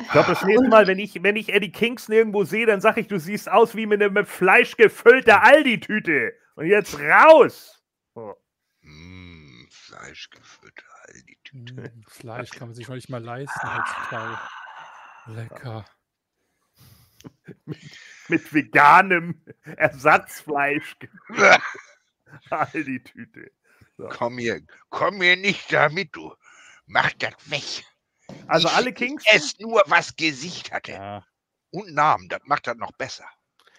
Ich 0.00 0.10
glaube, 0.10 0.28
das 0.28 0.44
nächste 0.44 0.68
Mal, 0.68 0.86
wenn 0.86 0.98
ich, 0.98 1.22
wenn 1.22 1.36
ich 1.36 1.48
Eddie 1.52 1.70
Kingston 1.72 2.14
irgendwo 2.14 2.44
sehe, 2.44 2.66
dann 2.66 2.80
sage 2.80 3.00
ich, 3.00 3.06
du 3.08 3.18
siehst 3.18 3.50
aus 3.50 3.74
wie 3.76 3.86
mit 3.86 4.02
einer 4.02 4.10
mit 4.10 4.28
Fleisch 4.28 4.76
gefüllte 4.76 5.40
Aldi-Tüte. 5.40 6.32
Und 6.56 6.66
jetzt 6.66 6.98
raus! 6.98 7.80
So. 8.14 8.34
mm, 8.82 9.23
Fleischgefüllte 9.94 10.84
Aldi-Tüte. 11.06 11.74
Mm, 11.74 12.02
Fleisch 12.08 12.50
kann 12.50 12.68
man 12.68 12.74
sich 12.74 12.88
noch 12.88 12.96
nicht 12.96 13.08
mal 13.08 13.22
leisten 13.22 13.60
heutzutage. 13.62 14.38
Lecker. 15.26 15.84
Mit 18.28 18.52
veganem 18.52 19.44
Ersatzfleisch. 19.64 20.96
Aldi-Tüte. 22.50 23.52
Komm 24.10 24.38
hier, 24.38 24.60
komm 24.90 25.22
hier 25.22 25.36
nicht 25.36 25.72
damit, 25.72 26.16
du. 26.16 26.34
Mach 26.86 27.12
das 27.12 27.34
weg. 27.48 27.84
Also 28.48 28.68
ich, 28.68 28.74
alle 28.74 28.90
Ich 28.90 28.96
Kingston. 28.96 29.34
ess 29.34 29.58
nur, 29.60 29.82
was 29.86 30.16
Gesicht 30.16 30.72
hatte. 30.72 30.92
Ja. 30.92 31.26
Und 31.70 31.92
Namen, 31.94 32.28
das 32.28 32.40
macht 32.44 32.66
das 32.66 32.76
noch 32.76 32.92
besser. 32.92 33.28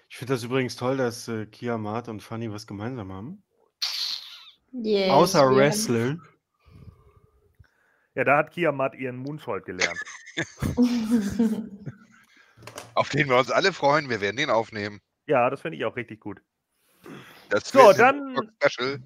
Ich 0.10 0.18
finde 0.18 0.34
das 0.34 0.44
übrigens 0.44 0.76
toll, 0.78 0.96
dass 0.98 1.28
äh, 1.28 1.46
Kiamat 1.46 2.08
und 2.08 2.22
Fanny 2.22 2.52
was 2.52 2.68
gemeinsam 2.68 3.12
haben. 3.12 3.45
Yes, 4.84 5.12
Außer 5.12 5.40
haben- 5.42 5.56
Wrestling. 5.56 6.22
Ja, 8.16 8.24
da 8.24 8.38
hat 8.38 8.52
Kiamat 8.52 8.96
ihren 8.96 9.18
Moonsault 9.18 9.66
gelernt. 9.66 10.00
Auf 12.94 13.10
den 13.10 13.28
wir 13.30 13.38
uns 13.38 13.52
alle 13.52 13.74
freuen. 13.74 14.10
Wir 14.10 14.22
werden 14.22 14.38
den 14.38 14.50
aufnehmen. 14.50 15.02
Ja, 15.28 15.50
das 15.50 15.62
finde 15.62 15.78
ich 15.78 15.86
auch 15.86 15.96
richtig 15.96 16.20
gut. 16.20 16.42
Das 17.50 17.68
So, 17.70 17.92
dann- 17.94 18.36
Special. 18.64 19.00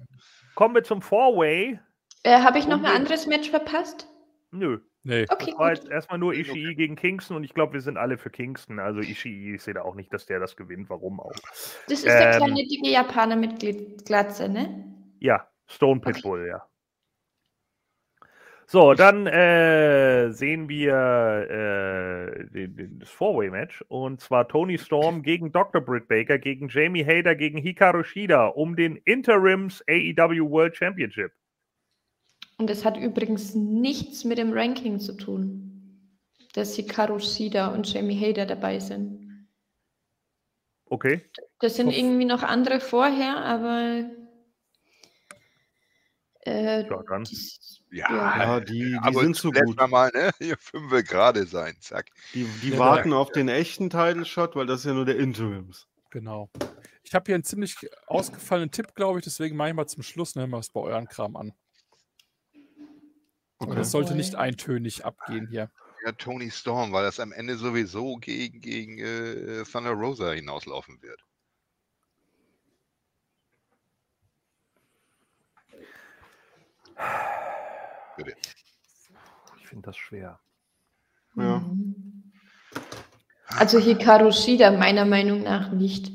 Kommen 0.54 0.74
wir 0.74 0.82
zum 0.84 1.02
Four-Way. 1.02 1.78
äh, 2.24 2.40
Habe 2.42 2.58
ich 2.58 2.66
noch 2.66 2.78
ein 2.78 2.84
anderes 2.86 3.26
Match 3.26 3.50
verpasst? 3.50 4.06
Nö. 4.50 4.80
Nee. 5.02 5.24
Okay, 5.30 5.46
Das 5.50 5.58
war 5.58 5.68
gut. 5.70 5.78
jetzt 5.78 5.88
erstmal 5.90 6.18
nur 6.18 6.34
Ishii 6.34 6.74
gegen 6.74 6.94
Kingston 6.94 7.36
und 7.38 7.44
ich 7.44 7.54
glaube, 7.54 7.72
wir 7.72 7.80
sind 7.80 7.96
alle 7.96 8.18
für 8.18 8.28
Kingston. 8.30 8.78
Also 8.78 9.00
Ishii, 9.00 9.54
ich 9.54 9.62
sehe 9.62 9.72
da 9.74 9.82
auch 9.82 9.94
nicht, 9.94 10.12
dass 10.12 10.26
der 10.26 10.38
das 10.40 10.56
gewinnt. 10.56 10.90
Warum 10.90 11.20
auch? 11.20 11.32
Das 11.88 11.98
ist 12.00 12.04
der 12.04 12.32
ähm, 12.34 12.36
kleine 12.36 12.66
dicke 12.66 12.88
Japaner 12.90 13.36
mit 13.36 13.52
Gl- 13.62 14.04
Glatze, 14.04 14.48
ne? 14.50 14.84
Ja, 15.20 15.48
Stone 15.70 16.00
Pitbull, 16.00 16.48
ja. 16.48 16.66
So, 18.66 18.94
dann 18.94 19.26
äh, 19.26 20.30
sehen 20.30 20.68
wir 20.68 20.94
äh, 22.52 22.68
das 23.00 23.10
Four-Way-Match 23.10 23.84
und 23.88 24.20
zwar 24.20 24.46
Tony 24.46 24.78
Storm 24.78 25.22
gegen 25.24 25.50
Dr. 25.50 25.80
Britt 25.80 26.06
Baker 26.06 26.38
gegen 26.38 26.68
Jamie 26.68 27.04
Hader 27.04 27.34
gegen 27.34 27.58
Hikaru 27.58 28.04
Shida 28.04 28.46
um 28.46 28.76
den 28.76 28.94
Interims 28.96 29.82
AEW 29.88 30.48
World 30.50 30.76
Championship. 30.76 31.32
Und 32.58 32.70
das 32.70 32.84
hat 32.84 32.96
übrigens 32.96 33.56
nichts 33.56 34.24
mit 34.24 34.38
dem 34.38 34.52
Ranking 34.52 35.00
zu 35.00 35.16
tun, 35.16 36.08
dass 36.54 36.76
Hikaru 36.76 37.18
Shida 37.18 37.74
und 37.74 37.92
Jamie 37.92 38.20
Hader 38.20 38.46
dabei 38.46 38.78
sind. 38.78 39.48
Okay. 40.86 41.22
Das 41.58 41.74
sind 41.74 41.90
irgendwie 41.90 42.24
noch 42.24 42.44
andere 42.44 42.78
vorher, 42.78 43.38
aber 43.38 44.04
äh, 46.46 46.86
Ja, 46.88 47.18
dies- 47.20 47.82
Ja, 47.90 48.06
Ja, 48.58 48.60
die, 48.60 48.78
die 48.92 48.98
aber 49.02 49.20
sind 49.22 49.36
so 49.36 49.50
lässt 49.52 49.64
gut. 49.64 49.90
mal, 49.90 50.10
ne? 50.14 50.30
Hier 50.38 50.56
fünf 50.58 50.90
gerade 51.08 51.46
sein. 51.46 51.76
Zack. 51.80 52.10
Die, 52.34 52.44
die 52.62 52.70
Ja, 52.70 52.78
warten 52.78 53.12
auf 53.12 53.30
den 53.32 53.48
echten 53.48 53.90
Title-Shot, 53.90 54.56
weil 54.56 54.66
das 54.66 54.80
ist 54.80 54.86
ja 54.86 54.92
nur 54.94 55.04
der 55.04 55.16
Interims. 55.18 55.86
Genau. 56.10 56.50
Ich 57.02 57.14
habe 57.14 57.24
hier 57.26 57.34
einen 57.34 57.44
ziemlich 57.44 57.76
ausgefallenen 58.06 58.70
Tipp, 58.70 58.94
glaube 58.94 59.18
ich, 59.18 59.24
deswegen 59.24 59.56
mache 59.56 59.68
ich 59.70 59.74
mal 59.74 59.86
zum 59.86 60.02
Schluss, 60.02 60.34
nehmen 60.34 60.52
wir 60.52 60.58
es 60.58 60.70
bei 60.70 60.80
euren 60.80 61.06
Kram 61.08 61.36
an. 61.36 61.52
Okay. 63.58 63.74
das 63.76 63.90
sollte 63.90 64.14
nicht 64.14 64.36
eintönig 64.36 65.04
abgehen 65.04 65.46
hier. 65.48 65.70
Ja, 66.04 66.12
Tony 66.12 66.50
Storm, 66.50 66.92
weil 66.92 67.04
das 67.04 67.20
am 67.20 67.30
Ende 67.30 67.56
sowieso 67.56 68.16
gegen, 68.16 68.60
gegen 68.62 68.98
äh, 68.98 69.64
Thunder 69.64 69.90
Rosa 69.90 70.32
hinauslaufen 70.32 71.02
wird. 71.02 71.20
Bitte. 78.16 78.34
Ich 79.58 79.66
finde 79.68 79.86
das 79.86 79.96
schwer. 79.96 80.40
Ja. 81.36 81.58
Mhm. 81.58 82.32
Also 83.58 83.78
Hikaru 83.78 84.32
Shida 84.32 84.70
meiner 84.70 85.04
Meinung 85.04 85.42
nach 85.42 85.72
nicht. 85.72 86.12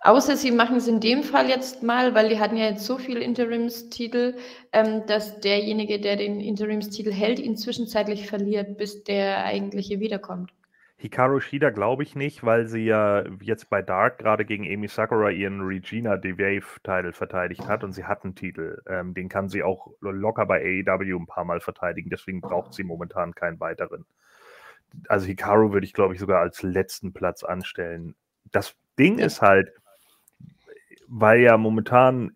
Außer 0.00 0.36
sie 0.36 0.52
machen 0.52 0.76
es 0.76 0.86
in 0.86 1.00
dem 1.00 1.24
Fall 1.24 1.48
jetzt 1.48 1.82
mal, 1.82 2.14
weil 2.14 2.28
die 2.28 2.38
hatten 2.38 2.56
ja 2.56 2.66
jetzt 2.66 2.84
so 2.84 2.96
viele 2.96 3.20
Interimstitel, 3.20 4.36
ähm, 4.72 5.04
dass 5.06 5.40
derjenige, 5.40 5.98
der 6.00 6.16
den 6.16 6.40
Interimstitel 6.40 7.12
hält, 7.12 7.40
ihn 7.40 7.56
zwischenzeitlich 7.56 8.28
verliert, 8.28 8.78
bis 8.78 9.02
der 9.02 9.44
eigentliche 9.44 9.98
wiederkommt. 9.98 10.52
Hikaru 10.98 11.40
Shida 11.40 11.70
glaube 11.70 12.02
ich 12.04 12.16
nicht, 12.16 12.42
weil 12.42 12.66
sie 12.66 12.84
ja 12.86 13.22
jetzt 13.42 13.68
bei 13.68 13.82
Dark 13.82 14.18
gerade 14.18 14.46
gegen 14.46 14.64
Amy 14.64 14.88
Sakura 14.88 15.28
ihren 15.30 15.60
Regina 15.60 16.16
DeWave-Titel 16.16 17.12
verteidigt 17.12 17.68
hat 17.68 17.84
und 17.84 17.92
sie 17.92 18.04
hat 18.04 18.24
einen 18.24 18.34
Titel. 18.34 18.80
Ähm, 18.88 19.12
den 19.12 19.28
kann 19.28 19.50
sie 19.50 19.62
auch 19.62 19.88
locker 20.00 20.46
bei 20.46 20.62
AEW 20.86 21.18
ein 21.18 21.26
paar 21.26 21.44
Mal 21.44 21.60
verteidigen, 21.60 22.08
deswegen 22.08 22.40
braucht 22.40 22.72
sie 22.72 22.82
momentan 22.82 23.34
keinen 23.34 23.60
weiteren. 23.60 24.06
Also 25.08 25.26
Hikaru 25.26 25.72
würde 25.72 25.84
ich 25.86 25.92
glaube 25.92 26.14
ich 26.14 26.20
sogar 26.20 26.40
als 26.40 26.62
letzten 26.62 27.12
Platz 27.12 27.44
anstellen. 27.44 28.14
Das 28.50 28.74
Ding 28.98 29.18
Ja. 29.18 29.26
ist 29.26 29.42
halt, 29.42 29.70
weil 31.08 31.40
ja 31.40 31.58
momentan 31.58 32.34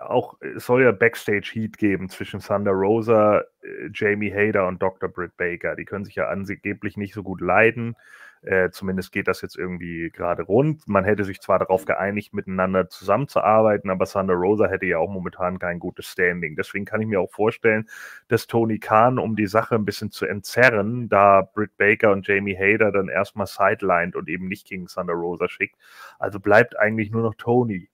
auch, 0.00 0.36
es 0.40 0.66
soll 0.66 0.84
ja 0.84 0.92
Backstage-Heat 0.92 1.76
geben 1.76 2.08
zwischen 2.08 2.40
Thunder 2.40 2.72
Rosa, 2.72 3.40
äh, 3.62 3.90
Jamie 3.92 4.32
Hader 4.32 4.68
und 4.68 4.80
Dr. 4.80 5.08
Britt 5.08 5.36
Baker. 5.36 5.74
Die 5.76 5.84
können 5.84 6.04
sich 6.04 6.14
ja 6.14 6.28
angeblich 6.28 6.96
nicht 6.96 7.14
so 7.14 7.22
gut 7.22 7.40
leiden. 7.40 7.96
Äh, 8.42 8.70
zumindest 8.70 9.10
geht 9.10 9.26
das 9.26 9.42
jetzt 9.42 9.56
irgendwie 9.56 10.10
gerade 10.10 10.44
rund. 10.44 10.86
Man 10.86 11.04
hätte 11.04 11.24
sich 11.24 11.40
zwar 11.40 11.58
darauf 11.58 11.84
geeinigt, 11.84 12.32
miteinander 12.32 12.88
zusammenzuarbeiten, 12.88 13.90
aber 13.90 14.06
Thunder 14.06 14.34
Rosa 14.34 14.68
hätte 14.68 14.86
ja 14.86 14.98
auch 14.98 15.10
momentan 15.10 15.58
kein 15.58 15.80
gutes 15.80 16.06
Standing. 16.06 16.54
Deswegen 16.54 16.84
kann 16.84 17.00
ich 17.00 17.08
mir 17.08 17.20
auch 17.20 17.32
vorstellen, 17.32 17.88
dass 18.28 18.46
Tony 18.46 18.78
Khan, 18.78 19.18
um 19.18 19.34
die 19.34 19.48
Sache 19.48 19.74
ein 19.74 19.84
bisschen 19.84 20.12
zu 20.12 20.26
entzerren, 20.26 21.08
da 21.08 21.42
Britt 21.42 21.76
Baker 21.76 22.12
und 22.12 22.28
Jamie 22.28 22.56
Hader 22.56 22.92
dann 22.92 23.08
erstmal 23.08 23.46
sidelined 23.48 24.14
und 24.14 24.28
eben 24.28 24.46
nicht 24.46 24.68
gegen 24.68 24.86
Thunder 24.86 25.14
Rosa 25.14 25.48
schickt. 25.48 25.76
Also 26.20 26.38
bleibt 26.38 26.78
eigentlich 26.78 27.10
nur 27.10 27.22
noch 27.22 27.34
Tony. 27.34 27.88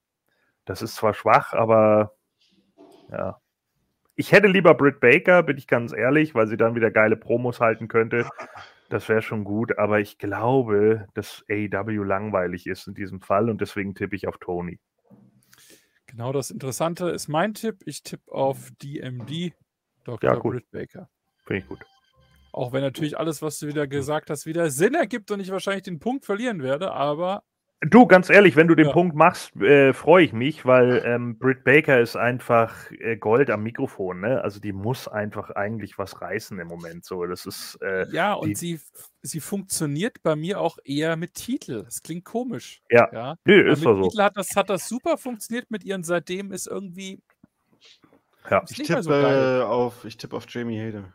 Das 0.65 0.81
ist 0.81 0.95
zwar 0.95 1.13
schwach, 1.13 1.53
aber 1.53 2.13
ja. 3.11 3.39
Ich 4.15 4.31
hätte 4.31 4.47
lieber 4.47 4.75
Britt 4.75 4.99
Baker, 4.99 5.41
bin 5.41 5.57
ich 5.57 5.67
ganz 5.67 5.91
ehrlich, 5.91 6.35
weil 6.35 6.47
sie 6.47 6.57
dann 6.57 6.75
wieder 6.75 6.91
geile 6.91 7.17
Promos 7.17 7.59
halten 7.59 7.87
könnte. 7.87 8.29
Das 8.89 9.09
wäre 9.09 9.23
schon 9.23 9.43
gut, 9.43 9.77
aber 9.79 9.99
ich 9.99 10.19
glaube, 10.19 11.07
dass 11.15 11.43
AEW 11.49 12.03
langweilig 12.03 12.67
ist 12.67 12.87
in 12.87 12.93
diesem 12.93 13.21
Fall 13.21 13.49
und 13.49 13.59
deswegen 13.59 13.95
tippe 13.95 14.15
ich 14.15 14.27
auf 14.27 14.37
Tony. 14.37 14.79
Genau 16.05 16.31
das 16.31 16.51
Interessante 16.51 17.09
ist 17.09 17.27
mein 17.27 17.55
Tipp. 17.55 17.81
Ich 17.85 18.03
tippe 18.03 18.31
auf 18.31 18.69
DMD, 18.83 19.53
Dr. 20.03 20.33
Ja. 20.33 20.39
Britt 20.39 20.69
Baker. 20.69 21.09
Finde 21.43 21.63
ich 21.63 21.67
gut. 21.67 21.79
Auch 22.51 22.71
wenn 22.71 22.81
natürlich 22.81 23.17
alles, 23.17 23.41
was 23.41 23.57
du 23.57 23.65
wieder 23.65 23.87
gesagt 23.87 24.29
hast, 24.29 24.45
wieder 24.45 24.69
Sinn 24.69 24.93
ergibt 24.93 25.31
und 25.31 25.39
ich 25.39 25.49
wahrscheinlich 25.49 25.83
den 25.83 25.99
Punkt 25.99 26.23
verlieren 26.23 26.61
werde, 26.61 26.91
aber 26.91 27.43
Du, 27.89 28.05
ganz 28.07 28.29
ehrlich, 28.29 28.55
wenn 28.55 28.67
du 28.67 28.75
den 28.75 28.87
Ja. 28.87 28.93
Punkt 28.93 29.15
machst, 29.15 29.55
äh, 29.57 29.93
freue 29.93 30.23
ich 30.23 30.33
mich, 30.33 30.65
weil 30.65 31.01
ähm, 31.05 31.37
Britt 31.37 31.63
Baker 31.63 31.99
ist 31.99 32.15
einfach 32.15 32.91
äh, 32.91 33.17
Gold 33.17 33.49
am 33.49 33.63
Mikrofon. 33.63 34.21
Ne? 34.21 34.41
Also 34.41 34.59
die 34.59 34.71
muss 34.71 35.07
einfach 35.07 35.49
eigentlich 35.51 35.97
was 35.97 36.21
reißen 36.21 36.57
im 36.59 36.67
Moment. 36.67 37.03
So, 37.03 37.25
das 37.25 37.45
ist 37.45 37.77
äh, 37.81 38.07
ja, 38.11 38.33
und 38.33 38.57
sie, 38.57 38.79
sie 39.21 39.39
funktioniert 39.39 40.23
bei 40.23 40.35
mir 40.35 40.61
auch 40.61 40.77
eher 40.83 41.15
mit 41.17 41.33
Titel. 41.33 41.83
Das 41.83 42.03
klingt 42.03 42.25
komisch. 42.25 42.81
Ja. 42.89 43.09
ja. 43.11 43.35
nö, 43.45 43.61
Aber 43.61 43.71
ist 43.71 43.79
mit 43.79 43.95
so. 43.97 44.09
Titel 44.09 44.21
hat 44.21 44.37
das, 44.37 44.55
hat 44.55 44.69
das 44.69 44.87
super 44.87 45.17
funktioniert 45.17 45.69
mit 45.69 45.83
ihren. 45.83 46.03
Seitdem 46.03 46.51
ist 46.51 46.67
irgendwie. 46.67 47.21
Ja. 48.49 48.59
Ist 48.59 48.79
Ich 48.79 48.87
tippe 48.87 49.03
so 49.03 49.13
auf, 49.13 50.05
ich 50.05 50.17
tippe 50.17 50.35
auf 50.35 50.45
Jamie 50.47 50.79
Hader. 50.79 51.13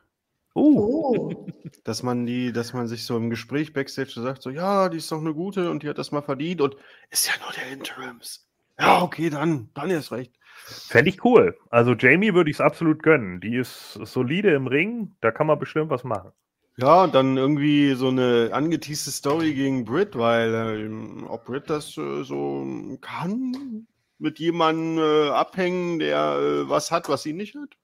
Uh, 0.59 0.99
Oh, 1.09 1.47
Dass 1.85 2.03
man 2.03 2.27
die, 2.27 2.53
dass 2.53 2.73
man 2.73 2.87
sich 2.87 3.05
so 3.05 3.17
im 3.17 3.31
Gespräch 3.31 3.73
Backstage 3.73 4.11
so 4.11 4.23
sagt, 4.23 4.43
so, 4.43 4.51
ja, 4.51 4.89
die 4.89 4.99
ist 4.99 5.11
doch 5.11 5.21
eine 5.21 5.33
gute 5.33 5.71
und 5.71 5.83
die 5.83 5.89
hat 5.89 5.99
das 5.99 6.13
mal 6.13 6.23
verdient 6.23 6.61
und 6.61 6.77
ist 7.11 7.27
ja 7.27 7.33
nur 7.43 7.53
der 7.53 7.73
Interims. 7.73 8.47
Ja, 8.79 9.03
okay, 9.03 9.31
dann, 9.31 9.71
dann 9.75 9.91
erst 9.91 10.13
recht. 10.13 10.33
Fände 10.67 11.11
ich 11.11 11.25
cool. 11.25 11.57
Also 11.71 11.95
Jamie 11.95 12.35
würde 12.35 12.51
ich 12.51 12.57
es 12.57 12.61
absolut 12.61 13.03
gönnen. 13.03 13.41
Die 13.41 13.57
ist 13.57 13.99
solide 14.03 14.51
im 14.53 14.67
Ring, 14.67 15.17
da 15.21 15.31
kann 15.31 15.47
man 15.47 15.59
bestimmt 15.59 15.91
was 15.91 16.05
machen. 16.05 16.33
Ja, 16.77 17.05
und 17.05 17.15
dann 17.15 17.37
irgendwie 17.37 17.95
so 17.95 18.09
eine 18.09 18.51
angeteaste 18.53 19.11
Story 19.11 19.55
gegen 19.55 19.85
Britt, 19.85 20.17
weil 20.17 20.55
ähm, 20.55 21.27
ob 21.29 21.47
Britt 21.47 21.71
das 21.71 21.97
äh, 21.97 22.23
so 22.23 22.67
kann, 23.01 23.87
mit 24.19 24.39
jemandem 24.39 24.99
äh, 24.99 25.31
abhängen, 25.31 25.99
der 25.99 26.39
äh, 26.39 26.69
was 26.69 26.91
hat, 26.91 27.09
was 27.09 27.23
sie 27.23 27.33
nicht 27.33 27.57
hat. 27.57 27.77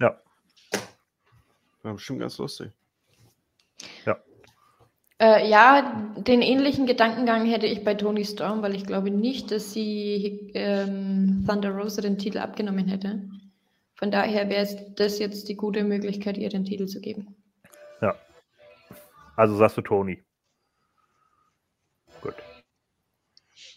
Ja. 0.00 0.18
War 1.82 1.94
bestimmt 1.94 2.20
ganz 2.20 2.38
lustig. 2.38 2.70
Äh, 5.22 5.48
ja, 5.48 6.12
den 6.16 6.42
ähnlichen 6.42 6.86
Gedankengang 6.86 7.46
hätte 7.46 7.66
ich 7.66 7.84
bei 7.84 7.94
Tony 7.94 8.24
Storm, 8.24 8.62
weil 8.62 8.74
ich 8.74 8.86
glaube 8.86 9.10
nicht, 9.10 9.52
dass 9.52 9.72
sie 9.72 10.50
ähm, 10.54 11.44
Thunder 11.46 11.70
Rosa 11.70 12.02
den 12.02 12.18
Titel 12.18 12.38
abgenommen 12.38 12.88
hätte. 12.88 13.28
Von 13.94 14.10
daher 14.10 14.48
wäre 14.48 14.62
es 14.62 14.76
das 14.96 15.20
jetzt 15.20 15.48
die 15.48 15.54
gute 15.54 15.84
Möglichkeit, 15.84 16.38
ihr 16.38 16.48
den 16.48 16.64
Titel 16.64 16.86
zu 16.86 17.00
geben. 17.00 17.36
Also 19.36 19.56
sagst 19.56 19.76
du 19.76 19.82
Tony. 19.82 20.24
Gut. 22.20 22.34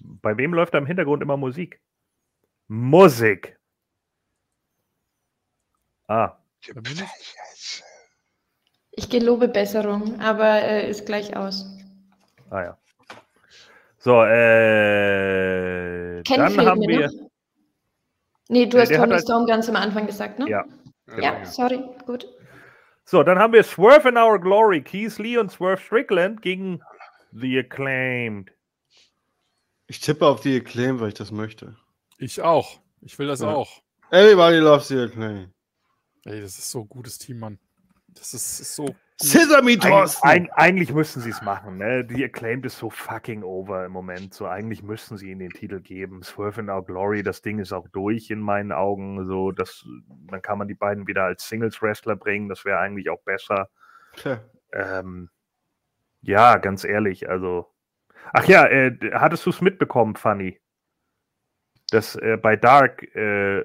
Bei 0.01 0.37
wem 0.37 0.53
läuft 0.53 0.73
da 0.73 0.77
im 0.77 0.85
Hintergrund 0.85 1.21
immer 1.21 1.37
Musik? 1.37 1.81
Musik. 2.67 3.57
Ah. 6.07 6.37
Ich 8.97 9.09
gelobe 9.09 9.47
Besserung, 9.47 10.19
aber 10.21 10.61
äh, 10.61 10.89
ist 10.89 11.05
gleich 11.05 11.35
aus. 11.35 11.65
ah 12.49 12.61
ja. 12.63 12.77
So, 13.97 14.23
äh, 14.23 16.21
Ken 16.23 16.37
dann 16.39 16.65
haben 16.65 16.79
mir 16.79 16.87
wir. 16.87 17.07
noch. 17.07 17.29
Nee, 18.49 18.67
du 18.67 18.77
Nee, 18.77 18.83
hast 18.83 18.93
Tony 18.93 19.11
halt- 19.11 19.21
Storm 19.23 19.45
ganz 19.47 19.67
am 19.67 19.75
Anfang 19.75 20.05
gesagt, 20.05 20.37
ne? 20.39 20.47
Ja. 20.49 20.63
Ja, 21.19 21.43
sorry, 21.45 21.83
gut. 22.05 22.27
So, 23.03 23.21
dann 23.23 23.37
haben 23.39 23.53
wir 23.53 23.63
Swerve 23.63 24.09
in 24.09 24.17
Our 24.17 24.39
Glory, 24.39 24.81
Keith 24.81 25.17
Lee 25.19 25.37
und 25.37 25.51
Swerve 25.51 25.81
Strickland 25.81 26.41
gegen 26.41 26.81
The 27.31 27.59
Acclaimed. 27.59 28.51
Ich 29.87 29.99
tippe 29.99 30.25
auf 30.25 30.41
die 30.41 30.55
Acclaim, 30.57 30.99
weil 30.99 31.09
ich 31.09 31.13
das 31.15 31.31
möchte. 31.31 31.75
Ich 32.17 32.41
auch. 32.41 32.79
Ich 33.01 33.19
will 33.19 33.27
das 33.27 33.41
Ja. 33.41 33.53
auch. 33.53 33.81
Everybody 34.11 34.57
loves 34.57 34.87
the 34.87 34.99
Acclaim. 34.99 35.51
Ey, 36.25 36.41
das 36.41 36.57
ist 36.57 36.71
so 36.71 36.81
ein 36.81 36.89
gutes 36.89 37.17
Team, 37.19 37.39
Mann. 37.39 37.59
Das 38.15 38.33
ist, 38.33 38.59
ist 38.59 38.75
so. 38.75 38.95
Sesame 39.17 39.77
Thorsten! 39.77 40.27
eig 40.27 40.49
eigentlich 40.55 40.91
müssten 40.91 41.21
sie 41.21 41.29
es 41.29 41.41
machen. 41.41 41.77
Ne? 41.77 42.03
Die 42.03 42.23
Acclaimed 42.25 42.65
ist 42.65 42.77
so 42.77 42.89
fucking 42.89 43.43
over 43.43 43.85
im 43.85 43.93
Moment. 43.93 44.33
So 44.33 44.45
eigentlich 44.47 44.83
müssten 44.83 45.17
sie 45.17 45.31
ihnen 45.31 45.39
den 45.39 45.51
Titel 45.51 45.79
geben. 45.79 46.21
Swerve 46.21 46.59
in 46.59 46.69
Our 46.69 46.83
Glory, 46.83 47.23
das 47.23 47.41
Ding 47.41 47.59
ist 47.59 47.71
auch 47.71 47.87
durch 47.89 48.29
in 48.29 48.39
meinen 48.39 48.73
Augen. 48.73 49.25
So, 49.25 49.51
das, 49.51 49.85
dann 50.29 50.41
kann 50.41 50.57
man 50.57 50.67
die 50.67 50.73
beiden 50.73 51.07
wieder 51.07 51.23
als 51.23 51.47
Singles-Wrestler 51.47 52.17
bringen. 52.17 52.49
Das 52.49 52.65
wäre 52.65 52.79
eigentlich 52.79 53.09
auch 53.09 53.21
besser. 53.23 53.69
Ähm, 54.73 55.29
ja, 56.21 56.57
ganz 56.57 56.83
ehrlich, 56.83 57.29
also. 57.29 57.71
Ach 58.33 58.45
ja, 58.45 58.65
äh, 58.65 58.97
hattest 59.13 59.45
du 59.45 59.51
es 59.51 59.61
mitbekommen, 59.61 60.15
Fanny? 60.15 60.59
Dass 61.91 62.15
äh, 62.15 62.37
bei 62.41 62.55
Dark 62.55 63.03
äh, 63.15 63.63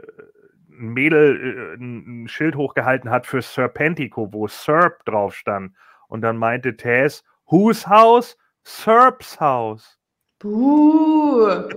ein 0.81 0.93
Mädel 0.93 1.77
äh, 1.78 1.82
ein, 1.82 2.28
Schild 2.28 2.57
hochgehalten 2.57 3.11
hat 3.11 3.27
für 3.27 3.43
Serpentico, 3.43 4.32
wo 4.32 4.48
Serp 4.48 5.05
drauf 5.05 5.35
stand. 5.35 5.74
Und 6.09 6.23
dann 6.23 6.36
meinte 6.36 6.77
Taz, 6.77 7.23
whose 7.47 7.89
house? 7.89 8.36
Serps 8.62 9.40
Haus. 9.40 9.98
Buh. 10.39 11.69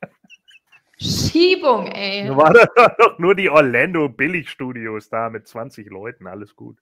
Schiebung, 0.98 1.88
ey. 1.88 2.26
Da 2.26 2.36
war 2.36 2.52
das 2.52 2.68
doch 2.98 3.18
nur 3.18 3.34
die 3.34 3.50
Orlando 3.50 4.08
Billig-Studios 4.08 5.10
da 5.10 5.28
mit 5.28 5.46
20 5.46 5.90
Leuten, 5.90 6.26
alles 6.26 6.56
gut. 6.56 6.78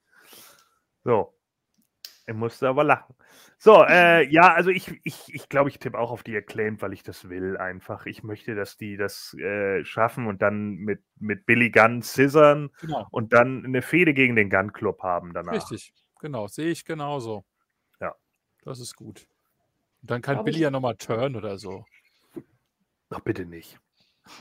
So. 1.02 1.34
Er 2.26 2.34
musste 2.34 2.68
aber 2.68 2.84
lachen. 2.84 3.14
So, 3.58 3.84
äh, 3.84 4.26
ja, 4.30 4.54
also 4.54 4.70
ich, 4.70 4.98
ich, 5.04 5.34
ich 5.34 5.48
glaube, 5.50 5.68
ich 5.68 5.78
tippe 5.78 5.98
auch 5.98 6.10
auf 6.10 6.22
die 6.22 6.34
Acclaimed, 6.36 6.80
weil 6.80 6.94
ich 6.94 7.02
das 7.02 7.28
will 7.28 7.58
einfach. 7.58 8.06
Ich 8.06 8.22
möchte, 8.22 8.54
dass 8.54 8.78
die 8.78 8.96
das 8.96 9.34
äh, 9.34 9.84
schaffen 9.84 10.26
und 10.26 10.40
dann 10.40 10.76
mit, 10.76 11.02
mit 11.18 11.44
Billy 11.44 11.70
Gunn 11.70 12.02
scissern 12.02 12.70
Genau. 12.80 13.06
und 13.10 13.32
dann 13.34 13.64
eine 13.64 13.82
Fehde 13.82 14.14
gegen 14.14 14.36
den 14.36 14.48
Gun 14.48 14.72
Club 14.72 15.02
haben 15.02 15.34
danach. 15.34 15.52
Richtig. 15.52 15.92
Genau. 16.20 16.46
Sehe 16.48 16.70
ich 16.70 16.84
genauso. 16.86 17.44
Ja. 18.00 18.14
Das 18.64 18.80
ist 18.80 18.96
gut. 18.96 19.26
Und 20.00 20.10
dann 20.10 20.22
kann 20.22 20.36
Glaub 20.36 20.46
Billy 20.46 20.56
ich- 20.56 20.62
ja 20.62 20.70
nochmal 20.70 20.96
turn 20.96 21.36
oder 21.36 21.58
so. 21.58 21.84
Ach, 23.10 23.20
bitte 23.20 23.44
nicht. 23.44 23.78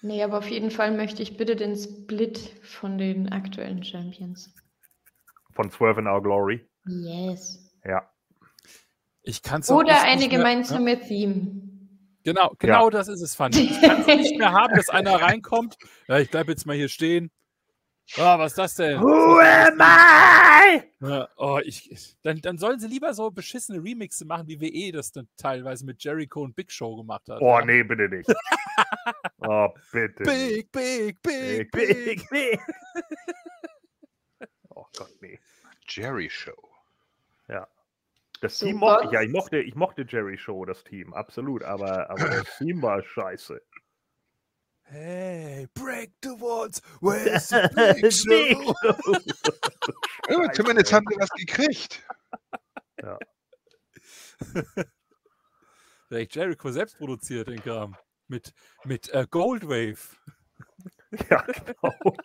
Nee, 0.00 0.22
aber 0.22 0.38
auf 0.38 0.48
jeden 0.48 0.70
Fall 0.70 0.96
möchte 0.96 1.22
ich 1.24 1.36
bitte 1.36 1.56
den 1.56 1.74
Split 1.74 2.38
von 2.62 2.98
den 2.98 3.32
aktuellen 3.32 3.82
Champions. 3.82 4.54
Von 5.58 5.72
Swerve 5.72 5.98
in 5.98 6.06
Our 6.06 6.22
Glory. 6.22 6.64
Yes. 6.86 7.58
Ja. 7.84 8.08
Ich 9.22 9.42
kann 9.42 9.60
es 9.60 9.68
Oder 9.68 10.02
eine 10.04 10.20
mehr, 10.20 10.28
gemeinsame 10.28 11.00
Theme. 11.00 11.62
Genau, 12.22 12.54
genau 12.60 12.90
das 12.90 13.08
ist 13.08 13.20
es, 13.22 13.34
Fanny. 13.34 13.62
Ich 13.62 13.80
kann 13.82 14.02
es 14.02 14.06
nicht 14.06 14.38
mehr 14.38 14.52
haben, 14.52 14.76
dass 14.76 14.88
einer 14.88 15.14
reinkommt. 15.20 15.76
Ja, 16.06 16.20
ich 16.20 16.30
bleibe 16.30 16.52
jetzt 16.52 16.64
mal 16.64 16.76
hier 16.76 16.88
stehen. 16.88 17.32
Ah, 18.16 18.38
was 18.38 18.52
ist 18.52 18.58
das 18.58 18.74
denn? 18.76 19.00
Who 19.00 19.40
am 19.40 19.80
I? 19.80 20.80
Ja, 21.00 21.28
oh, 21.36 21.58
ich, 21.64 22.16
dann, 22.22 22.40
dann 22.40 22.56
sollen 22.56 22.78
sie 22.78 22.86
lieber 22.86 23.12
so 23.12 23.32
beschissene 23.32 23.82
Remixe 23.82 24.26
machen, 24.26 24.46
wie 24.46 24.60
WE 24.60 24.92
das 24.92 25.10
dann 25.10 25.26
teilweise 25.36 25.84
mit 25.84 26.04
Jericho 26.04 26.40
und 26.40 26.54
Big 26.54 26.70
Show 26.70 26.94
gemacht 26.94 27.28
hat. 27.28 27.40
Oh, 27.40 27.58
ja. 27.58 27.64
nee, 27.64 27.82
bitte 27.82 28.08
nicht. 28.08 28.32
oh, 29.38 29.70
bitte. 29.90 30.22
Big, 30.22 30.70
big, 30.70 31.20
big, 31.20 31.70
Big, 31.72 31.72
big. 31.72 32.04
big, 32.04 32.30
big. 32.30 32.60
oh 34.76 34.86
Gott, 34.96 35.10
nee. 35.20 35.40
Jerry 35.88 36.30
Show. 36.30 36.68
Das 38.40 38.58
So 38.58 38.66
Team 38.66 38.76
mochte 38.76 39.12
ja. 39.12 39.22
Ich 39.22 39.30
mochte, 39.30 39.58
ich 39.58 39.74
mochte 39.74 40.06
Jerry 40.08 40.38
Show, 40.38 40.64
das 40.64 40.84
Team, 40.84 41.12
absolut. 41.12 41.62
Aber, 41.64 42.08
aber 42.10 42.28
das 42.28 42.46
Team 42.58 42.82
war 42.82 43.02
scheiße. 43.02 43.60
Hey, 44.82 45.68
break 45.74 46.12
the 46.22 46.30
walls. 46.30 46.80
Where's 47.00 47.48
the 47.48 47.68
big 47.74 48.12
show? 48.12 48.74
Ja, 50.28 50.36
Scheiße, 50.36 50.52
zumindest 50.52 50.92
haben 50.92 51.04
sie 51.10 51.18
was 51.18 51.30
gekriegt. 51.30 52.02
Vielleicht 56.08 56.34
Jericho 56.34 56.70
selbst 56.70 56.96
produziert 56.96 57.48
den 57.48 57.60
Kram. 57.62 57.96
Mit, 58.28 58.54
mit 58.84 59.12
äh, 59.12 59.26
Goldwave. 59.28 59.98
Ja, 61.30 61.42
genau. 61.42 62.16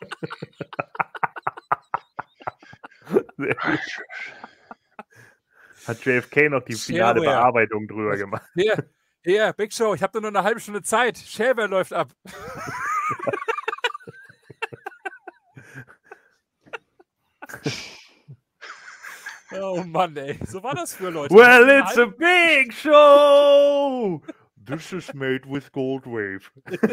Hat 5.88 6.06
JFK 6.06 6.50
noch 6.50 6.64
die 6.64 6.76
finale 6.76 7.20
Shareware. 7.20 7.38
Bearbeitung 7.38 7.88
drüber 7.88 8.18
gemacht. 8.18 8.44
Hier, 8.56 8.90
hier, 9.24 9.54
Big 9.54 9.72
Show, 9.74 9.94
ich 9.94 10.04
habe 10.04 10.20
nur 10.22 10.30
eine 10.30 10.44
halbe 10.44 10.60
Stunde 10.60 10.82
Zeit. 10.82 11.18
Shareware 11.18 11.68
läuft 11.68 11.94
ab. 11.94 12.10
oh 19.62 19.84
Mann, 19.86 20.18
ey. 20.18 20.38
So 20.46 20.62
war 20.64 20.76
das 20.76 20.94
für 20.94 21.10
Leute. 21.10 21.34
Well, 21.34 21.70
it's 21.70 21.98
a 21.98 22.06
big 22.06 22.74
show! 22.74 24.22
This 24.66 24.92
is 24.94 25.14
made 25.14 25.42
with 25.46 25.72
gold 25.72 26.06
wave. 26.06 26.50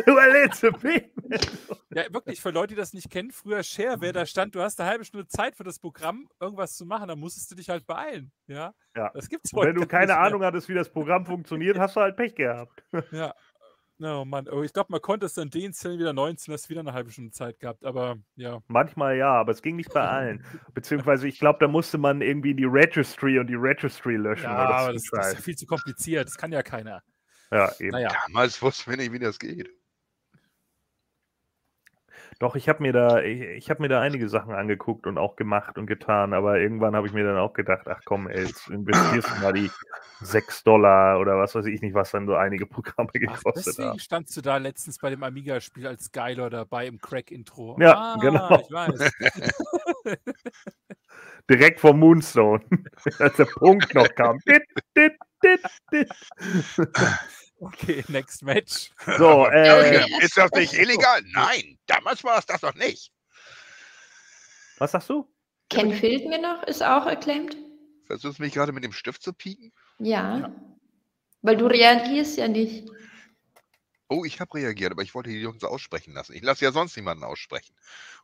well, 0.06 0.44
it's 0.44 0.64
a 0.64 0.70
big. 0.70 1.10
Ja, 1.94 2.04
wirklich, 2.12 2.40
für 2.40 2.50
Leute, 2.50 2.74
die 2.74 2.80
das 2.80 2.92
nicht 2.92 3.10
kennen, 3.10 3.30
früher 3.30 3.62
Shareware, 3.62 4.12
da 4.12 4.26
stand, 4.26 4.54
du 4.54 4.60
hast 4.60 4.80
eine 4.80 4.88
halbe 4.88 5.04
Stunde 5.04 5.26
Zeit 5.28 5.56
für 5.56 5.64
das 5.64 5.78
Programm, 5.78 6.28
irgendwas 6.40 6.76
zu 6.76 6.86
machen, 6.86 7.08
dann 7.08 7.18
musstest 7.18 7.50
du 7.50 7.54
dich 7.54 7.68
halt 7.68 7.86
beeilen. 7.86 8.32
Ja, 8.46 8.72
Ja. 8.96 9.10
das 9.14 9.28
gibt's 9.28 9.52
Wenn 9.54 9.74
du 9.74 9.86
keine. 9.86 10.16
Ahnung 10.18 10.42
hattest, 10.42 10.68
wie 10.68 10.74
das 10.74 10.90
Programm 10.90 11.24
funktioniert, 11.26 11.78
hast 11.78 11.96
du 11.96 12.00
halt 12.00 12.16
Pech 12.16 12.34
gehabt. 12.34 12.82
Ja. 13.12 13.34
Oh 14.02 14.24
Mann, 14.24 14.48
oh, 14.48 14.62
ich 14.62 14.72
glaube, 14.72 14.86
man 14.92 15.02
konnte 15.02 15.26
es 15.26 15.34
dann 15.34 15.50
deinstallieren, 15.50 16.00
wieder 16.00 16.12
19, 16.14 16.54
hast 16.54 16.70
wieder 16.70 16.80
eine 16.80 16.94
halbe 16.94 17.10
Stunde 17.10 17.32
Zeit 17.32 17.58
gehabt, 17.60 17.84
aber 17.84 18.16
ja. 18.34 18.60
Manchmal 18.66 19.18
ja, 19.18 19.30
aber 19.34 19.52
es 19.52 19.60
ging 19.60 19.76
nicht 19.76 19.92
bei 19.92 20.00
allen. 20.00 20.42
Beziehungsweise, 20.72 21.28
ich 21.28 21.38
glaube, 21.38 21.58
da 21.60 21.68
musste 21.68 21.98
man 21.98 22.22
irgendwie 22.22 22.54
die 22.54 22.64
Registry 22.64 23.38
und 23.38 23.48
die 23.48 23.56
Registry 23.56 24.16
löschen. 24.16 24.44
Ja, 24.44 24.56
aber 24.56 24.92
das, 24.94 25.02
das 25.12 25.26
ist 25.28 25.34
ja 25.34 25.40
viel 25.42 25.56
zu 25.56 25.66
kompliziert, 25.66 26.26
das 26.28 26.38
kann 26.38 26.50
ja 26.50 26.62
keiner. 26.62 27.02
Ja, 27.50 27.72
eben. 27.78 27.90
Naja, 27.90 28.10
Damals 28.26 28.60
wussten 28.62 28.90
wir 28.90 28.96
nicht, 28.96 29.12
wie 29.12 29.18
das 29.18 29.38
geht. 29.38 29.70
Doch, 32.40 32.56
ich 32.56 32.70
habe 32.70 32.82
mir 32.82 32.94
da, 32.94 33.20
ich, 33.20 33.42
ich 33.42 33.68
habe 33.68 33.82
mir 33.82 33.88
da 33.88 34.00
einige 34.00 34.26
Sachen 34.30 34.54
angeguckt 34.54 35.06
und 35.06 35.18
auch 35.18 35.36
gemacht 35.36 35.76
und 35.76 35.86
getan, 35.86 36.32
aber 36.32 36.58
irgendwann 36.58 36.96
habe 36.96 37.06
ich 37.06 37.12
mir 37.12 37.22
dann 37.22 37.36
auch 37.36 37.52
gedacht, 37.52 37.86
ach 37.86 38.00
komm, 38.06 38.28
ey, 38.28 38.46
jetzt 38.46 38.66
investierst 38.68 39.28
du 39.28 39.42
mal 39.42 39.52
die 39.52 39.70
6 40.22 40.64
Dollar 40.64 41.20
oder 41.20 41.36
was 41.36 41.54
weiß 41.54 41.66
ich 41.66 41.82
nicht, 41.82 41.92
was 41.92 42.12
dann 42.12 42.26
so 42.26 42.36
einige 42.36 42.64
Programme 42.64 43.10
Ach, 43.10 43.12
gekostet 43.12 43.66
deswegen 43.66 43.88
haben. 43.90 43.98
standst 43.98 44.34
du 44.38 44.40
da 44.40 44.56
letztens 44.56 44.96
bei 44.98 45.10
dem 45.10 45.22
Amiga-Spiel 45.22 45.86
als 45.86 46.12
Geiler 46.12 46.48
dabei 46.48 46.86
im 46.86 46.98
Crack-Intro. 46.98 47.76
Ja, 47.78 47.94
ah, 47.94 48.18
genau. 48.18 48.58
Ich 48.58 48.70
weiß. 48.70 49.12
Direkt 51.50 51.80
vom 51.80 51.98
Moonstone, 51.98 52.64
als 53.18 53.36
der 53.36 53.44
Punkt 53.44 53.94
noch 53.94 54.08
kam. 54.14 54.38
Dit, 54.46 54.62
dit, 54.96 55.12
dit, 55.42 55.60
dit. 55.92 56.08
Okay, 57.60 58.02
next 58.08 58.42
Match. 58.42 58.90
So, 59.18 59.46
äh. 59.52 60.04
Ist 60.22 60.36
das 60.36 60.50
nicht 60.52 60.72
illegal? 60.72 61.22
Nein, 61.32 61.78
damals 61.86 62.24
war 62.24 62.38
es 62.38 62.46
das 62.46 62.62
doch 62.62 62.74
nicht. 62.74 63.12
was 64.78 64.92
sagst 64.92 65.10
du? 65.10 65.28
Ken 65.68 65.92
fehlt 65.92 66.26
mir 66.26 66.40
noch, 66.40 66.64
ist 66.64 66.82
auch 66.82 67.06
acclaimed. 67.06 67.56
Versuchst 68.06 68.38
du 68.38 68.42
mich 68.42 68.54
gerade 68.54 68.72
mit 68.72 68.82
dem 68.82 68.92
Stift 68.92 69.22
zu 69.22 69.32
pieken? 69.32 69.72
Ja. 69.98 70.52
Weil 71.42 71.56
du 71.56 71.66
reagierst 71.66 72.38
ja 72.38 72.48
nicht. 72.48 72.90
Oh, 74.08 74.24
ich 74.24 74.40
habe 74.40 74.52
reagiert, 74.54 74.90
aber 74.90 75.02
ich 75.02 75.14
wollte 75.14 75.30
die 75.30 75.40
Jungs 75.40 75.62
aussprechen 75.62 76.12
lassen. 76.14 76.32
Ich 76.34 76.42
lasse 76.42 76.64
ja 76.64 76.72
sonst 76.72 76.96
niemanden 76.96 77.22
aussprechen. 77.22 77.72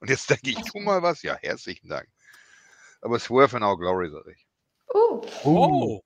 Und 0.01 0.11
jetzt 0.11 0.29
denke 0.29 0.51
ich, 0.51 0.61
tu 0.63 0.81
mal 0.81 1.03
was. 1.03 1.23
Ja, 1.23 1.37
herzlichen 1.41 1.89
Dank. 1.89 2.09
Aber 3.01 3.21
Swerve 3.21 3.59
in 3.59 3.63
Our 3.63 3.79
Glory, 3.79 4.11
sag 4.11 4.27
ich. 4.27 4.45
Oh, 4.93 5.25
Oh, 5.45 6.03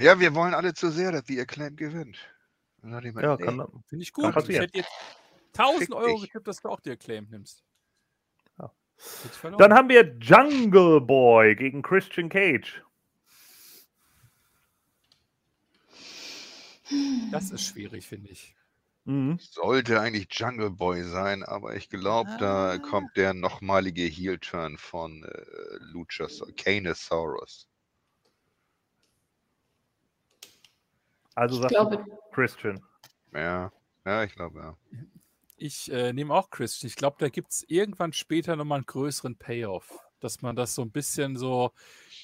Ja, 0.00 0.18
wir 0.18 0.34
wollen 0.34 0.54
alle 0.54 0.72
zu 0.72 0.90
sehr, 0.90 1.12
dass 1.12 1.24
die 1.24 1.38
Acclaim 1.38 1.76
gewinnt. 1.76 2.18
Ja, 2.82 3.00
nee, 3.00 3.12
kann, 3.12 3.66
finde 3.86 4.02
ich 4.02 4.12
Kann 4.12 4.32
gut. 4.32 4.48
Ich 4.48 4.58
hätte 4.58 4.78
jetzt 4.78 4.90
1000 5.58 5.80
Fick 5.80 5.94
Euro 5.94 6.18
getippt, 6.20 6.48
dass 6.48 6.60
du 6.62 6.68
auch 6.70 6.80
die 6.80 6.90
Acclaim 6.90 7.28
nimmst. 7.30 7.62
Ja. 8.58 8.72
Dann 9.58 9.74
haben 9.74 9.90
wir 9.90 10.16
Jungle 10.18 11.00
Boy 11.02 11.54
gegen 11.54 11.82
Christian 11.82 12.30
Cage. 12.30 12.82
das 17.30 17.50
ist 17.50 17.66
schwierig, 17.66 18.06
finde 18.06 18.30
ich. 18.30 18.56
Mhm. 19.04 19.38
sollte 19.40 19.98
eigentlich 20.00 20.28
Jungle 20.30 20.70
Boy 20.70 21.02
sein, 21.04 21.42
aber 21.42 21.74
ich 21.74 21.88
glaube, 21.88 22.30
da 22.38 22.72
Ah. 22.72 22.78
kommt 22.78 23.16
der 23.16 23.32
nochmalige 23.32 24.02
Heel-Turn 24.02 24.76
von 24.76 25.24
äh, 25.24 25.42
Luchas 25.80 26.42
Canesaurus. 26.56 27.69
Also 31.40 31.56
ich 31.56 31.62
sagt 31.62 31.72
glaube, 31.72 32.04
Christian. 32.32 32.80
Ja, 33.32 33.72
ja, 34.04 34.24
ich 34.24 34.34
glaube, 34.34 34.58
ja. 34.60 34.76
Ich 35.56 35.90
äh, 35.90 36.12
nehme 36.12 36.34
auch 36.34 36.50
Christian. 36.50 36.88
Ich 36.88 36.96
glaube, 36.96 37.16
da 37.18 37.30
gibt 37.30 37.52
es 37.52 37.64
irgendwann 37.66 38.12
später 38.12 38.56
nochmal 38.56 38.76
einen 38.76 38.86
größeren 38.86 39.36
Payoff. 39.36 39.98
Dass 40.20 40.42
man 40.42 40.54
das 40.54 40.74
so 40.74 40.82
ein 40.82 40.90
bisschen 40.90 41.38
so, 41.38 41.72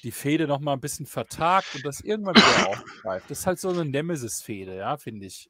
die 0.03 0.11
Fehde 0.11 0.45
nochmal 0.45 0.75
ein 0.75 0.81
bisschen 0.81 1.07
vertagt 1.07 1.73
und 1.73 1.83
das 1.83 2.01
irgendwann 2.01 2.35
wieder 2.35 2.67
aufgreift. 2.69 3.31
Das 3.31 3.39
ist 3.39 3.47
halt 3.47 3.59
so 3.59 3.69
eine 3.69 3.85
Nemesis-Fehde, 3.85 4.75
ja, 4.77 4.97
finde 4.97 5.25
ich. 5.25 5.49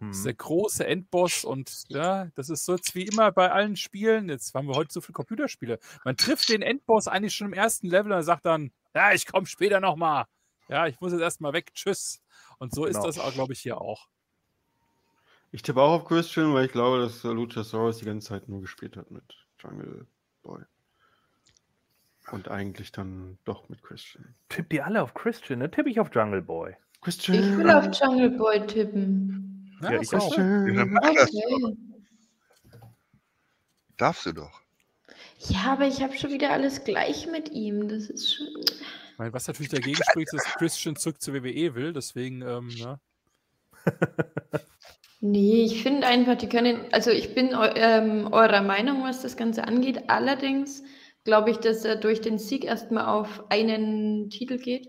Das 0.00 0.16
ist 0.16 0.20
Mhm. 0.22 0.24
der 0.24 0.34
große 0.34 0.84
Endboss 0.86 1.44
und 1.44 1.84
ja, 1.88 2.26
das 2.34 2.48
ist 2.50 2.64
so 2.64 2.74
jetzt 2.74 2.96
wie 2.96 3.06
immer 3.06 3.30
bei 3.30 3.52
allen 3.52 3.76
Spielen. 3.76 4.28
Jetzt 4.30 4.52
haben 4.54 4.66
wir 4.66 4.74
heute 4.74 4.92
so 4.92 5.00
viele 5.00 5.12
Computerspiele. 5.12 5.78
Man 6.04 6.16
trifft 6.16 6.48
den 6.48 6.62
Endboss 6.62 7.06
eigentlich 7.06 7.34
schon 7.34 7.48
im 7.48 7.52
ersten 7.52 7.86
Level 7.86 8.10
und 8.10 8.18
er 8.18 8.24
sagt 8.24 8.46
dann, 8.46 8.72
ja, 8.94 9.12
ich 9.12 9.26
komme 9.26 9.46
später 9.46 9.78
nochmal. 9.78 10.24
Ja, 10.70 10.86
ich 10.86 11.00
muss 11.00 11.12
jetzt 11.12 11.20
erstmal 11.22 11.52
weg. 11.52 11.72
Tschüss. 11.74 12.22
Und 12.58 12.72
so 12.74 12.84
ist 12.84 12.94
Genau. 12.94 13.06
das 13.06 13.18
auch, 13.18 13.32
glaube 13.32 13.52
ich, 13.52 13.60
hier 13.60 13.80
auch. 13.80 14.08
Ich 15.52 15.62
tippe 15.62 15.82
auch 15.82 15.92
auf 15.92 16.04
Christian, 16.04 16.54
weil 16.54 16.66
ich 16.66 16.72
glaube, 16.72 17.00
dass 17.00 17.22
Luchasaurus 17.24 17.98
die 17.98 18.04
ganze 18.04 18.28
Zeit 18.28 18.48
nur 18.48 18.60
gespielt 18.60 18.96
hat 18.96 19.10
mit 19.10 19.24
Jungle 19.58 20.06
Boy. 20.42 20.62
Und 22.30 22.48
eigentlich 22.48 22.92
dann 22.92 23.38
doch 23.44 23.68
mit 23.68 23.82
Christian. 23.82 24.36
Tippt 24.48 24.70
die 24.70 24.80
alle 24.80 25.02
auf 25.02 25.14
Christian, 25.14 25.58
ne? 25.58 25.70
Tippe 25.70 25.90
ich 25.90 25.98
auf 25.98 26.14
Jungle 26.14 26.42
Boy. 26.42 26.76
Christian! 27.00 27.36
ich 27.38 27.56
will 27.56 27.70
auf 27.70 27.86
Jungle 27.92 28.30
Boy 28.30 28.64
tippen. 28.66 29.76
Ja, 29.82 29.92
ich 29.94 30.02
ist 30.02 30.14
auch. 30.14 30.36
Das. 30.36 31.30
Okay. 31.34 31.76
Darfst 33.96 34.26
du 34.26 34.32
doch. 34.32 34.60
Ja, 35.48 35.72
aber 35.72 35.86
ich 35.86 36.02
habe 36.02 36.16
schon 36.16 36.30
wieder 36.30 36.50
alles 36.50 36.84
gleich 36.84 37.26
mit 37.26 37.50
ihm. 37.50 37.88
Das 37.88 38.08
ist 38.10 38.34
schon. 38.34 38.46
Weil 39.20 39.34
was 39.34 39.46
natürlich 39.46 39.68
dagegen 39.70 40.00
spricht, 40.02 40.32
ist, 40.32 40.46
dass 40.46 40.54
Christian 40.54 40.96
zurück 40.96 41.20
zur 41.20 41.34
WWE 41.34 41.74
will. 41.74 41.92
Deswegen, 41.92 42.40
ähm, 42.40 42.68
ne? 42.68 42.98
Nee, 45.20 45.64
ich 45.64 45.82
finde 45.82 46.06
einfach, 46.06 46.38
die 46.38 46.48
können, 46.48 46.86
also 46.92 47.10
ich 47.10 47.34
bin 47.34 47.50
ähm, 47.74 48.28
eurer 48.32 48.62
Meinung, 48.62 49.02
was 49.02 49.20
das 49.20 49.36
Ganze 49.36 49.64
angeht. 49.64 50.04
Allerdings 50.08 50.82
glaube 51.24 51.50
ich, 51.50 51.58
dass 51.58 51.84
er 51.84 51.96
durch 51.96 52.22
den 52.22 52.38
Sieg 52.38 52.64
erstmal 52.64 53.04
auf 53.04 53.44
einen 53.50 54.30
Titel 54.30 54.56
geht 54.56 54.88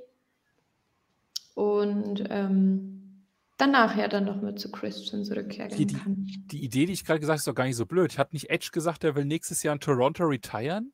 und 1.54 2.24
ähm, 2.30 3.26
danach 3.58 3.98
ja 3.98 4.08
dann 4.08 4.24
nochmal 4.24 4.56
zu 4.56 4.72
Christian 4.72 5.26
zurückkehren 5.26 5.76
Die- 5.76 5.88
die- 5.88 5.94
kann. 5.96 6.26
die 6.46 6.64
Idee, 6.64 6.86
die 6.86 6.94
ich 6.94 7.04
gerade 7.04 7.20
gesagt 7.20 7.34
habe, 7.34 7.40
ist 7.40 7.48
doch 7.50 7.56
gar 7.56 7.66
nicht 7.66 7.76
so 7.76 7.86
blöd. 7.86 8.18
Hat 8.18 8.32
nicht 8.32 8.50
Edge 8.50 8.70
gesagt, 8.72 9.04
er 9.04 9.16
will 9.16 9.26
nächstes 9.26 9.62
Jahr 9.64 9.74
in 9.74 9.82
Toronto 9.82 10.24
retiren? 10.24 10.94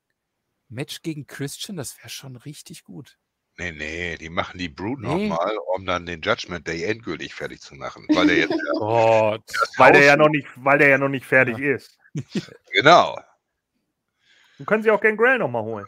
Match 0.70 1.02
gegen 1.02 1.28
Christian, 1.28 1.78
das 1.78 1.98
wäre 1.98 2.10
schon 2.10 2.36
richtig 2.36 2.84
gut. 2.84 3.18
Nee, 3.60 3.72
nee, 3.72 4.16
die 4.18 4.30
machen 4.30 4.60
die 4.60 4.70
Brute 4.70 5.02
Nee. 5.02 5.28
nochmal, 5.30 5.58
um 5.76 5.86
dann 5.86 6.06
den 6.06 6.22
Judgment 6.22 6.68
Day 6.68 6.84
endgültig 6.84 7.34
fertig 7.34 7.60
zu 7.60 7.74
machen. 7.76 8.06
Weil 8.10 8.28
der 8.28 8.38
jetzt 8.38 8.52
ja, 8.52 8.72
Gott. 8.78 9.44
Weil 9.78 9.94
der 9.94 10.04
ja 10.04 10.12
Haus- 10.12 10.18
noch 10.20 10.30
nicht, 10.30 10.48
weil 10.56 10.78
der 10.78 10.90
ja 10.90 10.98
noch 11.00 11.10
nicht 11.10 11.26
fertig 11.26 11.58
ist. 11.60 11.98
Genau. 12.72 13.18
Du 14.60 14.66
können 14.66 14.84
sie 14.84 14.92
auch 14.92 15.02
Gangrel 15.02 15.40
nochmal 15.40 15.64
holen. 15.64 15.86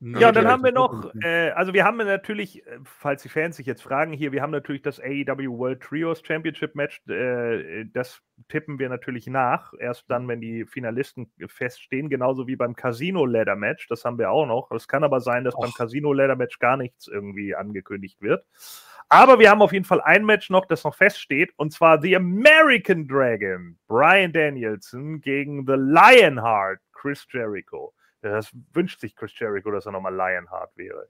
Ja, 0.00 0.28
und 0.28 0.36
dann 0.36 0.46
haben 0.46 0.62
wir 0.62 0.72
noch, 0.72 1.10
äh, 1.22 1.50
also 1.52 1.72
wir 1.72 1.84
haben 1.84 1.96
natürlich, 1.96 2.66
äh, 2.66 2.78
falls 2.84 3.22
die 3.22 3.30
Fans 3.30 3.56
sich 3.56 3.64
jetzt 3.64 3.82
fragen, 3.82 4.12
hier, 4.12 4.30
wir 4.30 4.42
haben 4.42 4.50
natürlich 4.50 4.82
das 4.82 5.00
AEW 5.00 5.56
World 5.56 5.80
Trios 5.80 6.22
Championship 6.22 6.74
Match, 6.74 7.00
äh, 7.08 7.86
das 7.86 8.20
tippen 8.48 8.78
wir 8.78 8.90
natürlich 8.90 9.26
nach, 9.26 9.72
erst 9.78 10.04
dann, 10.10 10.28
wenn 10.28 10.42
die 10.42 10.66
Finalisten 10.66 11.32
feststehen, 11.46 12.10
genauso 12.10 12.46
wie 12.46 12.56
beim 12.56 12.76
Casino 12.76 13.24
Ladder 13.24 13.56
Match, 13.56 13.88
das 13.88 14.04
haben 14.04 14.18
wir 14.18 14.30
auch 14.30 14.44
noch. 14.44 14.70
Es 14.70 14.86
kann 14.86 15.02
aber 15.02 15.20
sein, 15.20 15.44
dass 15.44 15.56
beim 15.56 15.70
Och. 15.70 15.78
Casino 15.78 16.12
Ladder 16.12 16.36
Match 16.36 16.58
gar 16.58 16.76
nichts 16.76 17.08
irgendwie 17.08 17.54
angekündigt 17.54 18.20
wird. 18.20 18.44
Aber 19.08 19.38
wir 19.38 19.50
haben 19.50 19.62
auf 19.62 19.72
jeden 19.72 19.84
Fall 19.86 20.02
ein 20.02 20.26
Match 20.26 20.50
noch, 20.50 20.66
das 20.66 20.84
noch 20.84 20.94
feststeht, 20.94 21.52
und 21.56 21.72
zwar 21.72 22.02
The 22.02 22.16
American 22.16 23.08
Dragon, 23.08 23.78
Brian 23.86 24.32
Danielson 24.32 25.22
gegen 25.22 25.64
The 25.66 25.76
Lionheart, 25.76 26.80
Chris 26.92 27.26
Jericho. 27.30 27.94
Das 28.30 28.50
wünscht 28.72 29.00
sich 29.00 29.14
Chris 29.16 29.38
Jericho, 29.38 29.70
dass 29.70 29.86
er 29.86 29.92
nochmal 29.92 30.14
Lionheart 30.14 30.76
wäre. 30.76 31.08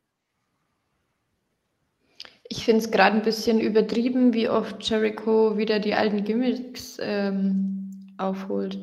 Ich 2.48 2.64
finde 2.64 2.82
es 2.82 2.90
gerade 2.90 3.16
ein 3.16 3.22
bisschen 3.22 3.60
übertrieben, 3.60 4.32
wie 4.32 4.48
oft 4.48 4.88
Jericho 4.88 5.56
wieder 5.58 5.80
die 5.80 5.94
alten 5.94 6.24
Gimmicks 6.24 6.98
ähm, 7.00 8.14
aufholt. 8.18 8.78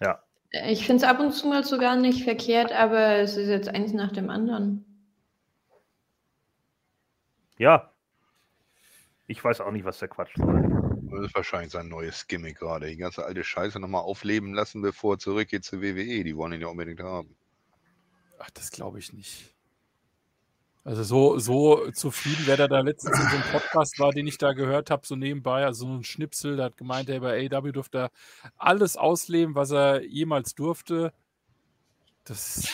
Ja. 0.00 0.22
Ich 0.66 0.86
finde 0.86 1.04
es 1.04 1.08
ab 1.08 1.20
und 1.20 1.32
zu 1.32 1.46
mal 1.46 1.64
so 1.64 1.78
gar 1.78 1.96
nicht 1.96 2.24
verkehrt, 2.24 2.72
aber 2.72 3.16
es 3.16 3.36
ist 3.36 3.48
jetzt 3.48 3.68
eins 3.68 3.92
nach 3.92 4.12
dem 4.12 4.28
anderen. 4.28 4.84
Ja. 7.58 7.92
Ich 9.28 9.42
weiß 9.42 9.60
auch 9.60 9.72
nicht, 9.72 9.84
was 9.84 9.98
der 9.98 10.08
Quatsch 10.08 10.36
soll. 10.36 10.68
Das 11.10 11.26
ist 11.26 11.34
wahrscheinlich 11.34 11.72
sein 11.72 11.88
neues 11.88 12.26
Gimmick 12.26 12.58
gerade. 12.58 12.88
Die 12.88 12.96
ganze 12.96 13.24
alte 13.24 13.44
Scheiße 13.44 13.78
nochmal 13.78 14.02
aufleben 14.02 14.52
lassen, 14.52 14.82
bevor 14.82 15.14
er 15.14 15.18
zurückgeht 15.18 15.64
zur 15.64 15.80
WWE. 15.80 16.24
Die 16.24 16.36
wollen 16.36 16.52
ihn 16.52 16.60
ja 16.60 16.66
unbedingt 16.66 17.00
haben. 17.00 17.35
Ach, 18.38 18.50
das 18.50 18.70
glaube 18.70 18.98
ich 18.98 19.12
nicht. 19.12 19.54
Also 20.84 21.02
so, 21.02 21.38
so 21.38 21.90
zufrieden, 21.90 22.44
wer 22.46 22.56
da, 22.56 22.80
letztens 22.80 23.18
in 23.18 23.28
so 23.28 23.36
einem 23.36 23.50
Podcast 23.50 23.98
war, 23.98 24.12
den 24.12 24.28
ich 24.28 24.38
da 24.38 24.52
gehört 24.52 24.88
habe, 24.90 25.04
so 25.04 25.16
nebenbei, 25.16 25.64
also 25.64 25.84
so 25.84 25.92
ein 25.92 26.04
Schnipsel, 26.04 26.54
der 26.54 26.66
hat 26.66 26.76
gemeint, 26.76 27.08
hey, 27.08 27.18
bei 27.18 27.50
AW 27.50 27.72
durfte 27.72 27.98
er 27.98 28.10
alles 28.56 28.96
ausleben, 28.96 29.56
was 29.56 29.72
er 29.72 30.04
jemals 30.04 30.54
durfte. 30.54 31.12
Das, 32.22 32.68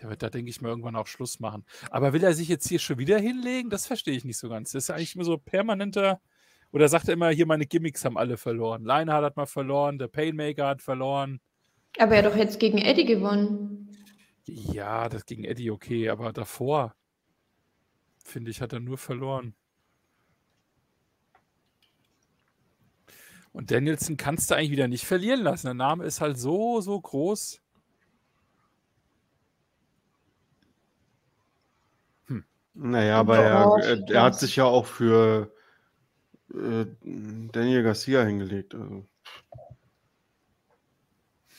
der 0.00 0.08
wird 0.08 0.22
da, 0.22 0.30
denke 0.30 0.48
ich 0.48 0.62
mal, 0.62 0.70
irgendwann 0.70 0.96
auch 0.96 1.06
Schluss 1.06 1.40
machen. 1.40 1.66
Aber 1.90 2.14
will 2.14 2.24
er 2.24 2.32
sich 2.32 2.48
jetzt 2.48 2.68
hier 2.68 2.78
schon 2.78 2.96
wieder 2.96 3.18
hinlegen? 3.18 3.68
Das 3.68 3.86
verstehe 3.86 4.16
ich 4.16 4.24
nicht 4.24 4.38
so 4.38 4.48
ganz. 4.48 4.72
Das 4.72 4.84
ist 4.84 4.90
eigentlich 4.90 5.14
immer 5.14 5.24
so 5.24 5.36
permanenter, 5.36 6.22
oder 6.72 6.88
sagt 6.88 7.08
er 7.08 7.14
immer, 7.14 7.28
hier 7.28 7.46
meine 7.46 7.66
Gimmicks 7.66 8.04
haben 8.06 8.16
alle 8.16 8.38
verloren. 8.38 8.82
Lionheart 8.82 9.24
hat 9.24 9.36
mal 9.36 9.44
verloren, 9.44 9.98
der 9.98 10.08
Painmaker 10.08 10.68
hat 10.68 10.80
verloren. 10.80 11.40
Aber 11.98 12.16
er 12.16 12.24
hat 12.24 12.32
doch 12.32 12.36
jetzt 12.36 12.58
gegen 12.58 12.78
Eddie 12.78 13.04
gewonnen. 13.04 13.88
Ja, 14.44 15.08
das 15.08 15.26
gegen 15.26 15.44
Eddie 15.44 15.70
okay, 15.70 16.08
aber 16.08 16.32
davor, 16.32 16.94
finde 18.24 18.50
ich, 18.50 18.60
hat 18.60 18.72
er 18.72 18.80
nur 18.80 18.98
verloren. 18.98 19.54
Und 23.52 23.70
Danielson 23.70 24.16
kannst 24.16 24.50
du 24.50 24.54
eigentlich 24.54 24.70
wieder 24.70 24.88
nicht 24.88 25.04
verlieren 25.04 25.42
lassen. 25.42 25.66
Der 25.66 25.74
Name 25.74 26.04
ist 26.04 26.20
halt 26.20 26.38
so, 26.38 26.80
so 26.80 26.98
groß. 26.98 27.60
Naja, 32.74 33.18
aber 33.18 33.36
Ja, 33.36 33.78
er, 33.78 33.84
er, 33.84 34.08
er 34.08 34.22
hat 34.22 34.38
sich 34.38 34.56
ja 34.56 34.64
auch 34.64 34.86
für 34.86 35.52
äh, 36.54 36.86
Daniel 37.02 37.82
Garcia 37.82 38.24
hingelegt. 38.24 38.74
Also, 38.74 39.06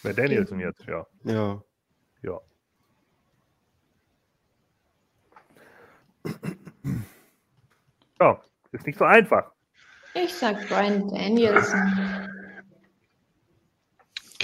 Wer 0.04 0.14
Danielson 0.14 0.60
jetzt, 0.60 0.86
ja. 0.86 1.08
ja. 1.24 1.64
Ja. 2.22 2.40
Ja, 8.20 8.42
ist 8.72 8.86
nicht 8.86 9.00
so 9.00 9.06
einfach. 9.06 9.52
Ich 10.14 10.34
sag 10.34 10.68
Brian 10.68 11.08
Danielson. 11.10 12.30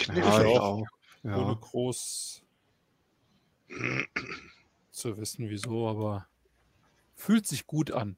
Ja, 0.08 0.42
ich 0.42 0.58
auch. 0.58 0.62
auch. 0.62 0.88
Ohne 1.24 1.36
Ja. 1.36 1.58
groß 1.60 2.42
zu 4.92 5.18
wissen, 5.18 5.50
wieso, 5.50 5.88
aber 5.88 6.28
fühlt 7.16 7.46
sich 7.46 7.68
gut 7.68 7.92
an. 7.92 8.18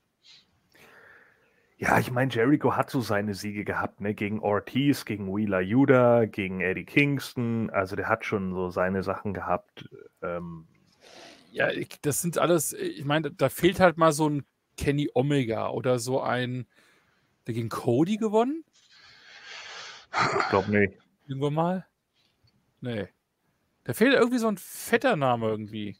Ja, 1.81 1.97
ich 1.97 2.11
meine, 2.11 2.31
Jericho 2.31 2.75
hat 2.75 2.91
so 2.91 3.01
seine 3.01 3.33
Siege 3.33 3.65
gehabt, 3.65 4.01
ne? 4.01 4.13
Gegen 4.13 4.39
Ortiz, 4.39 5.03
gegen 5.03 5.35
Wheeler 5.35 5.61
Yuda, 5.61 6.25
gegen 6.25 6.61
Eddie 6.61 6.85
Kingston. 6.85 7.71
Also 7.71 7.95
der 7.95 8.07
hat 8.07 8.23
schon 8.23 8.53
so 8.53 8.69
seine 8.69 9.01
Sachen 9.01 9.33
gehabt. 9.33 9.89
Ähm, 10.21 10.67
Ja, 11.51 11.71
ich, 11.71 11.99
das 12.03 12.21
sind 12.21 12.37
alles, 12.37 12.73
ich 12.73 13.03
meine, 13.03 13.31
da 13.31 13.49
fehlt 13.49 13.79
halt 13.79 13.97
mal 13.97 14.11
so 14.13 14.29
ein 14.29 14.45
Kenny 14.77 15.09
Omega 15.15 15.69
oder 15.69 15.97
so 15.97 16.21
ein, 16.21 16.67
der 17.47 17.55
gegen 17.55 17.69
Cody 17.69 18.17
gewonnen? 18.17 18.63
Ich 20.11 20.49
glaube 20.49 20.69
nicht. 20.69 20.93
Irgendwann 21.27 21.53
mal? 21.55 21.87
Nee. 22.81 23.07
Da 23.85 23.93
fehlt 23.93 24.13
irgendwie 24.13 24.37
so 24.37 24.49
ein 24.49 24.59
fetter 24.59 25.15
Name 25.15 25.47
irgendwie. 25.47 25.97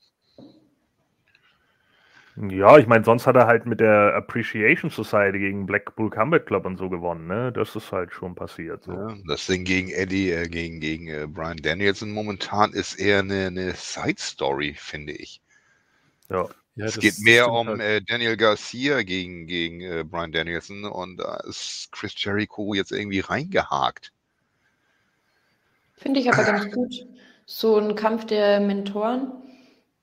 Ja, 2.37 2.77
ich 2.77 2.87
meine, 2.87 3.03
sonst 3.03 3.27
hat 3.27 3.35
er 3.35 3.45
halt 3.45 3.65
mit 3.65 3.81
der 3.81 4.15
Appreciation 4.15 4.89
Society 4.89 5.37
gegen 5.39 5.65
Blackpool 5.65 6.09
Combat 6.09 6.45
Club 6.45 6.65
und 6.65 6.77
so 6.77 6.89
gewonnen, 6.89 7.27
ne? 7.27 7.51
Das 7.51 7.75
ist 7.75 7.91
halt 7.91 8.13
schon 8.13 8.35
passiert. 8.35 8.83
So. 8.83 8.93
Ja, 8.93 9.15
das 9.27 9.45
Ding 9.47 9.65
gegen 9.65 9.89
Eddie, 9.89 10.31
äh, 10.31 10.47
gegen, 10.47 10.79
gegen 10.79 11.07
äh, 11.07 11.27
Brian 11.27 11.57
Danielson 11.57 12.11
momentan 12.11 12.71
ist 12.71 12.95
eher 12.95 13.19
eine, 13.19 13.47
eine 13.47 13.73
Side-Story, 13.73 14.75
finde 14.77 15.13
ich. 15.13 15.41
Ja. 16.29 16.47
Ja, 16.75 16.85
es 16.85 16.97
geht 16.99 17.19
mehr 17.19 17.51
um 17.51 17.67
halt. 17.67 17.81
äh, 17.81 18.01
Daniel 18.01 18.37
Garcia 18.37 19.01
gegen, 19.01 19.45
gegen 19.45 19.81
äh, 19.81 20.05
Brian 20.09 20.31
Danielson 20.31 20.85
und 20.85 21.17
da 21.17 21.35
ist 21.47 21.89
Chris 21.91 22.13
Jericho 22.15 22.73
jetzt 22.73 22.93
irgendwie 22.93 23.19
reingehakt. 23.19 24.13
Finde 25.95 26.21
ich 26.21 26.31
aber 26.31 26.45
ganz 26.45 26.71
gut. 26.71 27.05
So 27.45 27.77
ein 27.77 27.95
Kampf 27.95 28.25
der 28.25 28.61
Mentoren. 28.61 29.33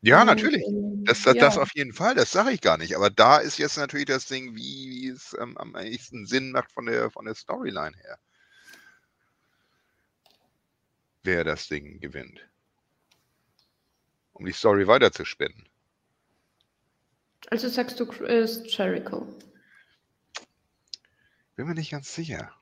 Ja, 0.00 0.24
natürlich. 0.24 0.64
ähm, 0.66 1.04
Das, 1.04 1.22
das, 1.22 1.34
ja. 1.34 1.40
das 1.40 1.58
auf 1.58 1.70
jeden 1.74 1.92
Fall, 1.92 2.14
das 2.14 2.30
sage 2.30 2.52
ich 2.52 2.60
gar 2.60 2.78
nicht. 2.78 2.94
Aber 2.96 3.10
da 3.10 3.38
ist 3.38 3.58
jetzt 3.58 3.76
natürlich 3.76 4.06
das 4.06 4.26
Ding, 4.26 4.54
wie, 4.54 4.90
wie 4.90 5.08
es 5.08 5.36
ähm, 5.40 5.56
am 5.58 5.74
ehesten 5.76 6.26
Sinn 6.26 6.52
macht 6.52 6.70
von 6.72 6.86
der, 6.86 7.10
von 7.10 7.24
der 7.24 7.34
Storyline 7.34 7.96
her. 7.96 8.18
Wer 11.24 11.44
das 11.44 11.68
Ding 11.68 12.00
gewinnt. 12.00 12.48
Um 14.32 14.46
die 14.46 14.52
Story 14.52 14.86
weiterzuspinnen. 14.86 15.68
Also 17.50 17.68
sagst 17.68 17.98
du 17.98 18.06
Chris 18.06 18.62
Jericho. 18.66 19.26
Bin 21.56 21.66
mir 21.66 21.74
nicht 21.74 21.90
ganz 21.90 22.14
sicher. 22.14 22.52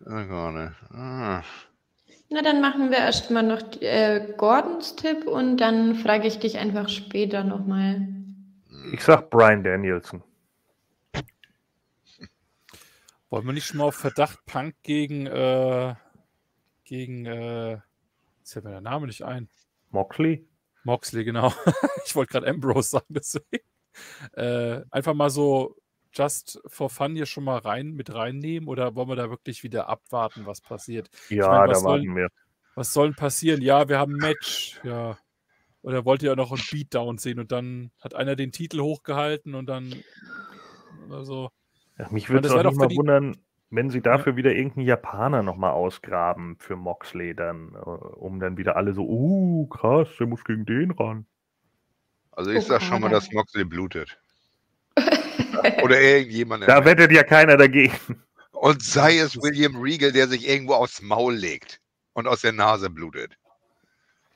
Oh 0.00 0.24
Gott, 0.24 0.72
ah. 0.90 1.42
Na, 2.30 2.42
dann 2.42 2.60
machen 2.60 2.90
wir 2.90 2.98
erstmal 2.98 3.42
noch 3.42 3.62
äh, 3.80 4.34
Gordons 4.36 4.96
Tipp 4.96 5.26
und 5.26 5.56
dann 5.56 5.94
frage 5.94 6.28
ich 6.28 6.38
dich 6.38 6.58
einfach 6.58 6.88
später 6.90 7.42
nochmal. 7.42 8.06
Ich 8.92 9.02
sag 9.02 9.30
Brian 9.30 9.64
Danielson. 9.64 10.22
Wollen 13.30 13.46
wir 13.46 13.52
nicht 13.52 13.66
schon 13.66 13.78
mal 13.78 13.84
auf 13.84 13.94
Verdacht 13.94 14.44
Punk 14.46 14.74
gegen, 14.82 15.26
äh, 15.26 15.94
gegen, 16.84 17.26
äh, 17.26 17.78
jetzt 18.38 18.52
fällt 18.52 18.64
mir 18.64 18.72
der 18.72 18.80
Name 18.80 19.06
nicht 19.06 19.22
ein. 19.22 19.48
Moxley? 19.90 20.46
Moxley, 20.84 21.24
genau. 21.24 21.52
ich 22.06 22.14
wollte 22.14 22.32
gerade 22.32 22.48
Ambrose 22.48 22.90
sagen, 22.90 23.06
deswegen. 23.08 23.64
Äh, 24.32 24.82
einfach 24.90 25.14
mal 25.14 25.30
so 25.30 25.76
just 26.12 26.60
for 26.66 26.90
fun 26.90 27.14
hier 27.14 27.26
schon 27.26 27.44
mal 27.44 27.58
rein 27.58 27.92
mit 27.92 28.12
reinnehmen 28.14 28.68
oder 28.68 28.94
wollen 28.94 29.08
wir 29.08 29.16
da 29.16 29.30
wirklich 29.30 29.62
wieder 29.62 29.88
abwarten, 29.88 30.46
was 30.46 30.60
passiert? 30.60 31.10
Ja, 31.28 31.48
meine, 31.48 31.66
da 31.66 31.70
was 31.70 31.80
soll- 31.80 31.90
warten 31.90 32.16
wir. 32.16 32.28
Was 32.74 32.92
soll 32.92 33.08
denn 33.08 33.16
passieren? 33.16 33.60
Ja, 33.60 33.88
wir 33.88 33.98
haben 33.98 34.14
ein 34.14 34.18
Match, 34.18 34.80
ja. 34.84 35.18
Oder 35.82 36.04
wollt 36.04 36.22
ihr 36.22 36.36
noch 36.36 36.52
einen 36.52 36.62
Beatdown 36.70 37.18
sehen 37.18 37.38
und 37.40 37.50
dann 37.50 37.90
hat 38.00 38.14
einer 38.14 38.36
den 38.36 38.52
Titel 38.52 38.80
hochgehalten 38.80 39.54
und 39.54 39.66
dann 39.66 39.94
oder 41.08 41.24
so. 41.24 41.50
Ja, 41.98 42.08
mich 42.10 42.28
meine, 42.28 42.42
würde 42.42 42.48
es 42.48 42.54
auch 42.54 42.62
nicht 42.62 42.76
mal 42.78 42.90
wundern, 42.90 43.36
wenn 43.70 43.90
sie 43.90 44.00
dafür 44.00 44.36
wieder 44.36 44.52
irgendeinen 44.54 44.86
Japaner 44.86 45.42
nochmal 45.42 45.72
ausgraben 45.72 46.56
für 46.58 46.76
Moxley, 46.76 47.34
dann, 47.34 47.74
äh, 47.74 47.78
um 47.78 48.40
dann 48.40 48.56
wieder 48.56 48.76
alle 48.76 48.94
so, 48.94 49.02
uh, 49.02 49.66
krass, 49.66 50.08
der 50.18 50.26
muss 50.26 50.44
gegen 50.44 50.64
den 50.64 50.90
ran. 50.92 51.26
Also 52.30 52.50
ich 52.50 52.64
sag 52.64 52.82
schon 52.82 53.00
mal, 53.00 53.10
dass 53.10 53.32
Moxley 53.32 53.64
blutet. 53.64 54.20
Oder 55.82 56.00
irgendjemand. 56.00 56.68
Da 56.68 56.84
wettet 56.84 57.12
ja 57.12 57.22
keiner 57.22 57.56
dagegen. 57.56 57.92
Und 58.52 58.82
sei 58.82 59.18
es 59.18 59.36
William 59.36 59.76
Regal, 59.76 60.12
der 60.12 60.28
sich 60.28 60.48
irgendwo 60.48 60.74
aufs 60.74 61.00
Maul 61.00 61.34
legt 61.34 61.80
und 62.14 62.26
aus 62.26 62.40
der 62.40 62.52
Nase 62.52 62.90
blutet. 62.90 63.36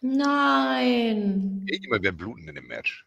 Nein. 0.00 1.64
Irgendjemand 1.66 2.02
wird 2.02 2.16
bluten 2.16 2.48
in 2.48 2.54
dem 2.54 2.66
Match. 2.66 3.04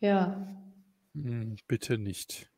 Ja. 0.00 0.46
Hm, 1.14 1.56
bitte 1.66 1.98
nicht. 1.98 2.50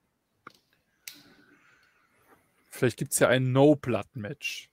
Vielleicht 2.70 2.96
gibt 2.96 3.12
es 3.12 3.18
ja 3.18 3.28
ein 3.28 3.52
No-Blood-Match. 3.52 4.68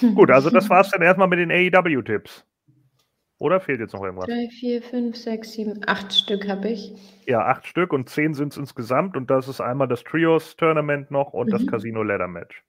Gut, 0.00 0.30
also 0.30 0.48
das 0.48 0.68
war's 0.70 0.90
dann 0.90 1.02
erstmal 1.02 1.28
mit 1.28 1.38
den 1.38 1.50
AEW-Tipps. 1.50 2.44
Oder 3.42 3.58
fehlt 3.58 3.80
jetzt 3.80 3.92
noch 3.92 4.04
irgendwas? 4.04 4.26
Drei, 4.26 4.48
vier, 4.50 4.80
fünf, 4.80 5.16
sechs, 5.16 5.50
sieben, 5.54 5.80
acht 5.88 6.14
Stück 6.14 6.46
habe 6.46 6.68
ich. 6.68 6.92
Ja, 7.26 7.44
acht 7.44 7.66
Stück 7.66 7.92
und 7.92 8.08
zehn 8.08 8.34
sind 8.34 8.52
es 8.52 8.56
insgesamt 8.56 9.16
und 9.16 9.30
das 9.32 9.48
ist 9.48 9.60
einmal 9.60 9.88
das 9.88 10.04
Trios-Tournament 10.04 11.10
noch 11.10 11.32
und 11.32 11.52
das 11.52 11.62
Mhm. 11.62 11.66
Casino-Ladder-Match. 11.66 12.62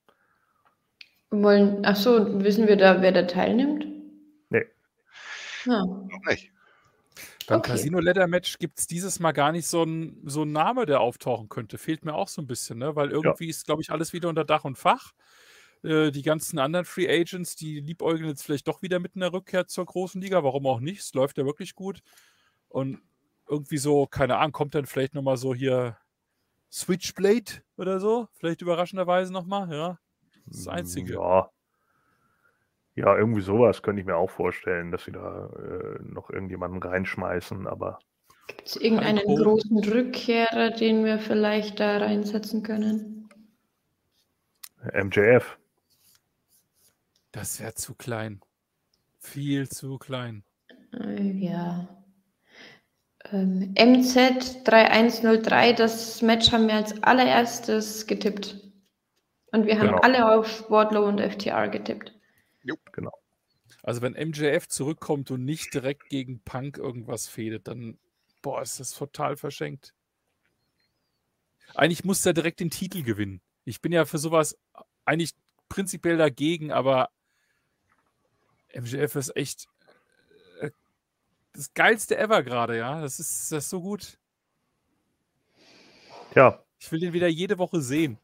Wollen, 1.30 1.82
ach 1.84 1.94
so, 1.94 2.42
wissen 2.42 2.66
wir 2.66 2.74
da, 2.76 3.00
wer 3.02 3.12
da 3.12 3.22
teilnimmt? 3.22 3.86
Nee. 4.50 4.64
Ah, 5.68 5.84
Noch 5.84 6.24
nicht. 6.28 6.50
Beim 7.46 7.58
Okay. 7.60 7.70
Casino 7.70 8.00
Ladder 8.00 8.26
Match 8.26 8.58
gibt 8.58 8.80
es 8.80 8.88
dieses 8.88 9.20
Mal 9.20 9.30
gar 9.30 9.52
nicht 9.52 9.68
so 9.68 9.84
ein, 9.84 10.22
so 10.24 10.44
Name, 10.44 10.86
der 10.86 11.00
auftauchen 11.00 11.48
könnte. 11.48 11.78
Fehlt 11.78 12.04
mir 12.04 12.14
auch 12.14 12.26
so 12.26 12.42
ein 12.42 12.48
bisschen, 12.48 12.78
ne? 12.78 12.96
Weil 12.96 13.12
irgendwie 13.12 13.48
ist, 13.48 13.64
glaube 13.66 13.80
ich, 13.82 13.90
alles 13.90 14.12
wieder 14.12 14.28
unter 14.28 14.44
Dach 14.44 14.64
und 14.64 14.76
Fach. 14.76 15.12
Äh, 15.84 16.10
die 16.10 16.22
ganzen 16.22 16.58
anderen 16.58 16.86
Free 16.86 17.08
Agents, 17.08 17.56
die 17.56 17.80
liebäugeln 17.80 18.28
jetzt 18.28 18.42
vielleicht 18.42 18.66
doch 18.66 18.80
wieder 18.80 18.98
mit 19.00 19.16
einer 19.16 19.32
Rückkehr 19.32 19.66
zur 19.66 19.84
großen 19.84 20.20
Liga. 20.20 20.42
Warum 20.42 20.66
auch 20.66 20.80
nicht? 20.80 21.00
Es 21.00 21.12
läuft 21.12 21.36
ja 21.36 21.44
wirklich 21.44 21.74
gut. 21.74 22.00
Und 22.68 23.02
irgendwie 23.46 23.76
so, 23.76 24.06
keine 24.06 24.38
Ahnung, 24.38 24.52
kommt 24.52 24.74
dann 24.74 24.86
vielleicht 24.86 25.14
nochmal 25.14 25.36
so 25.36 25.54
hier 25.54 25.98
Switchblade 26.72 27.62
oder 27.76 28.00
so. 28.00 28.28
Vielleicht 28.32 28.62
überraschenderweise 28.62 29.32
nochmal, 29.32 29.70
ja. 29.70 29.98
Das 30.46 30.56
ist 30.56 30.66
das 30.66 30.74
Einzige. 30.74 31.14
Ja. 31.14 31.50
Ja, 32.96 33.16
irgendwie 33.16 33.42
sowas 33.42 33.82
könnte 33.82 34.00
ich 34.00 34.06
mir 34.06 34.16
auch 34.16 34.30
vorstellen, 34.30 34.92
dass 34.92 35.04
sie 35.04 35.12
da 35.12 35.48
äh, 35.48 35.98
noch 36.02 36.30
irgendjemanden 36.30 36.80
reinschmeißen, 36.80 37.66
aber 37.66 37.98
Gibt 38.46 38.68
es 38.68 38.76
irgendeinen 38.76 39.18
Heiko. 39.18 39.34
großen 39.34 39.78
Rückkehrer, 39.84 40.70
den 40.70 41.04
wir 41.04 41.18
vielleicht 41.18 41.80
da 41.80 41.98
reinsetzen 41.98 42.62
können? 42.62 43.28
MJF. 44.92 45.58
Das 47.34 47.58
wäre 47.58 47.74
zu 47.74 47.96
klein. 47.96 48.40
Viel 49.18 49.68
zu 49.68 49.98
klein. 49.98 50.44
Äh, 50.92 51.32
ja. 51.32 51.88
Ähm, 53.32 53.74
MZ 53.76 54.62
3103, 54.64 55.72
das 55.72 56.22
Match 56.22 56.52
haben 56.52 56.68
wir 56.68 56.74
als 56.74 57.02
allererstes 57.02 58.06
getippt. 58.06 58.60
Und 59.50 59.66
wir 59.66 59.78
haben 59.78 59.88
Genau. 59.88 59.98
alle 59.98 60.32
auf 60.32 60.70
Wardlow 60.70 61.06
und 61.06 61.20
FTR 61.20 61.68
getippt. 61.68 62.12
Also 63.82 64.00
wenn 64.00 64.12
MJF 64.14 64.68
zurückkommt 64.68 65.30
und 65.30 65.44
nicht 65.44 65.74
direkt 65.74 66.08
gegen 66.08 66.40
Punk 66.40 66.78
irgendwas 66.78 67.26
fehlt, 67.26 67.66
dann 67.68 67.98
boah, 68.42 68.62
ist 68.62 68.78
das 68.78 68.92
total 68.92 69.36
verschenkt. 69.36 69.92
Eigentlich 71.74 72.04
muss 72.04 72.24
er 72.24 72.32
direkt 72.32 72.60
den 72.60 72.70
Titel 72.70 73.02
gewinnen. 73.02 73.40
Ich 73.64 73.80
bin 73.80 73.92
ja 73.92 74.04
für 74.04 74.18
sowas 74.18 74.56
eigentlich 75.04 75.32
prinzipiell 75.68 76.16
dagegen, 76.16 76.72
aber 76.72 77.10
MJF 78.74 79.14
ist 79.16 79.36
echt 79.36 79.66
äh, 80.60 80.70
das 81.52 81.72
geilste 81.74 82.16
ever 82.18 82.42
gerade, 82.42 82.76
ja. 82.78 83.00
Das 83.00 83.18
ist, 83.20 83.52
das 83.52 83.64
ist 83.64 83.70
so 83.70 83.80
gut. 83.80 84.18
Tja, 86.32 86.64
Ich 86.78 86.90
will 86.90 87.00
den 87.00 87.12
wieder 87.12 87.28
jede 87.28 87.58
Woche 87.58 87.80
sehen. 87.80 88.18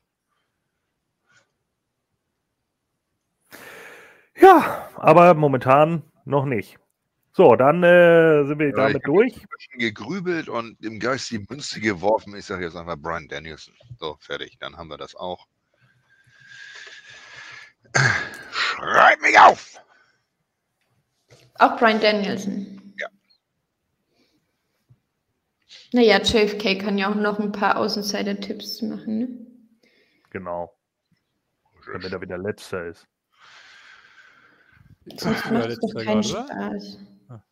ja, 4.36 4.88
aber 4.96 5.34
momentan 5.34 6.02
noch 6.24 6.44
nicht. 6.44 6.78
So, 7.32 7.54
dann 7.56 7.82
äh, 7.84 8.44
sind 8.46 8.58
wir 8.58 8.68
Ja, 8.70 8.88
damit 8.88 8.96
ich 8.96 9.02
durch. 9.04 9.36
ein 9.36 9.46
bisschen 9.56 9.78
gegrübelt 9.78 10.48
und 10.48 10.82
im 10.84 10.98
Geist 10.98 11.30
die 11.30 11.38
Münze 11.48 11.80
geworfen. 11.80 12.34
Ich 12.36 12.44
sage 12.46 12.64
jetzt 12.64 12.76
einfach 12.76 12.96
Brian 12.98 13.28
Danielson. 13.28 13.74
So, 13.98 14.16
fertig. 14.20 14.58
Dann 14.58 14.76
haben 14.76 14.88
wir 14.88 14.98
das 14.98 15.14
auch. 15.14 15.46
Schreib 18.50 19.20
mich 19.22 19.38
auf! 19.38 19.80
Auch 21.60 21.76
Brian 21.78 22.00
Danielson. 22.00 22.94
Ja. 22.98 23.08
Naja, 25.92 26.18
JFK 26.22 26.78
kann 26.78 26.98
ja 26.98 27.10
auch 27.10 27.14
noch 27.14 27.38
ein 27.38 27.52
paar 27.52 27.76
Außenseiter-Tipps 27.76 28.82
machen, 28.82 29.18
ne? 29.18 29.28
Genau, 30.30 30.72
damit 31.92 32.12
er 32.12 32.20
wieder 32.20 32.38
letzter 32.38 32.86
ist. 32.86 33.06
Sonst 35.16 35.44
Ja, 35.46 35.52
macht 35.52 35.66
es 35.70 35.78
doch 35.80 35.88
letzter 35.94 36.04
keinen? 36.04 36.22
Spaß. 36.22 36.98
Ah. 37.28 37.44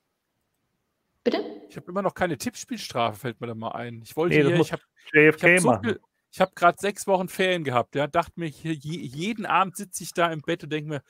Bitte? 1.25 1.63
Ich 1.69 1.77
habe 1.77 1.91
immer 1.91 2.03
noch 2.03 2.15
keine 2.15 2.39
Tippspielstrafe, 2.39 3.19
fällt 3.19 3.41
mir 3.41 3.49
da 3.49 3.55
mal 3.55 3.73
ein. 3.73 4.01
Ich 4.03 4.17
wollte 4.17 4.37
Nee, 4.37 4.43
hier, 4.45 4.61
ich 4.61 4.73
habe 4.73 4.83
habe 5.13 5.61
so 5.61 5.81
viel- 5.83 6.01
ich 6.31 6.41
hab 6.41 6.55
gerade 6.55 6.79
sechs 6.79 7.07
Wochen 7.07 7.29
Ferien 7.29 7.65
gehabt. 7.65 7.95
Ja, 7.95 8.07
dachte 8.07 8.33
mir, 8.37 8.47
hier, 8.47 8.73
je, 8.75 8.97
jeden 9.01 9.45
Abend 9.47 9.77
sitze 9.77 10.03
ich 10.05 10.13
da 10.13 10.31
im 10.33 10.41
Bett 10.43 10.63
und 10.65 10.71
denke 10.71 10.89
mir, 10.89 11.03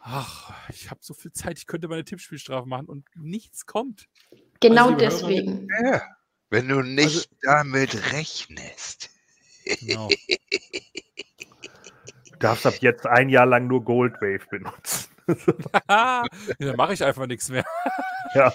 Ach, 0.00 0.52
ich 0.70 0.90
habe 0.90 1.00
so 1.02 1.14
viel 1.14 1.32
Zeit, 1.32 1.58
ich 1.58 1.66
könnte 1.66 1.88
meine 1.88 2.04
Tippspielstrafe 2.04 2.68
machen 2.68 2.86
und 2.86 3.04
nichts 3.14 3.66
kommt. 3.66 4.08
Genau 4.60 4.90
Hörer, 4.90 4.96
deswegen. 4.96 5.68
Ja, 5.82 6.02
wenn 6.50 6.68
du 6.68 6.82
nicht 6.82 7.28
damit 7.42 8.12
rechnest. 8.12 9.10
Genau. 9.64 10.08
Du 10.08 10.16
darfst 12.38 12.66
ab 12.66 12.74
jetzt 12.80 13.06
ein 13.06 13.28
Jahr 13.28 13.46
lang 13.46 13.66
nur 13.66 13.84
Goldwave 13.84 14.46
benutzen. 14.48 15.10
ja, 15.88 16.24
dann 16.58 16.76
mache 16.76 16.92
ich 16.92 17.02
einfach 17.02 17.26
nichts 17.26 17.48
mehr. 17.48 17.64
ja. 18.34 18.52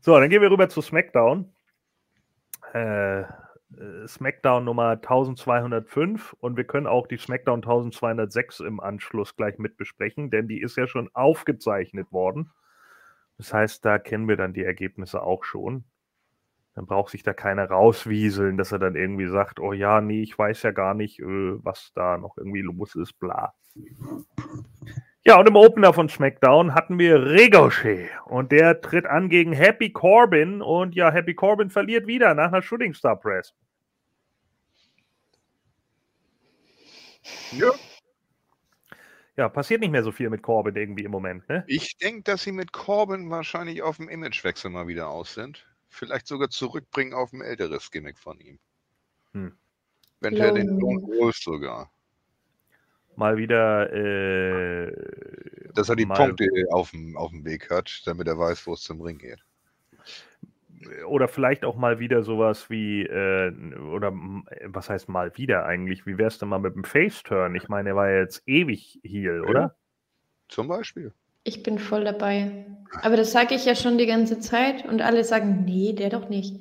So, 0.00 0.18
dann 0.18 0.30
gehen 0.30 0.42
wir 0.42 0.50
rüber 0.50 0.68
zu 0.68 0.82
SmackDown. 0.82 1.52
Äh, 2.72 3.22
SmackDown 4.06 4.64
Nummer 4.64 4.90
1205 4.90 6.34
und 6.40 6.56
wir 6.56 6.64
können 6.64 6.86
auch 6.86 7.06
die 7.06 7.18
SmackDown 7.18 7.58
1206 7.58 8.60
im 8.60 8.80
Anschluss 8.80 9.36
gleich 9.36 9.58
mit 9.58 9.76
besprechen, 9.76 10.30
denn 10.30 10.48
die 10.48 10.60
ist 10.60 10.76
ja 10.76 10.86
schon 10.86 11.10
aufgezeichnet 11.14 12.12
worden. 12.12 12.50
Das 13.38 13.52
heißt, 13.52 13.84
da 13.84 13.98
kennen 13.98 14.28
wir 14.28 14.36
dann 14.36 14.54
die 14.54 14.64
Ergebnisse 14.64 15.22
auch 15.22 15.44
schon. 15.44 15.84
Dann 16.74 16.86
braucht 16.86 17.10
sich 17.10 17.22
da 17.22 17.32
keiner 17.32 17.66
rauswieseln, 17.66 18.58
dass 18.58 18.72
er 18.72 18.78
dann 18.78 18.96
irgendwie 18.96 19.28
sagt, 19.28 19.60
oh 19.60 19.72
ja, 19.72 20.00
nee, 20.00 20.22
ich 20.22 20.38
weiß 20.38 20.62
ja 20.62 20.72
gar 20.72 20.94
nicht, 20.94 21.20
äh, 21.20 21.64
was 21.64 21.92
da 21.94 22.18
noch 22.18 22.36
irgendwie 22.36 22.62
los 22.62 22.94
ist, 22.94 23.18
bla. 23.18 23.54
Ja, 25.24 25.40
und 25.40 25.48
im 25.48 25.56
Opener 25.56 25.92
von 25.92 26.08
SmackDown 26.08 26.74
hatten 26.74 26.98
wir 26.98 27.20
Ricochet 27.26 28.10
und 28.26 28.52
der 28.52 28.80
tritt 28.80 29.06
an 29.06 29.28
gegen 29.28 29.52
Happy 29.52 29.90
Corbin 29.90 30.62
und 30.62 30.94
ja, 30.94 31.10
Happy 31.10 31.34
Corbin 31.34 31.68
verliert 31.68 32.06
wieder 32.06 32.32
nach 32.34 32.48
einer 32.48 32.62
Shooting 32.62 32.94
Star 32.94 33.16
Press. 33.16 33.52
Ja. 37.52 37.72
Ja, 39.36 39.48
passiert 39.50 39.80
nicht 39.80 39.90
mehr 39.90 40.02
so 40.02 40.12
viel 40.12 40.30
mit 40.30 40.42
Corbin 40.42 40.74
irgendwie 40.76 41.04
im 41.04 41.10
Moment, 41.10 41.46
ne? 41.48 41.62
Ich 41.66 41.98
denke, 41.98 42.22
dass 42.22 42.42
sie 42.42 42.52
mit 42.52 42.72
Corbin 42.72 43.28
wahrscheinlich 43.28 43.82
auf 43.82 43.98
dem 43.98 44.08
Imagewechsel 44.08 44.70
mal 44.70 44.86
wieder 44.86 45.08
aus 45.08 45.34
sind. 45.34 45.66
Vielleicht 45.88 46.26
sogar 46.26 46.48
zurückbringen 46.48 47.12
auf 47.12 47.32
ein 47.32 47.42
älteres 47.42 47.90
Gimmick 47.90 48.18
von 48.18 48.40
ihm. 48.40 48.58
Hm. 49.32 49.56
Eventuell 50.20 50.54
den 50.54 50.68
Lone 50.68 51.00
Lone 51.00 51.18
Wolf 51.18 51.36
sogar. 51.36 51.90
Mal 53.16 53.36
wieder, 53.36 53.92
äh, 53.92 54.92
Dass 55.74 55.88
er 55.88 55.96
die 55.96 56.06
mal, 56.06 56.16
Punkte 56.16 56.48
auf 56.70 56.90
dem, 56.90 57.16
auf 57.16 57.30
dem 57.30 57.44
Weg 57.44 57.70
hat, 57.70 58.02
damit 58.06 58.26
er 58.28 58.38
weiß, 58.38 58.66
wo 58.66 58.74
es 58.74 58.82
zum 58.82 59.00
Ring 59.00 59.18
geht. 59.18 59.42
Oder 61.06 61.28
vielleicht 61.28 61.64
auch 61.64 61.76
mal 61.76 61.98
wieder 61.98 62.22
sowas 62.22 62.70
wie, 62.70 63.02
äh, 63.02 63.52
oder 63.92 64.08
m- 64.08 64.44
was 64.64 64.90
heißt 64.90 65.08
mal 65.08 65.36
wieder 65.36 65.66
eigentlich? 65.66 66.06
Wie 66.06 66.18
wär's 66.18 66.38
denn 66.38 66.48
mal 66.48 66.58
mit 66.58 66.74
dem 66.74 66.84
Face-Turn? 66.84 67.54
Ich 67.54 67.68
meine, 67.68 67.90
er 67.90 67.96
war 67.96 68.10
ja 68.10 68.20
jetzt 68.20 68.42
ewig 68.46 69.00
Heal, 69.02 69.42
oder? 69.42 69.76
Zum 70.48 70.68
Beispiel. 70.68 71.12
Ich 71.44 71.62
bin 71.62 71.78
voll 71.78 72.04
dabei. 72.04 72.66
Aber 73.02 73.16
das 73.16 73.32
sage 73.32 73.54
ich 73.54 73.64
ja 73.64 73.74
schon 73.74 73.98
die 73.98 74.06
ganze 74.06 74.40
Zeit 74.40 74.84
und 74.86 75.02
alle 75.02 75.22
sagen, 75.24 75.64
nee, 75.64 75.92
der 75.92 76.10
doch 76.10 76.28
nicht. 76.28 76.54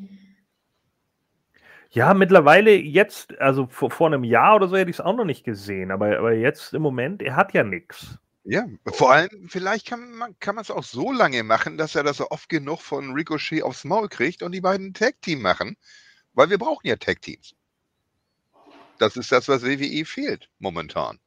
Ja, 1.91 2.13
mittlerweile 2.13 2.71
jetzt, 2.75 3.39
also 3.39 3.67
vor, 3.67 3.89
vor 3.89 4.07
einem 4.07 4.23
Jahr 4.23 4.55
oder 4.55 4.67
so 4.67 4.75
hätte 4.75 4.89
ich 4.89 4.97
es 4.97 5.01
auch 5.01 5.15
noch 5.15 5.23
nicht 5.25 5.43
gesehen, 5.45 5.91
aber, 5.91 6.17
aber 6.17 6.33
jetzt 6.33 6.73
im 6.73 6.81
Moment, 6.81 7.21
er 7.21 7.35
hat 7.35 7.53
ja 7.53 7.63
nichts. 7.63 8.19
Ja, 8.47 8.67
vor 8.85 9.11
allem, 9.11 9.49
vielleicht 9.49 9.87
kann 9.87 10.11
man 10.11 10.37
kann 10.39 10.59
es 10.59 10.69
auch 10.69 10.83
so 10.83 11.11
lange 11.11 11.41
machen, 11.41 11.77
dass 11.79 11.95
er 11.95 12.03
das 12.03 12.17
so 12.17 12.29
oft 12.29 12.47
genug 12.47 12.79
von 12.81 13.13
Ricochet 13.13 13.63
aufs 13.63 13.83
Maul 13.85 14.07
kriegt 14.07 14.43
und 14.43 14.51
die 14.51 14.61
beiden 14.61 14.93
Tag-Team 14.93 15.41
machen, 15.41 15.77
weil 16.35 16.51
wir 16.51 16.59
brauchen 16.59 16.85
ja 16.87 16.95
Tag-Teams. 16.95 17.55
Das 18.99 19.17
ist 19.17 19.31
das, 19.31 19.47
was 19.47 19.63
WWE 19.63 20.05
fehlt 20.05 20.49
momentan. 20.59 21.19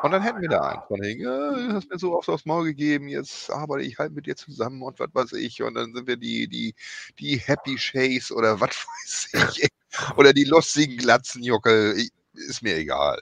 Und 0.00 0.12
dann 0.12 0.22
hätten 0.22 0.40
wir 0.40 0.48
da 0.48 0.60
einen 0.60 0.82
von 0.86 1.00
wegen, 1.00 1.24
ja, 1.24 1.50
du 1.50 1.72
hast 1.72 1.90
mir 1.90 1.98
so 1.98 2.16
oft 2.16 2.28
aufs 2.28 2.46
Maul 2.46 2.64
gegeben, 2.66 3.08
jetzt 3.08 3.50
arbeite 3.50 3.82
ich 3.84 3.98
halt 3.98 4.12
mit 4.12 4.26
dir 4.26 4.36
zusammen 4.36 4.80
und 4.82 5.00
was 5.00 5.12
weiß 5.12 5.32
ich. 5.32 5.62
Und 5.64 5.74
dann 5.74 5.92
sind 5.92 6.06
wir 6.06 6.16
die, 6.16 6.46
die, 6.46 6.76
die 7.18 7.38
Happy 7.38 7.76
Shays 7.76 8.30
oder 8.30 8.60
was 8.60 8.70
weiß 8.86 9.30
ich. 9.58 9.68
Oder 10.16 10.32
die 10.32 10.44
lustigen 10.44 10.96
Glatzenjuckel. 10.96 11.94
Ich- 11.98 12.12
Ist 12.34 12.62
mir 12.62 12.76
egal. 12.76 13.20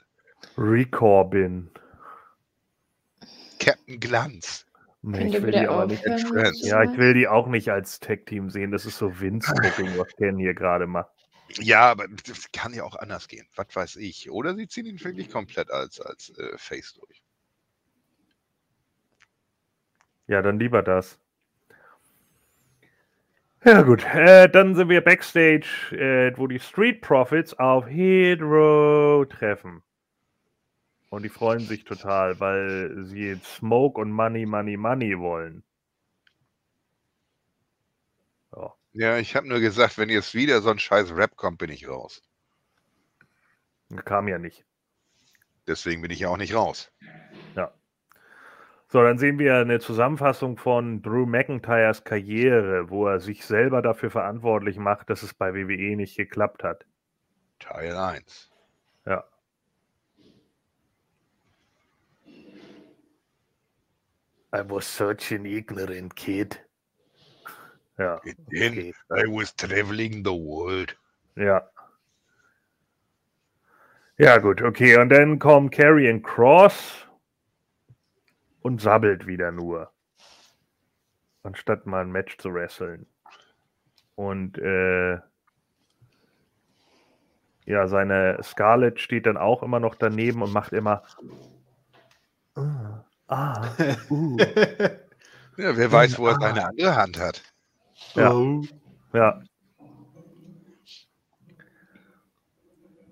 Recorbin. 0.55 1.71
Captain 3.59 3.99
Glanz. 3.99 4.65
Nee, 5.01 5.27
ich 5.27 5.41
will 5.41 5.51
die 5.51 5.67
aber 5.67 5.85
nicht 5.85 6.05
als? 6.07 6.23
Friends. 6.23 6.67
Ja, 6.67 6.83
ich 6.83 6.97
will 6.97 7.13
die 7.13 7.27
auch 7.27 7.47
nicht 7.47 7.69
als 7.69 7.99
Tag-Team 7.99 8.49
sehen. 8.49 8.71
Das 8.71 8.85
ist 8.85 8.97
so 8.97 9.19
Vince-Booking, 9.19 9.97
was 9.97 10.13
Ken 10.15 10.37
hier 10.37 10.53
gerade 10.53 10.87
macht. 10.87 11.11
Ja, 11.59 11.91
aber 11.91 12.07
das 12.07 12.51
kann 12.51 12.73
ja 12.73 12.83
auch 12.83 12.95
anders 12.95 13.27
gehen. 13.27 13.47
Was 13.55 13.67
weiß 13.73 13.95
ich. 13.97 14.29
Oder 14.29 14.55
sie 14.55 14.67
ziehen 14.67 14.85
ihn 14.85 15.01
wirklich 15.01 15.29
komplett 15.29 15.71
als, 15.71 16.01
als 16.01 16.37
äh, 16.37 16.57
Face 16.57 16.93
durch. 16.95 17.21
Ja, 20.27 20.41
dann 20.41 20.59
lieber 20.59 20.83
das. 20.83 21.19
Ja, 23.63 23.81
gut. 23.81 24.03
Äh, 24.13 24.49
dann 24.49 24.75
sind 24.75 24.89
wir 24.89 25.01
backstage, 25.01 25.67
äh, 25.91 26.37
wo 26.37 26.47
die 26.47 26.59
Street 26.59 27.01
Profits 27.01 27.53
auf 27.53 27.87
Hydro 27.87 29.25
treffen. 29.25 29.83
Und 31.09 31.23
die 31.23 31.29
freuen 31.29 31.61
sich 31.61 31.83
total, 31.85 32.39
weil 32.39 33.05
sie 33.05 33.27
jetzt 33.27 33.55
Smoke 33.55 33.99
und 33.99 34.11
Money, 34.11 34.45
Money, 34.45 34.77
Money 34.77 35.17
wollen. 35.19 35.63
Ja. 38.55 38.73
Ja, 38.93 39.17
ich 39.17 39.35
habe 39.35 39.47
nur 39.47 39.59
gesagt, 39.59 39.97
wenn 39.97 40.09
jetzt 40.09 40.33
wieder 40.35 40.61
so 40.61 40.69
ein 40.69 40.79
scheiß 40.79 41.15
Rap 41.15 41.35
kommt, 41.35 41.59
bin 41.59 41.69
ich 41.69 41.87
raus. 41.87 42.21
Kam 44.03 44.27
ja 44.27 44.37
nicht. 44.37 44.65
Deswegen 45.65 46.01
bin 46.01 46.11
ich 46.11 46.19
ja 46.19 46.29
auch 46.29 46.37
nicht 46.37 46.55
raus. 46.55 46.91
So, 48.89 49.03
dann 49.03 49.17
sehen 49.17 49.37
wir 49.37 49.57
eine 49.57 49.81
Zusammenfassung 49.81 50.55
von 50.55 51.01
Drew 51.01 51.25
McIntyres 51.25 52.05
Karriere, 52.05 52.89
wo 52.89 53.05
er 53.07 53.19
sich 53.19 53.45
selber 53.45 53.81
dafür 53.81 54.09
verantwortlich 54.09 54.77
macht, 54.77 55.09
dass 55.09 55.23
es 55.23 55.33
bei 55.33 55.53
WWE 55.53 55.97
nicht 55.97 56.15
geklappt 56.15 56.63
hat. 56.63 56.85
Teil 57.59 57.97
1. 57.97 58.49
Ja. 59.05 59.25
I 64.53 64.61
was 64.61 64.85
such 64.85 65.31
an 65.31 65.45
ignorant 65.45 66.15
kid. 66.15 66.59
Ja, 67.99 68.19
Then 68.49 68.71
okay. 68.71 68.93
I 69.11 69.25
was 69.27 69.53
traveling 69.55 70.23
the 70.23 70.33
world. 70.33 70.95
Ja. 71.35 71.61
Ja, 74.17 74.37
gut, 74.37 74.61
okay. 74.61 74.97
Und 74.97 75.09
dann 75.09 75.39
kommt 75.39 75.71
Karrion 75.73 76.21
Cross 76.21 77.05
und 78.61 78.81
sabbelt 78.81 79.27
wieder 79.27 79.51
nur. 79.51 79.91
Anstatt 81.43 81.85
mal 81.85 82.01
ein 82.01 82.11
Match 82.11 82.37
zu 82.37 82.53
wresteln. 82.53 83.05
Und 84.15 84.57
äh, 84.57 85.19
ja, 87.65 87.87
seine 87.87 88.39
Scarlett 88.41 88.99
steht 88.99 89.25
dann 89.25 89.37
auch 89.37 89.61
immer 89.61 89.79
noch 89.79 89.95
daneben 89.95 90.41
und 90.41 90.53
macht 90.53 90.71
immer. 90.73 91.03
Ah, 92.55 93.03
ah, 93.27 93.67
uh. 94.09 94.37
Ja, 95.57 95.75
wer 95.75 95.91
weiß, 95.91 96.17
wo 96.19 96.27
er 96.27 96.39
seine 96.39 96.65
andere 96.67 96.95
Hand 96.95 97.19
hat. 97.19 97.41
Ja. 98.13 98.31
Oh. 98.33 98.63
Ja. 99.13 99.41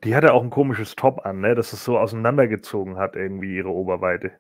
Die 0.04 0.16
hatte 0.16 0.34
auch 0.34 0.44
ein 0.44 0.52
komisches 0.52 0.96
Top 0.96 1.26
an, 1.26 1.42
ne? 1.42 1.56
dass 1.56 1.74
es 1.74 1.84
so 1.84 1.98
auseinandergezogen 1.98 2.98
hat, 2.98 3.16
irgendwie 3.16 3.56
ihre 3.56 3.70
Oberweite. 3.70 4.40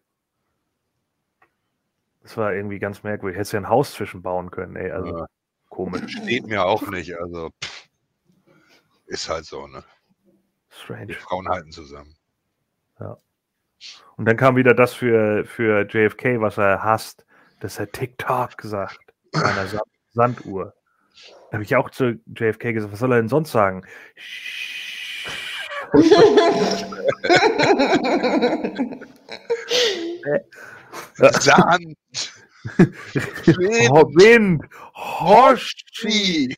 Das 2.21 2.37
war 2.37 2.53
irgendwie 2.53 2.77
ganz 2.79 3.01
merkwürdig. 3.03 3.37
Hättest 3.37 3.53
ja 3.53 3.59
ein 3.61 3.69
Haus 3.69 3.93
zwischenbauen 3.93 4.51
können, 4.51 4.75
ey. 4.75 4.91
Also 4.91 5.17
Ja. 5.17 5.25
komisch. 5.69 6.11
Steht 6.11 6.45
mir 6.45 6.65
auch 6.65 6.87
nicht. 6.87 7.15
Also, 7.19 7.49
pff, 7.63 7.89
ist 9.07 9.29
halt 9.29 9.45
so, 9.45 9.65
ne? 9.67 9.83
Die 10.27 10.75
Strange. 10.75 11.13
Frauen 11.13 11.47
halten 11.47 11.71
zusammen. 11.71 12.15
Und 14.17 14.25
dann 14.25 14.37
kam 14.37 14.55
wieder 14.55 14.73
das 14.73 14.93
für, 14.93 15.45
für 15.45 15.85
JFK, 15.87 16.39
was 16.39 16.57
er 16.57 16.83
hasst, 16.83 17.25
dass 17.59 17.79
er 17.79 17.91
TikTok 17.91 18.61
sagt. 18.61 18.99
Bei 19.31 19.43
einer 19.43 19.67
Sa 19.67 19.81
Sanduhr. 20.13 20.73
Da 21.49 21.53
habe 21.53 21.63
ich 21.63 21.75
auch 21.75 21.89
zu 21.89 22.19
JFK 22.27 22.73
gesagt, 22.73 22.93
was 22.93 22.99
soll 22.99 23.11
er 23.11 23.17
denn 23.17 23.29
sonst 23.29 23.51
sagen? 23.51 23.83
Sand! 31.39 31.97
Wind! 32.77 34.15
Wind! 34.15 34.63
Hoshi! 34.95 36.55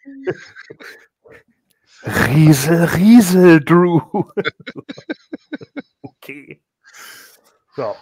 Riesel, 2.04 2.86
Riesel, 2.86 3.64
Drew. 3.64 4.02
okay. 6.02 6.62
So. 7.78 7.94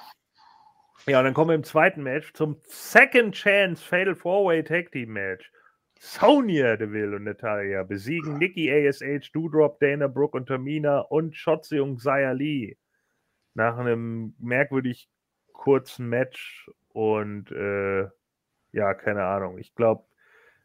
Ja, 1.06 1.19
und 1.19 1.26
dann 1.26 1.34
kommen 1.34 1.49
wir 1.49 1.56
im 1.56 1.65
zweiten 1.65 2.02
Match 2.02 2.31
zum 2.31 2.56
Second 2.64 3.35
Chance 3.35 3.84
Fatal 3.84 4.15
Four-Way 4.15 4.64
Tag 4.64 4.93
Team 4.93 5.11
Match. 5.11 5.52
Sonya 5.99 6.77
Deville 6.77 7.18
und 7.18 7.26
Natalia 7.26 7.84
besiegen 7.84 8.38
Nikki 8.38 8.72
ASH, 8.72 9.34
Doudrop, 9.34 9.77
Dana 9.81 10.07
Brooke 10.07 10.38
und 10.38 10.45
Tamina 10.47 10.99
und 10.99 11.35
Shotzi 11.35 11.81
und 11.81 11.97
Xia 11.97 12.31
Lee. 12.31 12.77
nach 13.53 13.77
einem 13.77 14.34
merkwürdig 14.39 15.10
kurzen 15.52 16.07
Match 16.07 16.72
und 16.93 17.52
äh, 17.52 18.07
ja, 18.72 18.93
keine 18.93 19.26
Ahnung. 19.26 19.57
Ich 19.57 19.76
glaube, 19.76 20.06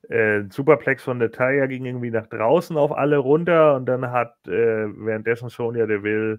äh, 0.09 0.45
Superplex 0.51 1.03
von 1.03 1.19
Natalia 1.19 1.67
ging 1.67 1.85
irgendwie 1.85 2.13
nach 2.13 2.29
draußen 2.29 2.77
auf 2.77 2.93
alle 2.93 3.19
runter 3.19 3.75
und 3.75 3.87
dann 3.87 4.13
hat 4.13 4.37
äh, 4.47 4.87
währenddessen 5.05 5.49
Sonja 5.49 5.87
Deville 5.87 6.39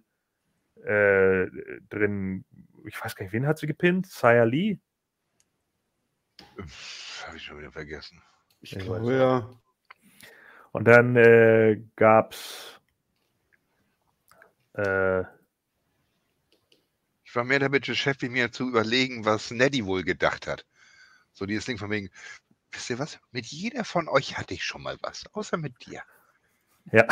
äh, 0.85 1.47
drin, 1.89 2.45
ich 2.85 3.03
weiß 3.03 3.15
gar 3.15 3.23
nicht, 3.23 3.33
wen 3.33 3.47
hat 3.47 3.59
sie 3.59 3.67
gepinnt? 3.67 4.07
Saya 4.07 4.43
Lee? 4.43 4.79
Habe 7.25 7.37
ich 7.37 7.43
schon 7.43 7.59
wieder 7.59 7.71
vergessen. 7.71 8.21
Ich 8.61 8.75
Ich 8.75 8.83
glaube, 8.83 9.05
weiß 9.05 9.17
ja. 9.17 9.61
Und 10.71 10.85
dann 10.85 11.15
äh, 11.15 11.81
gab's 11.95 12.79
äh, 14.73 15.21
Ich 17.23 17.35
war 17.35 17.43
mehr 17.43 17.59
damit 17.59 17.85
beschäftigt, 17.85 18.31
mir 18.31 18.51
zu 18.51 18.69
überlegen, 18.69 19.25
was 19.25 19.51
Neddy 19.51 19.85
wohl 19.85 20.03
gedacht 20.03 20.47
hat. 20.47 20.65
So 21.33 21.45
dieses 21.45 21.65
Ding 21.65 21.77
von 21.77 21.89
wegen, 21.89 22.09
wisst 22.71 22.89
ihr 22.89 22.99
was? 22.99 23.19
Mit 23.31 23.45
jeder 23.45 23.83
von 23.83 24.07
euch 24.07 24.37
hatte 24.37 24.53
ich 24.53 24.63
schon 24.63 24.81
mal 24.81 24.97
was, 25.01 25.25
außer 25.33 25.57
mit 25.57 25.85
dir. 25.85 26.03
Ja, 26.91 27.05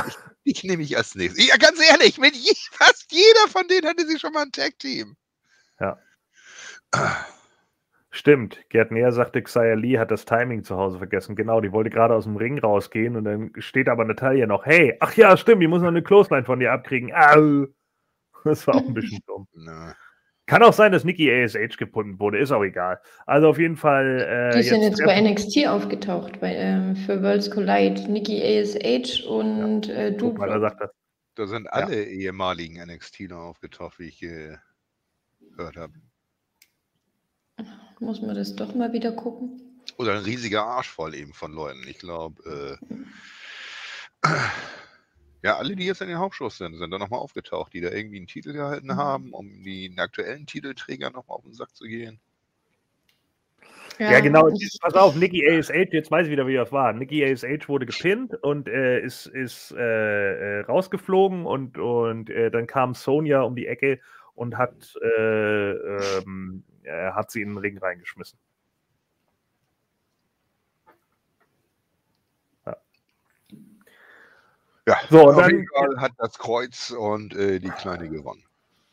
Ich 0.44 0.64
nehme 0.64 0.84
ich 0.84 0.98
als 0.98 1.16
nächstes. 1.16 1.48
Ja, 1.48 1.58
ganz 1.58 1.80
ehrlich, 1.92 2.18
mit 2.18 2.36
je, 2.36 2.54
fast 2.72 3.12
jeder 3.12 3.48
von 3.50 3.68
denen 3.68 3.88
hatte 3.88 4.06
sie 4.08 4.20
schon 4.20 4.34
mal 4.34 4.44
ein 4.44 4.52
Tag-Team. 4.52 5.16
Ja. 5.80 5.98
Ah, 6.92 7.26
stimmt. 8.12 8.60
Gerd 8.70 8.92
Näher 8.92 9.12
sagte, 9.12 9.42
Xia 9.44 9.76
Lee 9.76 10.00
hat 10.00 10.12
das 10.12 10.26
Timing 10.26 10.64
zu 10.64 10.78
Hause 10.78 10.98
vergessen. 11.00 11.36
Genau, 11.36 11.62
die 11.62 11.72
wollte 11.72 11.90
gerade 11.90 12.16
aus 12.16 12.26
dem 12.26 12.38
Ring 12.38 12.60
rausgehen 12.60 13.16
und 13.16 13.26
dann 13.26 13.52
steht 13.60 13.90
aber 13.90 14.06
Natalia 14.06 14.48
noch, 14.48 14.66
hey, 14.66 14.96
ach 15.00 15.16
ja, 15.16 15.38
stimmt, 15.38 15.62
die 15.62 15.68
muss 15.68 15.82
noch 15.82 15.90
eine 15.90 16.04
Clothesline 16.04 16.46
von 16.46 16.60
dir 16.60 16.72
abkriegen. 16.74 17.14
Au. 17.14 17.68
Das 18.44 18.68
war 18.68 18.76
auch 18.76 18.88
ein 18.88 18.94
bisschen 18.94 19.22
dumm. 19.28 19.48
Na, 19.54 19.96
Kann 20.50 20.64
auch 20.64 20.74
sein, 20.74 20.92
dass 20.92 21.04
Nikki 21.04 21.32
ASH 21.32 21.78
gefunden 21.78 22.20
wurde, 22.20 22.40
ist 22.40 22.52
auch 22.52 22.64
egal. 22.64 23.00
Also 23.28 23.50
auf 23.50 23.60
jeden 23.60 23.78
Fall. 23.78 24.52
Äh, 24.52 24.58
Die 24.58 24.64
sind 24.64 24.82
jetzt 24.82 25.00
bei 25.06 25.22
NXT 25.22 25.68
aufgetaucht, 25.68 26.40
bei, 26.40 26.56
ähm, 26.56 26.96
für 26.96 27.22
Worlds 27.22 27.52
Collide. 27.52 28.12
Nikki 28.12 28.42
ASH 28.42 29.22
und 29.26 29.90
äh, 29.90 30.16
Guck 30.20 30.40
mal, 30.40 30.48
da 30.48 30.56
Dude. 30.56 30.62
sagt 30.62 30.82
das. 30.82 30.90
da 31.36 31.46
sind 31.46 31.68
alle 31.72 32.04
ehemaligen 32.04 32.84
NXTler 32.84 33.38
aufgetaucht, 33.38 34.00
wie 34.00 34.08
ich 34.08 34.24
äh, 34.24 34.58
gehört 35.56 35.78
habe. 35.78 35.94
Muss 38.00 38.20
man 38.24 38.34
das 38.34 38.56
doch 38.56 38.74
mal 38.74 38.92
wieder 38.92 39.12
gucken? 39.12 39.62
Oder 40.00 40.14
ein 40.14 40.24
riesiger 40.24 40.64
Arsch 40.64 40.90
voll 40.90 41.14
eben 41.14 41.34
von 41.34 41.54
Leuten. 41.54 41.84
Ich 41.88 42.00
glaube, 42.00 42.80
äh, 42.82 44.28
ja, 45.42 45.58
alle, 45.58 45.76
die 45.76 45.86
jetzt 45.86 46.02
in 46.02 46.08
den 46.08 46.18
Hauptschuss 46.20 46.58
sind, 46.58 46.76
sind 46.78 46.92
dann 46.92 47.00
nochmal 47.00 47.20
aufgetaucht, 47.20 47.74
die 47.74 47.82
da 47.82 47.90
irgendwie 47.92 48.18
einen 48.18 48.28
Titel 48.28 48.54
gehalten 48.54 48.96
haben, 48.96 49.34
um 49.34 49.64
den 49.64 49.98
aktuellen 50.00 50.46
Titelträgern 50.46 51.14
nochmal 51.14 51.38
auf 51.38 51.44
den 51.44 51.54
Sack 51.54 51.76
zu 51.76 51.86
gehen. 51.86 52.20
Ja, 54.00 54.22
genau. 54.22 54.48
ich- 54.48 54.80
Pass 54.82 54.94
auf, 54.94 55.16
Nikki 55.16 55.46
ASH, 55.46 55.70
jetzt 55.92 56.10
weiß 56.10 56.28
ich 56.28 56.32
wieder, 56.32 56.48
wie 56.48 56.56
das 56.56 56.72
war. 56.72 56.94
Nikki 56.94 57.24
ASH 57.26 57.68
wurde 57.68 57.86
gepinnt 57.86 58.34
und 58.44 58.70
äh, 58.70 59.02
ist, 59.02 59.26
ist 59.28 59.72
äh, 59.78 60.60
äh, 60.60 60.62
rausgeflogen 60.62 61.46
und, 61.46 61.78
und 61.78 62.30
äh, 62.30 62.50
dann 62.50 62.66
kam 62.66 62.94
Sonja 62.94 63.42
um 63.42 63.56
die 63.58 63.68
Ecke 63.68 64.00
und 64.36 64.58
hat, 64.58 64.96
äh, 65.02 65.72
ähm, 65.72 66.64
äh, 66.84 67.12
hat 67.12 67.30
sie 67.30 67.42
in 67.42 67.50
den 67.50 67.58
Ring 67.58 67.78
reingeschmissen. 67.78 68.40
Ja, 74.90 74.98
So, 75.10 75.22
und 75.28 75.36
auf 75.36 75.42
dann- 75.44 75.52
jeden 75.52 75.68
Fall 75.68 76.02
hat 76.02 76.14
das 76.18 76.38
Kreuz 76.40 76.90
und 76.90 77.36
äh, 77.36 77.60
die 77.60 77.70
Kleine 77.70 78.10
gewonnen. 78.10 78.44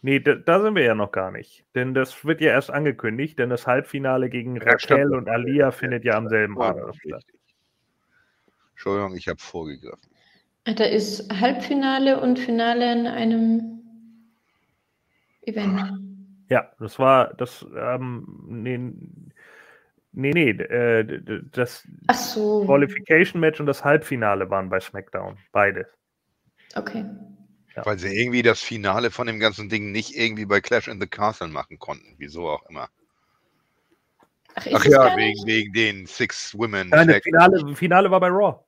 Nee, 0.03 0.21
da, 0.21 0.35
da 0.35 0.61
sind 0.61 0.75
wir 0.77 0.83
ja 0.85 0.95
noch 0.95 1.11
gar 1.11 1.31
nicht. 1.31 1.65
Denn 1.75 1.95
das 1.95 2.25
wird 2.27 2.43
ja 2.43 2.51
erst 2.51 2.71
angekündigt, 2.71 3.39
denn 3.39 3.49
das 3.49 3.67
Halbfinale 3.67 4.29
gegen 4.29 4.57
Ja, 4.57 4.79
stimmt. 4.79 5.01
Raquel 5.01 5.15
und 5.15 5.29
Alia 5.29 5.71
findet 5.71 6.05
ja 6.05 6.17
am 6.19 6.29
selben 6.29 6.61
Abend 6.61 6.95
statt. 6.97 7.25
Entschuldigung, 8.73 9.17
ich 9.17 9.27
habe 9.27 9.39
vorgegriffen. 9.41 10.11
Da 10.65 10.85
ist 10.85 11.33
Halbfinale 11.41 12.21
und 12.21 12.39
Finale 12.39 12.93
in 12.93 13.07
einem 13.07 13.81
Event. 15.43 15.81
Ja, 16.51 16.71
das 16.79 16.99
war 16.99 17.33
das, 17.35 17.65
ähm, 17.75 18.27
nee, 18.49 18.79
nee, 20.17 20.33
nee, 20.33 20.51
äh, 20.51 21.21
das 21.53 21.87
Ach 22.09 22.15
so. 22.15 22.65
Qualification 22.65 23.41
Match 23.41 23.61
und 23.61 23.67
das 23.67 23.85
Halbfinale 23.85 24.51
waren 24.51 24.69
bei 24.69 24.81
SmackDown. 24.81 25.39
Beide. 25.53 25.87
Okay. 26.75 27.05
Ja. 27.77 27.87
Weil 27.87 27.99
sie 27.99 28.09
irgendwie 28.09 28.43
das 28.43 28.61
Finale 28.61 29.11
von 29.11 29.27
dem 29.27 29.39
ganzen 29.39 29.69
Ding 29.69 29.93
nicht 29.93 30.17
irgendwie 30.17 30.47
bei 30.47 30.61
Clash 30.61 30.89
in 30.89 31.01
the 31.01 31.07
Castle 31.07 31.49
machen 31.49 31.79
konnten. 31.79 32.15
Wieso 32.19 32.49
auch 32.49 32.69
immer. 32.69 32.89
Ach, 34.55 34.67
Ach 34.73 34.85
ja, 34.87 35.17
wegen, 35.17 35.29
nicht? 35.35 35.47
wegen 35.47 35.73
den 35.73 36.07
Six 36.07 36.57
Women. 36.59 36.89
Nein, 36.89 37.09
das 37.09 37.23
Finale, 37.23 37.77
Finale 37.77 38.11
war 38.11 38.21
bei 38.21 38.29
Raw. 38.29 38.61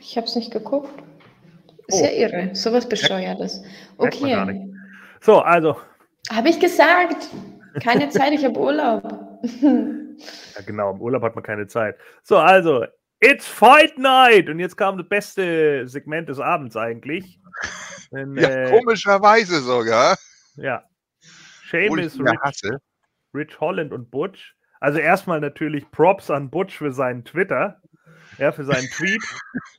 Ich 0.00 0.16
habe 0.18 0.26
es 0.26 0.36
nicht 0.36 0.50
geguckt. 0.52 0.90
Ist 1.86 2.00
Oh. 2.00 2.04
ja 2.04 2.10
irre. 2.10 2.54
Sowas 2.54 2.86
Bescheuertes. 2.88 3.62
Okay. 3.96 4.70
So, 5.20 5.40
also, 5.40 5.76
Habe 6.30 6.48
ich 6.50 6.60
gesagt. 6.60 7.28
Keine 7.80 8.08
Zeit, 8.08 8.32
ich 8.32 8.44
habe 8.44 8.58
Urlaub. 8.58 9.02
ja, 9.42 10.62
genau, 10.66 10.92
im 10.92 11.00
Urlaub 11.00 11.22
hat 11.22 11.34
man 11.34 11.44
keine 11.44 11.66
Zeit. 11.66 11.96
So, 12.22 12.38
also, 12.38 12.84
it's 13.20 13.46
Fight 13.46 13.98
Night! 13.98 14.48
Und 14.48 14.58
jetzt 14.58 14.76
kam 14.76 14.98
das 14.98 15.08
beste 15.08 15.86
Segment 15.86 16.28
des 16.28 16.40
Abends 16.40 16.76
eigentlich. 16.76 17.40
Denn, 18.12 18.36
Ja, 18.36 18.48
äh, 18.48 18.70
komischerweise 18.70 19.60
sogar. 19.60 20.16
ja. 20.56 20.64
Ja 20.64 20.84
Rich. 21.72 22.80
Rich 23.34 23.60
Holland 23.60 23.92
und 23.92 24.10
Butch. 24.10 24.54
Also 24.80 24.98
erstmal 24.98 25.40
natürlich 25.40 25.90
Props 25.90 26.30
an 26.30 26.50
Butch 26.50 26.76
für 26.76 26.92
seinen 26.92 27.24
Twitter, 27.24 27.80
ja, 28.38 28.52
für 28.52 28.64
seinen 28.64 28.86
Tweet, 28.90 29.22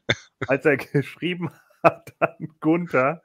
als 0.47 0.65
er 0.65 0.77
geschrieben 0.77 1.51
hat 1.83 2.13
an 2.19 2.49
Gunther, 2.59 3.21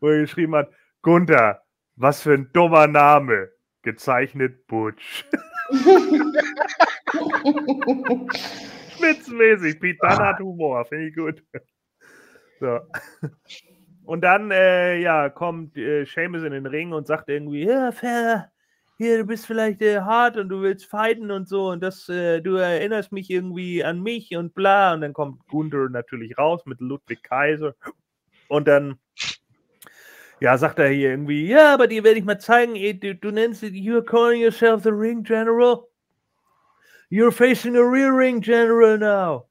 wo 0.00 0.08
er 0.08 0.20
geschrieben 0.22 0.54
hat, 0.54 0.70
Gunther, 1.02 1.62
was 1.96 2.22
für 2.22 2.32
ein 2.32 2.50
dummer 2.52 2.86
Name, 2.86 3.50
gezeichnet 3.82 4.66
Butch. 4.66 5.24
Spitzmäßig, 8.96 9.80
Pete 9.80 9.98
Dunne 10.00 10.18
hat 10.18 10.40
Humor, 10.40 10.84
finde 10.84 11.08
ich 11.08 11.14
gut. 11.14 11.42
So. 12.60 12.80
Und 14.04 14.22
dann, 14.22 14.50
äh, 14.50 14.98
ja, 14.98 15.28
kommt 15.28 15.76
äh, 15.76 16.04
Seamus 16.04 16.42
in 16.42 16.52
den 16.52 16.66
Ring 16.66 16.92
und 16.92 17.06
sagt 17.06 17.28
irgendwie, 17.28 17.64
ja, 17.64 17.92
Fair, 17.92 18.50
hier, 18.96 19.18
du 19.18 19.26
bist 19.26 19.46
vielleicht 19.46 19.80
äh, 19.80 20.00
hart 20.00 20.36
und 20.36 20.48
du 20.48 20.62
willst 20.62 20.86
fighten 20.86 21.30
und 21.30 21.48
so 21.48 21.70
und 21.70 21.82
das, 21.82 22.08
äh, 22.08 22.40
du 22.40 22.56
erinnerst 22.56 23.12
mich 23.12 23.30
irgendwie 23.30 23.84
an 23.84 24.02
mich 24.02 24.34
und 24.36 24.54
bla. 24.54 24.94
Und 24.94 25.02
dann 25.02 25.12
kommt 25.12 25.46
Gunther 25.46 25.88
natürlich 25.88 26.36
raus 26.36 26.66
mit 26.66 26.80
Ludwig 26.80 27.22
Kaiser. 27.22 27.74
Und 28.48 28.66
dann, 28.66 28.98
ja, 30.40 30.56
sagt 30.58 30.78
er 30.78 30.88
hier 30.88 31.10
irgendwie, 31.10 31.46
ja, 31.46 31.74
aber 31.74 31.86
dir 31.86 32.04
werde 32.04 32.18
ich 32.18 32.24
mal 32.24 32.38
zeigen, 32.38 32.76
ey, 32.76 32.98
du, 32.98 33.14
du 33.14 33.30
nennst 33.30 33.62
dich, 33.62 33.72
you're 33.72 34.04
calling 34.04 34.40
yourself 34.42 34.82
the 34.82 34.90
Ring 34.90 35.22
General. 35.22 35.84
You're 37.10 37.32
facing 37.32 37.76
a 37.76 37.80
real 37.82 38.10
Ring 38.10 38.40
General 38.40 38.98
now. 38.98 39.48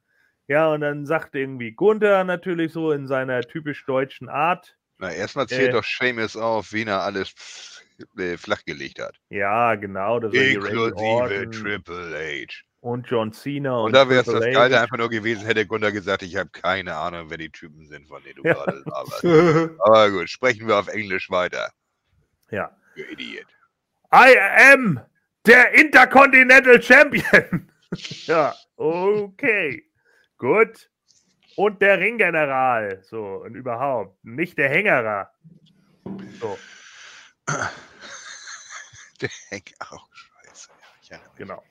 Ja, 0.48 0.72
und 0.72 0.82
dann 0.82 1.06
sagt 1.06 1.36
irgendwie 1.36 1.72
Gunther 1.72 2.24
natürlich 2.24 2.72
so 2.72 2.92
in 2.92 3.08
seiner 3.08 3.42
typisch 3.42 3.86
deutschen 3.86 4.30
Art, 4.30 4.78
Na, 4.98 5.12
erstmal 5.12 5.48
zählt 5.48 5.70
Äh. 5.70 5.72
doch 5.74 5.84
Seamus 5.84 6.38
auf, 6.38 6.72
wen 6.72 6.88
er 6.88 7.02
alles 7.02 7.84
äh, 8.18 8.38
flachgelegt 8.38 9.00
hat. 9.00 9.18
ja, 9.30 9.76
genau, 9.76 10.20
das 10.20 10.34
Inklusive 10.34 11.50
Triple 11.50 12.16
H. 12.16 12.64
und 12.88 13.08
John 13.10 13.32
Cena 13.34 13.78
Und, 13.80 13.94
da 13.94 14.10
wäre 14.10 14.22
es 14.22 14.28
das 14.28 14.44
Geile 14.44 14.80
einfach 14.82 14.98
nur 14.98 15.10
gewesen, 15.10 15.46
hätte 15.46 15.66
Gunther 15.66 15.92
gesagt, 15.92 16.24
ich 16.24 16.36
habe 16.36 16.50
keine 16.50 16.96
Ahnung, 16.96 17.30
wer 17.30 17.38
die 17.38 17.50
Typen 17.50 17.86
sind, 17.88 18.08
von 18.08 18.22
denen 18.24 18.36
du 18.36 18.44
Ja. 18.44 18.54
gerade 18.54 18.84
laberst. 18.86 19.26
Aber 19.80 20.12
gut, 20.12 20.30
sprechen 20.30 20.68
wir 20.68 20.78
auf 20.78 20.88
Englisch 20.88 21.30
weiter. 21.30 21.72
Ja. 22.52 22.76
Du 22.96 23.04
Idiot. 23.04 23.46
I 24.14 24.38
am 24.74 25.02
der 25.46 25.74
Intercontinental 25.74 26.82
Champion. 26.82 27.70
ja, 28.26 28.54
okay. 28.78 29.84
Gut. 30.38 30.90
Und 31.56 31.82
der 31.82 32.00
Ringgeneral. 32.00 33.02
So, 33.04 33.42
und 33.44 33.56
überhaupt. 33.56 34.24
Nicht 34.24 34.58
der 34.58 34.70
Hängerer. 34.70 35.32
So, 36.40 36.58
Der 39.22 39.30
Henk 39.50 39.74
auch 39.80 40.08
scheiße. 40.14 40.70
Mich. 41.00 41.20
genau. 41.38 41.64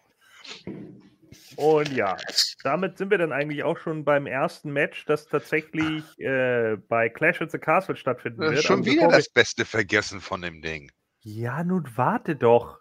Und 1.57 1.93
ja, 1.93 2.17
damit 2.63 2.99
sind 2.99 3.11
wir 3.11 3.19
dann 3.19 3.33
eigentlich 3.33 3.65
auch 3.65 3.79
schon 3.79 4.05
beim 4.05 4.27
ersten 4.27 4.73
Match, 4.73 5.05
das 5.07 5.27
tatsächlich 5.27 6.05
äh, 6.19 6.77
bei 6.89 7.09
Clash 7.09 7.41
at 7.41 7.51
the 7.51 7.59
Castle 7.59 7.97
stattfinden 7.97 8.41
wird. 8.41 8.63
Schon 8.63 8.81
Aber 8.81 8.87
wieder 8.87 9.09
das 9.09 9.29
Beste 9.29 9.65
vergessen 9.65 10.21
von 10.21 10.43
dem 10.43 10.63
Ding. 10.63 10.91
Ja, 11.21 11.65
nun 11.65 11.89
warte 11.97 12.37
doch. 12.37 12.79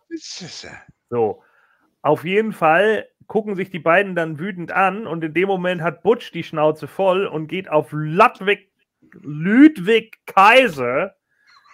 So, 1.09 1.43
auf 2.01 2.23
jeden 2.23 2.53
Fall 2.53 3.07
gucken 3.27 3.55
sich 3.55 3.71
die 3.71 3.79
beiden 3.79 4.13
dann 4.13 4.37
wütend 4.37 4.71
an 4.71 5.07
und 5.07 5.23
in 5.23 5.33
dem 5.33 5.47
Moment 5.47 5.81
hat 5.81 6.03
Butch 6.03 6.31
die 6.31 6.43
Schnauze 6.43 6.87
voll 6.87 7.25
und 7.25 7.47
geht 7.47 7.69
auf 7.69 7.87
Ludwig, 7.91 8.71
Ludwig 9.13 10.19
Kaiser 10.27 11.15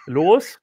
los. 0.06 0.61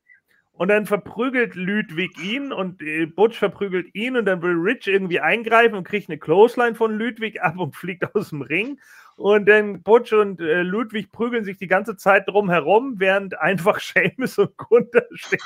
Und 0.59 0.67
dann 0.67 0.85
verprügelt 0.85 1.55
Ludwig 1.55 2.21
ihn 2.21 2.51
und 2.51 2.81
äh, 2.81 3.05
Butch 3.05 3.39
verprügelt 3.39 3.95
ihn 3.95 4.17
und 4.17 4.25
dann 4.25 4.41
will 4.41 4.57
Rich 4.57 4.87
irgendwie 4.87 5.21
eingreifen 5.21 5.73
und 5.75 5.85
kriegt 5.85 6.09
eine 6.09 6.19
Clothesline 6.19 6.75
von 6.75 6.97
Ludwig 6.97 7.41
ab 7.41 7.57
und 7.57 7.77
fliegt 7.77 8.03
aus 8.13 8.31
dem 8.31 8.41
Ring. 8.41 8.77
Und 9.15 9.45
dann 9.45 9.81
Butch 9.83 10.11
und 10.11 10.41
äh, 10.41 10.63
Ludwig 10.63 11.13
prügeln 11.13 11.45
sich 11.45 11.57
die 11.59 11.67
ganze 11.67 11.95
Zeit 11.95 12.27
drum 12.27 12.49
herum, 12.49 12.95
während 12.97 13.39
einfach 13.39 13.79
Seamus 13.79 14.37
und 14.37 14.57
Gunther 14.57 15.05
stehen 15.13 15.39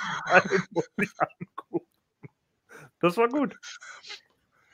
und 0.74 0.90
sich 0.98 1.12
angucken. 1.20 1.88
Das 3.00 3.16
war 3.16 3.30
gut. 3.30 3.56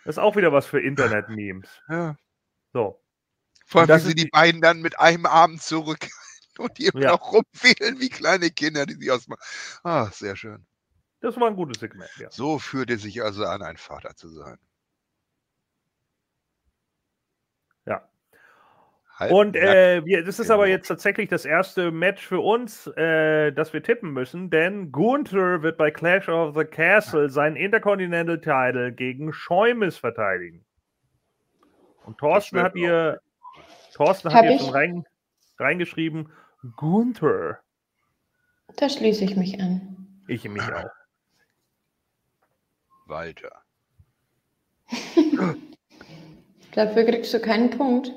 Das 0.06 0.16
ist 0.16 0.20
auch 0.20 0.38
wieder 0.38 0.54
was 0.54 0.66
für 0.66 0.80
Internet-Memes. 0.80 1.68
Ja. 1.90 2.16
So. 2.72 3.02
Vor 3.66 3.82
allem, 3.82 3.90
wie 3.90 4.00
sie 4.08 4.16
die- 4.16 4.30
beiden 4.30 4.62
dann 4.62 4.82
mit 4.82 4.98
einem 5.02 5.26
Arm 5.26 5.60
zurück 5.60 6.08
und 6.64 6.78
die 6.78 6.88
immer 6.88 7.02
Ja. 7.02 7.12
noch 7.12 7.34
rumfehlen 7.34 8.00
wie 8.00 8.10
kleine 8.10 8.50
Kinder, 8.50 8.86
die 8.86 8.96
sich 8.96 9.12
ausmachen. 9.12 9.42
Ah, 9.84 10.10
sehr 10.12 10.36
schön. 10.36 10.66
Das 11.22 11.38
war 11.40 11.48
ein 11.48 11.56
gutes 11.56 11.80
Segment, 11.80 12.12
ja. 12.18 12.30
So 12.32 12.60
fühlt 12.60 12.90
es 12.90 13.02
sich 13.02 13.22
also 13.22 13.44
an, 13.46 13.62
ein 13.62 13.78
Vater 13.78 14.16
zu 14.16 14.30
sein. 14.30 14.58
Ja. 17.86 18.08
Halb 19.18 19.32
Und 19.32 19.56
äh, 19.58 20.06
wir, 20.06 20.24
das 20.24 20.40
ist 20.40 20.50
aber 20.50 20.68
jetzt 20.68 20.88
tatsächlich 20.88 21.28
das 21.28 21.44
erste 21.44 21.92
Match 21.92 22.26
für 22.26 22.40
uns, 22.40 22.88
äh, 22.96 23.52
das 23.52 23.74
wir 23.74 23.84
tippen 23.84 24.14
müssen, 24.14 24.50
denn 24.50 24.94
Gunther 24.94 25.62
wird 25.62 25.78
bei 25.78 25.92
Clash 25.92 26.30
of 26.30 26.56
the 26.56 26.64
Castle 26.64 27.30
seinen 27.30 27.58
Intercontinental 27.58 28.40
Title 28.40 28.94
gegen 28.94 29.34
Scheumes 29.34 29.98
verteidigen. 29.98 30.66
Und 32.06 32.18
Thorsten 32.18 32.62
hat 32.62 32.74
hier, 32.74 33.20
Thorsten 33.94 34.34
hat 34.34 34.46
hier 34.46 34.58
schon 34.58 34.70
rein, 34.70 35.04
reingeschrieben, 35.58 36.32
Gunther. 36.76 37.60
Da 38.76 38.90
schließe 38.90 39.24
ich 39.24 39.36
mich 39.36 39.60
an. 39.60 40.24
Ich 40.28 40.44
mich 40.48 40.62
auch. 40.62 40.90
Walter. 43.06 43.64
Dafür 46.74 47.04
kriegst 47.06 47.34
du 47.34 47.40
keinen 47.40 47.72
Punkt. 47.72 48.12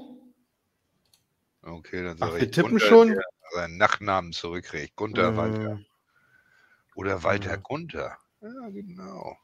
Okay, 1.62 2.02
dann 2.02 2.16
Ach, 2.20 2.28
sage 2.28 2.40
wir 2.40 2.42
ich 2.42 2.50
tippen 2.50 2.70
Gunther, 2.72 2.86
schon? 2.86 3.08
der 3.08 3.22
seinen 3.52 3.76
Nachnamen 3.76 4.32
zurückkriegt. 4.32 4.96
Gunther 4.96 5.36
Walter. 5.36 5.78
Äh, 5.78 5.84
Oder 6.94 7.22
Walter 7.22 7.50
ja. 7.50 7.56
Gunther. 7.56 8.18
Ja, 8.40 8.68
genau. 8.70 9.36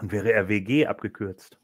Und 0.00 0.12
wäre 0.12 0.32
er 0.32 0.48
WG 0.48 0.86
abgekürzt. 0.86 1.58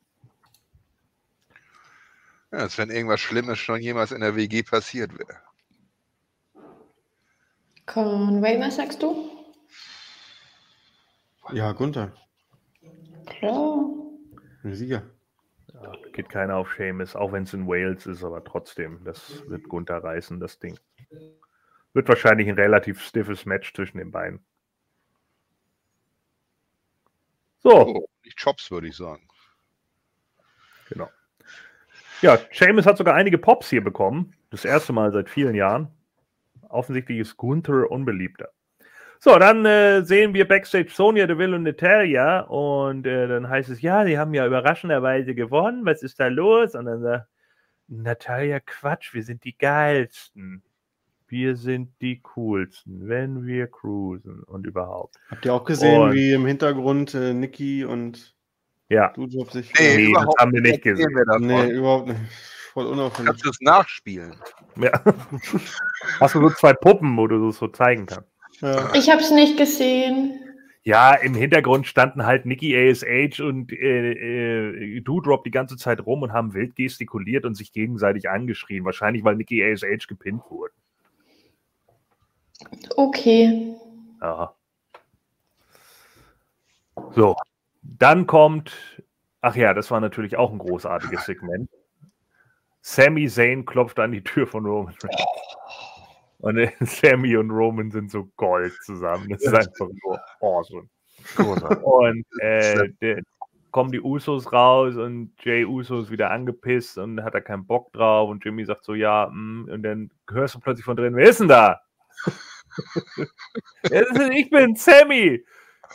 Ja, 2.52 2.59
als 2.59 2.77
wenn 2.78 2.90
irgendwas 2.90 3.20
Schlimmes 3.20 3.59
schon 3.59 3.81
jemals 3.81 4.12
in 4.12 4.20
der 4.20 4.36
WG 4.36 4.62
passiert 4.62 5.16
wäre. 5.19 5.40
Conway, 7.86 8.59
was 8.61 8.77
sagst 8.77 9.02
du? 9.02 9.31
ja, 11.52 11.73
Gunther, 11.73 12.12
Klar. 13.27 13.85
Sieger. 14.65 15.02
Ja, 15.73 15.93
geht 16.12 16.28
keiner 16.28 16.56
auf 16.56 16.73
Seamus, 16.77 17.15
auch 17.16 17.32
wenn 17.32 17.44
es 17.44 17.55
in 17.55 17.66
Wales 17.66 18.06
ist, 18.06 18.24
aber 18.24 18.43
trotzdem, 18.44 19.05
das 19.05 19.43
wird 19.47 19.69
Gunther 19.69 20.02
reißen, 20.02 20.40
das 20.40 20.59
Ding. 20.59 20.78
Wird 21.94 22.09
wahrscheinlich 22.09 22.47
ein 22.48 22.56
relativ 22.56 23.01
stiffes 23.02 23.47
Match 23.47 23.73
zwischen 23.73 23.97
den 23.98 24.11
beiden. 24.11 24.44
So, 27.62 27.70
Oh, 27.73 28.09
nicht 28.24 28.39
Chops, 28.39 28.70
würde 28.70 28.89
ich 28.89 28.97
sagen. 28.97 29.27
genau. 30.89 31.11
Ja, 32.23 32.39
Seamus 32.52 32.86
hat 32.86 32.97
sogar 32.98 33.15
einige 33.15 33.39
Pops 33.39 33.70
hier 33.70 33.82
bekommen. 33.85 34.35
Das 34.51 34.65
erste 34.65 34.93
Mal 34.93 35.12
seit 35.12 35.28
vielen 35.28 35.55
Jahren. 35.55 35.89
Offensichtlich 36.74 37.18
ist 37.20 37.36
Gunther 37.36 37.90
unbeliebter. 37.90 38.51
So, 39.20 39.38
dann 39.38 39.64
äh, 39.64 40.02
sehen 40.02 40.34
wir 40.34 40.46
Backstage 40.46 40.90
Sonya 40.90 41.26
Deville 41.26 41.56
und 41.56 41.62
Natalia 41.62 42.40
und 42.40 43.06
äh, 43.06 43.26
dann 43.26 43.48
heißt 43.48 43.70
es, 43.70 43.80
ja, 43.80 44.05
die 44.05 44.18
haben 44.18 44.34
ja 44.34 44.46
überraschenderweise 44.46 45.34
gewonnen, 45.34 45.86
was 45.86 46.02
ist 46.02 46.20
da 46.20 46.26
los? 46.26 46.74
Und 46.74 46.84
dann 46.86 47.01
sagt 47.01 47.28
Natalia, 47.88 48.60
Quatsch, 48.60 49.14
wir 49.14 49.22
sind 49.22 49.44
die 49.44 49.56
geilsten. 49.56 50.62
Wir 51.26 51.56
sind 51.56 51.90
die 52.02 52.20
coolsten, 52.20 53.09
wenn 53.09 53.46
wir 53.46 53.66
cruisen 53.66 54.42
und 54.42 54.66
überhaupt. 54.66 55.16
Habt 55.30 55.44
ihr 55.46 55.55
auch 55.55 55.64
gesehen, 55.64 56.02
Und- 56.02 56.12
wie 56.12 56.32
im 56.32 56.44
Hintergrund 56.46 57.14
äh, 57.14 57.32
Niki 57.32 57.84
und 57.84 58.34
Ja, 58.90 59.09
Dujob 59.14 59.51
sich. 59.51 59.72
Nee, 59.78 59.88
das 59.88 60.10
überhaupt 60.10 60.38
haben 60.40 60.52
wir 60.52 60.60
nicht 60.60 60.82
gesehen. 60.82 61.09
nee, 61.40 61.70
überhaupt 61.70 62.09
nicht. 62.09 62.20
Voll 62.74 62.86
unauffällig. 62.86 63.28
Kannst 63.28 63.44
du 63.44 63.51
es 63.51 63.60
nachspielen? 63.60 64.34
ja. 64.76 64.90
Hast 66.20 66.34
du 66.34 66.40
so 66.40 66.51
zwei 66.51 66.72
Puppen, 66.72 67.16
wo 67.16 67.28
du 67.28 67.46
das 67.46 67.59
so 67.59 67.68
zeigen 67.68 68.06
kannst? 68.06 68.28
Ja. 68.60 68.92
Ich 68.94 69.09
habe 69.10 69.20
es 69.20 69.30
nicht 69.30 69.56
gesehen. 69.56 70.40
Ja, 70.82 71.14
im 71.14 71.34
Hintergrund 71.34 71.86
standen 71.86 72.26
halt 72.26 72.46
Nikki 72.46 72.76
ASH 72.76 73.40
und 73.40 73.72
äh, 73.72 74.70
äh, 74.70 75.01
Doudrop 75.01 75.44
die 75.44 75.52
ganze 75.52 75.76
Zeit 75.76 76.05
rum 76.05 76.22
und 76.22 76.32
haben 76.32 76.52
wild 76.52 76.74
gestikuliert 76.74 77.44
und 77.44 77.55
sich 77.55 77.72
gegenseitig 77.72 78.28
angeschrien. 78.28 78.84
Wahrscheinlich, 78.84 79.22
weil 79.22 79.36
Nikki 79.36 79.64
ASH 79.64 80.09
gepinnt 80.09 80.42
wurde. 80.51 80.74
Okay. 82.96 83.76
Ja. 84.20 84.52
So, 87.12 87.36
dann 87.82 88.26
kommt, 88.26 88.72
ach 89.40 89.55
ja, 89.55 89.74
das 89.74 89.92
war 89.92 90.01
natürlich 90.01 90.36
auch 90.36 90.51
ein 90.51 90.59
großartiges 90.59 91.24
Segment. 91.24 91.70
Sami 92.86 93.27
Zayn 93.28 93.65
klopft 93.65 93.98
an 93.98 94.12
die 94.12 94.23
Tür 94.23 94.47
von 94.47 94.66
Roman 94.66 94.94
Reigns. 95.02 95.56
Und 96.40 96.59
äh, 96.59 96.70
Sammy 96.81 97.35
und 97.35 97.51
Roman 97.51 97.90
sind 97.90 98.11
so 98.11 98.31
Gold 98.36 98.74
zusammen. 98.85 99.31
Das 99.31 99.43
ist 99.43 99.55
einfach 99.55 99.89
so 100.02 100.19
awesome. 100.40 100.89
Und 101.82 102.27
äh, 102.40 103.23
kommen 103.70 103.90
die 103.90 104.02
Usos 104.02 104.52
raus 104.52 104.97
und 104.97 105.32
Jay 105.43 105.65
Uso 105.65 106.01
ist 106.01 106.11
wieder 106.11 106.31
angepisst 106.31 106.98
und 106.98 107.24
hat 107.24 107.32
da 107.32 107.40
keinen 107.40 107.66
Bock 107.66 107.90
drauf. 107.94 108.28
Und 108.28 108.44
Jimmy 108.44 108.66
sagt 108.66 108.85
so, 108.85 108.93
ja, 108.94 109.31
mm, 109.32 109.69
und 109.73 109.82
dann 109.82 110.11
hörst 110.28 110.55
du 110.55 110.61
plötzlich 110.61 110.85
von 110.85 110.97
drin, 110.97 111.16
wer 111.16 111.31
ist 111.31 111.40
denn 111.40 111.48
da? 111.48 111.81
ist, 113.85 114.20
ich 114.31 114.51
bin 114.51 114.77
Sammy. 114.77 115.43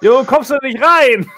Jo, 0.01 0.23
kommst 0.23 0.49
du 0.49 0.57
nicht 0.63 0.81
rein? 0.81 1.29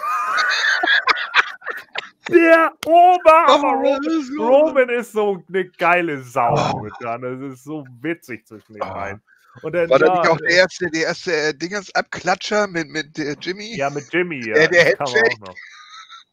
Der 2.31 2.71
Oberhammer 2.85 3.73
Roman, 3.73 4.37
Roman 4.39 4.89
ist 4.89 5.11
so 5.11 5.43
eine 5.47 5.65
geile 5.69 6.21
Sau 6.21 6.55
momentan. 6.73 7.21
Das 7.21 7.39
ist 7.53 7.63
so 7.63 7.85
witzig 8.01 8.45
zwischen 8.47 8.73
den 8.73 8.81
Ah. 8.83 8.93
beiden. 8.93 9.21
Und 9.63 9.73
dann, 9.75 9.89
War 9.89 9.99
ja, 9.99 10.13
nicht 10.21 10.29
auch 10.29 10.37
der 10.37 10.49
erste, 10.49 10.89
der 10.91 11.01
erste 11.03 11.31
äh, 11.33 11.53
Dingens 11.53 11.93
Abklatscher 11.93 12.67
mit, 12.67 12.87
mit 12.89 13.19
äh, 13.19 13.35
Jimmy? 13.41 13.75
Ja, 13.75 13.89
mit 13.89 14.11
Jimmy, 14.13 14.39
ja. 14.47 14.53
Der- 14.53 14.67
der 14.69 14.95
das 14.95 14.99
Handshake. 14.99 15.35
auch 15.41 15.47
noch. 15.47 15.55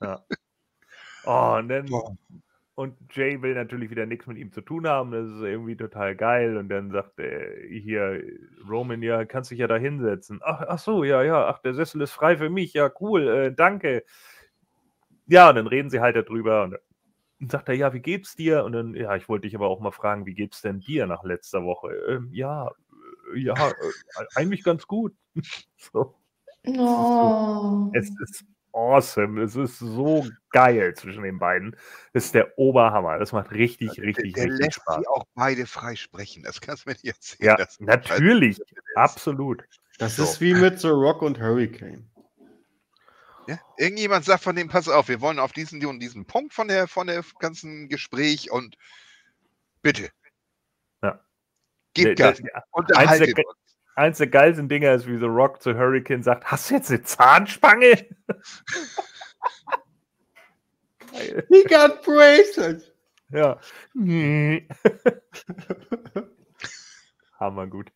Ja. 0.00 0.24
Oh, 1.24 1.56
und 1.58 1.68
dann. 1.68 1.86
Und 2.76 2.94
Jay 3.10 3.42
will 3.42 3.54
natürlich 3.54 3.90
wieder 3.90 4.06
nichts 4.06 4.28
mit 4.28 4.38
ihm 4.38 4.52
zu 4.52 4.60
tun 4.60 4.86
haben. 4.86 5.10
Das 5.10 5.26
ist 5.26 5.42
irgendwie 5.42 5.76
total 5.76 6.14
geil. 6.14 6.56
Und 6.56 6.68
dann 6.68 6.92
sagt 6.92 7.18
er 7.18 7.56
hier, 7.68 8.22
Roman, 8.70 9.02
ja, 9.02 9.24
kannst 9.24 9.50
dich 9.50 9.58
ja 9.58 9.66
da 9.66 9.74
hinsetzen. 9.76 10.38
Ach, 10.44 10.62
ach 10.68 10.78
so, 10.78 11.02
ja, 11.02 11.24
ja. 11.24 11.48
Ach, 11.48 11.58
der 11.58 11.74
Sessel 11.74 12.00
ist 12.02 12.12
frei 12.12 12.36
für 12.36 12.50
mich. 12.50 12.74
Ja, 12.74 12.88
cool. 13.00 13.26
Äh, 13.26 13.52
danke. 13.52 14.04
Ja, 15.28 15.50
und 15.50 15.56
dann 15.56 15.66
reden 15.66 15.90
sie 15.90 16.00
halt 16.00 16.16
darüber. 16.16 16.64
Und 16.64 16.72
dann 17.40 17.48
sagt 17.48 17.68
er, 17.68 17.74
ja, 17.74 17.92
wie 17.92 18.00
geht's 18.00 18.34
dir? 18.34 18.64
Und 18.64 18.72
dann, 18.72 18.94
ja, 18.94 19.14
ich 19.14 19.28
wollte 19.28 19.46
dich 19.46 19.54
aber 19.54 19.68
auch 19.68 19.80
mal 19.80 19.92
fragen, 19.92 20.26
wie 20.26 20.34
geht's 20.34 20.62
denn 20.62 20.80
dir 20.80 21.06
nach 21.06 21.22
letzter 21.22 21.62
Woche? 21.64 21.92
Ähm, 22.08 22.30
ja, 22.32 22.68
äh, 23.34 23.38
ja, 23.38 23.54
äh, 23.54 23.72
eigentlich 24.34 24.64
ganz 24.64 24.86
gut. 24.86 25.14
so. 25.76 26.14
Oh. 26.66 27.90
Es 27.94 28.10
ist 28.20 28.44
awesome. 28.72 29.42
Es 29.42 29.54
ist 29.56 29.78
so 29.78 30.26
geil 30.50 30.94
zwischen 30.94 31.22
den 31.22 31.38
beiden. 31.38 31.76
Das 32.12 32.26
ist 32.26 32.34
der 32.34 32.58
Oberhammer. 32.58 33.18
Das 33.18 33.32
macht 33.32 33.52
richtig, 33.52 33.92
der, 33.92 34.04
richtig, 34.04 34.34
der 34.34 34.44
richtig 34.46 34.66
lässt 34.66 34.80
Spaß. 34.80 34.96
sie 35.00 35.06
auch 35.08 35.24
beide 35.34 35.66
frei 35.66 35.94
sprechen. 35.94 36.42
Das 36.42 36.60
kannst 36.60 36.84
du 36.84 36.90
mir 36.90 36.94
nicht 36.94 37.04
erzählen. 37.06 37.56
Ja, 37.58 37.66
natürlich. 37.80 38.60
Absolut. 38.94 39.62
Das 39.98 40.16
So. 40.16 40.24
ist 40.24 40.40
wie 40.40 40.54
mit 40.54 40.80
The 40.80 40.88
Rock 40.88 41.22
und 41.22 41.40
Hurricane. 41.40 42.08
Ja? 43.48 43.58
Irgendjemand 43.78 44.26
sagt 44.26 44.42
von 44.44 44.54
dem, 44.54 44.68
pass 44.68 44.88
auf, 44.90 45.08
wir 45.08 45.22
wollen 45.22 45.38
auf 45.38 45.52
diesen 45.52 45.82
und 45.86 46.00
diesen 46.00 46.26
Punkt 46.26 46.52
von 46.52 46.68
der, 46.68 46.86
von 46.86 47.06
der 47.06 47.24
ganzen 47.38 47.88
Gespräch 47.88 48.50
und 48.50 48.76
bitte. 49.80 50.10
Ja. 51.02 51.18
Gib 51.94 52.04
Der- 52.04 52.14
Gas. 52.14 52.36
der- 52.42 52.54
Eins 52.54 52.64
Unterhaltet 52.72 53.38
der, 53.38 53.46
uns. 53.48 53.56
eins 53.94 54.18
der 54.18 54.26
geilsten 54.26 54.68
Dinger 54.68 54.92
ist, 54.92 55.06
wie 55.06 55.16
The 55.18 55.24
Rock 55.24 55.62
zu 55.62 55.74
Hurricane 55.74 56.22
sagt: 56.22 56.44
Hast 56.44 56.68
du 56.68 56.74
jetzt 56.74 56.90
eine 56.90 57.02
Zahnspange? 57.02 58.06
Geil. 61.10 61.46
He 61.50 61.64
got 61.64 62.02
braces. 62.02 62.92
Ja. 63.30 63.58
Hammer 67.40 67.66
gut. 67.66 67.90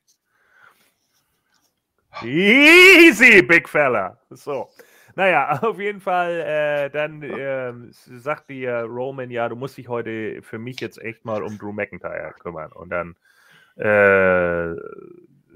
Easy, 2.23 3.43
Big 3.43 3.69
Fella. 3.69 4.19
So. 4.31 4.71
Naja, 5.15 5.59
auf 5.63 5.79
jeden 5.79 6.01
Fall, 6.01 6.41
äh, 6.41 6.91
dann 6.91 7.23
ähm, 7.23 7.89
sagt 7.93 8.51
dir 8.51 8.83
Roman, 8.83 9.31
ja, 9.31 9.49
du 9.49 9.57
musst 9.57 9.77
dich 9.77 9.89
heute 9.89 10.43
für 10.43 10.59
mich 10.59 10.81
jetzt 10.81 10.99
echt 11.01 11.25
mal 11.25 11.43
um 11.43 11.59
Drew 11.59 11.73
McIntyre 11.73 12.35
kümmern. 12.39 12.73
Und 12.73 12.91
dann 12.91 13.17
äh, 13.77 14.75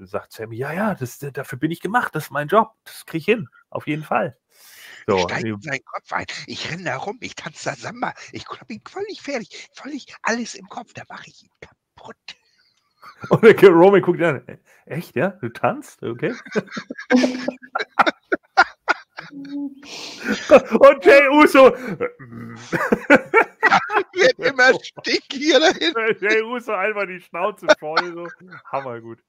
sagt 0.05 0.31
Sammy, 0.31 0.57
ja, 0.57 0.71
ja, 0.73 0.95
das, 0.95 1.19
dafür 1.19 1.59
bin 1.59 1.71
ich 1.71 1.81
gemacht, 1.81 2.13
das 2.15 2.25
ist 2.25 2.31
mein 2.31 2.47
Job, 2.47 2.73
das 2.83 3.05
kriege 3.05 3.19
ich 3.19 3.25
hin, 3.25 3.47
auf 3.69 3.87
jeden 3.87 4.03
Fall. 4.03 4.37
Ich 4.49 5.03
So, 5.07 5.19
steige 5.19 5.43
die- 5.43 5.49
in 5.49 5.61
seinen 5.61 5.85
Kopf 5.85 6.11
ein. 6.11 6.25
Ich 6.47 6.71
renne 6.71 6.83
da 6.83 6.97
rum, 6.97 7.17
ich 7.21 7.35
tanze 7.35 7.69
da 7.69 7.75
Samba. 7.75 8.13
Ich 8.31 8.45
klopp 8.45 8.69
ihn 8.69 8.81
völlig 8.87 9.21
fertig. 9.21 9.69
Völlig 9.73 10.13
alles 10.23 10.55
im 10.55 10.67
Kopf. 10.67 10.93
Da 10.93 11.03
mache 11.07 11.27
ich 11.27 11.43
ihn 11.43 11.49
kaputt. 11.61 12.17
und 13.29 13.43
der 13.61 13.69
Roman 13.69 14.01
guckt 14.01 14.19
"Äh, 14.19 14.41
echt, 14.85 15.15
ja, 15.15 15.29
du 15.29 15.49
tanzt, 15.49 16.03
okay. 16.03 16.33
und 20.79 21.05
Jay 21.05 21.27
Uso, 21.29 21.71
Wird 24.13 24.39
immer 24.39 24.73
stinkig 24.81 25.25
hier 25.39 25.59
dahin. 25.59 25.93
Jay 26.21 26.41
Uso 26.41 26.73
einfach 26.73 27.05
die 27.05 27.19
Schnauze 27.19 27.67
voll, 27.79 28.13
so, 28.13 28.27
hammergut. 28.71 29.19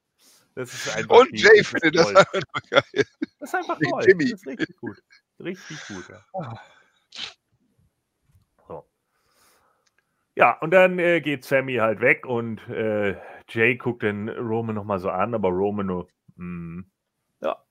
Das 0.55 0.73
ist 0.73 0.95
einfach 0.95 1.19
Und 1.19 1.31
die- 1.31 1.37
Jay 1.43 1.63
findet 1.63 1.95
das 1.95 2.07
einfach 2.15 2.33
geil. 2.69 2.83
Das 2.93 3.05
ist 3.49 3.55
einfach 3.55 3.77
toll. 3.79 4.03
Jimmy. 4.07 4.29
Das 4.31 4.41
ist 4.41 4.47
richtig 4.47 4.77
gut. 4.77 5.01
Richtig 5.39 5.87
gut, 5.87 6.09
ja. 6.09 6.25
So. 8.67 8.85
Ja, 10.35 10.57
und 10.59 10.71
dann 10.71 10.99
äh, 10.99 11.21
geht 11.21 11.45
Sammy 11.45 11.75
halt 11.75 12.01
weg 12.01 12.25
und 12.25 12.59
äh, 12.69 13.15
Jay 13.49 13.77
guckt 13.77 14.03
den 14.03 14.27
Roman 14.29 14.75
nochmal 14.75 14.99
so 14.99 15.09
an, 15.09 15.33
aber 15.33 15.49
Roman 15.49 15.85
nur, 15.85 16.07
mm, 16.35 16.81
ja, 17.41 17.63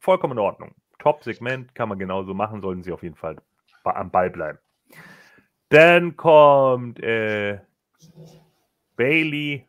vollkommen 0.00 0.32
in 0.34 0.38
Ordnung. 0.38 0.74
Top-Segment, 1.06 1.72
kann 1.76 1.88
man 1.88 2.00
genauso 2.00 2.34
machen, 2.34 2.60
sollten 2.60 2.82
sie 2.82 2.90
auf 2.90 3.04
jeden 3.04 3.14
Fall 3.14 3.36
am 3.84 4.10
Ball 4.10 4.28
bleiben. 4.28 4.58
Dann 5.68 6.16
kommt 6.16 6.98
äh, 6.98 7.60
Bailey 8.96 9.68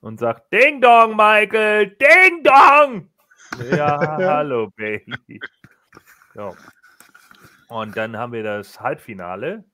und 0.00 0.18
sagt: 0.18 0.52
Ding 0.52 0.80
Dong, 0.80 1.14
Michael, 1.14 1.96
Ding 1.96 2.42
Dong! 2.42 3.10
Ja, 3.70 4.18
hallo 4.18 4.70
Bailey. 4.76 5.40
So. 6.34 6.56
Und 7.68 7.96
dann 7.96 8.16
haben 8.16 8.32
wir 8.32 8.42
das 8.42 8.80
Halbfinale, 8.80 9.64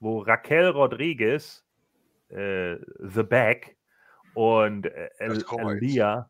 wo 0.00 0.18
Raquel 0.18 0.70
Rodriguez, 0.70 1.64
äh, 2.28 2.74
The 2.98 3.22
Back, 3.22 3.76
und 4.34 4.86
äh. 4.86 5.10
Elia 5.18 6.29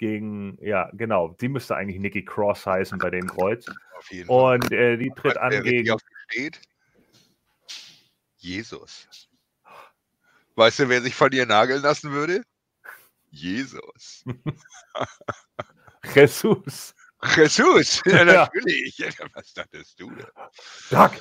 gegen, 0.00 0.56
ja, 0.62 0.90
genau, 0.94 1.36
sie 1.38 1.48
müsste 1.48 1.76
eigentlich 1.76 2.00
Nikki 2.00 2.24
Cross 2.24 2.66
heißen 2.66 2.98
bei 2.98 3.10
dem 3.10 3.26
Kreuz. 3.26 3.66
Und 4.26 4.72
äh, 4.72 4.96
die 4.96 5.10
tritt 5.10 5.36
an 5.36 5.52
richtig 5.52 5.72
gegen. 5.72 5.84
die 5.84 6.32
steht? 6.32 6.60
Jesus. 8.38 9.28
Weißt 10.56 10.78
du, 10.78 10.88
wer 10.88 11.02
sich 11.02 11.14
von 11.14 11.30
dir 11.30 11.44
nageln 11.44 11.82
lassen 11.82 12.10
würde? 12.12 12.42
Jesus. 13.30 14.24
Jesus. 16.14 16.94
Jesus. 17.36 18.02
Ja, 18.06 18.24
natürlich. 18.24 18.96
Ja, 18.96 19.08
Was 19.34 19.52
dachtest 19.52 20.00
du 20.00 20.10
denn? 20.10 20.26
Doc, 20.88 21.12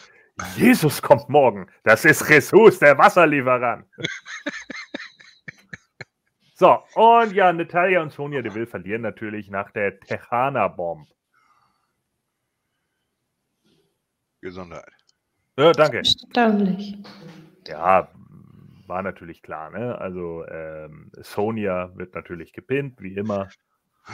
Jesus 0.56 1.02
kommt 1.02 1.28
morgen. 1.28 1.70
Das 1.84 2.06
ist 2.06 2.30
Jesus, 2.30 2.80
der 2.80 2.98
Wasserlieferant. 2.98 3.86
so, 6.60 6.84
und 6.96 7.32
ja, 7.32 7.54
Natalia 7.54 8.02
und 8.02 8.12
Sonja 8.12 8.42
Deville 8.42 8.68
verlieren 8.68 9.02
natürlich 9.02 9.50
nach 9.50 9.72
der 9.72 9.98
Tejana-Bomb. 10.02 11.08
Gesundheit. 14.42 14.92
Ja, 15.58 15.72
danke. 15.72 15.98
Erstaunlich. 16.00 16.98
Ja, 17.68 18.10
war 18.88 19.04
natürlich 19.04 19.42
klar, 19.42 19.70
ne? 19.70 19.98
Also 19.98 20.46
ähm, 20.48 21.12
Sonja 21.14 21.96
wird 21.96 22.14
natürlich 22.16 22.52
gepinnt, 22.54 23.02
wie 23.02 23.16
immer. 23.16 23.48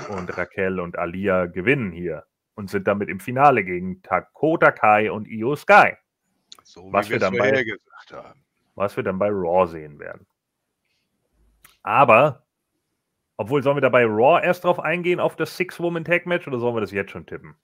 Und 0.09 0.35
Raquel 0.37 0.79
und 0.79 0.97
Alia 0.99 1.45
gewinnen 1.45 1.91
hier 1.91 2.25
und 2.55 2.69
sind 2.69 2.87
damit 2.87 3.07
im 3.09 3.19
Finale 3.19 3.63
gegen 3.63 4.01
Dakota 4.01 4.71
Kai 4.71 5.11
und 5.11 5.27
Io 5.27 5.55
Sky. 5.55 5.93
So 6.63 6.91
Was 6.91 7.07
wie 7.07 7.13
wir 7.13 7.19
dann 7.19 7.33
bei- 7.33 7.37
vorher 7.49 7.63
gesagt 7.63 8.11
haben. 8.11 8.43
was 8.75 8.95
wir 8.97 9.03
dann 9.03 9.17
bei 9.17 9.29
Raw 9.29 9.67
sehen 9.67 9.97
werden. 9.99 10.27
Aber, 11.85 12.41
obwohl, 13.37 13.61
sollen 13.61 13.77
wir 13.77 13.81
da 13.81 13.89
bei 13.89 14.05
Raw 14.05 14.43
erst 14.43 14.63
drauf 14.63 14.79
eingehen, 14.79 15.19
auf 15.19 15.35
das 15.35 15.55
Six-Woman-Tag-Match, 15.55 16.47
oder 16.47 16.57
sollen 16.57 16.75
wir 16.75 16.81
das 16.81 16.91
jetzt 16.91 17.11
schon 17.11 17.27
tippen? 17.27 17.55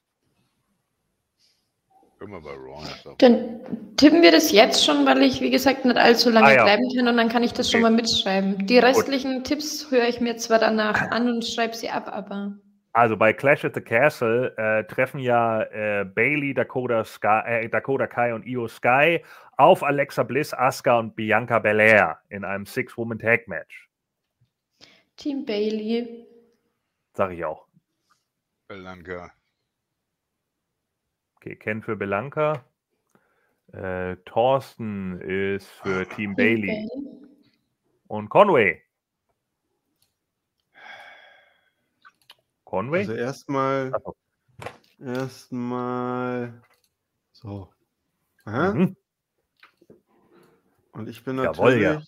Können 2.19 2.33
wir 2.33 2.41
bei 2.41 2.51
Raw 2.51 2.83
erst 2.87 3.07
auf- 3.07 3.17
Dann 3.17 3.95
tippen 3.97 4.21
wir 4.21 4.31
das 4.31 4.51
jetzt 4.51 4.85
schon, 4.85 5.07
weil 5.07 5.23
ich, 5.23 5.41
wie 5.41 5.49
gesagt, 5.49 5.85
nicht 5.85 5.97
allzu 5.97 6.29
lange 6.29 6.45
Ah, 6.47 6.53
ja. 6.53 6.63
bleiben 6.65 6.83
kann 6.95 7.07
und 7.07 7.17
dann 7.17 7.29
kann 7.29 7.41
ich 7.41 7.51
das 7.53 7.71
schon 7.71 7.81
Okay. 7.83 7.89
mal 7.89 7.95
mitschreiben. 7.95 8.67
Die 8.67 8.77
restlichen 8.77 9.43
Tipps 9.43 9.89
höre 9.89 10.07
ich 10.07 10.21
mir 10.21 10.37
zwar 10.37 10.59
danach 10.59 11.01
an 11.11 11.27
und 11.27 11.43
schreibe 11.43 11.73
sie 11.73 11.89
ab, 11.89 12.07
aber 12.13 12.53
Also 12.93 13.17
bei 13.17 13.33
Clash 13.33 13.65
at 13.65 13.73
the 13.73 13.81
Castle 13.81 14.53
äh, 14.57 14.83
treffen 14.83 15.19
ja 15.19 15.63
äh, 15.63 16.05
Bailey, 16.05 16.53
Dakota, 16.53 17.03
Sky, 17.05 17.41
äh, 17.47 17.69
Dakota 17.69 18.05
Kai 18.05 18.35
und 18.35 18.45
Io 18.45 18.67
Sky 18.67 19.23
auf 19.57 19.81
Alexa 19.81 20.21
Bliss, 20.21 20.53
Asuka 20.53 20.99
und 20.99 21.15
Bianca 21.15 21.57
Belair 21.57 22.19
in 22.29 22.43
einem 22.43 22.67
Six-Woman-Tag-Match. 22.67 23.89
Team 25.21 25.45
Bailey. 25.45 26.25
Sag 27.13 27.31
ich 27.33 27.45
auch. 27.45 27.67
Belanka. 28.67 29.31
Okay, 31.35 31.55
Ken 31.55 31.83
für 31.83 31.95
Belanca. 31.95 32.65
Äh, 33.71 34.15
Thorsten 34.25 35.21
ist 35.21 35.67
für 35.67 36.09
Team 36.09 36.15
Team 36.15 36.35
Bailey. 36.35 36.89
Und 38.07 38.29
Conway. 38.29 38.81
Conway? 42.63 43.01
Also 43.01 43.13
erstmal, 43.13 43.91
so. 43.91 44.15
erstmal, 44.99 46.63
so. 47.31 47.71
Aha. 48.45 48.73
Mhm. 48.73 48.97
Und 50.93 51.07
ich 51.07 51.23
bin 51.23 51.37
Jawohl, 51.37 51.79
ja. 51.79 52.01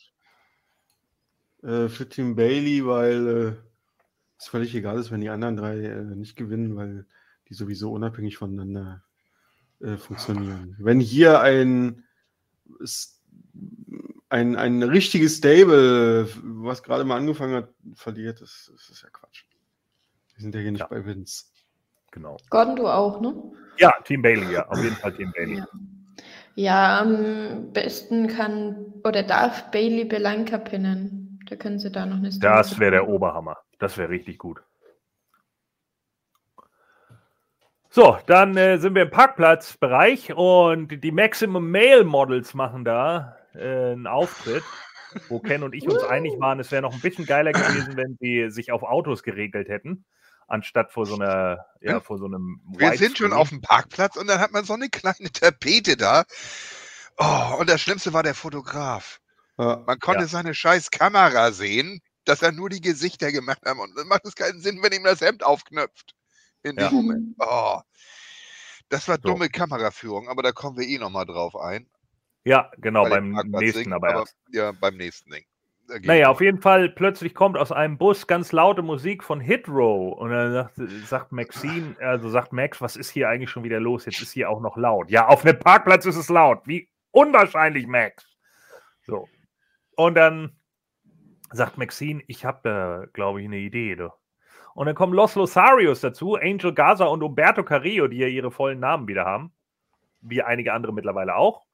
Äh, 1.64 1.88
für 1.90 2.08
Team 2.08 2.36
Bailey, 2.36 2.86
weil 2.86 3.28
äh, 3.28 3.54
es 4.38 4.48
völlig 4.48 4.76
egal 4.76 4.98
ist, 5.00 5.12
wenn 5.12 5.22
die 5.22 5.30
anderen 5.30 5.56
drei 5.58 5.80
äh, 5.80 6.04
nicht 6.16 6.36
gewinnen, 6.36 6.76
weil 6.76 7.06
die 7.50 7.54
sowieso 7.54 7.92
unabhängig 7.92 8.38
voneinander 8.38 9.04
äh, 9.82 9.98
funktionieren. 9.98 10.76
Wenn 10.80 11.00
hier 11.00 11.42
ein, 11.42 12.04
ein, 14.30 14.56
ein 14.56 14.84
richtiges 14.84 15.38
Stable, 15.38 16.28
was 16.44 16.84
gerade 16.84 17.04
mal 17.04 17.18
angefangen 17.18 17.56
hat, 17.56 17.70
verliert, 17.96 18.42
das, 18.42 18.72
das 18.72 18.90
ist 18.90 19.04
ja 19.04 19.10
Quatsch. 19.10 19.44
Wir 20.36 20.42
sind 20.42 20.56
ja 20.56 20.62
hier 20.62 20.72
nicht 20.72 20.82
Ja. 20.82 20.88
bei 20.88 21.06
Vince. 21.06 21.46
Genau. 22.12 22.38
Gordon, 22.50 22.76
du 22.76 22.88
auch, 22.88 23.22
ne? 23.22 23.36
Ja, 23.78 23.94
Team 24.04 24.22
Bailey, 24.22 24.52
ja. 24.52 24.68
Auf 24.68 24.84
jeden 24.84 24.96
Fall 24.96 25.14
Team 25.14 25.32
Bailey. 25.36 25.58
Ja. 25.58 25.68
Ja, 26.56 27.02
am 27.02 27.72
besten 27.74 28.28
kann 28.28 28.94
oder 29.04 29.24
darf 29.24 29.72
Bailey 29.72 30.06
Belanca 30.06 30.60
pinnen. 30.60 31.23
Da 31.54 31.58
können 31.58 31.78
sie 31.78 31.92
da 31.92 32.08
noch 32.08 32.16
eine 32.16 32.32
Story 32.32 32.52
Das 32.52 32.80
wäre 32.80 32.90
der 32.90 33.08
Oberhammer. 33.08 33.58
Das 33.78 33.96
wäre 34.00 34.10
richtig 34.10 34.40
gut. 34.40 34.64
So, 37.92 38.18
dann 38.26 38.58
äh, 38.58 38.80
sind 38.80 38.96
wir 38.96 39.04
im 39.04 39.12
Parkplatzbereich 39.12 40.34
und 40.34 41.04
die 41.04 41.12
Maximum 41.12 41.70
Male 41.70 42.06
Models 42.06 42.56
machen 42.56 42.84
da 42.84 43.38
äh, 43.54 43.92
einen 43.92 44.08
Auftritt, 44.08 44.64
wo 45.30 45.40
Ken 45.40 45.62
und 45.62 45.76
ich 45.76 45.88
uns 45.88 46.04
einig 46.04 46.40
waren, 46.40 46.60
es 46.60 46.72
wäre 46.72 46.82
noch 46.82 46.94
ein 46.94 47.02
bisschen 47.02 47.28
geiler 47.28 47.52
gewesen, 47.52 47.98
wenn 47.98 48.18
sie 48.20 48.50
sich 48.50 48.72
auf 48.72 48.82
Autos 48.82 49.22
geregelt 49.22 49.70
hätten, 49.70 50.06
anstatt 50.48 50.92
vor 50.92 51.06
so 51.06 51.14
einer, 51.14 51.68
ja, 51.82 52.00
vor 52.00 52.18
so 52.18 52.26
einem. 52.26 52.62
Wir 52.80 52.94
sind 52.94 53.20
schon 53.20 53.32
auf 53.32 53.50
dem 53.50 53.62
Parkplatz 53.62 54.16
und 54.16 54.26
dann 54.28 54.40
hat 54.40 54.54
man 54.54 54.64
so 54.64 54.74
eine 54.74 54.90
kleine 54.90 55.32
Tapete 55.32 55.98
da. 55.98 56.24
Oh, 57.18 57.58
und 57.60 57.70
das 57.70 57.80
Schlimmste 57.80 58.12
war 58.12 58.24
der 58.24 58.34
Fotograf. 58.34 59.20
Ja, 59.64 59.84
Man 59.86 60.00
konnte 60.00 60.22
Ja. 60.22 60.28
seine 60.28 60.54
scheiß 60.54 60.92
Kamera 60.92 61.52
sehen, 61.52 62.00
dass 62.26 62.42
er 62.42 62.52
nur 62.52 62.70
die 62.70 62.82
Gesichter 62.82 63.32
gemacht 63.32 63.62
haben. 63.66 63.80
Und 63.80 63.98
dann 63.98 64.08
macht 64.08 64.26
es 64.26 64.36
keinen 64.36 64.60
Sinn, 64.62 64.80
wenn 64.82 64.94
ihm 64.94 65.04
das 65.04 65.22
Hemd 65.22 65.44
aufknöpft. 65.44 66.16
In 66.64 66.76
dem. 66.78 66.94
Moment. 66.94 67.36
Oh. 67.40 67.80
Das 68.90 69.08
war 69.08 69.16
So. 69.16 69.30
dumme 69.30 69.50
Kameraführung, 69.50 70.30
aber 70.30 70.44
da 70.44 70.52
kommen 70.52 70.78
wir 70.78 70.88
eh 70.88 70.98
nochmal 70.98 71.26
drauf 71.26 71.56
ein. 71.56 71.90
Ja, 72.46 72.72
genau, 72.78 73.04
bei 73.04 73.20
beim 73.20 73.52
nächsten 73.52 73.92
aber 73.94 74.10
erst. 74.12 74.36
Ja, 74.52 74.72
beim 74.72 74.96
nächsten 74.98 75.32
Ding. 75.32 75.46
Naja, 76.04 76.30
auf 76.30 76.40
jeden 76.40 76.62
Fall, 76.62 76.90
plötzlich 76.90 77.36
kommt 77.36 77.58
aus 77.58 77.72
einem 77.72 77.98
Bus 77.98 78.26
ganz 78.28 78.54
laute 78.54 78.82
Musik 78.82 79.24
von 79.24 79.42
Hit 79.42 79.68
Row. 79.68 80.18
Und 80.18 80.30
dann 80.30 80.54
sagt, 80.54 80.76
sagt 81.06 81.32
Maxine, 81.34 81.96
also 82.00 82.30
sagt 82.30 82.54
Max, 82.54 82.80
was 82.80 82.96
ist 82.96 83.10
hier 83.10 83.28
eigentlich 83.28 83.50
schon 83.50 83.64
wieder 83.64 83.82
los? 83.82 84.06
Jetzt 84.06 84.22
ist 84.22 84.32
hier 84.32 84.50
auch 84.50 84.62
noch 84.62 84.78
laut. 84.78 85.10
Ja, 85.12 85.28
auf 85.28 85.44
einem 85.46 85.60
Parkplatz 85.60 86.06
ist 86.06 86.16
es 86.16 86.30
laut. 86.30 86.62
Wie 86.66 86.90
unwahrscheinlich, 87.12 87.86
Max. 87.88 88.26
So. 89.06 89.28
Und 89.96 90.16
dann 90.16 90.58
sagt 91.52 91.78
Maxine, 91.78 92.24
ich 92.28 92.46
habe 92.46 92.60
da, 92.64 93.06
glaube 93.14 93.42
ich, 93.42 93.48
eine 93.48 93.58
Idee. 93.58 93.96
Du. 93.96 94.12
Und 94.76 94.88
dann 94.88 94.96
kommen 94.96 95.14
Los 95.14 95.36
Losarios 95.36 96.02
dazu, 96.02 96.36
Angel 96.36 96.74
Gaza 96.74 97.06
und 97.06 97.22
Umberto 97.22 97.64
Carrillo, 97.64 98.08
die 98.08 98.18
ja 98.18 98.28
ihre 98.28 98.52
vollen 98.52 98.80
Namen 98.80 99.08
wieder 99.08 99.26
haben. 99.26 99.54
Wie 100.22 100.42
einige 100.42 100.74
andere 100.74 100.94
mittlerweile 100.94 101.36
auch. 101.36 101.66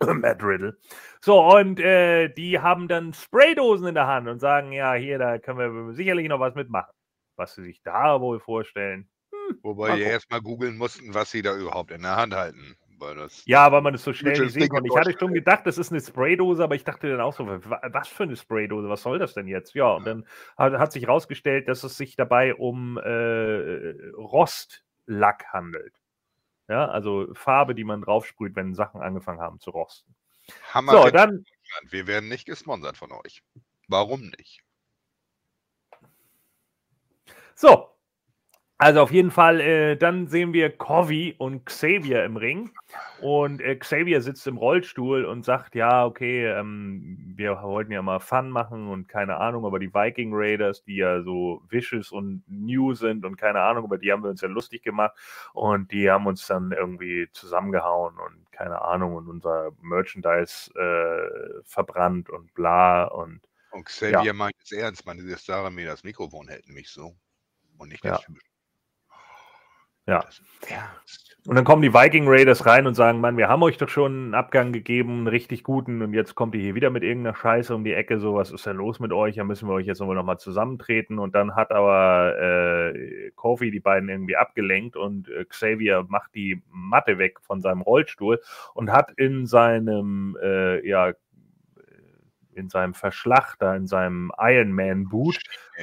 Matt 0.00 0.42
Riddle. 0.42 0.76
So, 1.20 1.40
und 1.40 1.80
äh, 1.80 2.28
die 2.28 2.58
haben 2.58 2.88
dann 2.88 3.12
Spraydosen 3.12 3.88
in 3.88 3.94
der 3.94 4.06
Hand 4.06 4.28
und 4.28 4.40
sagen, 4.40 4.72
ja, 4.72 4.94
hier, 4.94 5.18
da 5.18 5.38
können 5.38 5.58
wir 5.88 5.94
sicherlich 5.94 6.28
noch 6.28 6.40
was 6.40 6.54
mitmachen. 6.54 6.92
Was 7.36 7.54
sie 7.54 7.62
sich 7.62 7.82
da 7.82 8.20
wohl 8.20 8.40
vorstellen. 8.40 9.08
Hm, 9.30 9.58
Wobei 9.62 9.96
die 9.96 10.02
erstmal 10.02 10.40
googeln 10.40 10.76
mussten, 10.76 11.14
was 11.14 11.30
sie 11.30 11.42
da 11.42 11.56
überhaupt 11.56 11.90
in 11.90 12.02
der 12.02 12.16
Hand 12.16 12.34
halten. 12.34 12.76
Weil 13.02 13.16
das 13.16 13.44
ja, 13.46 13.72
weil 13.72 13.80
man 13.80 13.94
es 13.94 14.04
so 14.04 14.12
schnell 14.12 14.38
nicht 14.38 14.52
sehen 14.52 14.68
konnte. 14.68 14.88
Ich 14.88 14.96
hatte 14.96 15.18
schon 15.18 15.34
gedacht, 15.34 15.66
das 15.66 15.76
ist 15.76 15.90
eine 15.90 16.00
Spraydose, 16.00 16.62
aber 16.62 16.76
ich 16.76 16.84
dachte 16.84 17.10
dann 17.10 17.20
auch 17.20 17.32
so, 17.32 17.48
wa- 17.48 17.82
was 17.90 18.06
für 18.06 18.22
eine 18.22 18.36
Spraydose, 18.36 18.88
was 18.88 19.02
soll 19.02 19.18
das 19.18 19.34
denn 19.34 19.48
jetzt? 19.48 19.74
Ja, 19.74 19.90
und 19.94 20.06
dann 20.06 20.26
hat, 20.56 20.74
hat 20.74 20.92
sich 20.92 21.02
herausgestellt, 21.02 21.66
dass 21.68 21.82
es 21.82 21.96
sich 21.96 22.14
dabei 22.14 22.54
um 22.54 22.98
äh, 22.98 24.10
Rostlack 24.14 25.46
handelt. 25.52 26.00
Ja, 26.68 26.86
also 26.86 27.34
Farbe, 27.34 27.74
die 27.74 27.82
man 27.82 28.02
draufsprüht, 28.02 28.54
wenn 28.54 28.74
Sachen 28.74 29.02
angefangen 29.02 29.40
haben 29.40 29.58
zu 29.58 29.70
rosten. 29.70 30.14
Hammer. 30.72 30.92
So, 30.92 31.10
dann, 31.10 31.44
Wir 31.90 32.06
werden 32.06 32.28
nicht 32.28 32.46
gesponsert 32.46 32.96
von 32.96 33.10
euch. 33.10 33.42
Warum 33.88 34.32
nicht? 34.38 34.62
so. 37.56 37.91
Also 38.82 39.00
auf 39.00 39.12
jeden 39.12 39.30
Fall, 39.30 39.60
äh, 39.60 39.96
dann 39.96 40.26
sehen 40.26 40.52
wir 40.52 40.76
Covey 40.76 41.36
und 41.38 41.64
Xavier 41.66 42.24
im 42.24 42.36
Ring. 42.36 42.72
Und 43.20 43.60
äh, 43.60 43.76
Xavier 43.76 44.20
sitzt 44.22 44.44
im 44.48 44.56
Rollstuhl 44.56 45.24
und 45.24 45.44
sagt, 45.44 45.76
ja, 45.76 46.04
okay, 46.04 46.46
ähm, 46.48 47.32
wir 47.36 47.62
wollten 47.62 47.92
ja 47.92 48.02
mal 48.02 48.18
Fun 48.18 48.50
machen 48.50 48.88
und 48.88 49.06
keine 49.06 49.36
Ahnung, 49.36 49.66
aber 49.66 49.78
die 49.78 49.94
Viking 49.94 50.32
Raiders, 50.34 50.82
die 50.82 50.96
ja 50.96 51.22
so 51.22 51.62
vicious 51.68 52.10
und 52.10 52.42
new 52.48 52.92
sind 52.92 53.24
und 53.24 53.36
keine 53.36 53.60
Ahnung, 53.60 53.84
über 53.84 53.98
die 53.98 54.10
haben 54.10 54.24
wir 54.24 54.30
uns 54.30 54.40
ja 54.40 54.48
lustig 54.48 54.82
gemacht 54.82 55.16
und 55.52 55.92
die 55.92 56.10
haben 56.10 56.26
uns 56.26 56.44
dann 56.48 56.72
irgendwie 56.72 57.28
zusammengehauen 57.30 58.16
und 58.18 58.50
keine 58.50 58.82
Ahnung 58.82 59.14
und 59.14 59.28
unser 59.28 59.70
Merchandise 59.80 60.72
äh, 60.74 61.62
verbrannt 61.64 62.30
und 62.30 62.52
bla 62.54 63.04
und 63.04 63.42
Und 63.70 63.84
Xavier 63.84 64.32
meint 64.32 64.56
es 64.60 64.72
ernst, 64.72 65.06
meine 65.06 65.22
das 65.22 65.44
daran 65.44 65.72
mir 65.72 65.86
das 65.86 66.02
Mikrofon 66.02 66.48
hält 66.48 66.66
nämlich 66.66 66.90
so. 66.90 67.14
Und 67.78 67.88
nicht 67.88 68.04
Ja. 68.04 68.12
das. 68.12 68.22
Ja. 68.22 68.34
Ernst. 70.66 71.32
Und 71.44 71.56
dann 71.56 71.64
kommen 71.64 71.82
die 71.82 71.92
Viking 71.92 72.28
Raiders 72.28 72.66
rein 72.66 72.86
und 72.86 72.94
sagen, 72.94 73.20
Mann, 73.20 73.36
wir 73.36 73.48
haben 73.48 73.64
euch 73.64 73.76
doch 73.76 73.88
schon 73.88 74.12
einen 74.12 74.34
Abgang 74.34 74.72
gegeben, 74.72 75.18
einen 75.18 75.26
richtig 75.26 75.64
guten, 75.64 76.00
und 76.00 76.14
jetzt 76.14 76.36
kommt 76.36 76.54
ihr 76.54 76.60
hier 76.60 76.76
wieder 76.76 76.90
mit 76.90 77.02
irgendeiner 77.02 77.34
Scheiße 77.34 77.74
um 77.74 77.82
die 77.82 77.94
Ecke, 77.94 78.20
so, 78.20 78.34
was 78.34 78.52
ist 78.52 78.64
denn 78.64 78.76
los 78.76 79.00
mit 79.00 79.12
euch? 79.12 79.34
Da 79.34 79.42
müssen 79.42 79.68
wir 79.68 79.74
euch 79.74 79.86
jetzt 79.86 80.00
nochmal 80.00 80.38
zusammentreten. 80.38 81.18
Und 81.18 81.34
dann 81.34 81.56
hat 81.56 81.72
aber 81.72 82.38
äh, 82.38 83.32
Kofi 83.34 83.72
die 83.72 83.80
beiden 83.80 84.08
irgendwie 84.08 84.36
abgelenkt 84.36 84.96
und 84.96 85.28
äh, 85.30 85.44
Xavier 85.44 86.04
macht 86.08 86.32
die 86.36 86.62
Matte 86.70 87.18
weg 87.18 87.40
von 87.40 87.60
seinem 87.60 87.80
Rollstuhl 87.80 88.40
und 88.74 88.92
hat 88.92 89.10
in 89.16 89.46
seinem, 89.46 90.38
äh, 90.40 90.86
ja, 90.86 91.12
in 92.54 92.68
seinem 92.68 92.94
Verschlag 92.94 93.56
da, 93.58 93.74
in 93.74 93.88
seinem 93.88 94.30
Iron 94.38 94.72
Man 94.72 95.08
Boot, 95.08 95.40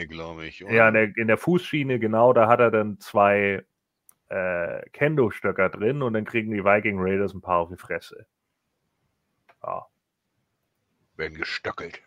glaube 0.07 0.45
ich. 0.45 0.59
ja, 0.59 0.87
in 0.87 0.93
der, 0.93 1.17
in 1.17 1.27
der 1.27 1.37
Fußschiene, 1.37 1.99
genau, 1.99 2.31
da 2.31 2.47
hat 2.47 2.61
er 2.61 2.71
dann 2.71 2.99
zwei 2.99 3.65
äh, 4.29 4.87
Kendo-Stöcker 4.91 5.69
drin 5.69 6.01
und 6.01 6.13
dann 6.13 6.25
kriegen 6.25 6.51
die 6.51 6.63
Viking 6.63 6.97
Raiders 6.99 7.33
ein 7.33 7.41
paar 7.41 7.59
auf 7.59 7.69
die 7.69 7.77
Fresse. 7.77 8.25
Ja. 9.63 9.85
werden 11.17 11.37
gestöckelt. 11.37 12.01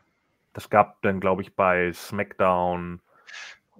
Das 0.52 0.70
gab 0.70 1.02
dann, 1.02 1.20
glaube 1.20 1.42
ich, 1.42 1.54
bei 1.54 1.92
SmackDown, 1.92 3.00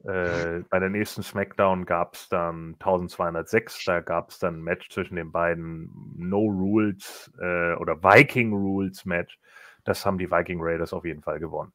äh, 0.04 0.60
bei 0.70 0.78
der 0.78 0.90
nächsten 0.90 1.22
SmackDown 1.22 1.86
gab 1.86 2.14
es 2.14 2.28
dann 2.28 2.74
1206, 2.74 3.84
da 3.84 4.00
gab 4.00 4.30
es 4.30 4.38
dann 4.38 4.56
ein 4.56 4.62
Match 4.62 4.90
zwischen 4.90 5.16
den 5.16 5.32
beiden 5.32 5.90
No 6.16 6.40
Rules 6.40 7.32
äh, 7.40 7.74
oder 7.74 8.02
Viking 8.02 8.52
Rules 8.52 9.04
Match. 9.04 9.38
Das 9.84 10.04
haben 10.04 10.18
die 10.18 10.30
Viking 10.30 10.60
Raiders 10.60 10.92
auf 10.92 11.04
jeden 11.04 11.22
Fall 11.22 11.40
gewonnen. 11.40 11.72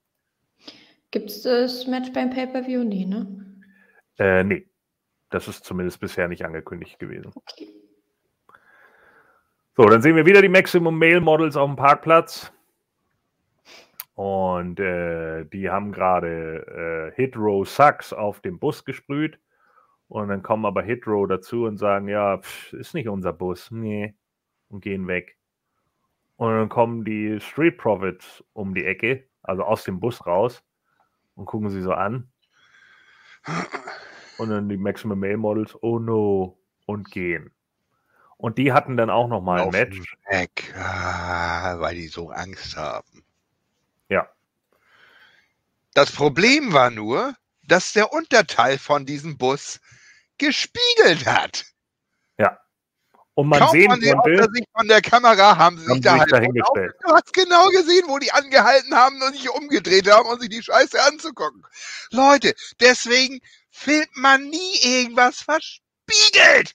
Gibt 1.12 1.30
es 1.30 1.42
das 1.42 1.88
Match 1.88 2.12
beim 2.14 2.30
Pay-Per-View? 2.30 2.84
Nee, 2.84 3.06
ne? 3.06 3.64
Äh, 4.18 4.44
nee, 4.44 4.68
das 5.30 5.48
ist 5.48 5.66
zumindest 5.66 6.00
bisher 6.00 6.28
nicht 6.28 6.46
angekündigt 6.46 7.00
gewesen. 7.00 7.32
Okay. 7.36 7.68
So, 9.76 9.86
dann 9.86 10.02
sehen 10.02 10.16
wir 10.16 10.26
wieder 10.26 10.42
die 10.42 10.50
Maximum 10.50 10.98
Male 10.98 11.22
Models 11.22 11.56
auf 11.56 11.70
dem 11.70 11.76
Parkplatz. 11.76 12.52
Und 14.16 14.80
äh, 14.80 15.46
die 15.46 15.70
haben 15.70 15.92
gerade 15.92 17.14
äh, 17.16 17.16
Hit 17.16 17.38
Row 17.38 17.68
Sucks 17.70 18.12
auf 18.12 18.40
dem 18.40 18.58
Bus 18.58 18.84
gesprüht. 18.84 19.40
Und 20.08 20.30
dann 20.30 20.42
kommen 20.42 20.66
aber 20.66 20.82
Hit 20.82 21.06
Row 21.06 21.28
dazu 21.28 21.66
und 21.66 21.78
sagen: 21.78 22.08
Ja, 22.08 22.40
pff, 22.40 22.74
ist 22.74 22.96
nicht 22.96 23.08
unser 23.08 23.34
Bus. 23.34 23.70
Nee. 23.70 24.16
Und 24.70 24.82
gehen 24.82 25.08
weg. 25.08 25.38
Und 26.38 26.52
dann 26.52 26.70
kommen 26.70 27.04
die 27.06 27.40
Street 27.40 27.78
Profits 27.78 28.44
um 28.54 28.74
die 28.74 28.86
Ecke, 28.86 29.28
also 29.44 29.64
aus 29.64 29.84
dem 29.84 30.00
Bus 30.00 30.26
raus, 30.26 30.64
und 31.36 31.46
gucken 31.46 31.70
sie 31.70 31.82
so 31.82 31.94
an. 31.94 32.32
Und 34.38 34.50
dann 34.50 34.70
die 34.70 34.78
Maximum 34.78 35.20
Male 35.20 35.38
Models: 35.38 35.76
Oh 35.82 36.00
no. 36.00 36.58
Und 36.86 37.12
gehen. 37.12 37.52
Und 38.38 38.58
die 38.58 38.72
hatten 38.72 38.96
dann 38.96 39.10
auch 39.10 39.28
nochmal 39.28 39.62
ein 39.62 39.70
Match. 39.72 40.16
Weg, 40.30 40.74
ah, 40.78 41.80
weil 41.80 41.96
die 41.96 42.08
so 42.08 42.30
Angst 42.30 42.78
haben. 42.78 43.26
Ja. 44.10 44.30
Das 45.94 46.12
Problem 46.12 46.72
war 46.72 46.92
nur, 46.92 47.34
dass 47.64 47.94
der 47.94 48.14
Unterteil 48.14 48.78
von 48.78 49.06
diesem 49.06 49.38
Bus 49.38 49.82
gespiegelt 50.38 51.26
hat. 51.26 51.66
Und 53.38 53.50
man 53.50 53.60
Kaum 53.60 53.70
sehen 53.70 53.92
waren 53.92 54.02
sie 54.02 54.12
aus 54.16 54.24
konnte, 54.24 54.38
der 54.38 54.50
Sicht 54.52 54.68
von 54.76 54.88
der 54.88 55.00
Kamera, 55.00 55.58
haben 55.58 55.78
sie 55.78 55.84
sich 55.84 55.92
haben 55.92 56.02
da 56.02 56.12
sich 56.14 56.22
halt 56.22 56.32
dahingestellt. 56.32 56.96
Du 57.06 57.14
hast 57.14 57.34
genau 57.34 57.68
gesehen, 57.68 58.06
wo 58.08 58.18
die 58.18 58.32
angehalten 58.32 58.96
haben 58.96 59.22
und 59.22 59.36
sich 59.36 59.48
umgedreht 59.52 60.10
haben, 60.10 60.28
um 60.28 60.40
sich 60.40 60.50
die 60.50 60.64
Scheiße 60.64 61.00
anzugucken. 61.04 61.64
Leute, 62.10 62.56
deswegen 62.80 63.40
filmt 63.78 64.16
man 64.16 64.50
nie 64.50 64.76
irgendwas 64.84 65.42
verspiegelt. 65.42 66.74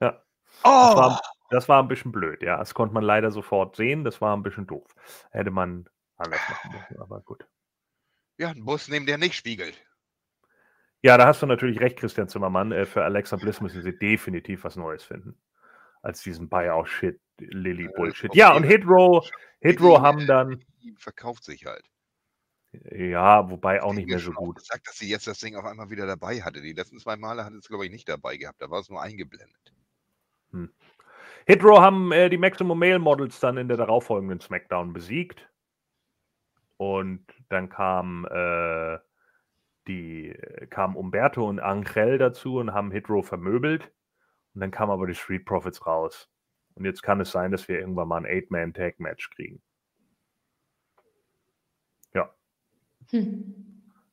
Ja. 0.00 0.22
Oh, 0.62 0.68
Das 0.90 0.96
war, 0.96 1.20
das 1.50 1.68
war 1.68 1.82
ein 1.82 1.88
bisschen 1.88 2.12
blöd, 2.12 2.42
ja. 2.42 2.58
Das 2.58 2.74
konnte 2.74 2.94
man 2.94 3.02
leider 3.04 3.30
sofort 3.30 3.76
sehen. 3.76 4.04
Das 4.04 4.20
war 4.20 4.36
ein 4.36 4.42
bisschen 4.42 4.66
doof. 4.66 4.94
Hätte 5.30 5.50
man 5.50 5.88
anders 6.16 6.40
machen 6.48 6.72
müssen, 6.72 7.00
aber 7.00 7.20
gut. 7.22 7.46
ja, 8.38 8.50
ein 8.50 8.64
Bus 8.64 8.88
neben 8.88 9.06
der 9.06 9.18
nicht 9.18 9.34
spiegelt. 9.34 9.82
Ja, 11.02 11.18
da 11.18 11.26
hast 11.26 11.42
du 11.42 11.46
natürlich 11.46 11.80
recht, 11.80 11.98
Christian 11.98 12.28
Zimmermann. 12.28 12.72
Äh, 12.72 12.86
Für 12.86 13.04
Alexa 13.04 13.36
Bliss 13.36 13.60
müssen 13.60 13.82
sie 13.82 13.98
definitiv 13.98 14.64
was 14.64 14.76
Neues 14.76 15.02
finden. 15.04 15.38
Als 16.02 16.22
diesen 16.22 16.48
Buyout-Shit, 16.48 17.20
Lilly-Bullshit. 17.38 18.34
Ja, 18.34 18.54
und 18.54 18.64
Hitrow, 18.64 19.26
Hitrow 19.60 20.00
haben 20.00 20.26
dann, 20.26 20.62
verkauft 20.98 21.44
sich 21.44 21.64
halt. 21.66 21.84
Ja, 22.90 23.50
wobei 23.50 23.82
auch 23.82 23.92
nicht 23.92 24.08
mehr 24.08 24.18
so 24.18 24.32
gut. 24.32 24.56
gesagt, 24.56 24.86
dass 24.88 24.96
sie 24.96 25.08
jetzt 25.08 25.26
das 25.26 25.38
Ding 25.38 25.56
auf 25.56 25.64
einmal 25.64 25.90
wieder 25.90 26.06
dabei 26.06 26.42
hatte. 26.42 26.60
Die 26.60 26.72
letzten 26.72 26.98
zwei 26.98 27.16
Male 27.16 27.44
hat 27.44 27.52
es, 27.52 27.68
glaube 27.68 27.86
ich, 27.86 27.90
nicht 27.90 28.08
dabei 28.08 28.36
gehabt. 28.36 28.60
Da 28.60 28.70
war 28.70 28.80
es 28.80 28.88
nur 28.88 29.02
eingeblendet. 29.02 29.74
Hitrow 31.46 31.80
haben 31.80 32.12
äh, 32.12 32.30
die 32.30 32.38
Maximum 32.38 32.78
Male 32.78 32.98
Models 32.98 33.40
dann 33.40 33.56
in 33.56 33.68
der 33.68 33.76
darauffolgenden 33.76 34.40
SmackDown 34.40 34.92
besiegt. 34.92 35.48
Und 36.76 37.26
dann 37.50 37.68
kam, 37.68 38.26
äh, 38.30 38.98
die, 39.86 40.34
kam 40.70 40.96
Umberto 40.96 41.46
und 41.46 41.60
Angel 41.60 42.18
dazu 42.18 42.56
und 42.56 42.72
haben 42.72 42.90
Hitrow 42.90 43.26
vermöbelt. 43.26 43.92
Und 44.54 44.60
dann 44.60 44.70
kamen 44.70 44.92
aber 44.92 45.06
die 45.06 45.14
Street 45.14 45.44
Profits 45.44 45.86
raus. 45.86 46.30
Und 46.74 46.84
jetzt 46.84 47.02
kann 47.02 47.20
es 47.20 47.30
sein, 47.30 47.52
dass 47.52 47.68
wir 47.68 47.78
irgendwann 47.78 48.08
mal 48.08 48.18
ein 48.18 48.26
Eight-Man-Tag-Match 48.26 49.30
kriegen. 49.30 49.62
Hm. 53.10 53.54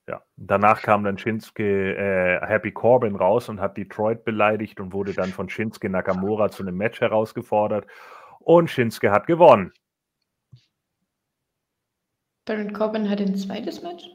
Ja. 0.07 0.21
Danach 0.35 0.81
kam 0.81 1.03
dann 1.03 1.17
Shinsuke 1.17 1.95
äh, 1.95 2.45
Happy 2.45 2.71
Corbin 2.71 3.15
raus 3.15 3.49
und 3.49 3.61
hat 3.61 3.77
Detroit 3.77 4.25
beleidigt 4.25 4.79
und 4.79 4.93
wurde 4.93 5.13
dann 5.13 5.29
von 5.29 5.49
Shinsuke 5.49 5.89
Nakamura 5.89 6.49
zu 6.49 6.63
einem 6.63 6.75
Match 6.77 7.01
herausgefordert. 7.01 7.87
Und 8.39 8.69
Shinsuke 8.69 9.11
hat 9.11 9.27
gewonnen. 9.27 9.71
Baron 12.45 12.73
Corbin 12.73 13.09
hat 13.09 13.21
ein 13.21 13.35
zweites 13.35 13.83
Match? 13.83 14.09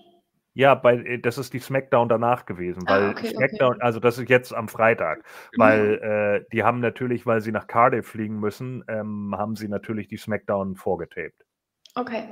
Ja, 0.54 0.74
bei, 0.74 0.96
äh, 0.96 1.18
das 1.18 1.36
ist 1.38 1.52
die 1.52 1.58
SmackDown 1.58 2.08
danach 2.08 2.46
gewesen, 2.46 2.82
Ah, 2.86 2.94
weil 2.94 3.10
okay, 3.10 3.26
okay. 3.26 3.36
SmackDown, 3.36 3.80
also 3.82 4.00
das 4.00 4.18
ist 4.18 4.28
jetzt 4.30 4.54
am 4.54 4.68
Freitag, 4.68 5.22
weil 5.58 5.98
äh, 6.02 6.48
die 6.50 6.62
haben 6.62 6.80
natürlich, 6.80 7.26
weil 7.26 7.42
sie 7.42 7.52
nach 7.52 7.66
Cardiff 7.66 8.08
fliegen 8.08 8.40
müssen, 8.40 8.82
ähm, 8.88 9.34
haben 9.36 9.54
sie 9.54 9.68
natürlich 9.68 10.08
die 10.08 10.16
SmackDown 10.16 10.74
vorgetaped. 10.74 11.44
Okay. 11.94 12.24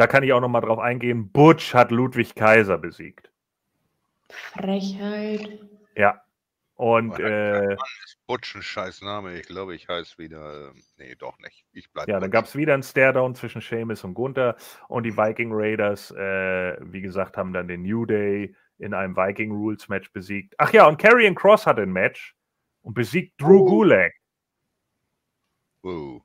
Da 0.00 0.06
kann 0.06 0.22
ich 0.22 0.32
auch 0.32 0.40
noch 0.40 0.48
mal 0.48 0.62
drauf 0.62 0.78
eingehen. 0.78 1.30
Butch 1.30 1.74
hat 1.74 1.90
Ludwig 1.90 2.34
Kaiser 2.34 2.78
besiegt. 2.78 3.30
Frechheit. 4.30 5.60
Ja. 5.94 6.22
Und 6.72 7.10
Oh, 7.20 7.22
äh, 7.22 7.76
Butch, 8.26 8.54
ein 8.56 8.62
scheiß 8.62 9.02
Name. 9.02 9.38
Ich 9.38 9.46
glaube, 9.46 9.74
ich 9.74 9.86
heiße 9.90 10.16
wieder. 10.16 10.70
ähm, 10.70 10.82
Nee, 10.96 11.16
doch 11.16 11.38
nicht. 11.40 11.66
Ich 11.72 11.92
bleibe. 11.92 12.10
Ja, 12.10 12.18
dann 12.18 12.30
gab 12.30 12.46
es 12.46 12.56
wieder 12.56 12.72
einen 12.72 12.82
Staredown 12.82 13.34
zwischen 13.34 13.60
Sheamus 13.60 14.02
und 14.02 14.14
Gunther 14.14 14.56
und 14.88 15.02
die 15.02 15.14
Viking 15.14 15.50
Raiders, 15.52 16.10
äh, 16.12 16.78
wie 16.80 17.02
gesagt, 17.02 17.36
haben 17.36 17.52
dann 17.52 17.68
den 17.68 17.82
New 17.82 18.06
Day 18.06 18.56
in 18.78 18.94
einem 18.94 19.14
Viking 19.14 19.52
Rules 19.52 19.90
Match 19.90 20.10
besiegt. 20.14 20.54
Ach 20.56 20.72
ja, 20.72 20.86
und 20.88 20.96
Karrion 20.96 21.34
Cross 21.34 21.66
hatte 21.66 21.82
ein 21.82 21.92
Match 21.92 22.34
und 22.80 22.94
besiegt 22.94 23.38
Drew 23.38 23.64
Oh. 23.64 23.66
Gulak. 23.66 24.14
Oh. 25.82 26.22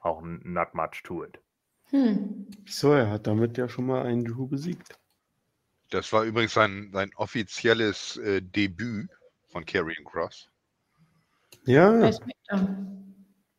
Auch 0.00 0.22
n- 0.22 0.40
not 0.44 0.74
much 0.74 1.02
to 1.02 1.24
it. 1.24 1.40
Hm. 1.90 2.46
So, 2.66 2.92
er 2.92 3.10
hat 3.10 3.26
damit 3.26 3.56
ja 3.56 3.68
schon 3.68 3.86
mal 3.86 4.04
einen 4.04 4.24
Drew 4.24 4.46
besiegt. 4.46 4.98
Das 5.90 6.12
war 6.12 6.24
übrigens 6.24 6.52
sein, 6.52 6.90
sein 6.92 7.10
offizielles 7.16 8.18
äh, 8.18 8.42
Debüt 8.42 9.08
von 9.48 9.64
Karrion 9.64 10.04
Cross. 10.04 10.48
Ja, 11.64 11.90
Bei. 12.00 12.12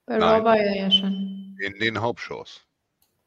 Bei. 0.05 0.17
Raw 0.17 0.43
war 0.43 0.57
er 0.57 0.75
ja 0.75 0.91
schon. 0.91 1.55
In 1.59 1.79
den 1.79 1.99
Hauptshows. 1.99 2.61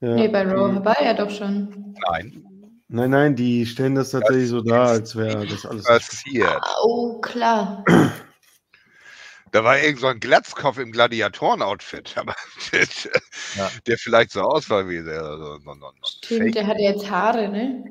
ja. 0.00 0.14
Nee, 0.14 0.28
bei 0.28 0.42
Raw 0.42 0.84
war 0.84 0.98
er 0.98 1.14
doch 1.14 1.30
schon. 1.30 1.94
Nein. 2.08 2.44
Nein, 2.88 3.10
nein, 3.10 3.36
die 3.36 3.64
stellen 3.64 3.94
das 3.94 4.10
tatsächlich 4.10 4.48
so 4.50 4.60
dar, 4.60 4.88
als 4.88 5.16
wäre 5.16 5.46
das 5.46 5.64
alles. 5.64 5.84
Passiert. 5.84 6.62
Oh, 6.82 7.20
klar. 7.20 7.84
Da 9.52 9.64
war 9.64 9.78
irgend 9.78 10.00
so 10.00 10.06
ein 10.08 10.18
Glatzkopf 10.20 10.78
im 10.78 10.92
Gladiatoren-Outfit, 10.92 12.14
aber 12.18 12.34
Ja. 13.56 13.70
der 13.86 13.98
vielleicht 13.98 14.32
so 14.32 14.40
aussah 14.40 14.88
wie 14.88 15.02
der. 15.02 15.22
So, 15.22 15.36
so, 15.36 15.58
so, 15.58 15.74
so 15.74 15.92
Stimmt, 16.04 16.42
Fake. 16.42 16.52
der 16.54 16.66
hatte 16.66 16.82
jetzt 16.82 17.10
Haare, 17.10 17.48
ne? 17.48 17.84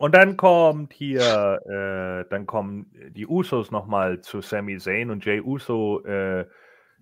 Und 0.00 0.14
dann 0.14 0.38
kommt 0.38 0.94
hier, 0.94 1.60
äh, 1.66 2.30
dann 2.30 2.46
kommen 2.46 2.90
die 3.10 3.26
Usos 3.26 3.70
nochmal 3.70 4.22
zu 4.22 4.40
Sami 4.40 4.78
Zayn 4.78 5.10
und 5.10 5.26
Jay 5.26 5.42
Uso 5.42 6.02
äh, 6.06 6.46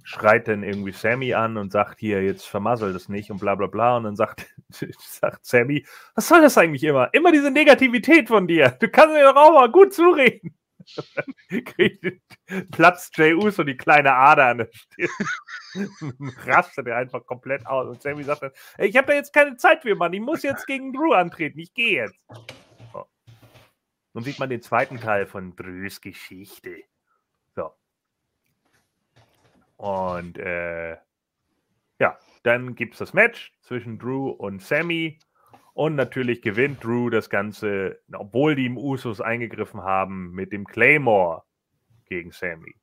schreit 0.03 0.49
dann 0.49 0.63
irgendwie 0.63 0.93
Sammy 0.93 1.35
an 1.35 1.57
und 1.57 1.73
sagt 1.73 1.99
hier, 1.99 2.23
jetzt 2.23 2.47
vermassel 2.47 2.93
das 2.93 3.09
nicht 3.09 3.31
und 3.31 3.39
bla 3.39 3.55
bla 3.55 3.67
bla. 3.67 3.97
Und 3.97 4.05
dann 4.05 4.17
sagt, 4.17 4.47
sagt 4.99 5.45
Sammy, 5.45 5.87
was 6.15 6.29
soll 6.29 6.41
das 6.41 6.57
eigentlich 6.59 6.85
immer? 6.85 7.13
Immer 7.13 7.33
diese 7.33 7.51
Negativität 7.51 8.29
von 8.29 8.47
dir. 8.47 8.71
Du 8.81 8.89
kannst 8.89 9.15
mir 9.15 9.25
doch 9.25 9.37
auch 9.37 9.53
mal 9.53 9.71
gut 9.71 9.93
zureden. 9.93 10.55
Platzt 12.73 13.17
Jay 13.19 13.35
Uso 13.35 13.63
die 13.65 13.77
kleine 13.77 14.15
Ader 14.15 14.47
an 14.47 14.59
der 14.59 14.69
Stirn. 14.73 15.11
Rastet 16.47 16.87
er 16.87 16.97
einfach 16.97 17.27
komplett 17.27 17.67
aus. 17.67 17.89
Und 17.89 18.03
Sammy 18.03 18.25
sagt 18.25 18.43
dann, 18.43 18.53
"Ey, 18.79 18.89
ich 18.89 18.97
habe 18.97 19.09
da 19.09 19.15
jetzt 19.15 19.33
keine 19.33 19.57
Zeit 19.57 19.83
für, 19.83 19.95
Mann. 19.95 20.13
Ich 20.13 20.21
muss 20.21 20.43
jetzt 20.43 20.67
gegen 20.67 20.93
Drew 20.93 21.13
antreten. 21.13 21.59
Ich 21.59 21.75
gehe 21.75 22.05
jetzt. 22.05 22.25
So. 22.93 23.07
Nun 24.15 24.25
sieht 24.25 24.39
man 24.39 24.49
den 24.49 24.63
zweiten 24.63 24.99
Teil 24.99 25.27
von 25.27 25.55
Drews 25.55 26.01
Geschichte. 26.01 26.85
Und 29.79 30.39
äh, 30.39 30.97
ja, 31.99 32.19
dann 32.43 32.75
gibt 32.75 32.95
es 32.95 32.99
das 32.99 33.15
Match 33.15 33.55
zwischen 33.63 33.99
Drew 33.99 34.29
und 34.29 34.61
Sammy. 34.61 35.19
Und 35.73 35.95
natürlich 35.95 36.43
gewinnt 36.43 36.83
Drew 36.83 37.09
das 37.09 37.31
Ganze, 37.31 38.01
obwohl 38.13 38.57
die 38.57 38.67
im 38.67 38.77
Usos 38.77 39.21
eingegriffen 39.21 39.83
haben, 39.83 40.33
mit 40.33 40.53
dem 40.53 40.67
Claymore 40.67 41.45
gegen 42.07 42.33
Sammy. 42.33 42.75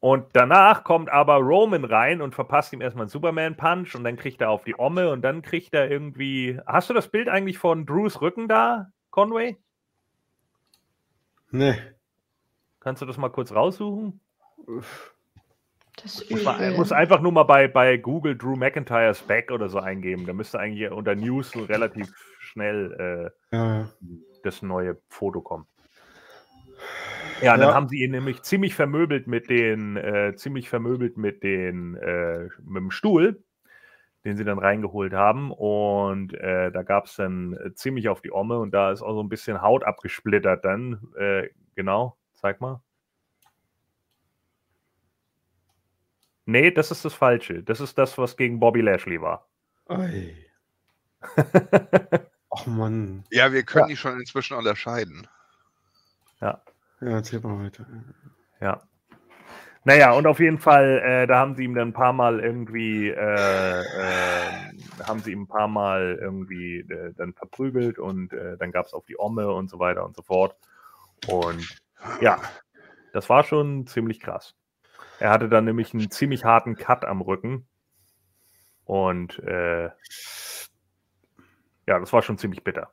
Und 0.00 0.26
danach 0.32 0.82
kommt 0.82 1.10
aber 1.10 1.36
Roman 1.36 1.84
rein 1.84 2.22
und 2.22 2.34
verpasst 2.34 2.72
ihm 2.72 2.80
erstmal 2.80 3.04
einen 3.04 3.10
Superman-Punch 3.10 3.94
und 3.94 4.02
dann 4.02 4.16
kriegt 4.16 4.40
er 4.40 4.50
auf 4.50 4.64
die 4.64 4.74
Omme 4.76 5.10
und 5.10 5.22
dann 5.22 5.42
kriegt 5.42 5.72
er 5.74 5.88
irgendwie. 5.88 6.58
Hast 6.66 6.90
du 6.90 6.94
das 6.94 7.08
Bild 7.08 7.28
eigentlich 7.28 7.58
von 7.58 7.86
Drews 7.86 8.20
Rücken 8.20 8.48
da, 8.48 8.88
Conway? 9.10 9.56
Nee. 11.52 11.76
Kannst 12.82 13.00
du 13.00 13.06
das 13.06 13.16
mal 13.16 13.28
kurz 13.28 13.52
raussuchen? 13.52 14.20
Das 16.02 16.20
ist 16.20 16.30
Muss, 16.32 16.44
man, 16.44 16.56
übel. 16.56 16.76
muss 16.76 16.90
einfach 16.90 17.20
nur 17.20 17.30
mal 17.30 17.44
bei, 17.44 17.68
bei 17.68 17.96
Google 17.96 18.36
Drew 18.36 18.56
McIntyre's 18.56 19.22
Back 19.22 19.52
oder 19.52 19.68
so 19.68 19.78
eingeben. 19.78 20.26
Da 20.26 20.32
müsste 20.32 20.58
eigentlich 20.58 20.90
unter 20.90 21.14
News 21.14 21.52
so 21.52 21.62
relativ 21.62 22.12
schnell 22.40 23.30
äh, 23.52 23.56
Ja, 23.56 23.88
das 24.42 24.62
neue 24.62 25.00
Foto 25.08 25.40
kommen. 25.42 25.68
Ja, 27.40 27.56
dann 27.56 27.68
Ja. 27.68 27.74
haben 27.74 27.88
sie 27.88 28.02
ihn 28.02 28.10
nämlich 28.10 28.42
ziemlich 28.42 28.74
vermöbelt 28.74 29.28
mit 29.28 29.48
den, 29.48 29.96
äh, 29.96 30.34
ziemlich 30.34 30.68
vermöbelt 30.68 31.16
mit 31.16 31.44
den, 31.44 31.94
äh, 31.96 32.48
mit 32.64 32.78
dem 32.82 32.90
Stuhl, 32.90 33.44
den 34.24 34.36
sie 34.36 34.44
dann 34.44 34.58
reingeholt 34.58 35.12
haben. 35.12 35.52
Und 35.52 36.34
äh, 36.34 36.72
da 36.72 36.82
gab 36.82 37.04
es 37.04 37.14
dann 37.14 37.56
ziemlich 37.76 38.08
auf 38.08 38.22
die 38.22 38.32
Omme 38.32 38.58
und 38.58 38.72
da 38.72 38.90
ist 38.90 39.02
auch 39.02 39.14
so 39.14 39.22
ein 39.22 39.28
bisschen 39.28 39.62
Haut 39.62 39.84
abgesplittert 39.84 40.64
dann. 40.64 41.00
Äh, 41.16 41.48
genau, 41.76 42.16
zeig 42.42 42.60
mal. 42.60 42.82
Nee, 46.44 46.70
das 46.72 46.90
ist 46.90 47.04
das 47.04 47.14
Falsche. 47.14 47.62
Das 47.62 47.80
ist 47.80 47.96
das, 47.98 48.18
was 48.18 48.36
gegen 48.36 48.58
Bobby 48.58 48.80
Lashley 48.80 49.20
war. 49.20 49.48
Ei. 49.88 50.34
Ach 52.50 52.66
Mann. 52.66 53.24
Ja, 53.30 53.52
wir 53.52 53.62
können 53.62 53.84
Ja. 53.84 53.88
die 53.88 53.96
schon 53.96 54.18
inzwischen 54.18 54.56
unterscheiden. 54.56 55.26
Ja, 56.40 56.60
erzähl 57.00 57.40
mal 57.40 57.64
weiter. 57.64 57.86
Ja. 58.60 58.82
Naja, 59.84 60.12
und 60.12 60.26
auf 60.26 60.38
jeden 60.38 60.58
Fall, 60.58 61.00
äh, 61.04 61.26
da 61.26 61.38
haben 61.38 61.54
sie 61.56 61.64
ihm 61.64 61.74
dann 61.74 61.88
ein 61.88 61.92
paar 61.92 62.12
Mal 62.12 62.40
irgendwie, 62.40 63.08
äh, 63.08 63.80
äh, 63.80 64.72
haben 65.04 65.20
sie 65.20 65.32
ihm 65.32 65.42
ein 65.42 65.48
paar 65.48 65.66
Mal 65.68 66.18
irgendwie 66.20 66.80
äh, 66.80 67.12
dann 67.14 67.32
verprügelt 67.34 67.98
und 67.98 68.32
äh, 68.32 68.56
dann 68.58 68.70
gab 68.72 68.86
es 68.86 68.94
auf 68.94 69.04
die 69.06 69.18
Omme 69.18 69.50
und 69.52 69.70
so 69.70 69.78
weiter 69.80 70.04
und 70.04 70.14
so 70.16 70.22
fort. 70.22 70.56
Und 71.28 71.82
ja, 72.20 72.40
das 73.12 73.28
war 73.28 73.44
schon 73.44 73.86
ziemlich 73.86 74.20
krass. 74.20 74.54
Er 75.18 75.30
hatte 75.30 75.48
dann 75.48 75.64
nämlich 75.64 75.94
einen 75.94 76.10
ziemlich 76.10 76.44
harten 76.44 76.76
Cut 76.76 77.04
am 77.04 77.20
Rücken. 77.20 77.66
Und 78.84 79.38
äh, 79.40 79.90
ja, 81.86 81.98
das 81.98 82.12
war 82.12 82.22
schon 82.22 82.38
ziemlich 82.38 82.64
bitter. 82.64 82.92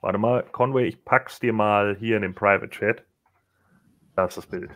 Warte 0.00 0.18
mal, 0.18 0.44
Conway, 0.44 0.86
ich 0.86 1.04
pack's 1.04 1.40
dir 1.40 1.52
mal 1.52 1.96
hier 1.96 2.16
in 2.16 2.22
den 2.22 2.34
Private 2.34 2.70
Chat. 2.70 3.04
Da 4.16 4.26
ist 4.26 4.36
das 4.36 4.46
Bild. 4.46 4.70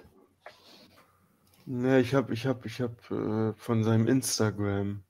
Ne, 1.66 2.00
ich 2.00 2.14
hab, 2.14 2.30
ich 2.30 2.46
hab, 2.46 2.66
ich 2.66 2.80
hab 2.80 3.10
äh, 3.10 3.54
von 3.54 3.84
seinem 3.84 4.06
Instagram. 4.06 5.02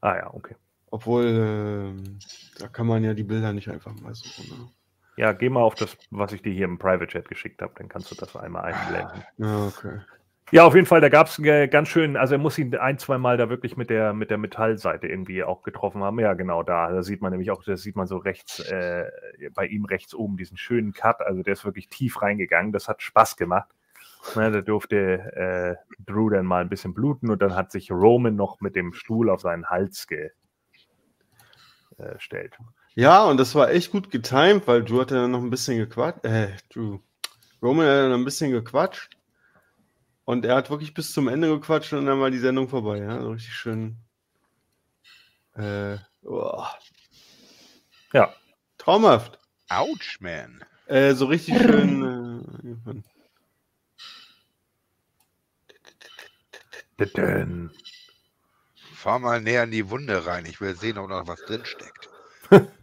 Ah 0.00 0.16
ja, 0.16 0.32
okay. 0.32 0.56
Obwohl, 0.90 1.24
ähm, 1.24 2.18
da 2.58 2.68
kann 2.68 2.86
man 2.86 3.04
ja 3.04 3.12
die 3.12 3.24
Bilder 3.24 3.52
nicht 3.52 3.68
einfach 3.68 3.94
mal 4.00 4.14
so. 4.14 4.42
Ne? 4.42 4.70
Ja, 5.18 5.32
geh 5.32 5.48
mal 5.48 5.62
auf 5.62 5.74
das, 5.74 5.98
was 6.12 6.32
ich 6.32 6.42
dir 6.42 6.52
hier 6.52 6.64
im 6.64 6.78
Private 6.78 7.08
Chat 7.08 7.28
geschickt 7.28 7.60
habe, 7.60 7.72
dann 7.76 7.88
kannst 7.88 8.08
du 8.10 8.14
das 8.14 8.36
einmal 8.36 8.72
einblenden. 8.72 9.24
Ja, 9.38 9.66
okay. 9.66 10.00
Ja, 10.52 10.64
auf 10.64 10.76
jeden 10.76 10.86
Fall, 10.86 11.00
da 11.00 11.08
gab 11.08 11.26
es 11.26 11.42
ganz 11.42 11.88
schön, 11.88 12.16
also 12.16 12.36
er 12.36 12.38
muss 12.38 12.56
ihn 12.56 12.74
ein, 12.76 12.98
zwei 12.98 13.18
Mal 13.18 13.36
da 13.36 13.50
wirklich 13.50 13.76
mit 13.76 13.90
der, 13.90 14.12
mit 14.12 14.30
der 14.30 14.38
Metallseite 14.38 15.08
irgendwie 15.08 15.42
auch 15.42 15.64
getroffen 15.64 16.04
haben. 16.04 16.20
Ja, 16.20 16.34
genau, 16.34 16.62
da, 16.62 16.90
da 16.92 17.02
sieht 17.02 17.20
man 17.20 17.32
nämlich 17.32 17.50
auch, 17.50 17.64
da 17.64 17.76
sieht 17.76 17.96
man 17.96 18.06
so 18.06 18.16
rechts, 18.16 18.60
äh, 18.60 19.10
bei 19.54 19.66
ihm 19.66 19.84
rechts 19.84 20.14
oben 20.14 20.36
diesen 20.36 20.56
schönen 20.56 20.92
Cut, 20.92 21.20
also 21.20 21.42
der 21.42 21.54
ist 21.54 21.64
wirklich 21.64 21.88
tief 21.88 22.22
reingegangen, 22.22 22.70
das 22.70 22.86
hat 22.86 23.02
Spaß 23.02 23.36
gemacht. 23.36 23.68
Ne, 24.36 24.52
da 24.52 24.60
durfte 24.60 24.96
äh, 24.96 26.02
Drew 26.06 26.30
dann 26.30 26.46
mal 26.46 26.60
ein 26.60 26.68
bisschen 26.68 26.94
bluten 26.94 27.30
und 27.30 27.42
dann 27.42 27.56
hat 27.56 27.72
sich 27.72 27.90
Roman 27.90 28.36
noch 28.36 28.60
mit 28.60 28.76
dem 28.76 28.92
Stuhl 28.92 29.30
auf 29.30 29.40
seinen 29.40 29.68
Hals 29.68 30.06
äh, 30.10 30.30
gestellt. 32.14 32.56
Ja, 32.98 33.22
und 33.26 33.36
das 33.36 33.54
war 33.54 33.70
echt 33.70 33.92
gut 33.92 34.10
getimt, 34.10 34.66
weil 34.66 34.82
Drew 34.82 35.00
hat 35.00 35.12
ja 35.12 35.18
dann 35.18 35.30
noch 35.30 35.40
ein 35.40 35.50
bisschen 35.50 35.78
gequatscht. 35.78 36.24
Äh, 36.24 36.56
Drew. 36.68 36.98
Roman 37.62 37.86
hat 37.86 37.94
dann 37.94 38.12
ein 38.12 38.24
bisschen 38.24 38.50
gequatscht. 38.50 39.16
Und 40.24 40.44
er 40.44 40.56
hat 40.56 40.68
wirklich 40.68 40.94
bis 40.94 41.12
zum 41.12 41.28
Ende 41.28 41.48
gequatscht 41.48 41.92
und 41.92 42.06
dann 42.06 42.20
war 42.20 42.32
die 42.32 42.40
Sendung 42.40 42.68
vorbei. 42.68 42.98
Ja, 42.98 43.22
so 43.22 43.30
richtig 43.30 43.54
schön. 43.54 43.98
Äh, 45.54 45.98
oh, 46.24 46.64
Ja, 48.12 48.34
traumhaft. 48.78 49.38
Ouch, 49.68 50.18
man. 50.18 50.64
Äh, 50.86 51.14
so 51.14 51.26
richtig 51.26 51.56
schön. 51.56 52.42
Äh, 56.98 57.68
Fahr 58.92 59.20
mal 59.20 59.40
näher 59.40 59.62
in 59.62 59.70
die 59.70 59.88
Wunde 59.88 60.26
rein. 60.26 60.46
Ich 60.46 60.60
will 60.60 60.74
sehen, 60.74 60.98
ob 60.98 61.08
noch 61.08 61.28
was 61.28 61.44
drin 61.44 61.64
steckt. 61.64 62.08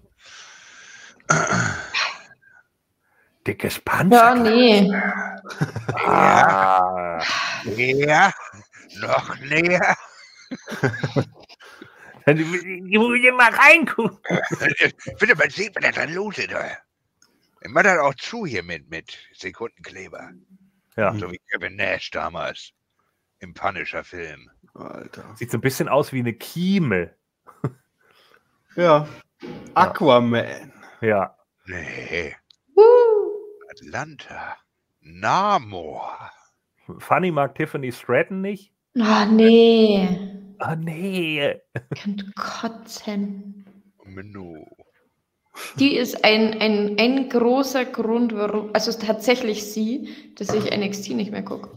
dickes 3.46 3.80
Panzer. 3.80 4.16
Ja, 4.18 4.36
nee. 4.36 4.92
Ah. 5.94 7.22
Näher. 7.66 8.34
Noch 9.00 9.40
näher. 9.40 9.96
Dann 12.26 12.42
muss 12.42 12.64
ich 12.64 13.32
mal 13.34 13.54
reingucken. 13.54 14.18
Bitte, 15.20 15.38
was 15.38 15.54
sieht 15.54 15.76
man 15.76 15.84
da 15.84 15.92
dran 15.92 16.14
los? 16.14 16.36
Da? 16.50 16.72
Ich 17.62 17.70
mach 17.70 17.84
das 17.84 18.00
auch 18.00 18.16
zu 18.16 18.46
hier 18.46 18.64
mit, 18.64 18.90
mit 18.90 19.18
Sekundenkleber. 19.34 20.32
Ja, 20.96 21.14
So 21.14 21.32
wie 21.32 21.40
Kevin 21.52 21.76
Nash 21.76 22.10
damals. 22.12 22.72
Im 23.40 23.54
Punisher-Film. 23.54 24.50
Alter. 24.74 25.36
sieht 25.36 25.52
so 25.52 25.58
ein 25.58 25.62
bisschen 25.62 25.88
aus 25.88 26.12
wie 26.14 26.20
eine 26.20 26.34
Kieme. 26.34 27.16
Ja. 28.76 29.08
Aquaman. 29.74 30.74
Ja, 31.06 31.36
Nee. 31.68 32.36
Woo. 32.76 32.84
Atlanta. 33.72 34.58
Namor. 35.02 36.32
Funny 37.00 37.32
mag 37.32 37.56
Tiffany 37.56 37.92
Stratton 37.92 38.42
nicht. 38.42 38.72
Ah, 39.00 39.26
nee. 39.26 40.08
Ah, 40.60 40.76
nee. 40.76 41.62
Könnt 42.02 42.36
kotzen. 42.36 43.66
Menno. 44.04 44.66
Die 45.80 45.96
ist 45.96 46.24
ein, 46.24 46.60
ein, 46.60 46.98
ein 47.00 47.30
großer 47.30 47.86
Grund, 47.86 48.36
warum, 48.36 48.72
also 48.74 48.92
tatsächlich 48.92 49.72
sie, 49.72 50.34
dass 50.36 50.54
ich 50.54 50.76
NXT 50.76 51.12
nicht 51.12 51.32
mehr 51.32 51.44
gucke. 51.44 51.70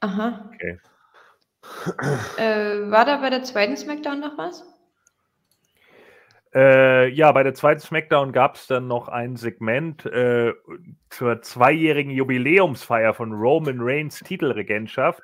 Aha. 0.00 0.50
Okay. 0.54 0.78
Äh, 2.36 2.90
war 2.90 3.04
da 3.04 3.16
bei 3.18 3.30
der 3.30 3.42
zweiten 3.42 3.76
SmackDown 3.76 4.20
noch 4.20 4.38
was? 4.38 4.64
Äh, 6.54 7.08
ja, 7.08 7.32
bei 7.32 7.42
der 7.42 7.54
zweiten 7.54 7.80
SmackDown 7.80 8.30
gab 8.30 8.54
es 8.54 8.68
dann 8.68 8.86
noch 8.86 9.08
ein 9.08 9.34
Segment 9.36 10.06
äh, 10.06 10.52
zur 11.10 11.42
zweijährigen 11.42 12.12
Jubiläumsfeier 12.12 13.12
von 13.12 13.32
Roman 13.32 13.78
Reigns 13.80 14.20
Titelregentschaft. 14.20 15.20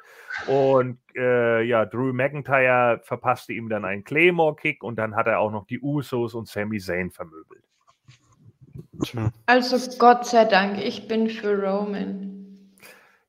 Und 0.48 0.98
äh, 1.16 1.62
ja, 1.62 1.84
Drew 1.84 2.12
McIntyre 2.12 3.00
verpasste 3.04 3.52
ihm 3.52 3.68
dann 3.68 3.84
einen 3.84 4.02
Claymore-Kick 4.02 4.82
und 4.82 4.96
dann 4.96 5.14
hat 5.14 5.28
er 5.28 5.38
auch 5.38 5.52
noch 5.52 5.66
die 5.66 5.80
Usos 5.80 6.34
und 6.34 6.48
Sami 6.48 6.80
Zayn 6.80 7.10
vermöbelt. 7.10 7.62
Also 9.46 9.98
Gott 9.98 10.26
sei 10.26 10.44
Dank, 10.44 10.78
ich 10.78 11.06
bin 11.06 11.28
für 11.28 11.56
Roman. 11.62 12.39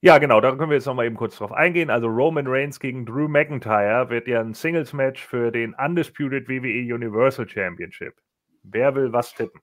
Ja, 0.04 0.18
genau, 0.18 0.42
da 0.42 0.56
können 0.56 0.72
wir 0.72 0.78
jetzt 0.78 0.88
nochmal 0.88 1.06
eben 1.06 1.16
kurz 1.16 1.38
drauf 1.38 1.52
eingehen. 1.52 1.92
Also 1.92 2.08
Roman 2.08 2.48
Reigns 2.48 2.80
gegen 2.80 3.06
Drew 3.06 3.28
McIntyre 3.28 4.10
wird 4.10 4.28
ja 4.28 4.42
ein 4.42 4.56
Singles-Match 4.56 5.24
für 5.24 5.52
den 5.52 5.76
Undisputed 5.76 6.48
WWE 6.50 6.94
Universal 6.96 7.48
Championship. 7.48 8.16
Wer 8.64 8.96
will 8.96 9.14
was 9.14 9.34
tippen? 9.36 9.62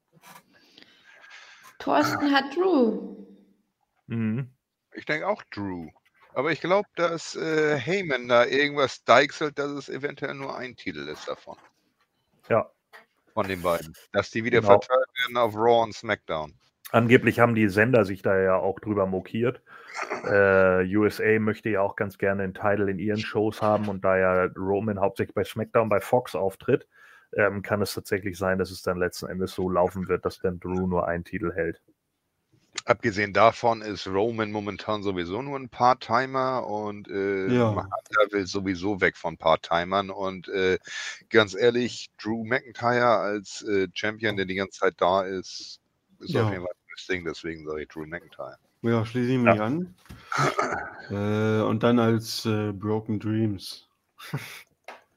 Thorsten 1.81 2.33
hat 2.33 2.55
Drew. 2.55 3.17
Mhm. 4.07 4.51
Ich 4.95 5.05
denke 5.07 5.27
auch 5.27 5.43
Drew. 5.51 5.89
Aber 6.35 6.53
ich 6.53 6.61
glaube, 6.61 6.89
dass 6.95 7.35
äh, 7.35 7.77
Heyman 7.77 8.29
da 8.29 8.45
irgendwas 8.47 9.03
deichselt, 9.05 9.59
dass 9.59 9.71
es 9.73 9.89
eventuell 9.89 10.35
nur 10.35 10.57
ein 10.57 10.77
Titel 10.77 11.09
ist 11.09 11.27
davon. 11.27 11.57
Ja. 12.49 12.71
Von 13.35 13.49
den 13.49 13.63
beiden. 13.63 13.93
Dass 14.13 14.31
die 14.31 14.45
wieder 14.45 14.61
Genau. 14.61 14.79
verteilt 14.81 15.09
werden 15.21 15.37
auf 15.37 15.55
Raw 15.57 15.83
und 15.83 15.95
SmackDown. 15.95 16.55
Angeblich 16.91 17.39
haben 17.41 17.55
die 17.55 17.69
Sender 17.69 18.05
sich 18.05 18.23
da 18.23 18.39
ja 18.39 18.57
auch 18.57 18.81
drüber 18.81 19.07
mokiert. 19.07 19.63
Äh, 20.25 20.85
USA 20.97 21.39
möchte 21.39 21.69
ja 21.71 21.83
auch 21.83 21.97
ganz 21.97 22.19
gerne 22.19 22.45
einen 22.45 22.55
Titel 22.55 22.89
in 22.89 22.99
ihren 22.99 23.19
Shows 23.19 23.61
haben 23.63 23.89
und 23.89 24.05
da 24.05 24.17
ja 24.19 24.45
Roman 24.57 25.01
hauptsächlich 25.01 25.35
bei 25.35 25.45
SmackDown 25.45 25.89
bei 25.89 26.01
Fox 26.01 26.35
auftritt, 26.35 26.89
ähm, 27.35 27.63
kann 27.63 27.83
es 27.83 27.95
tatsächlich 27.95 28.39
sein, 28.39 28.59
dass 28.59 28.71
es 28.71 28.83
dann 28.83 28.99
letzten 28.99 29.27
Endes 29.27 29.53
so 29.55 29.69
laufen 29.71 30.09
wird, 30.09 30.25
dass 30.25 30.41
dann 30.41 30.61
Drew 30.61 30.87
nur 30.87 31.07
einen 31.09 31.25
Titel 31.25 31.53
hält. 31.53 31.83
Abgesehen 32.85 33.33
davon 33.35 33.83
ist 33.83 34.07
Roman 34.07 34.51
momentan 34.51 35.03
sowieso 35.03 35.43
nur 35.43 35.59
ein 35.59 35.69
Part-Timer 35.69 36.67
und 36.67 37.09
äh, 37.09 37.49
Ja. 37.49 37.71
Hunter 37.75 38.33
will 38.33 38.47
sowieso 38.47 39.01
weg 39.01 39.17
von 39.17 39.37
Part-Timern. 39.37 40.11
Und 40.11 40.49
äh, 40.49 40.79
ganz 41.29 41.55
ehrlich, 41.55 42.09
Drew 42.23 42.45
McIntyre 42.45 43.07
als 43.19 43.63
äh, 43.63 43.89
Champion, 43.95 44.37
der 44.37 44.47
die 44.47 44.55
ganze 44.55 44.79
Zeit 44.81 44.95
da 44.99 45.23
ist, 45.23 45.81
ist 46.21 46.35
Ja. 46.35 46.45
auf 46.45 46.51
jeden 46.51 46.63
Fall 46.65 46.75
das 46.99 47.07
Ding. 47.07 47.25
Deswegen 47.25 47.67
sage 47.67 47.83
ich 47.83 47.89
Drew 47.89 48.07
McIntyre. 48.07 48.57
Ja, 48.83 49.05
schließe 49.05 49.33
ich 49.33 49.39
mich 49.39 49.61
an. 49.61 49.95
Äh, 51.11 51.63
und 51.63 51.83
dann 51.83 51.99
als 51.99 52.45
äh, 52.45 52.71
Broken 52.73 53.19
Dreams. 53.19 53.89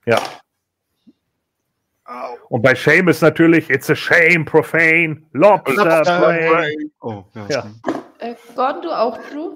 Ja. 0.05 0.19
Und 2.49 2.61
bei 2.63 2.73
Sheamus 2.73 3.21
natürlich, 3.21 3.69
it's 3.69 3.89
a 3.89 3.95
shame, 3.95 4.43
profane, 4.43 5.21
lobster, 5.33 5.85
Lobster 5.85 6.19
brain. 6.19 6.91
Oh, 7.01 7.23
ja. 7.35 7.47
Ja. 7.49 7.65
Äh, 8.19 8.35
Gordon, 8.55 8.81
du 8.81 8.91
auch 8.91 9.17
Drew? 9.29 9.53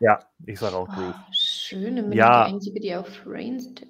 Ja, 0.00 0.20
ich 0.46 0.58
sage 0.58 0.76
auch 0.76 0.88
Drew. 0.88 1.10
Oh, 1.10 1.14
schön, 1.32 1.96
dann 1.96 2.10
bin 2.10 2.18
Ja. 2.18 2.42
ich 2.42 2.48
die 2.48 2.54
Einzige, 2.54 2.80
die 2.80 2.94
auf. 2.94 3.08
Ja. 3.26 3.86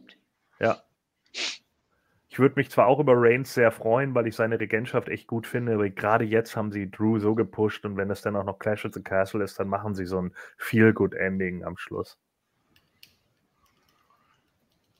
Ich 2.39 2.41
würde 2.41 2.55
mich 2.55 2.71
zwar 2.71 2.87
auch 2.87 3.01
über 3.01 3.15
Reigns 3.17 3.53
sehr 3.53 3.73
freuen, 3.73 4.15
weil 4.15 4.29
ich 4.29 4.37
seine 4.37 4.61
Regentschaft 4.61 5.09
echt 5.09 5.27
gut 5.27 5.45
finde, 5.45 5.75
aber 5.75 5.91
gerade 5.91 6.25
jetzt 6.25 6.55
haben 6.55 6.71
sie 6.71 6.89
Drew 6.89 7.19
so 7.19 7.35
gepusht 7.35 7.85
und 7.85 7.97
wenn 7.97 8.13
es 8.13 8.23
dann 8.23 8.37
auch 8.37 8.45
noch 8.45 8.61
Clash 8.61 8.87
at 8.87 8.95
the 8.95 9.03
Castle 9.03 9.43
ist, 9.43 9.59
dann 9.59 9.67
machen 9.67 9.97
sie 9.97 10.07
so 10.07 10.23
ein 10.23 10.33
Feel-Good-Ending 10.57 11.65
am 11.65 11.77
Schluss. 11.77 12.17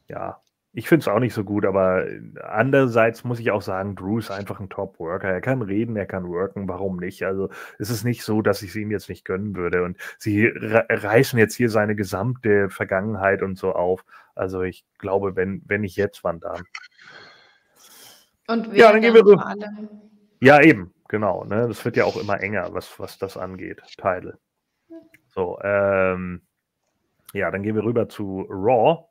Ja, 0.09 0.41
ich 0.73 0.89
finde 0.89 1.03
es 1.03 1.09
auch 1.09 1.21
nicht 1.21 1.33
so 1.33 1.45
gut, 1.45 1.65
aber 1.65 2.07
andererseits 2.43 3.23
muss 3.23 3.39
ich 3.39 3.53
auch 3.53 3.63
sagen, 3.63 3.95
Drew 3.95 4.19
ist 4.19 4.33
einfach 4.33 4.59
ein 4.59 4.69
Top-Worker. 4.69 5.29
Er 5.29 5.41
kann 5.41 5.63
reden, 5.63 5.95
er 5.95 6.07
kann 6.07 6.27
worken, 6.27 6.67
warum 6.67 6.97
nicht? 6.97 7.23
Also 7.23 7.51
es 7.79 7.89
ist 7.89 8.03
nicht 8.03 8.25
so, 8.25 8.43
dass 8.43 8.63
ich 8.63 8.71
es 8.71 8.77
ihm 8.77 8.91
jetzt 8.91 9.09
nicht 9.09 9.25
gönnen 9.25 9.55
würde. 9.55 9.85
Und 9.85 9.97
sie 10.19 10.47
re 10.47 10.87
reißen 10.89 11.39
jetzt 11.39 11.55
hier 11.55 11.71
seine 11.71 11.95
gesamte 11.95 12.69
Vergangenheit 12.69 13.43
und 13.43 13.57
so 13.57 13.75
auf. 13.77 14.05
Also 14.35 14.63
ich 14.63 14.85
glaube, 14.99 15.37
wenn, 15.37 15.63
wenn 15.67 15.83
nicht 15.83 15.95
jetzt, 15.95 16.25
wann 16.25 16.41
dann? 16.41 16.65
Und 18.49 18.75
Ja, 18.75 18.91
dann 18.93 19.03
gehen 19.03 19.15
wir 19.15 19.47
allem? 19.47 19.89
Ja, 20.41 20.61
eben, 20.63 20.93
genau. 21.09 21.45
Ne? 21.45 21.69
Das 21.69 21.85
wird 21.85 21.97
ja 21.97 22.05
auch 22.05 22.17
immer 22.17 22.41
enger, 22.41 22.73
was, 22.73 22.99
was 22.99 23.19
das 23.19 23.37
angeht, 23.37 23.83
Teile. 23.99 24.39
So, 25.29 25.59
ähm, 25.63 26.41
ja, 27.35 27.51
dann 27.51 27.63
gehen 27.63 27.77
wir 27.77 27.85
rüber 27.85 28.09
zu 28.09 28.47
Raw. 28.49 29.05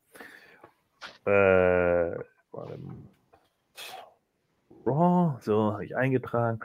Äh. 1.26 2.18
Raw, 4.86 5.38
so, 5.42 5.74
habe 5.74 5.86
ich 5.86 5.96
eingetragen. 5.96 6.60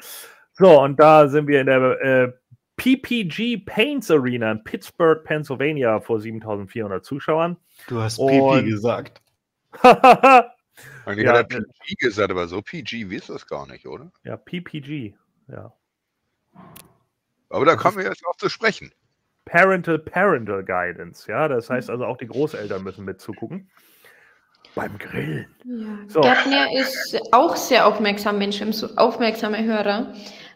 So, 0.55 0.81
und 0.81 0.99
da 0.99 1.28
sind 1.28 1.49
wir 1.49 1.61
in 1.61 1.66
der 1.66 2.01
äh, 2.01 2.32
PPG 2.77 3.59
Paints 3.66 4.11
Arena 4.11 4.51
in 4.53 4.65
Pittsburgh, 4.65 5.23
Pennsylvania, 5.24 6.01
vor 6.01 6.20
7400 6.20 7.05
Zuschauern. 7.05 7.59
Du 7.89 8.01
hast 8.01 8.19
Und- 8.19 8.28
Pipi 8.31 8.70
gesagt. 8.70 9.20
Eigentlich 11.05 11.27
Ja, 11.27 11.39
hat 11.39 11.53
er 11.53 11.61
PG 11.61 11.94
gesagt, 11.99 12.31
aber 12.31 12.49
so 12.49 12.62
PG 12.62 13.11
wie 13.11 13.16
ist 13.16 13.28
das 13.28 13.47
gar 13.47 13.66
nicht, 13.66 13.86
oder? 13.86 14.11
ja, 14.24 14.36
PPG, 14.36 15.15
ja. 15.49 15.73
Aber 17.51 17.65
da 17.65 17.73
Das 17.74 17.82
kommen 17.82 17.99
wir 17.99 18.05
jetzt 18.05 18.24
auch 18.27 18.36
zu 18.36 18.49
sprechen. 18.49 18.93
Parental 19.44 19.99
Parental 19.99 20.65
Guidance, 20.65 21.31
ja. 21.31 21.49
Das 21.49 21.69
heißt 21.69 21.90
also 21.90 22.05
auch 22.07 22.16
die 22.16 22.27
Großeltern 22.27 22.82
müssen 22.82 23.05
mitzugucken. 23.05 23.70
Beim 24.74 24.97
Grillen. 24.99 25.55
Ja. 25.65 25.99
So. 26.09 26.20
Gärtner 26.23 26.73
ist 26.81 27.19
auch 27.32 27.57
sehr 27.57 27.86
aufmerksam, 27.86 28.39
Mensch, 28.39 28.62
ein 28.62 28.73
so 28.73 28.89
aufmerksamer 28.97 29.62
Hörer. 29.62 30.15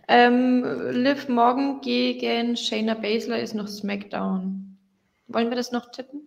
Ähm, 0.09 0.64
Liv 0.93 1.28
Morgan 1.28 1.80
gegen 1.82 2.56
Shayna 2.56 2.94
Baszler 2.94 3.40
ist 3.40 3.55
noch 3.55 3.68
SmackDown. 3.68 4.78
Wollen 5.26 5.51
wir 5.51 5.56
das 5.56 5.72
noch 5.72 5.90
tippen? 5.90 6.26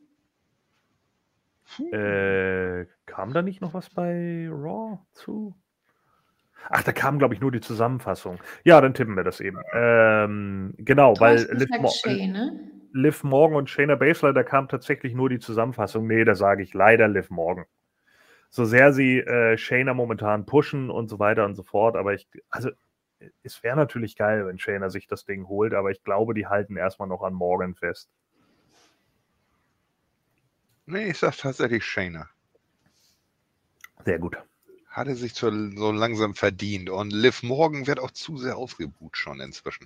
Äh, 1.92 2.88
kam 3.06 3.34
da 3.34 3.42
nicht 3.42 3.62
noch 3.62 3.74
was 3.74 3.90
bei 3.90 4.48
Raw 4.50 5.00
zu? 5.14 5.56
Ach, 6.70 6.84
da 6.84 6.92
kam, 6.92 7.20
glaube 7.20 7.34
ich, 7.34 7.42
nur 7.42 7.52
die 7.52 7.62
Zusammenfassung. 7.62 8.40
Ja, 8.64 8.82
dann 8.82 8.94
tippen 8.94 9.16
wir 9.16 9.24
das 9.24 9.40
eben. 9.40 9.60
Ähm, 9.74 10.74
genau, 10.78 11.14
weil 11.20 11.38
Thorsten 11.38 11.58
Liv, 11.58 11.70
sagt 11.70 11.82
Mo 11.82 11.90
Shay, 11.90 12.28
ne? 12.28 12.72
Liv 12.92 13.24
Morgan 13.24 13.58
und 13.58 13.70
Shayna 13.70 13.96
Baszler, 13.96 14.34
da 14.34 14.44
kam 14.44 14.68
tatsächlich 14.68 15.14
nur 15.14 15.30
die 15.30 15.40
Zusammenfassung. 15.40 16.08
Nee, 16.08 16.26
da 16.26 16.36
sage 16.36 16.64
ich 16.64 16.74
leider 16.74 17.08
Liv 17.08 17.30
Morgan. 17.30 17.66
So 18.50 18.66
sehr 18.66 18.94
sie 18.94 19.20
äh, 19.20 19.58
Shayna 19.58 19.94
momentan 19.94 20.46
pushen 20.46 20.90
und 20.90 21.08
so 21.08 21.20
weiter 21.20 21.46
und 21.46 21.56
so 21.56 21.64
fort, 21.64 21.96
aber 21.96 22.14
ich, 22.14 22.28
also 22.50 22.72
es 23.44 23.64
wäre 23.64 23.76
natürlich 23.76 24.16
geil, 24.16 24.46
wenn 24.46 24.58
Shayna 24.58 24.90
sich 24.90 25.08
das 25.08 25.26
Ding 25.26 25.48
holt, 25.48 25.74
aber 25.74 25.92
ich 25.92 26.04
glaube, 26.04 26.34
die 26.34 26.48
halten 26.48 26.78
erstmal 26.78 27.08
noch 27.08 27.22
an 27.22 27.34
Morgan 27.34 27.76
fest. 27.76 28.10
Nee, 30.90 31.12
ich 31.12 31.20
sag 31.20 31.38
tatsächlich 31.38 31.86
Shayna. 31.86 32.28
Sehr 34.06 34.18
gut. 34.18 34.38
Hatte 34.90 35.16
sich 35.16 35.36
so, 35.36 35.52
so 35.52 35.92
langsam 35.92 36.34
verdient. 36.34 36.90
Und 36.90 37.14
Liv 37.14 37.44
Morgan 37.44 37.86
wird 37.86 38.00
auch 38.00 38.10
zu 38.10 38.38
sehr 38.38 38.58
ausgebucht 38.58 39.16
schon 39.16 39.40
inzwischen. 39.40 39.86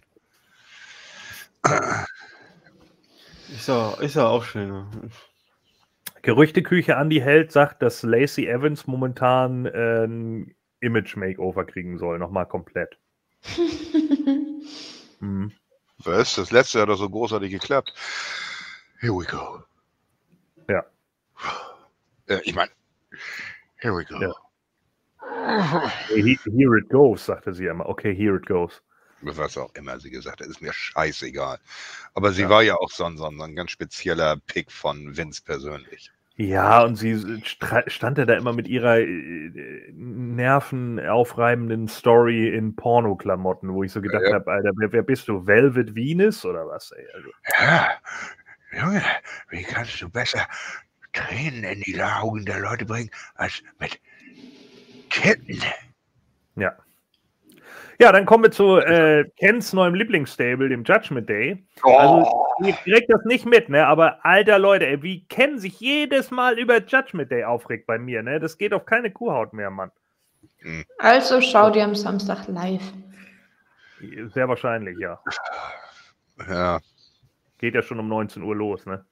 Ich 3.53 3.63
sag, 3.63 4.01
ich 4.01 4.13
sag 4.13 4.25
auch 4.27 4.45
schöner. 4.45 4.89
Gerüchteküche 6.21 6.93
Andy 6.93 7.19
Held 7.19 7.51
sagt, 7.51 7.81
dass 7.81 8.01
Lacey 8.03 8.47
Evans 8.47 8.88
momentan 8.88 9.65
äh, 9.65 10.05
ein 10.05 10.55
Image-Makeover 10.80 11.65
kriegen 11.65 11.97
soll, 11.97 12.17
nochmal 12.17 12.47
komplett. 12.47 12.97
Mhm. 15.19 15.53
Was? 15.99 16.35
Das 16.35 16.51
letzte 16.51 16.81
hat 16.81 16.89
doch 16.89 16.97
so 16.97 17.09
großartig 17.09 17.49
geklappt. 17.49 17.93
Here 18.99 19.13
we 19.13 19.23
go. 19.23 19.63
Äh, 22.27 22.39
ich 22.43 22.55
meine, 22.55 22.71
here 23.77 23.93
we 23.95 24.05
go. 24.05 24.19
Ja. 24.21 24.33
He- 26.09 26.39
Here 26.57 26.77
it 26.77 26.89
goes, 26.89 27.25
sagte 27.25 27.53
sie 27.53 27.65
immer. 27.67 27.87
Okay, 27.87 28.13
here 28.15 28.35
it 28.37 28.45
goes. 28.45 28.81
Was 29.21 29.57
auch 29.57 29.73
immer 29.75 29.99
sie 29.99 30.09
gesagt 30.09 30.41
hat, 30.41 30.47
ist 30.47 30.61
mir 30.61 30.73
scheißegal. 30.73 31.57
Aber 32.13 32.31
sie 32.33 32.41
Ja. 32.43 32.49
war 32.49 32.61
ja 32.63 32.75
auch 32.75 32.89
so 32.89 33.05
ein, 33.05 33.17
so 33.17 33.25
ein 33.25 33.55
ganz 33.55 33.71
spezieller 33.71 34.37
Pick 34.47 34.69
von 34.71 35.15
Vince 35.15 35.41
persönlich. 35.43 36.11
Ja, 36.35 36.83
und 36.83 36.95
sie 36.95 37.41
stand 37.45 38.17
ja 38.17 38.25
da 38.25 38.33
immer 38.33 38.53
mit 38.53 38.67
ihrer 38.67 38.97
äh, 38.99 39.91
nervenaufreibenden 39.93 41.87
Story 41.87 42.49
in 42.49 42.75
Pornoklamotten, 42.75 43.71
wo 43.73 43.83
ich 43.83 43.91
so 43.91 44.01
gedacht 44.01 44.23
Ja. 44.27 44.33
habe, 44.33 44.51
Alter, 44.51 44.71
wer, 44.77 44.91
wer 44.91 45.03
bist 45.03 45.27
du? 45.27 45.45
Velvet 45.45 45.93
Venus 45.95 46.43
oder 46.43 46.67
was? 46.67 46.91
Ey? 46.91 47.05
Also, 47.13 47.29
Ja, 47.61 47.91
Junge, 48.77 49.03
wie 49.51 49.63
kannst 49.63 50.01
du 50.01 50.09
besser 50.09 50.47
Tränen 51.14 51.64
in 51.64 51.81
die 51.81 52.02
Augen 52.02 52.45
der 52.45 52.60
Leute 52.60 52.85
bringen, 52.85 53.10
als 53.35 53.61
mit 53.80 53.99
Ketten? 55.10 55.61
ja. 56.56 56.76
Ja, 57.99 58.11
dann 58.11 58.26
kommen 58.26 58.44
wir 58.44 58.52
zu 58.52 58.77
äh, 58.77 59.23
Kens 59.40 59.72
neuem 59.72 59.94
Lieblingsstable, 59.94 60.68
dem 60.68 60.84
Judgment 60.84 61.30
Day. 61.30 61.64
Oh. 61.84 61.95
Also, 61.95 62.45
ihr 62.65 62.73
kriegt 62.73 63.14
das 63.14 63.23
nicht 63.23 63.45
mit, 63.45 63.69
ne? 63.69 63.85
Aber 63.85 64.26
alter 64.26 64.57
Leute, 64.60 64.88
ey, 64.88 65.02
wie 65.03 65.26
Ken 65.27 65.60
sich 65.60 65.80
jedes 65.80 66.31
Mal 66.31 66.57
über 66.60 66.84
Judgment 66.84 67.31
Day 67.31 67.44
aufregt 67.44 67.85
bei 67.85 67.99
mir, 67.99 68.23
ne? 68.23 68.40
Das 68.40 68.57
geht 68.57 68.73
auf 68.73 68.85
keine 68.85 69.11
Kuhhaut 69.11 69.53
mehr, 69.53 69.69
Mann. 69.69 69.91
Also 70.98 71.40
schau 71.41 71.69
dir 71.69 71.84
am 71.84 71.95
Samstag 71.95 72.48
live. 72.48 72.81
Sehr 74.34 74.49
wahrscheinlich, 74.49 74.98
ja. 74.99 75.19
Ja. 76.49 76.80
Geht 77.60 77.76
ja 77.76 77.81
schon 77.81 77.99
um 77.99 78.10
19 78.10 78.44
Uhr 78.44 78.56
los, 78.56 78.85
ne? 78.85 79.06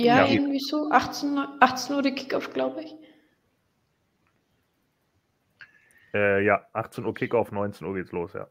Ja, 0.00 0.18
Ja. 0.18 0.26
irgendwie 0.32 0.60
so. 0.60 0.88
18, 0.90 1.38
18 1.60 1.96
Uhr 1.96 2.02
der 2.02 2.12
Kickoff, 2.12 2.52
glaube 2.52 2.82
ich. 2.84 2.94
Äh, 6.14 6.44
ja, 6.44 6.64
18 6.72 7.04
Uhr 7.04 7.12
Kickoff, 7.14 7.50
19 7.52 7.86
Uhr 7.86 7.94
geht's 7.94 8.12
los, 8.12 8.32
ja. 8.32 8.46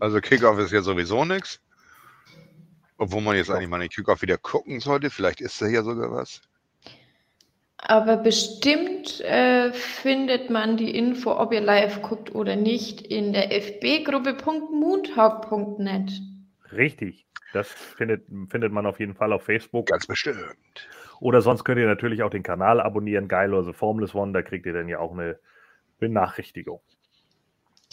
Also 0.00 0.20
Kickoff 0.22 0.58
ist 0.58 0.72
ja 0.72 0.80
sowieso 0.80 1.26
nichts. 1.26 1.60
Obwohl 2.96 3.20
man 3.20 3.36
jetzt 3.36 3.50
eigentlich 3.50 3.68
mal 3.68 3.78
den 3.80 3.90
Kickoff 3.90 4.22
wieder 4.22 4.38
gucken 4.38 4.80
sollte. 4.80 5.10
Vielleicht 5.10 5.42
ist 5.42 5.60
da 5.60 5.66
hier 5.66 5.82
sogar 5.82 6.10
was. 6.10 6.40
Aber 7.76 8.16
bestimmt 8.16 9.20
äh, 9.20 9.70
findet 9.74 10.48
man 10.48 10.78
die 10.78 10.96
Info, 10.96 11.32
ob 11.32 11.52
ihr 11.52 11.60
live 11.60 12.00
guckt 12.00 12.34
oder 12.34 12.56
nicht, 12.56 13.02
in 13.02 13.34
der 13.34 13.52
fbgruppe.moontalk.net. 13.52 16.12
Richtig. 16.72 17.26
Das 17.54 17.68
findet, 17.68 18.26
findet 18.48 18.72
man 18.72 18.84
auf 18.84 18.98
jeden 18.98 19.14
Fall 19.14 19.32
auf 19.32 19.44
Facebook. 19.44 19.86
Ganz 19.86 20.08
bestimmt. 20.08 20.88
Oder 21.20 21.40
sonst 21.40 21.62
könnt 21.62 21.78
ihr 21.78 21.86
natürlich 21.86 22.24
auch 22.24 22.30
den 22.30 22.42
Kanal 22.42 22.80
abonnieren, 22.80 23.28
Geilose 23.28 23.72
Formless 23.72 24.12
One, 24.12 24.32
da 24.32 24.42
kriegt 24.42 24.66
ihr 24.66 24.72
dann 24.72 24.88
ja 24.88 24.98
auch 24.98 25.12
eine 25.12 25.38
Benachrichtigung. 26.00 26.80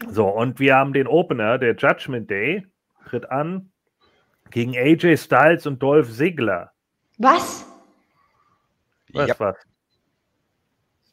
So, 0.10 0.28
und 0.28 0.60
wir 0.60 0.76
haben 0.76 0.94
den 0.94 1.06
Opener, 1.06 1.60
der 1.60 1.76
Judgment 1.76 2.28
Day, 2.32 2.66
tritt 3.06 3.30
an 3.30 3.72
gegen 4.50 4.76
AJ 4.76 5.18
Styles 5.18 5.68
und 5.68 5.82
Dolph 5.84 6.12
Ziggler. 6.12 6.72
Was? 7.20 7.68
Was 9.14 9.28
Ja. 9.30 9.36
was? 9.38 9.58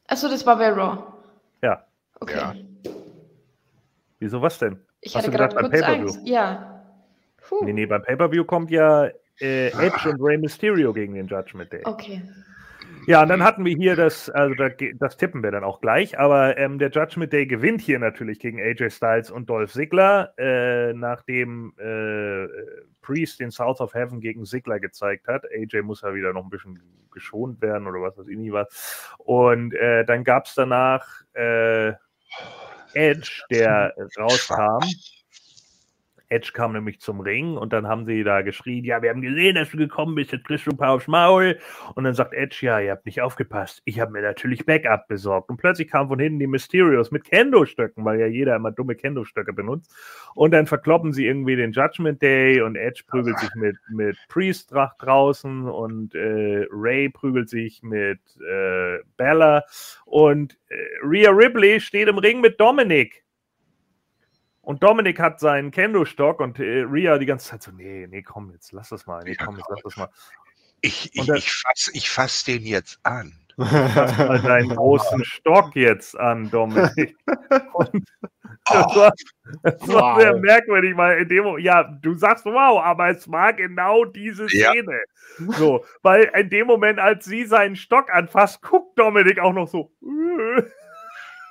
Achso, 0.06 0.28
das 0.28 0.46
war 0.46 0.56
bei 0.56 0.70
Raw. 0.70 1.02
Ja. 1.62 1.84
Okay. 2.18 2.34
Ja. 2.34 2.54
Wieso 4.20 4.40
was 4.40 4.58
denn? 4.58 4.80
Ich 5.02 5.14
Hast 5.14 5.26
hatte 5.26 5.36
gerade 5.36 5.54
kurz 5.54 5.70
Pay-Per-View? 5.70 6.00
Angst. 6.00 6.20
Ja. 6.24 6.77
Puh. 7.48 7.64
Nee, 7.64 7.72
nee, 7.72 7.86
beim 7.86 8.02
Pay-Per-View 8.02 8.44
kommt 8.44 8.70
ja 8.70 9.08
äh, 9.40 9.68
Edge 9.68 10.10
und 10.10 10.20
Rey 10.20 10.38
Mysterio 10.38 10.92
gegen 10.92 11.14
den 11.14 11.26
Judgment 11.26 11.72
Day. 11.72 11.82
Okay. 11.84 12.22
Ja, 13.06 13.22
und 13.22 13.28
dann 13.30 13.42
hatten 13.42 13.64
wir 13.64 13.74
hier 13.74 13.96
das, 13.96 14.28
also 14.28 14.54
da, 14.54 14.68
das 14.68 15.16
tippen 15.16 15.42
wir 15.42 15.50
dann 15.50 15.64
auch 15.64 15.80
gleich, 15.80 16.18
aber 16.18 16.58
ähm, 16.58 16.78
der 16.78 16.90
Judgment 16.90 17.32
Day 17.32 17.46
gewinnt 17.46 17.80
hier 17.80 17.98
natürlich 17.98 18.38
gegen 18.38 18.60
AJ 18.60 18.90
Styles 18.90 19.30
und 19.30 19.48
Dolph 19.48 19.72
Ziggler, 19.72 20.34
äh, 20.36 20.92
nachdem 20.92 21.72
äh, 21.78 22.46
Priest 23.00 23.40
den 23.40 23.50
South 23.50 23.80
of 23.80 23.94
Heaven 23.94 24.20
gegen 24.20 24.44
Ziggler 24.44 24.78
gezeigt 24.78 25.26
hat. 25.26 25.46
AJ 25.46 25.82
muss 25.82 26.02
ja 26.02 26.14
wieder 26.14 26.34
noch 26.34 26.44
ein 26.44 26.50
bisschen 26.50 26.78
geschont 27.10 27.62
werden 27.62 27.86
oder 27.86 28.02
was 28.02 28.18
weiß 28.18 28.28
ich 28.28 28.36
nie 28.36 28.52
was. 28.52 29.16
Und 29.16 29.74
äh, 29.74 30.04
dann 30.04 30.22
gab 30.22 30.44
es 30.44 30.54
danach 30.54 31.06
äh, 31.32 31.94
Edge, 32.92 33.42
der 33.50 33.94
rauskam. 34.18 34.84
Edge 36.30 36.50
kam 36.52 36.72
nämlich 36.72 37.00
zum 37.00 37.20
Ring 37.20 37.56
und 37.56 37.72
dann 37.72 37.86
haben 37.86 38.04
sie 38.04 38.22
da 38.22 38.42
geschrien, 38.42 38.84
ja, 38.84 39.02
wir 39.02 39.10
haben 39.10 39.22
gesehen, 39.22 39.54
dass 39.54 39.70
du 39.70 39.78
gekommen 39.78 40.14
bist, 40.14 40.32
jetzt 40.32 40.46
kriegst 40.46 40.66
du 40.66 40.70
ein 40.70 40.76
paar 40.76 40.92
aufs 40.92 41.06
Maul. 41.06 41.58
Und 41.94 42.04
dann 42.04 42.14
sagt 42.14 42.34
Edge, 42.34 42.58
ja, 42.62 42.80
ihr 42.80 42.90
habt 42.90 43.06
nicht 43.06 43.20
aufgepasst. 43.22 43.80
Ich 43.84 44.00
habe 44.00 44.12
mir 44.12 44.22
natürlich 44.22 44.66
Backup 44.66 45.08
besorgt. 45.08 45.48
Und 45.48 45.56
plötzlich 45.56 45.88
kamen 45.88 46.08
von 46.08 46.18
hinten 46.18 46.38
die 46.38 46.46
Mysterios 46.46 47.10
mit 47.10 47.24
Kendo-Stöcken, 47.24 48.04
weil 48.04 48.20
ja 48.20 48.26
jeder 48.26 48.56
immer 48.56 48.72
dumme 48.72 48.94
Kendo-Stöcke 48.94 49.52
benutzt. 49.52 49.94
Und 50.34 50.52
dann 50.52 50.66
verkloppen 50.66 51.12
sie 51.12 51.26
irgendwie 51.26 51.56
den 51.56 51.72
Judgment 51.72 52.20
Day 52.20 52.60
und 52.60 52.76
Edge 52.76 53.02
prügelt 53.06 53.38
sich 53.38 53.54
mit, 53.54 53.76
mit 53.90 54.16
Priest 54.28 54.72
draußen 54.72 55.66
und 55.66 56.14
äh, 56.14 56.66
Ray 56.70 57.08
prügelt 57.08 57.48
sich 57.48 57.82
mit 57.82 58.20
äh, 58.40 58.98
Bella. 59.16 59.64
Und 60.04 60.58
äh, 60.68 60.76
Rhea 61.02 61.30
Ripley 61.30 61.80
steht 61.80 62.08
im 62.08 62.18
Ring 62.18 62.40
mit 62.40 62.60
Dominic. 62.60 63.24
Und 64.68 64.82
Dominik 64.82 65.18
hat 65.18 65.40
seinen 65.40 65.70
Kendo-Stock 65.70 66.40
und 66.40 66.58
äh, 66.58 66.82
Rhea 66.82 67.16
die 67.16 67.24
ganze 67.24 67.48
Zeit 67.48 67.62
so, 67.62 67.70
nee, 67.70 68.06
nee, 68.06 68.20
komm, 68.20 68.50
jetzt 68.52 68.70
lass 68.72 68.90
das 68.90 69.06
mal, 69.06 69.24
nee, 69.24 69.34
komm, 69.34 69.56
jetzt 69.56 69.66
lass 69.70 69.80
das 69.82 69.96
mal. 69.96 70.10
Ich, 70.82 71.08
ich, 71.14 71.26
ich 71.26 71.50
fasse 71.54 71.90
ich 71.94 72.10
fass 72.10 72.44
den 72.44 72.64
jetzt 72.64 73.00
an. 73.02 73.32
Fass 73.56 74.18
mal 74.18 74.38
deinen 74.42 74.76
großen 74.76 75.24
Stock 75.24 75.74
jetzt 75.74 76.20
an, 76.20 76.50
Dominik. 76.50 77.16
Und 77.72 78.06
das 78.66 78.94
war, 78.94 79.12
das 79.62 79.88
war 79.88 80.16
Wow. 80.16 80.20
sehr 80.20 80.36
merkwürdig, 80.36 80.94
weil 80.98 81.22
in 81.22 81.28
dem 81.30 81.44
Moment, 81.44 81.64
ja, 81.64 81.84
du 81.84 82.14
sagst 82.14 82.44
wow, 82.44 82.84
aber 82.84 83.08
es 83.08 83.26
war 83.32 83.54
genau 83.54 84.04
diese 84.04 84.48
Ja. 84.50 84.72
Szene. 84.72 85.00
So, 85.56 85.82
weil 86.02 86.30
in 86.38 86.50
dem 86.50 86.66
Moment, 86.66 86.98
als 86.98 87.24
sie 87.24 87.46
seinen 87.46 87.74
Stock 87.74 88.12
anfasst, 88.14 88.60
guckt 88.60 88.98
Dominik 88.98 89.38
auch 89.38 89.54
noch 89.54 89.68
so. 89.68 89.90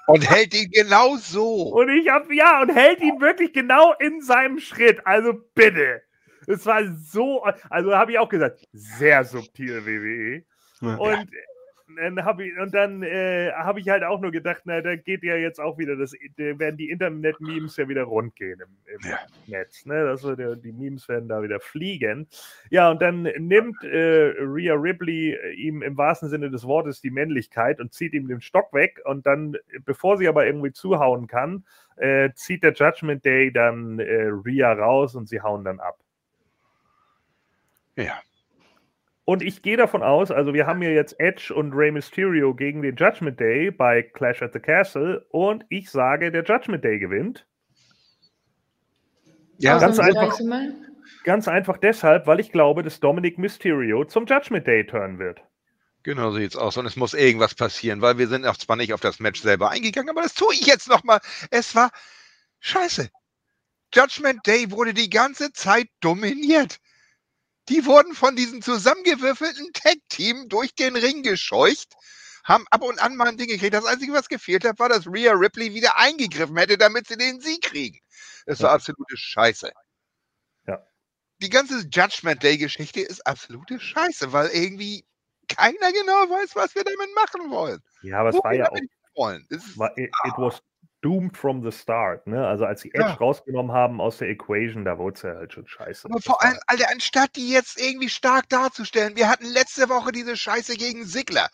Und 0.08 0.30
hält 0.30 0.54
ihn 0.56 0.72
genau 0.72 1.18
so. 1.18 1.64
Und 1.74 1.90
ich 1.90 2.10
hab, 2.10 2.32
ja, 2.32 2.62
und 2.62 2.70
hält 2.74 3.02
ihn 3.02 3.20
wirklich 3.20 3.54
genau 3.54 3.94
in 4.00 4.22
seinem 4.22 4.60
Schritt. 4.60 5.06
Also 5.06 5.34
bitte. 5.54 6.02
Es 6.48 6.66
war 6.66 6.82
so, 6.96 7.44
also 7.70 7.94
habe 7.94 8.14
ich 8.14 8.20
auch 8.20 8.30
gesagt, 8.30 8.66
sehr 8.72 9.26
subtil 9.26 9.86
WWE. 9.86 10.46
Und 10.98 11.30
dann 11.95 12.26
habe 12.26 12.45
ich, 12.45 12.57
und 12.59 12.73
dann 12.73 13.01
äh, 13.01 13.51
habe 13.53 13.80
ich 13.80 13.88
halt 13.88 14.03
auch 14.03 14.19
nur 14.19 14.31
gedacht, 14.31 14.64
na, 14.65 14.81
da 14.81 14.95
geht 14.95 15.23
ja 15.23 15.35
jetzt 15.35 15.59
auch 15.59 15.77
wieder 15.77 15.95
das, 15.95 16.11
da 16.38 16.59
werden 16.59 16.76
die 16.77 16.89
Internet-Memes 16.89 17.77
ja 17.77 17.88
wieder 17.88 18.03
rund 18.03 18.35
gehen 18.35 18.59
im, 18.59 18.93
im 18.93 19.09
Ja. 19.09 19.18
Netz. 19.47 19.85
Ne? 19.85 20.03
Das 20.03 20.23
ja- 20.23 20.55
die 20.55 20.73
Memes 20.73 21.07
werden 21.07 21.30
da 21.30 21.41
wieder 21.41 21.59
fliegen. 21.59 22.27
Ja, 22.69 22.91
und 22.91 23.01
dann 23.01 23.23
nimmt 23.23 23.81
äh, 23.84 24.34
Rhea 24.39 24.73
Ripley 24.76 25.34
äh, 25.34 25.51
ihm 25.53 25.81
im 25.81 25.97
wahrsten 25.97 26.30
Sinne 26.30 26.49
des 26.49 26.65
Wortes 26.65 26.99
die 27.01 27.11
Männlichkeit 27.11 27.80
und 27.80 27.93
zieht 27.93 28.14
ihm 28.14 28.27
den 28.27 28.41
Stock 28.41 28.73
weg. 28.73 29.01
Und 29.05 29.26
dann, 29.26 29.55
bevor 29.85 30.18
sie 30.18 30.27
aber 30.27 30.45
irgendwie 30.45 30.73
zuhauen 30.73 31.27
kann, 31.27 31.64
äh, 31.95 32.31
zieht 32.35 32.64
der 32.64 32.73
Judgment 32.73 33.23
Day 33.23 33.51
dann 33.51 33.99
äh, 33.99 34.27
Rhea 34.30 34.73
raus 34.73 35.15
und 35.15 35.27
sie 35.30 35.41
hauen 35.41 35.64
dann 35.64 35.80
ab. 35.80 35.97
Ja. 37.95 38.19
Und 39.30 39.44
ich 39.44 39.62
gehe 39.62 39.76
davon 39.76 40.04
aus, 40.04 40.32
also 40.32 40.54
wir 40.54 40.68
haben 40.68 40.82
hier 40.82 40.94
jetzt 40.94 41.20
Edge 41.20 41.54
und 41.54 41.74
Rey 41.74 41.91
Mysterio 41.91 42.56
gegen 42.56 42.82
den 42.82 42.95
Judgment 42.95 43.38
Day 43.38 43.72
bei 43.72 44.02
Clash 44.02 44.41
at 44.41 44.54
the 44.54 44.60
Castle 44.60 45.26
und 45.32 45.66
ich 45.68 45.91
sage, 45.91 46.32
der 46.32 46.45
Judgment 46.45 46.82
Day 46.82 46.98
gewinnt. 46.98 47.45
Ja, 49.58 49.80
ganz 49.80 49.99
einfach. 49.99 50.40
Ganz 51.26 51.49
einfach 51.49 51.78
deshalb, 51.78 52.26
weil 52.26 52.40
ich 52.40 52.54
glaube, 52.54 52.84
dass 52.84 53.02
Dominic 53.02 53.38
Mysterio 53.38 54.06
zum 54.06 54.26
Judgment 54.28 54.66
Day 54.66 54.88
turnen 54.88 55.20
wird. 55.20 55.41
Genau 56.04 56.32
so 56.32 56.38
sieht's 56.38 56.56
aus. 56.56 56.78
Und 56.78 56.86
es 56.86 56.95
muss 56.95 57.14
irgendwas 57.14 57.54
passieren, 57.54 58.02
weil 58.02 58.18
wir 58.18 58.30
sind 58.30 58.45
auch 58.45 58.56
zwar 58.56 58.78
nicht 58.78 58.94
auf 58.94 59.02
das 59.02 59.20
Match 59.20 59.41
selber 59.41 59.72
eingegangen, 59.72 60.10
aber 60.10 60.22
das 60.22 60.36
tue 60.36 60.54
ich 60.54 60.66
jetzt 60.66 60.88
nochmal. 60.88 61.20
Es 61.52 61.76
war 61.76 61.90
scheiße. 62.62 63.10
Judgment 63.94 64.48
Day 64.48 64.72
wurde 64.72 64.94
die 64.94 65.10
ganze 65.10 65.52
Zeit 65.52 65.90
dominiert. 65.99 66.80
Die 67.69 67.85
wurden 67.85 68.14
von 68.14 68.35
diesem 68.35 68.61
zusammengewürfelten 68.61 69.73
Tag-Team 69.73 70.48
durch 70.49 70.73
den 70.76 70.95
Ring 70.95 71.23
gescheucht, 71.23 71.95
haben 72.44 72.65
ab 72.72 72.81
und 72.81 72.99
an 72.99 73.15
mal 73.15 73.27
ein 73.27 73.38
Ding 73.38 73.49
gekriegt. 73.49 73.73
Das 73.73 73.85
Einzige, 73.85 74.14
was 74.14 74.30
gefehlt 74.30 74.64
hat, 74.64 74.80
war, 74.80 74.89
dass 74.89 75.06
Rhea 75.06 75.34
Ripley 75.34 75.73
wieder 75.73 75.98
eingegriffen 75.98 76.56
hätte, 76.57 76.77
damit 76.77 77.07
sie 77.07 77.18
den 77.18 77.41
Sieg 77.41 77.61
kriegen. 77.64 77.99
Das 78.45 78.61
war 78.61 78.69
Ja. 78.69 78.76
absolute 78.76 79.18
Scheiße. 79.18 79.72
Ja. 80.68 80.81
Die 81.41 81.49
ganze 81.49 81.85
Judgment 81.91 82.41
Day-Geschichte 82.41 83.02
ist 83.02 83.26
absolute 83.27 83.80
Scheiße, 83.80 84.31
weil 84.31 84.48
irgendwie 84.49 85.06
keiner 85.49 85.91
genau 85.91 86.30
weiß, 86.30 86.56
was 86.56 86.73
wir 86.76 86.84
damit 86.84 87.14
machen 87.15 87.52
wollen. 87.52 87.81
Ja, 88.02 88.19
aber 88.19 88.30
es 88.30 88.35
war 88.35 88.53
ja 88.53 88.69
auch, 88.69 88.77
wollen. 89.15 89.45
War, 89.76 89.98
it, 89.98 90.10
it 90.26 90.34
was 90.38 90.61
doomed 91.02 91.38
from 91.38 91.64
the 91.64 91.72
start. 91.72 92.28
Ne? 92.28 92.45
Also 92.48 92.65
als 92.65 92.82
sie 92.82 92.94
Edge 92.94 93.11
Ja. 93.11 93.14
rausgenommen 93.19 93.72
haben 93.72 94.02
aus 94.02 94.18
der 94.18 94.30
Equation, 94.30 94.86
da 94.86 94.98
wurde 94.98 95.15
es 95.15 95.22
ja 95.24 95.36
halt 95.36 95.53
schon 95.53 95.68
scheiße. 95.68 96.10
aber 96.10 96.22
vor 96.22 96.41
allem, 96.44 96.57
Alter, 96.68 96.90
anstatt 96.91 97.36
die 97.36 97.49
jetzt 97.49 97.80
irgendwie 97.80 98.10
stark 98.10 98.49
darzustellen, 98.49 99.15
wir 99.15 99.30
hatten 99.30 99.45
letzte 99.45 99.90
Woche 99.90 100.11
diese 100.11 100.36
Scheiße 100.38 100.76
gegen 100.76 101.06
Sigler, 101.06 101.49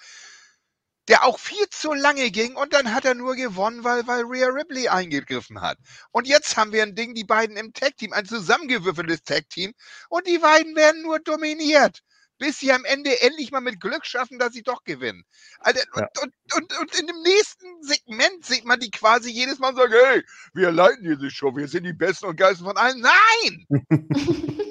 der 1.09 1.23
auch 1.25 1.37
viel 1.39 1.67
zu 1.69 1.93
lange 1.93 2.31
ging 2.31 2.55
und 2.55 2.73
dann 2.73 2.93
hat 2.93 3.03
er 3.05 3.13
nur 3.15 3.35
gewonnen, 3.35 3.83
weil, 3.83 4.07
weil 4.07 4.23
Rhea 4.23 4.47
Ripley 4.47 4.87
eingegriffen 4.87 5.61
hat. 5.61 5.77
Und 6.11 6.27
jetzt 6.27 6.55
haben 6.55 6.71
wir 6.71 6.83
ein 6.83 6.95
Ding, 6.95 7.13
die 7.13 7.25
beiden 7.25 7.57
im 7.57 7.73
Tag-Team, 7.73 8.13
ein 8.13 8.25
zusammengewürfeltes 8.25 9.23
Tag-Team 9.23 9.73
und 10.09 10.27
die 10.27 10.37
beiden 10.39 10.75
werden 10.75 11.01
nur 11.01 11.19
dominiert. 11.19 11.99
Bis 12.43 12.59
sie 12.59 12.73
am 12.73 12.83
Ende 12.83 13.21
endlich 13.21 13.51
mal 13.51 13.61
mit 13.61 13.79
Glück 13.79 14.05
schaffen, 14.05 14.37
dass 14.37 14.51
sie 14.51 14.63
doch 14.63 14.83
gewinnen. 14.83 15.23
Alter, 15.59 15.79
Ja. 15.95 16.09
und, 16.21 16.33
und, 16.55 16.73
und, 16.73 16.77
und 16.81 16.99
in 16.99 17.07
dem 17.07 17.21
nächsten 17.21 17.81
Segment 17.81 18.45
sieht 18.45 18.65
man 18.65 18.81
die 18.81 18.91
quasi 18.91 19.31
jedes 19.31 19.59
Mal 19.59 19.73
sagen, 19.73 19.93
hey, 19.93 20.21
wir 20.53 20.69
leiten 20.73 21.05
diese 21.05 21.31
Show, 21.31 21.55
wir 21.55 21.69
sind 21.69 21.85
die 21.85 21.93
Besten 21.93 22.25
und 22.25 22.35
Geilsten 22.35 22.67
von 22.67 22.75
allen. 22.75 22.99
Nein! 22.99 23.65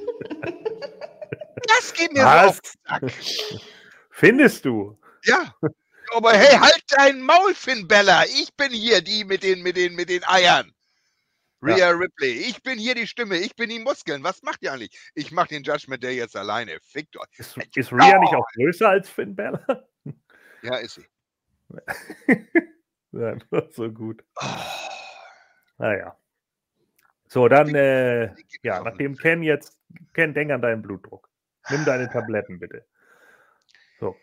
das 1.66 1.94
geht 1.94 2.12
mir 2.12 2.20
so 2.20 2.26
Was? 2.26 2.60
Sack. 2.86 3.10
Findest 4.10 4.66
du? 4.66 4.98
Ja. 5.24 5.54
Aber 6.14 6.34
hey, 6.34 6.58
halt 6.58 6.82
dein 6.88 7.22
Maul, 7.22 7.54
Finn 7.54 7.88
Bella. 7.88 8.24
Ich 8.26 8.52
bin 8.54 8.70
hier 8.70 9.00
die 9.00 9.24
mit 9.24 9.42
den, 9.42 9.62
mit 9.62 9.78
den, 9.78 9.94
mit 9.94 10.10
den 10.10 10.24
Eiern. 10.24 10.74
Rhea 11.62 11.90
Ripley. 11.90 12.32
Ich 12.32 12.62
bin 12.62 12.78
hier 12.78 12.94
die 12.94 13.06
Stimme. 13.06 13.36
Ich 13.36 13.54
bin 13.54 13.70
die 13.70 13.78
Muskeln. 13.78 14.24
Was 14.24 14.42
macht 14.42 14.62
ihr 14.62 14.72
eigentlich? 14.72 15.12
Ich 15.14 15.30
mach 15.30 15.46
den 15.46 15.62
Judgment 15.62 16.02
Day 16.02 16.16
jetzt 16.16 16.36
alleine. 16.36 16.78
Fickt 16.80 17.16
euch. 17.16 17.28
Ist, 17.38 17.56
ist 17.56 17.92
Rhea 17.92 18.18
nicht 18.18 18.34
auch 18.34 18.46
größer 18.54 18.88
als 18.88 19.08
Finn 19.08 19.36
Balor? 19.36 19.88
Ja, 20.62 20.76
ist 20.76 20.94
sie. 20.94 21.06
ja, 23.12 23.36
so 23.70 23.90
gut. 23.90 24.24
Oh, 24.36 24.46
Naja. 25.78 26.16
So, 27.28 27.48
dann, 27.48 27.74
äh, 27.74 28.34
die 28.34 28.58
ja, 28.62 28.82
nachdem. 28.82 29.16
Ken 29.16 29.42
jetzt, 29.42 29.78
Ken, 30.12 30.34
denk 30.34 30.50
an 30.50 30.60
deinen 30.60 30.82
Blutdruck. 30.82 31.30
Nimm 31.70 31.84
deine 31.84 32.08
Tabletten 32.12 32.58
bitte. 32.58 32.84
So. 33.98 34.16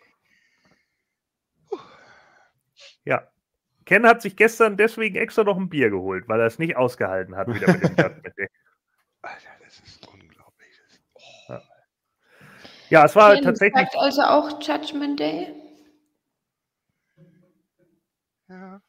Ja. 3.06 3.28
Ken 3.90 4.06
hat 4.06 4.22
sich 4.22 4.36
gestern 4.36 4.78
deswegen 4.78 5.16
extra 5.16 5.44
noch 5.44 5.58
ein 5.58 5.68
Bier 5.68 5.90
geholt, 5.90 6.28
weil 6.28 6.40
er 6.40 6.46
es 6.46 6.60
nicht 6.60 6.76
ausgehalten 6.76 7.36
hat, 7.36 7.48
wieder 7.48 7.74
mit 7.74 7.82
dem 7.82 7.96
Judgment 7.96 8.34
Day. 8.38 8.48
Alter, 9.24 9.50
das 9.64 9.80
ist 9.80 10.08
unglaublich. 10.08 10.80
Das, 11.48 11.64
Ja, 12.92 13.04
es 13.04 13.16
war 13.16 13.34
Ken 13.34 13.44
tatsächlich. 13.46 13.82
sagt 13.82 13.96
also 13.98 14.22
auch 14.22 14.62
Judgment 14.62 15.20
Day. 15.20 15.56
ja, 18.48 18.80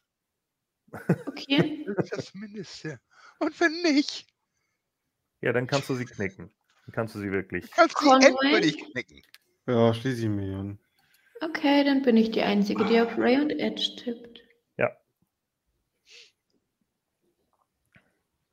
Okay. 1.24 1.86
das 1.97 2.05
ist 2.05 2.12
das 2.18 2.35
Mindeste. 2.35 3.01
Und 3.39 3.59
wenn 3.59 3.81
nicht, 3.81 4.27
Ja, 5.40 5.55
dann 5.55 5.66
kannst 5.66 5.89
du 5.89 5.94
sie 5.94 6.05
knicken. 6.05 6.52
Dann 6.85 6.93
kannst 6.93 7.14
du 7.14 7.20
sie 7.20 7.32
wirklich. 7.32 7.70
kannst 7.70 7.98
du 8.02 8.12
endgültig 8.12 8.77
knicken. 8.93 9.22
Ja, 9.66 9.94
schließe 9.94 10.24
ich 10.24 10.28
mich 10.28 10.55
an. 10.55 10.78
Okay, 11.40 11.85
dann 11.85 12.02
bin 12.02 12.18
ich 12.18 12.32
die 12.32 12.43
Einzige, 12.43 12.85
die 12.85 13.01
auf 13.01 13.16
Ray 13.16 13.40
und 13.40 13.48
Edge 13.48 13.97
tippt. 13.97 14.30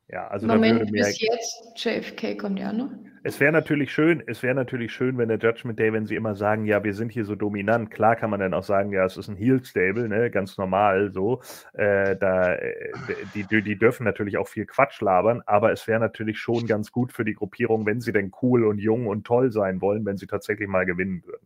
Ja, 0.09 0.27
also 0.29 0.47
Moment, 0.47 0.79
würde 0.79 0.91
mir. 0.91 1.03
bis 1.03 1.19
jetzt, 1.19 1.73
JFK 1.75 2.37
kommt 2.37 2.59
ja 2.59 2.71
noch. 2.71 2.89
Es 3.23 3.41
wäre 3.41 3.51
natürlich 3.51 3.91
schön, 3.91 4.23
es 4.25 4.41
wäre 4.41 4.55
natürlich 4.55 4.93
schön, 4.93 5.17
wenn 5.17 5.27
der 5.27 5.37
Judgment 5.37 5.77
Day, 5.77 5.91
wenn 5.91 6.05
sie 6.05 6.15
immer 6.15 6.33
sagen, 6.33 6.65
ja, 6.65 6.81
wir 6.81 6.93
sind 6.93 7.11
hier 7.11 7.25
so 7.25 7.35
dominant, 7.35 7.91
klar 7.91 8.15
kann 8.15 8.29
man 8.29 8.39
dann 8.39 8.53
auch 8.53 8.63
sagen, 8.63 8.93
ja, 8.93 9.03
es 9.03 9.17
ist 9.17 9.27
ein 9.27 9.35
Heel-Stable, 9.35 10.07
ne, 10.07 10.31
ganz 10.31 10.57
normal 10.57 11.11
so. 11.11 11.41
Äh, 11.73 12.15
da, 12.15 12.53
äh, 12.53 12.93
die, 13.35 13.43
die, 13.43 13.61
die 13.61 13.77
dürfen 13.77 14.05
natürlich 14.05 14.37
auch 14.37 14.47
viel 14.47 14.65
Quatsch 14.65 15.01
labern, 15.01 15.43
aber 15.45 15.73
es 15.73 15.85
wäre 15.87 15.99
natürlich 15.99 16.37
schon 16.37 16.67
ganz 16.67 16.93
gut 16.93 17.11
für 17.11 17.25
die 17.25 17.33
Gruppierung, 17.33 17.85
wenn 17.85 17.99
sie 17.99 18.13
denn 18.13 18.31
cool 18.41 18.65
und 18.65 18.77
jung 18.77 19.07
und 19.07 19.27
toll 19.27 19.51
sein 19.51 19.81
wollen, 19.81 20.05
wenn 20.05 20.15
sie 20.15 20.27
tatsächlich 20.27 20.69
mal 20.69 20.85
gewinnen 20.85 21.21
würden. 21.25 21.45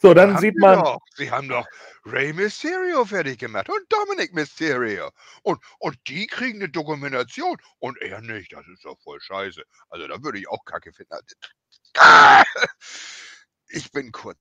So, 0.00 0.14
dann 0.14 0.34
Haben 0.34 0.40
sieht 0.40 0.54
sie 0.54 0.60
man. 0.60 0.78
Doch. 0.78 0.98
Sie 1.16 1.30
haben 1.30 1.48
doch 1.48 1.66
Rey 2.04 2.32
Mysterio 2.32 3.04
fertig 3.04 3.38
gemacht 3.38 3.68
und 3.68 3.80
Dominic 3.88 4.32
Mysterio. 4.32 5.10
Und, 5.42 5.60
und 5.80 5.96
die 6.06 6.26
kriegen 6.26 6.60
eine 6.60 6.68
Dokumentation 6.68 7.56
und 7.78 8.00
er 8.00 8.20
nicht. 8.20 8.52
Das 8.52 8.66
ist 8.68 8.84
doch 8.84 8.98
voll 9.00 9.20
scheiße. 9.20 9.62
Also 9.90 10.06
da 10.06 10.22
würde 10.22 10.38
ich 10.38 10.48
auch 10.48 10.64
Kacke 10.64 10.92
finden. 10.92 11.18
Ah! 11.96 12.44
Ich 13.70 13.92
bin 13.92 14.12
kurz. 14.12 14.38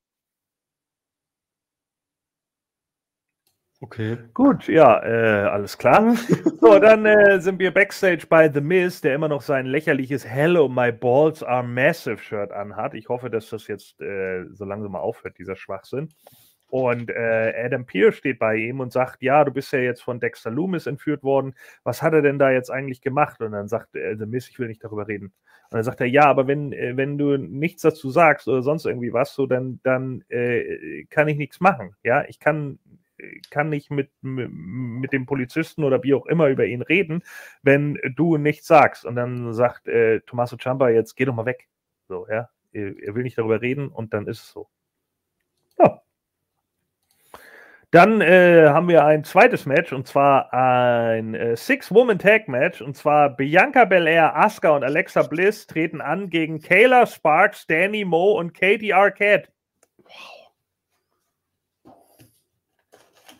Okay. 3.79 4.17
Gut, 4.33 4.67
ja, 4.67 5.03
äh, 5.03 5.47
alles 5.47 5.77
klar. 5.77 6.15
So, 6.59 6.79
dann 6.79 7.05
äh, 7.05 7.39
sind 7.39 7.59
wir 7.59 7.71
backstage 7.71 8.25
bei 8.27 8.51
The 8.51 8.59
Miz, 8.59 9.01
der 9.01 9.13
immer 9.13 9.27
noch 9.27 9.43
sein 9.43 9.67
lächerliches 9.67 10.27
Hello, 10.27 10.67
my 10.67 10.91
balls 10.91 11.43
are 11.43 11.63
massive 11.63 12.17
Shirt 12.17 12.51
anhat. 12.51 12.95
Ich 12.95 13.07
hoffe, 13.07 13.29
dass 13.29 13.49
das 13.49 13.67
jetzt 13.67 14.01
äh, 14.01 14.45
so 14.51 14.65
langsam 14.65 14.93
mal 14.93 14.99
aufhört, 14.99 15.37
dieser 15.37 15.55
Schwachsinn. 15.55 16.09
Und 16.69 17.11
äh, 17.11 17.53
Adam 17.55 17.85
Pearce 17.85 18.15
steht 18.15 18.39
bei 18.39 18.55
ihm 18.55 18.79
und 18.79 18.91
sagt, 18.91 19.21
ja, 19.21 19.43
du 19.45 19.51
bist 19.51 19.71
ja 19.71 19.79
jetzt 19.79 20.01
von 20.01 20.19
Dexter 20.19 20.49
Loomis 20.49 20.87
entführt 20.87 21.23
worden. 21.23 21.53
Was 21.83 22.01
hat 22.01 22.13
er 22.13 22.23
denn 22.23 22.39
da 22.39 22.49
jetzt 22.49 22.71
eigentlich 22.71 23.01
gemacht? 23.01 23.41
Und 23.41 23.51
dann 23.51 23.67
sagt 23.67 23.95
äh, 23.95 24.17
The 24.17 24.25
Miz, 24.25 24.49
ich 24.49 24.57
will 24.57 24.67
nicht 24.67 24.83
darüber 24.83 25.07
reden. 25.07 25.27
Und 25.27 25.73
dann 25.73 25.83
sagt 25.83 26.01
er, 26.01 26.07
ja, 26.07 26.25
aber 26.25 26.47
wenn, 26.47 26.73
äh, 26.73 26.97
wenn 26.97 27.19
du 27.19 27.37
nichts 27.37 27.83
dazu 27.83 28.09
sagst 28.09 28.47
oder 28.47 28.63
sonst 28.63 28.85
irgendwie 28.85 29.13
was, 29.13 29.35
so 29.35 29.45
dann, 29.45 29.79
dann 29.83 30.23
kann 31.09 31.27
ich 31.27 31.37
nichts 31.37 31.59
machen. 31.59 31.95
Ja, 32.03 32.25
ich 32.27 32.39
kann 32.39 32.79
kann 33.49 33.69
nicht 33.69 33.91
mit, 33.91 34.11
mit, 34.21 35.13
dem 35.13 35.25
Polizisten 35.25 35.83
oder 35.83 36.03
wie 36.03 36.13
auch 36.13 36.25
immer 36.25 36.47
über 36.47 36.65
ihn 36.65 36.81
reden, 36.81 37.23
wenn 37.63 37.99
du 38.15 38.37
nichts 38.37 38.67
sagst. 38.67 39.05
Und 39.05 39.15
dann 39.15 39.53
sagt 39.53 39.87
äh, 39.87 40.21
Tommaso 40.21 40.57
Ciampa, 40.57 40.89
jetzt 40.89 41.15
geh 41.15 41.25
doch 41.25 41.35
mal 41.35 41.45
weg. 41.45 41.67
So, 42.07 42.27
ja. 42.29 42.49
Er, 42.73 42.93
er 43.01 43.15
will 43.15 43.23
nicht 43.23 43.37
darüber 43.37 43.61
reden 43.61 43.87
und 43.89 44.13
dann 44.13 44.27
ist 44.27 44.41
es 44.41 44.51
so. 44.51 44.69
Ja. 45.79 46.01
Dann 47.91 48.19
äh, 48.19 48.67
haben 48.67 48.89
wir 48.89 49.05
ein 49.05 49.23
zweites 49.23 49.65
Match 49.65 49.93
und 49.93 50.07
zwar 50.07 50.53
ein 50.53 51.33
äh, 51.33 51.55
Six-Woman-Tag-Match 51.55 52.81
und 52.81 52.97
zwar 52.97 53.29
Bianca 53.29 53.85
Belair, 53.85 54.35
Asuka 54.35 54.75
und 54.75 54.83
Alexa 54.83 55.23
Bliss 55.23 55.67
treten 55.67 56.01
an 56.01 56.29
gegen 56.29 56.59
Kayla 56.59 57.05
Sparks, 57.07 57.65
Danny 57.65 58.03
Moe 58.03 58.33
und 58.33 58.53
Katie 58.53 58.93
Arquette. 58.93 59.49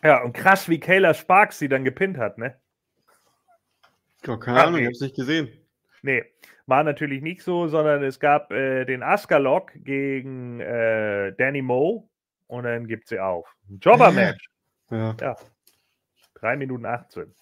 Ja, 0.02 0.22
und 0.22 0.32
krass, 0.32 0.68
wie 0.68 0.78
Kayla 0.80 1.14
Sparks 1.14 1.58
sie 1.58 1.68
dann 1.68 1.84
gepinnt 1.84 2.18
hat, 2.18 2.38
ne? 2.38 2.58
Ja, 4.26 4.36
keine 4.36 4.60
Ah, 4.60 4.64
Ahnung, 4.64 4.80
ich 4.80 4.86
hab's 4.86 5.00
nicht 5.00 5.16
gesehen. 5.16 5.48
Nee, 6.02 6.24
war 6.66 6.84
natürlich 6.84 7.22
nicht 7.22 7.42
so, 7.42 7.66
sondern 7.68 8.02
es 8.04 8.20
gab 8.20 8.50
äh, 8.52 8.84
den 8.84 9.02
Asuka-Lock 9.02 9.72
gegen 9.84 10.60
äh, 10.60 11.32
Danny 11.36 11.62
Moe 11.62 12.04
und 12.46 12.64
dann 12.64 12.86
gibt 12.86 13.08
sie 13.08 13.18
auf. 13.20 13.54
Ein 13.68 13.78
Jobber-Match. 13.80 14.48
Ja. 14.90 15.16
Ja. 15.20 15.36
3 16.34 16.56
Minuten 16.56 16.86
18. 16.86 17.34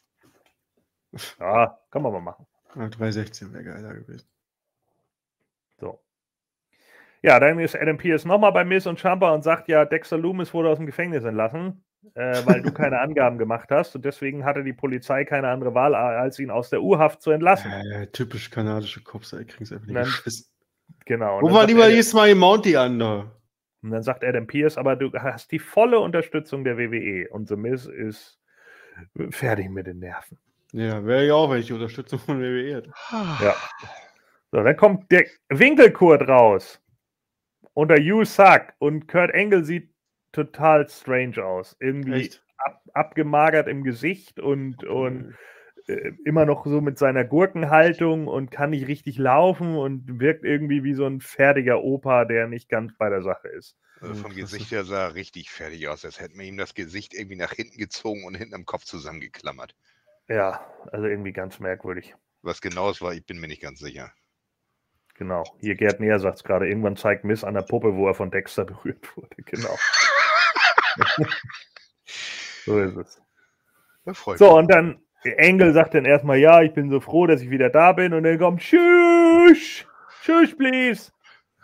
Ja, 1.41 1.79
kann 1.91 2.03
man 2.03 2.13
mal 2.13 2.21
machen. 2.21 2.47
ja 2.75 2.89
316 2.89 3.51
wäre 3.55 3.65
geiler 3.65 3.95
gewesen. 3.95 4.29
So. 5.81 5.99
Ja, 7.23 7.41
dann 7.41 7.59
ist 7.59 7.75
Adam 7.75 7.97
Pierce 7.97 8.27
nochmal 8.27 8.53
bei 8.53 8.65
Miss 8.65 8.87
und 8.87 9.01
Champa 9.01 9.31
und 9.33 9.43
sagt 9.43 9.69
ja, 9.69 9.87
Dexter 9.87 10.19
Loomis 10.19 10.53
wurde 10.53 10.69
aus 10.69 10.77
dem 10.77 10.85
Gefängnis 10.85 11.25
entlassen, 11.25 11.83
äh, 12.15 12.43
weil 12.45 12.63
du 12.63 12.73
keine 12.73 13.01
Angaben 13.01 13.39
gemacht 13.39 13.71
hast 13.71 13.95
und 13.97 14.05
deswegen 14.05 14.45
hatte 14.45 14.65
die 14.65 14.73
Polizei 14.73 15.25
keine 15.25 15.49
andere 15.49 15.75
Wahl, 15.75 15.95
als 15.95 16.39
ihn 16.39 16.51
aus 16.51 16.71
der 16.71 16.83
U-Haft 16.83 17.23
zu 17.23 17.31
entlassen. 17.31 17.71
Äh, 17.73 18.07
typisch 18.09 18.51
kanadische 18.51 19.03
Cops, 19.03 19.33
ey, 19.33 19.45
kriegen's 19.45 19.73
einfach 19.73 19.87
nicht 19.87 20.05
geschissen. 20.05 20.47
Genau. 21.05 21.43
War 21.43 21.53
sagt 21.53 21.69
lieber 21.69 21.89
nächstes 21.89 22.15
Mal 22.15 22.29
die 22.29 22.35
Mounty 22.35 22.77
an 22.77 22.99
da? 22.99 23.31
Und 23.83 23.91
dann 23.91 24.03
sagt 24.03 24.25
Adam 24.25 24.47
Pierce, 24.47 24.79
aber 24.79 24.97
du 24.97 25.13
hast 25.13 25.53
die 25.53 25.59
volle 25.59 26.01
Unterstützung 26.01 26.65
der 26.65 26.77
WWE 26.77 27.29
und 27.31 27.49
The 27.49 27.57
Miz 27.57 27.87
ist 27.87 28.41
fertig 29.31 29.71
mit 29.71 29.87
den 29.87 30.01
Nerven. 30.01 30.39
Ja, 30.73 31.05
wäre 31.05 31.27
ich 31.27 31.33
auch, 31.33 31.51
wenn 31.51 31.61
ich 31.61 31.67
die 31.67 31.73
Unterstützung 31.73 32.19
von 32.19 32.41
WWE 32.41 32.75
hätte. 32.75 32.93
Ja. 33.13 33.55
So, 34.53 34.63
dann 34.63 34.77
kommt 34.77 35.11
der 35.11 35.25
Winkelkurt 35.49 36.29
raus. 36.29 36.81
Unter 37.75 37.99
You 37.99 38.25
Suck 38.25 38.73
und 38.79 39.07
Kurt 39.07 39.35
Angle 39.35 39.65
sieht 39.65 39.91
total 40.37 40.89
strange 40.89 41.43
aus. 41.45 41.77
Irgendwie 41.81 42.31
ab, 42.59 42.83
abgemagert 42.93 43.69
im 43.69 43.83
Gesicht 43.83 44.39
und, 44.39 44.85
und 44.85 45.35
äh, 45.87 46.13
immer 46.25 46.45
noch 46.45 46.67
so 46.67 46.81
mit 46.81 46.99
seiner 46.99 47.25
Gurkenhaltung 47.25 48.29
und 48.29 48.51
kann 48.51 48.71
nicht 48.71 48.87
richtig 48.87 49.17
laufen 49.17 49.77
und 49.77 50.21
wirkt 50.21 50.45
irgendwie 50.45 50.85
wie 50.85 50.95
so 50.95 51.07
ein 51.07 51.21
fertiger 51.21 51.83
Opa, 51.83 52.27
der 52.27 52.49
nicht 52.49 52.69
ganz 52.69 52.93
bei 52.99 53.09
der 53.09 53.23
Sache 53.23 53.49
ist. 53.49 53.79
Also 54.01 54.15
vom 54.15 54.33
klasse. 54.33 54.41
Gesicht 54.41 54.73
her 54.73 54.85
sah 54.85 55.05
er 55.05 55.15
richtig 55.15 55.51
fertig 55.51 55.89
aus, 55.89 56.05
als 56.05 56.21
hätten 56.21 56.39
wir 56.39 56.45
ihm 56.45 56.59
das 56.59 56.75
Gesicht 56.75 57.15
irgendwie 57.15 57.37
nach 57.37 57.53
hinten 57.53 57.79
gezogen 57.79 58.25
und 58.25 58.35
hinten 58.35 58.55
am 58.55 58.67
Kopf 58.67 58.85
zusammengeklammert. 58.85 59.75
Ja, 60.29 60.61
also 60.93 61.07
irgendwie 61.07 61.33
ganz 61.33 61.61
merkwürdig. 61.61 62.15
Was 62.43 62.61
genau 62.61 62.91
es 62.91 63.01
war, 63.01 63.15
ich 63.15 63.25
bin 63.25 63.39
mir 63.39 63.49
nicht 63.49 63.63
ganz 63.63 63.79
sicher. 63.79 64.13
Genau. 65.15 65.45
Hier 65.61 65.77
Gerd 65.77 66.01
Näher 66.01 66.19
sagt 66.19 66.39
es 66.39 66.45
gerade. 66.45 66.69
Irgendwann 66.69 66.97
zeigt 66.97 67.25
Miss 67.25 67.43
an 67.43 67.55
der 67.55 67.63
Puppe, 67.63 67.95
wo 67.95 68.07
er 68.07 68.15
von 68.15 68.31
Dexter 68.31 68.67
berührt 68.67 69.17
wurde. 69.17 69.35
Genau. 69.47 69.75
so 72.65 72.79
ist 72.81 72.97
es. 72.97 73.21
So, 74.37 74.57
und 74.57 74.71
dann 74.71 75.01
Engel 75.25 75.73
sagt 75.73 75.95
dann 75.95 76.05
erstmal, 76.05 76.39
ja, 76.39 76.63
ich 76.63 76.73
bin 76.73 76.91
so 76.91 77.01
froh, 77.01 77.27
dass 77.27 77.43
ich 77.43 77.51
wieder 77.51 77.71
da 77.71 77.93
bin. 77.93 78.13
Und 78.13 78.23
dann 78.23 78.39
kommt, 78.39 78.61
tschüss, 78.61 79.85
tschüss, 80.23 80.57
please. 80.57 81.11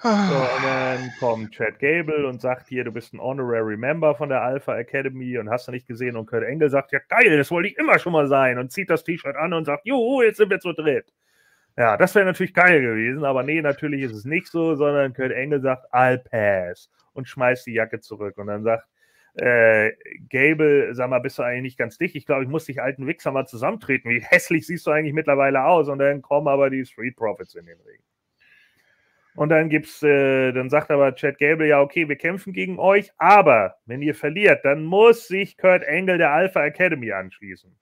So, 0.03 0.09
und 0.09 0.65
dann 0.65 1.13
kommt 1.21 1.53
Chad 1.53 1.79
Gable 1.79 2.27
und 2.27 2.41
sagt 2.41 2.67
hier, 2.67 2.83
du 2.83 2.91
bist 2.91 3.15
ein 3.15 3.21
Honorary 3.21 3.77
Member 3.77 4.17
von 4.17 4.29
der 4.29 4.43
Alpha 4.43 4.77
Academy 4.77 5.39
und 5.39 5.49
hast 5.49 5.69
du 5.69 5.73
nicht 5.73 5.87
gesehen. 5.87 6.17
Und 6.17 6.27
Kurt 6.27 6.43
Engel 6.43 6.71
sagt, 6.71 6.91
ja 6.91 6.99
geil, 7.09 7.39
das 7.39 7.53
wollte 7.53 7.69
ich 7.69 7.79
immer 7.79 8.01
schon 8.01 8.13
mal 8.13 8.27
sein. 8.27 8.59
Und 8.59 8.73
zieht 8.73 8.91
das 8.91 9.05
T-Shirt 9.05 9.37
an 9.37 9.53
und 9.53 9.65
sagt, 9.65 9.87
juhu, 9.87 10.23
jetzt 10.23 10.39
sind 10.39 10.51
wir 10.51 10.59
zu 10.59 10.73
dritt. 10.73 11.13
Ja, 11.77 11.97
das 11.97 12.17
wäre 12.17 12.27
natürlich 12.27 12.53
geil 12.53 12.83
gewesen, 12.83 13.25
aber 13.25 13.45
nee, 13.45 13.63
natürlich 13.63 14.03
ist 14.03 14.13
es 14.13 14.25
nicht 14.25 14.49
so, 14.49 14.75
sondern 14.75 15.15
Kurt 15.15 15.31
Engel 15.31 15.61
sagt, 15.61 15.87
I'll 15.95 16.19
pass 16.19 16.91
und 17.13 17.29
schmeißt 17.29 17.67
die 17.67 17.75
Jacke 17.75 18.01
zurück. 18.01 18.37
Und 18.39 18.49
dann 18.49 18.65
sagt 18.65 18.89
äh, 19.35 19.93
Gable, 20.29 20.95
sag 20.95 21.09
mal, 21.11 21.21
bist 21.21 21.39
du 21.39 21.43
eigentlich 21.43 21.63
nicht 21.63 21.79
ganz 21.79 21.99
dicht? 21.99 22.15
Ich 22.17 22.27
glaube, 22.27 22.45
ich 22.45 22.51
muss 22.51 22.67
dich 22.67 22.83
alten 22.83 23.07
Wichser 23.07 23.33
mal 23.33 23.47
zusammentreten. 23.47 24.11
Wie 24.11 24.21
hässlich 24.21 24.67
siehst 24.67 24.87
du 24.87 24.91
eigentlich 24.91 25.15
mittlerweile 25.15 25.65
aus? 25.65 25.89
Und 25.89 25.99
dann 25.99 26.23
kommen 26.23 26.49
aber 26.49 26.71
die 26.71 26.85
Street 26.85 27.17
Profits 27.17 27.55
in 27.55 27.67
den 27.67 27.81
Ring. 27.81 28.01
Und 29.35 29.49
dann 29.49 29.71
gibt's, 29.71 30.03
äh, 30.03 30.53
dann 30.53 30.69
sagt 30.69 30.91
aber 30.91 31.15
Chad 31.15 31.39
Gable, 31.39 31.67
ja, 31.67 31.81
okay, 31.81 32.07
wir 32.09 32.17
kämpfen 32.17 32.53
gegen 32.53 32.79
euch, 32.79 33.11
aber 33.17 33.77
wenn 33.87 34.03
ihr 34.03 34.15
verliert, 34.15 34.63
dann 34.65 34.85
muss 34.85 35.27
sich 35.27 35.57
Kurt 35.57 35.89
Angle 35.89 36.19
der 36.19 36.33
Alpha 36.33 36.63
Academy 36.63 37.13
anschließen. 37.13 37.75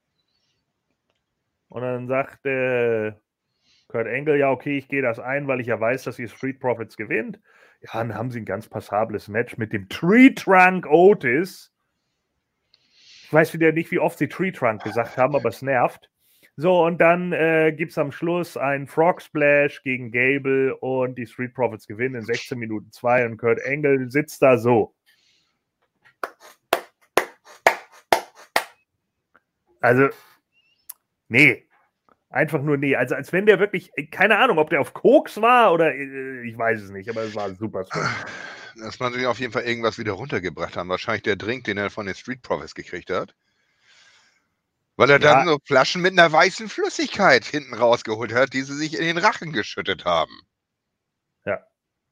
Und 1.67 1.81
dann 1.81 2.07
sagt 2.07 2.45
äh, 2.45 3.11
Kurt 3.89 4.07
Angle, 4.07 4.37
ja, 4.37 4.49
okay, 4.49 4.77
ich 4.77 4.87
gehe 4.87 5.01
das 5.01 5.19
ein, 5.19 5.47
weil 5.47 5.59
ich 5.59 5.67
ja 5.67 5.77
weiß, 5.77 6.05
dass 6.05 6.15
die 6.15 6.29
Street 6.29 6.61
Profits 6.61 6.95
gewinnt. 6.95 7.41
Ja, 7.81 7.89
dann 7.93 8.13
haben 8.13 8.29
sie 8.29 8.39
ein 8.39 8.45
ganz 8.45 8.69
passables 8.69 9.27
Match 9.27 9.57
mit 9.57 9.73
dem 9.73 9.89
Tree 9.89 10.29
Trunk 10.31 10.85
Otis. 10.87 11.73
Ich 13.23 13.33
weiß 13.33 13.53
wieder 13.53 13.71
nicht, 13.71 13.91
wie 13.91 13.99
oft 13.99 14.19
sie 14.19 14.27
Tree 14.27 14.51
Trunk 14.51 14.83
gesagt 14.83 15.17
haben, 15.17 15.35
aber 15.35 15.49
es 15.49 15.61
nervt. 15.61 16.11
So, 16.57 16.83
und 16.85 16.99
dann 16.99 17.31
äh, 17.31 17.73
gibt 17.75 17.91
es 17.91 17.97
am 17.97 18.11
Schluss 18.11 18.55
einen 18.57 18.85
Frog 18.85 19.21
Splash 19.21 19.81
gegen 19.83 20.11
Gable 20.11 20.75
und 20.77 21.17
die 21.17 21.25
Street 21.25 21.53
Profits 21.53 21.87
gewinnen 21.87 22.15
in 22.15 22.25
16 22.25 22.59
Minuten 22.59 22.91
2 22.91 23.25
und 23.25 23.37
Kurt 23.37 23.65
Angle 23.65 24.11
sitzt 24.11 24.41
da 24.41 24.57
so. 24.57 24.93
Also, 29.79 30.09
nee. 31.29 31.67
Einfach 32.31 32.61
nur 32.61 32.77
nee. 32.77 32.95
Also, 32.95 33.15
als 33.15 33.33
wenn 33.33 33.45
der 33.45 33.59
wirklich, 33.59 33.91
äh, 33.95 34.05
keine 34.05 34.37
Ahnung, 34.37 34.57
ob 34.57 34.69
der 34.69 34.79
auf 34.79 34.93
Koks 34.93 35.41
war 35.41 35.73
oder 35.73 35.93
äh, 35.93 36.47
ich 36.47 36.57
weiß 36.57 36.81
es 36.81 36.89
nicht, 36.89 37.09
aber 37.09 37.23
es 37.23 37.35
war 37.35 37.53
super. 37.55 37.85
Dass 38.77 38.99
man 39.01 39.11
sich 39.11 39.25
auf 39.25 39.39
jeden 39.39 39.51
Fall 39.51 39.63
irgendwas 39.63 39.97
wieder 39.97 40.13
runtergebracht 40.13 40.77
haben. 40.77 40.87
Wahrscheinlich 40.87 41.23
der 41.23 41.35
Drink, 41.35 41.65
den 41.65 41.77
er 41.77 41.89
von 41.89 42.05
den 42.05 42.15
Street 42.15 42.41
Profits 42.41 42.73
gekriegt 42.73 43.09
hat. 43.09 43.35
Weil 44.95 45.09
er 45.09 45.19
ja. 45.19 45.35
dann 45.35 45.47
so 45.47 45.59
Flaschen 45.65 46.01
mit 46.01 46.13
einer 46.13 46.31
weißen 46.31 46.69
Flüssigkeit 46.69 47.43
hinten 47.43 47.73
rausgeholt 47.73 48.33
hat, 48.33 48.53
die 48.53 48.61
sie 48.61 48.75
sich 48.75 48.97
in 48.97 49.03
den 49.03 49.17
Rachen 49.17 49.51
geschüttet 49.51 50.05
haben. 50.05 50.31
Ja. 51.45 51.59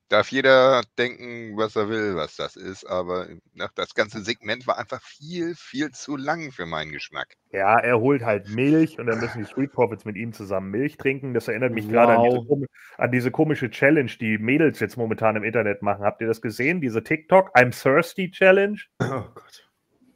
Darf 0.09 0.31
jeder 0.31 0.81
denken, 0.97 1.55
was 1.55 1.75
er 1.75 1.87
will, 1.87 2.15
was 2.15 2.35
das 2.35 2.55
ist, 2.55 2.83
aber 2.83 3.27
das 3.75 3.93
ganze 3.93 4.21
Segment 4.21 4.65
war 4.65 4.79
einfach 4.79 5.01
viel, 5.03 5.53
viel 5.55 5.91
zu 5.91 6.17
lang 6.17 6.51
für 6.51 6.65
meinen 6.65 6.91
Geschmack. 6.91 7.35
Ja, 7.51 7.77
er 7.77 7.99
holt 7.99 8.23
halt 8.23 8.49
Milch 8.49 8.97
und 8.97 9.05
dann 9.05 9.19
müssen 9.19 9.43
die 9.43 9.45
Street 9.45 9.71
Profits 9.71 10.05
mit 10.05 10.15
ihm 10.15 10.33
zusammen 10.33 10.71
Milch 10.71 10.97
trinken. 10.97 11.35
Das 11.35 11.47
erinnert 11.47 11.73
mich 11.73 11.85
wow. 11.85 11.91
gerade 11.91 12.17
an 12.17 12.23
diese, 12.23 12.67
an 12.97 13.11
diese 13.11 13.29
komische 13.29 13.69
Challenge, 13.69 14.11
die 14.19 14.39
Mädels 14.39 14.79
jetzt 14.79 14.97
momentan 14.97 15.35
im 15.35 15.43
Internet 15.43 15.83
machen. 15.83 16.03
Habt 16.03 16.21
ihr 16.21 16.27
das 16.27 16.41
gesehen? 16.41 16.81
Diese 16.81 17.03
TikTok 17.03 17.55
I'm 17.55 17.69
Thirsty 17.69 18.31
Challenge? 18.31 18.79
Oh 18.99 19.25
Gott. 19.35 19.69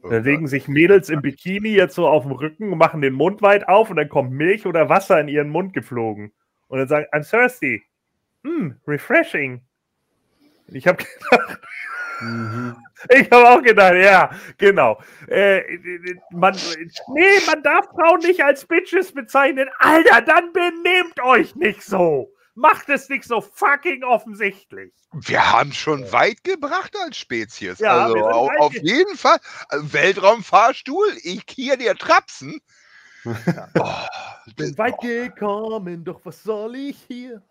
Da 0.09 0.17
legen 0.17 0.47
sich 0.47 0.67
Mädels 0.67 1.09
im 1.09 1.21
Bikini 1.21 1.69
jetzt 1.69 1.95
so 1.95 2.07
auf 2.07 2.23
dem 2.23 2.33
Rücken 2.33 2.73
und 2.73 2.77
machen 2.77 3.01
den 3.01 3.13
Mund 3.13 3.41
weit 3.41 3.69
auf 3.69 3.89
und 3.89 3.95
dann 3.95 4.09
kommt 4.09 4.31
Milch 4.31 4.65
oder 4.65 4.89
Wasser 4.89 5.19
in 5.21 5.29
ihren 5.29 5.49
Mund 5.49 5.73
geflogen. 5.73 6.33
Und 6.67 6.79
dann 6.79 6.87
sagen, 6.87 7.05
I'm 7.13 7.29
thirsty. 7.29 7.83
Mm, 8.43 8.71
refreshing. 8.85 9.61
Ich 10.67 10.87
habe 10.87 11.03
gedacht, 11.03 11.59
mhm. 12.21 12.75
ich 13.09 13.29
habe 13.31 13.49
auch 13.49 13.61
gedacht, 13.61 13.95
ja, 13.95 14.29
genau. 14.57 15.01
Äh, 15.27 15.61
man, 16.31 16.55
nee, 17.13 17.39
man 17.45 17.63
darf 17.63 17.85
Frauen 17.87 18.19
nicht 18.21 18.43
als 18.43 18.65
Bitches 18.65 19.13
bezeichnen. 19.13 19.69
Alter, 19.79 20.21
dann 20.21 20.51
benehmt 20.53 21.19
euch 21.21 21.55
nicht 21.55 21.83
so. 21.83 22.33
Macht 22.55 22.87
es 22.89 23.09
nicht 23.09 23.23
so 23.23 23.41
fucking 23.41 24.03
offensichtlich. 24.03 24.93
Wir 25.11 25.51
haben 25.51 25.73
schon 25.73 26.11
weit 26.11 26.43
gebracht 26.43 26.95
als 27.03 27.17
Spezies. 27.17 27.79
Ja, 27.79 28.05
also 28.05 28.27
auf, 28.27 28.51
auf 28.59 28.73
jeden 28.73 29.17
Fall. 29.17 29.37
Äh, 29.69 29.77
Weltraumfahrstuhl, 29.81 31.17
ich 31.23 31.43
hier 31.49 31.77
dir 31.77 31.95
Trapsen. 31.95 32.59
Ja. 33.23 33.69
Oh, 33.79 34.51
bin 34.57 34.77
weit 34.77 34.99
gekommen, 34.99 36.03
doch 36.03 36.19
was 36.25 36.43
soll 36.43 36.75
ich 36.75 36.97
hier? 37.07 37.41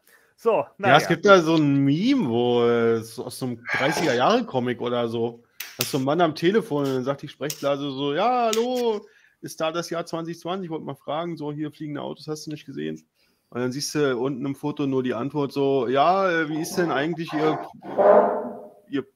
So, 0.43 0.67
naja. 0.77 0.95
Ja, 0.95 1.01
es 1.01 1.07
gibt 1.07 1.25
da 1.25 1.41
so 1.41 1.55
ein 1.55 1.85
Meme, 1.85 2.29
wo 2.29 2.65
es 2.65 3.17
aus 3.17 3.39
so 3.39 3.47
einem 3.47 3.59
30er-Jahre-Comic 3.59 4.81
oder 4.81 5.07
so. 5.07 5.45
Da 5.79 5.85
ist 5.85 5.93
so 5.93 5.99
ein 5.99 6.05
Mann 6.05 6.21
am 6.21 6.35
Telefon 6.35 6.85
und 6.85 6.95
dann 6.95 7.05
sagt 7.05 7.23
die 7.23 7.29
Sprechblase 7.29 7.93
so: 7.93 8.13
Ja, 8.13 8.51
hallo, 8.51 9.07
ist 9.41 9.61
da 9.61 9.71
das 9.71 9.89
Jahr 9.89 10.05
2020? 10.05 10.65
Ich 10.65 10.71
wollte 10.71 10.85
mal 10.85 10.97
fragen, 10.97 11.37
so 11.37 11.53
hier 11.53 11.71
fliegende 11.71 12.03
Autos, 12.03 12.27
hast 12.27 12.47
du 12.47 12.51
nicht 12.51 12.67
gesehen? 12.67 13.07
Und 13.51 13.61
dann 13.61 13.71
siehst 13.71 13.95
du 13.95 14.19
unten 14.19 14.45
im 14.45 14.57
Foto 14.57 14.89
nur 14.89 15.05
die 15.05 15.15
Antwort 15.15 15.53
so, 15.53 15.87
ja, 15.87 16.29
äh, 16.29 16.49
wie 16.49 16.61
ist 16.61 16.75
denn 16.75 16.91
eigentlich 16.91 17.33
Ihr, 17.33 17.61
Ihr 18.89 19.07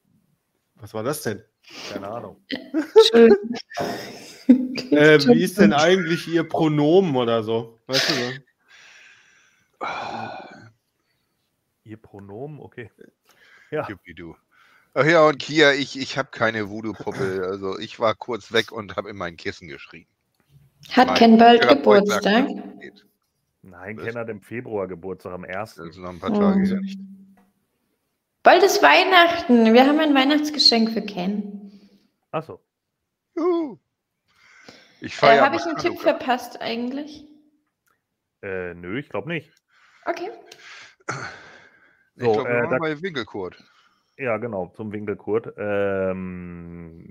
was 0.75 0.93
war 0.93 1.03
das 1.03 1.23
denn? 1.23 1.43
Keine 1.91 2.07
Ahnung. 2.07 2.41
Schön. 3.11 3.35
äh, 4.91 5.19
wie 5.27 5.43
ist 5.43 5.59
denn 5.59 5.73
eigentlich 5.73 6.25
Ihr 6.29 6.47
Pronomen 6.47 7.17
oder 7.17 7.43
so? 7.43 7.77
Weißt 7.87 8.11
du 8.11 8.13
so? 8.13 8.21
Ihr 11.87 11.97
Pronomen, 11.97 12.59
okay. 12.59 12.91
Ja. 13.71 13.87
Du. 14.15 14.35
Ach 14.93 15.05
ja, 15.05 15.25
und 15.25 15.37
Kia, 15.39 15.71
ich, 15.71 15.97
ich 15.97 16.17
habe 16.17 16.29
keine 16.31 16.69
Voodoo-Puppe. 16.69 17.47
Also 17.49 17.79
ich 17.79 17.99
war 17.99 18.13
kurz 18.13 18.51
weg 18.51 18.71
und 18.71 18.97
habe 18.97 19.09
in 19.09 19.15
mein 19.15 19.37
Kissen 19.37 19.67
geschrien. 19.67 20.05
Hat 20.91 21.17
Ken 21.17 21.37
bald 21.37 21.67
Geburtstag? 21.67 22.47
Nein, 23.61 23.97
Ken 23.97 24.15
hat 24.15 24.29
im 24.29 24.41
Februar 24.41 24.87
Geburtstag, 24.87 25.33
am 25.33 25.43
1. 25.43 25.75
Das 25.75 25.93
sind 25.93 26.03
noch 26.03 26.09
ein 26.09 26.19
paar 26.19 26.33
Tage 26.33 26.67
ja 26.67 26.79
nicht. 26.79 26.99
Bald 28.43 28.63
ist 28.63 28.81
Weihnachten. 28.81 29.73
Wir 29.73 29.85
haben 29.85 29.99
ein 29.99 30.13
Weihnachtsgeschenk 30.13 30.91
für 30.91 31.01
Ken. 31.01 31.71
Achso. 32.31 32.61
Uh. 33.37 33.77
Ich 35.01 35.15
feiere. 35.15 35.41
Äh, 35.41 35.45
Habe 35.45 35.55
ich 35.57 35.63
einen 35.63 35.77
Tipp 35.77 35.99
verpasst 35.99 36.61
eigentlich? 36.61 37.25
Äh, 38.41 38.73
nö, 38.73 38.99
ich 38.99 39.09
glaube 39.09 39.29
nicht. 39.29 39.51
Okay. 40.05 40.29
Ich 42.17 42.23
so, 42.23 42.33
glaube, 42.33 42.49
äh, 42.49 42.69
da, 42.69 42.77
bei 42.79 43.01
Winkelkurt. 43.01 43.63
Ja, 44.17 44.37
genau, 44.37 44.73
zum 44.75 44.91
Winkelkurt. 44.91 45.53
Ähm, 45.57 47.03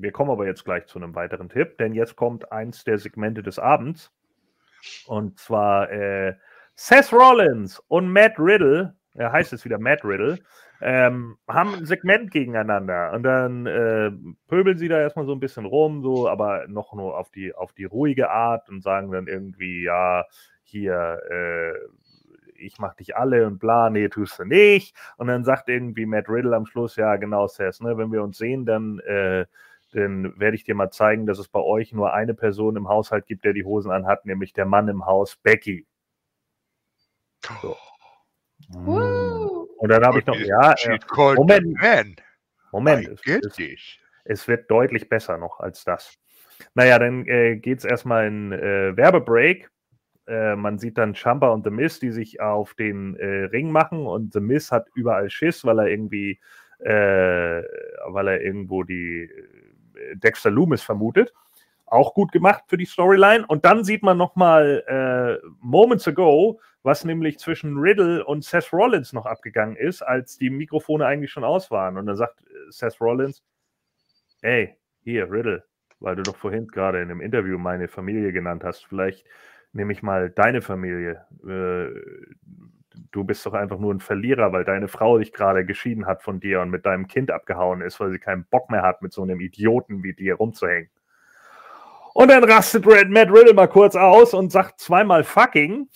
wir 0.00 0.12
kommen 0.12 0.30
aber 0.30 0.46
jetzt 0.46 0.64
gleich 0.64 0.86
zu 0.86 0.98
einem 0.98 1.14
weiteren 1.16 1.48
Tipp, 1.48 1.78
denn 1.78 1.94
jetzt 1.94 2.14
kommt 2.14 2.52
eins 2.52 2.84
der 2.84 2.98
Segmente 2.98 3.42
des 3.42 3.58
Abends. 3.58 4.12
Und 5.06 5.38
zwar 5.40 5.90
äh, 5.90 6.36
Seth 6.76 7.12
Rollins 7.12 7.82
und 7.88 8.08
Matt 8.08 8.38
Riddle, 8.38 8.94
er 9.14 9.32
heißt 9.32 9.52
es 9.52 9.64
wieder 9.64 9.78
Matt 9.78 10.04
Riddle, 10.04 10.38
ähm, 10.80 11.38
haben 11.48 11.74
ein 11.74 11.86
Segment 11.86 12.30
gegeneinander. 12.30 13.12
Und 13.12 13.24
dann 13.24 13.66
äh, 13.66 14.12
pöbeln 14.46 14.78
sie 14.78 14.88
da 14.88 15.00
erstmal 15.00 15.26
so 15.26 15.32
ein 15.32 15.40
bisschen 15.40 15.64
rum, 15.64 16.02
so, 16.02 16.28
aber 16.28 16.68
noch 16.68 16.92
nur 16.92 17.18
auf 17.18 17.30
die, 17.30 17.52
auf 17.52 17.72
die 17.72 17.84
ruhige 17.84 18.30
Art 18.30 18.68
und 18.68 18.82
sagen 18.82 19.10
dann 19.10 19.26
irgendwie, 19.26 19.82
ja, 19.82 20.24
hier, 20.62 21.20
äh, 21.30 21.72
ich 22.58 22.78
mach 22.78 22.94
dich 22.94 23.16
alle 23.16 23.46
und 23.46 23.58
bla, 23.58 23.90
nee, 23.90 24.08
tust 24.08 24.38
du 24.38 24.44
nicht. 24.44 24.96
Und 25.16 25.28
dann 25.28 25.44
sagt 25.44 25.68
irgendwie 25.68 26.06
Matt 26.06 26.28
Riddle 26.28 26.54
am 26.54 26.66
Schluss, 26.66 26.96
ja, 26.96 27.16
genau, 27.16 27.46
Seth, 27.46 27.80
ne, 27.80 27.96
wenn 27.96 28.12
wir 28.12 28.22
uns 28.22 28.38
sehen, 28.38 28.66
dann 28.66 28.98
äh, 29.00 29.46
dann 29.92 30.38
werde 30.38 30.56
ich 30.56 30.64
dir 30.64 30.74
mal 30.74 30.90
zeigen, 30.90 31.26
dass 31.26 31.38
es 31.38 31.48
bei 31.48 31.60
euch 31.60 31.92
nur 31.92 32.12
eine 32.12 32.34
Person 32.34 32.76
im 32.76 32.88
Haushalt 32.88 33.26
gibt, 33.26 33.44
der 33.44 33.52
die 33.52 33.64
Hosen 33.64 33.90
anhat, 33.90 34.26
nämlich 34.26 34.52
der 34.52 34.66
Mann 34.66 34.88
im 34.88 35.06
Haus, 35.06 35.36
Becky. 35.36 35.86
So. 37.62 37.76
Uh. 38.74 39.66
Und 39.78 39.88
dann 39.90 40.04
habe 40.04 40.18
ich 40.18 40.26
noch, 40.26 40.36
ja, 40.36 40.72
äh, 40.72 40.98
Moment, 41.34 42.22
Moment, 42.72 43.08
es, 43.08 43.20
es, 43.26 43.98
es, 44.24 44.48
wird 44.48 44.70
deutlich 44.70 45.08
besser 45.08 45.38
noch 45.38 45.60
als 45.60 45.84
das. 45.84 46.18
Naja, 46.74 46.98
dann 46.98 47.26
äh, 47.26 47.56
geht 47.56 47.78
es 47.78 47.84
erstmal 47.84 48.26
in 48.26 48.52
äh, 48.52 48.96
Werbebreak. 48.96 49.70
Äh, 50.26 50.56
man 50.56 50.78
sieht 50.78 50.98
dann 50.98 51.14
Champa 51.14 51.48
und 51.48 51.64
The 51.64 51.70
Miz, 51.70 52.00
die 52.00 52.10
sich 52.10 52.40
auf 52.40 52.74
den 52.74 53.16
äh, 53.16 53.44
Ring 53.44 53.70
machen 53.70 54.06
und 54.06 54.32
The 54.32 54.40
Miz 54.40 54.72
hat 54.72 54.88
überall 54.94 55.30
Schiss, 55.30 55.64
weil 55.64 55.78
er 55.78 55.86
irgendwie, 55.88 56.40
äh, 56.80 57.62
weil 58.08 58.28
er 58.28 58.40
irgendwo 58.40 58.82
die 58.82 59.30
Dexter 60.14 60.50
Loomis 60.50 60.82
vermutet. 60.82 61.32
Auch 61.86 62.14
gut 62.14 62.32
gemacht 62.32 62.64
für 62.66 62.76
die 62.76 62.84
Storyline. 62.84 63.46
Und 63.46 63.64
dann 63.64 63.84
sieht 63.84 64.02
man 64.02 64.18
nochmal 64.18 64.82
äh, 64.88 65.46
Moments 65.60 66.08
ago, 66.08 66.60
was 66.82 67.04
nämlich 67.04 67.38
zwischen 67.38 67.78
Riddle 67.78 68.24
und 68.24 68.44
Seth 68.44 68.72
Rollins 68.72 69.12
noch 69.12 69.26
abgegangen 69.26 69.76
ist, 69.76 70.02
als 70.02 70.36
die 70.36 70.50
Mikrofone 70.50 71.06
eigentlich 71.06 71.30
schon 71.30 71.44
aus 71.44 71.70
waren. 71.70 71.96
Und 71.96 72.06
dann 72.06 72.16
sagt 72.16 72.40
äh, 72.42 72.70
Seth 72.70 73.00
Rollins, 73.00 73.42
ey, 74.42 74.76
hier, 75.02 75.30
Riddle, 75.30 75.64
weil 76.00 76.16
du 76.16 76.22
doch 76.22 76.36
vorhin 76.36 76.66
gerade 76.66 77.00
in 77.00 77.10
einem 77.10 77.20
Interview 77.20 77.56
meine 77.58 77.86
Familie 77.86 78.32
genannt 78.32 78.64
hast, 78.64 78.84
vielleicht 78.86 79.24
nehme 79.76 79.92
ich 79.92 80.02
mal 80.02 80.30
deine 80.30 80.62
Familie. 80.62 81.24
Äh, 81.46 81.88
du 83.12 83.24
bist 83.24 83.46
doch 83.46 83.52
einfach 83.52 83.78
nur 83.78 83.94
ein 83.94 84.00
Verlierer, 84.00 84.52
weil 84.52 84.64
deine 84.64 84.88
Frau 84.88 85.18
dich 85.18 85.32
gerade 85.32 85.64
geschieden 85.64 86.06
hat 86.06 86.22
von 86.22 86.40
dir 86.40 86.60
und 86.60 86.70
mit 86.70 86.86
deinem 86.86 87.06
Kind 87.06 87.30
abgehauen 87.30 87.82
ist, 87.82 88.00
weil 88.00 88.10
sie 88.10 88.18
keinen 88.18 88.44
Bock 88.46 88.70
mehr 88.70 88.82
hat, 88.82 89.02
mit 89.02 89.12
so 89.12 89.22
einem 89.22 89.40
Idioten 89.40 90.02
wie 90.02 90.14
dir 90.14 90.36
rumzuhängen. 90.36 90.90
Und 92.14 92.28
dann 92.28 92.44
rastet 92.44 92.86
Red 92.86 93.10
Matt 93.10 93.30
Riddle 93.30 93.52
mal 93.52 93.68
kurz 93.68 93.94
aus 93.94 94.32
und 94.32 94.50
sagt 94.50 94.80
zweimal 94.80 95.22
fucking, 95.22 95.88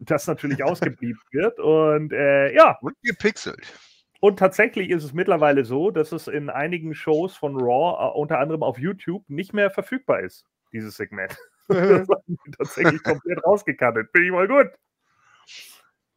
das 0.00 0.26
natürlich 0.26 0.64
ausgeblieben 0.64 1.20
wird. 1.30 1.60
Und 1.60 2.12
äh, 2.12 2.54
ja. 2.54 2.78
Und 2.80 2.96
gepixelt. 3.02 3.72
Und 4.20 4.38
tatsächlich 4.38 4.88
ist 4.88 5.04
es 5.04 5.12
mittlerweile 5.12 5.66
so, 5.66 5.90
dass 5.90 6.12
es 6.12 6.28
in 6.28 6.48
einigen 6.48 6.94
Shows 6.94 7.36
von 7.36 7.60
Raw, 7.60 8.06
uh, 8.06 8.18
unter 8.18 8.38
anderem 8.38 8.62
auf 8.62 8.78
YouTube, 8.78 9.28
nicht 9.28 9.52
mehr 9.52 9.70
verfügbar 9.70 10.20
ist, 10.20 10.46
dieses 10.72 10.96
Segment. 10.96 11.36
das 11.68 12.06
tatsächlich 12.58 13.02
komplett 13.02 13.44
rausgekantet. 13.44 14.12
Bin 14.12 14.24
ich 14.24 14.30
mal 14.30 14.48
gut. 14.48 14.68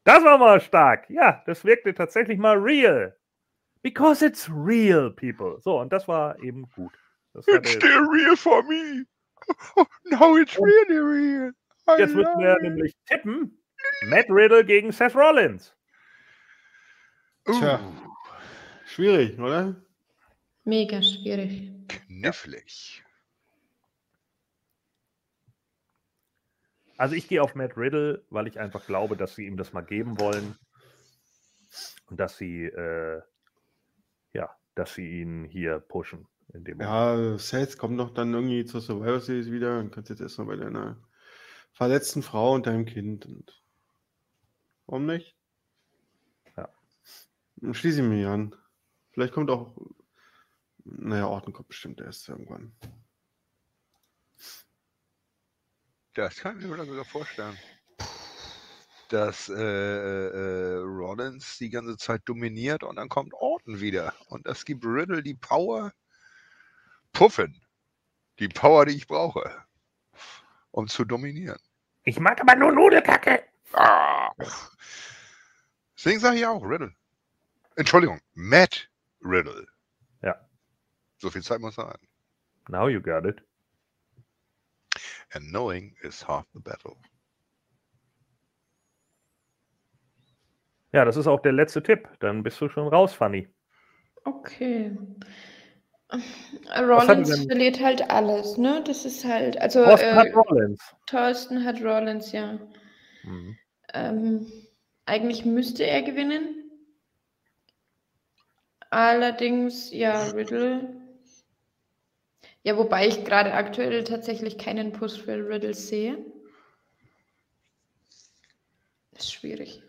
Das 0.03 0.23
war 0.23 0.37
mal 0.37 0.61
stark. 0.61 1.09
Ja, 1.09 1.43
das 1.45 1.65
wirkte 1.65 1.93
tatsächlich 1.93 2.37
mal 2.37 2.57
real. 2.57 3.17
Because 3.81 4.25
it's 4.25 4.49
real, 4.49 5.11
people. 5.11 5.59
So, 5.61 5.79
und 5.79 5.91
das 5.93 6.07
war 6.07 6.41
eben 6.41 6.69
gut. 6.75 6.93
Das 7.33 7.47
It's 7.47 7.71
still 7.71 8.05
real 8.11 8.35
for 8.35 8.63
me. 8.63 9.05
Now 10.05 10.37
it's 10.37 10.57
really 10.57 10.97
real. 10.97 11.53
I 11.87 11.99
jetzt 11.99 12.15
müssen 12.15 12.39
wir 12.39 12.55
it. 12.55 12.61
nämlich 12.63 12.95
tippen. 13.05 13.61
Matt 14.07 14.25
Riddle 14.29 14.65
gegen 14.65 14.91
Seth 14.91 15.15
Rollins. 15.15 15.73
Tja. 17.45 17.79
Schwierig, 18.85 19.39
oder? 19.39 19.75
Mega 20.65 21.01
schwierig. 21.01 21.71
knifflig. 21.87 23.03
Also 26.97 27.15
ich 27.15 27.27
gehe 27.27 27.41
auf 27.41 27.55
Matt 27.55 27.77
Riddle, 27.77 28.23
weil 28.29 28.47
ich 28.47 28.59
einfach 28.59 28.85
glaube, 28.85 29.15
dass 29.15 29.35
sie 29.35 29.45
ihm 29.45 29.55
das 29.55 29.71
mal 29.71 29.81
geben 29.81 30.19
wollen. 30.19 30.57
Und 32.09 32.19
dass 32.19 32.37
sie, 32.37 32.65
äh, 32.65 33.21
ja, 34.33 34.49
dass 34.75 34.95
sie 34.95 35.21
ihn 35.21 35.45
hier 35.45 35.79
pushen. 35.79 36.27
In 36.53 36.63
dem 36.63 36.77
Moment. 36.77 36.89
Ja, 36.89 37.37
Seth 37.37 37.77
kommt 37.77 37.97
noch 37.97 38.13
dann 38.13 38.33
irgendwie 38.33 38.65
zur 38.65 38.81
Survivor 38.81 39.19
Series 39.19 39.51
wieder 39.51 39.79
und 39.79 39.91
kannst 39.91 40.09
jetzt 40.09 40.21
erstmal 40.21 40.47
bei 40.47 40.55
deiner 40.55 40.97
verletzten 41.73 42.23
Frau 42.23 42.53
und 42.53 42.65
deinem 42.65 42.85
Kind. 42.85 43.25
Und 43.25 43.61
warum 44.85 45.05
nicht? 45.05 45.35
Ja. 46.55 46.69
Dann 47.57 47.73
schließe 47.73 48.01
ich 48.01 48.07
mich 48.07 48.25
an. 48.25 48.55
Vielleicht 49.11 49.33
kommt 49.33 49.51
auch, 49.51 49.75
naja, 50.85 51.27
Orton 51.27 51.53
kommt 51.53 51.67
bestimmt 51.67 51.99
erst 51.99 52.29
irgendwann. 52.29 52.71
Das 56.17 56.37
kann 56.37 56.59
ich 56.59 56.65
mir 56.65 56.83
sogar 56.83 57.05
vorstellen. 57.05 57.55
Dass 59.09 59.49
äh, 59.49 59.53
äh, 59.53 60.77
Rollins 60.77 61.59
die 61.59 61.69
ganze 61.69 61.95
Zeit 61.95 62.23
dominiert 62.25 62.81
und 62.81 62.95
dann 62.95 63.07
kommt 63.07 63.35
Orton 63.35 63.79
wieder. 63.79 64.15
Und 64.29 64.47
das 64.47 64.65
gibt 64.65 64.83
Riddle 64.83 65.21
die 65.21 65.35
Power. 65.35 65.93
Puffen. 67.13 67.61
Die 68.39 68.47
Power, 68.47 68.87
die 68.87 68.95
ich 68.95 69.05
brauche. 69.05 69.63
Um 70.71 70.87
zu 70.87 71.05
dominieren. 71.05 71.59
Ich 72.03 72.19
mag 72.19 72.41
aber 72.41 72.55
nur 72.55 72.71
Nudelkacke. 72.71 73.43
Ah. 73.73 74.31
Deswegen 75.95 76.19
sage 76.19 76.37
ich 76.37 76.47
auch 76.47 76.63
Riddle. 76.63 76.95
Entschuldigung, 77.75 78.19
Matt 78.33 78.89
Riddle. 79.21 79.67
Ja. 80.23 80.35
So 81.19 81.29
viel 81.29 81.43
Zeit 81.43 81.61
muss 81.61 81.75
sein. 81.75 81.99
Now 82.69 82.87
you 82.89 82.99
got 82.99 83.23
it. 83.23 83.39
And 85.33 85.51
knowing 85.51 85.95
is 86.03 86.27
half 86.27 86.45
the 86.53 86.59
battle. 86.59 86.95
Ja, 90.93 91.05
das 91.05 91.17
ist 91.17 91.27
auch 91.27 91.41
der 91.41 91.51
letzte 91.51 91.83
Tipp. 91.83 92.07
Dann 92.19 92.43
bist 92.43 92.59
du 92.61 92.69
schon 92.69 92.87
raus, 92.87 93.13
Fanny. 93.13 93.47
Okay. 94.23 94.97
Rollins 96.77 97.29
er 97.29 97.45
verliert 97.45 97.81
halt 97.81 98.09
alles, 98.09 98.57
ne? 98.57 98.81
Das 98.85 99.05
ist 99.05 99.25
halt, 99.25 99.59
also 99.61 99.83
Thorsten 99.83 100.07
äh, 100.07 100.15
hat 100.15 100.27
Rollins. 100.33 100.95
Thorsten 101.05 101.65
hat 101.65 101.81
Rollins, 101.81 102.31
ja. 102.31 102.57
Mhm. 103.23 103.57
Ähm, 103.93 104.47
eigentlich 105.05 105.43
müsste 105.45 105.83
er 105.83 106.01
gewinnen. 106.01 106.71
Allerdings, 108.89 109.91
ja, 109.91 110.23
Riddle. 110.27 110.96
Ja, 112.67 112.75
wobei 112.75 113.07
ich 113.07 113.23
gerade 113.23 113.53
aktuell 113.53 114.03
tatsächlich 114.03 114.57
keinen 114.57 114.91
Push 114.91 115.21
für 115.21 115.37
Riddle 115.37 115.73
sehe. 115.73 116.17
ist 119.13 119.31
schwierig. 119.31 119.81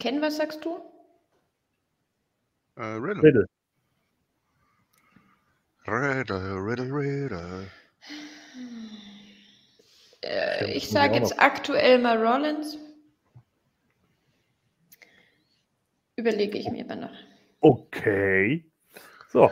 Ken, 0.00 0.22
was 0.22 0.38
sagst 0.38 0.64
du? 0.64 0.80
Äh, 2.76 2.94
Riddle. 2.94 3.22
Riddle. 3.22 3.46
Riddle, 5.86 6.56
Riddle, 6.56 6.90
Riddle. 6.90 7.66
Äh, 10.22 10.72
ich 10.72 10.88
sage 10.88 11.16
jetzt 11.16 11.38
aktuell 11.38 11.98
mal 11.98 12.16
Rollins. 12.16 12.78
Überlege 16.16 16.56
ich 16.56 16.70
mir 16.70 16.86
aber 16.86 16.96
noch. 16.96 17.16
Okay. 17.60 18.64
So. 19.28 19.50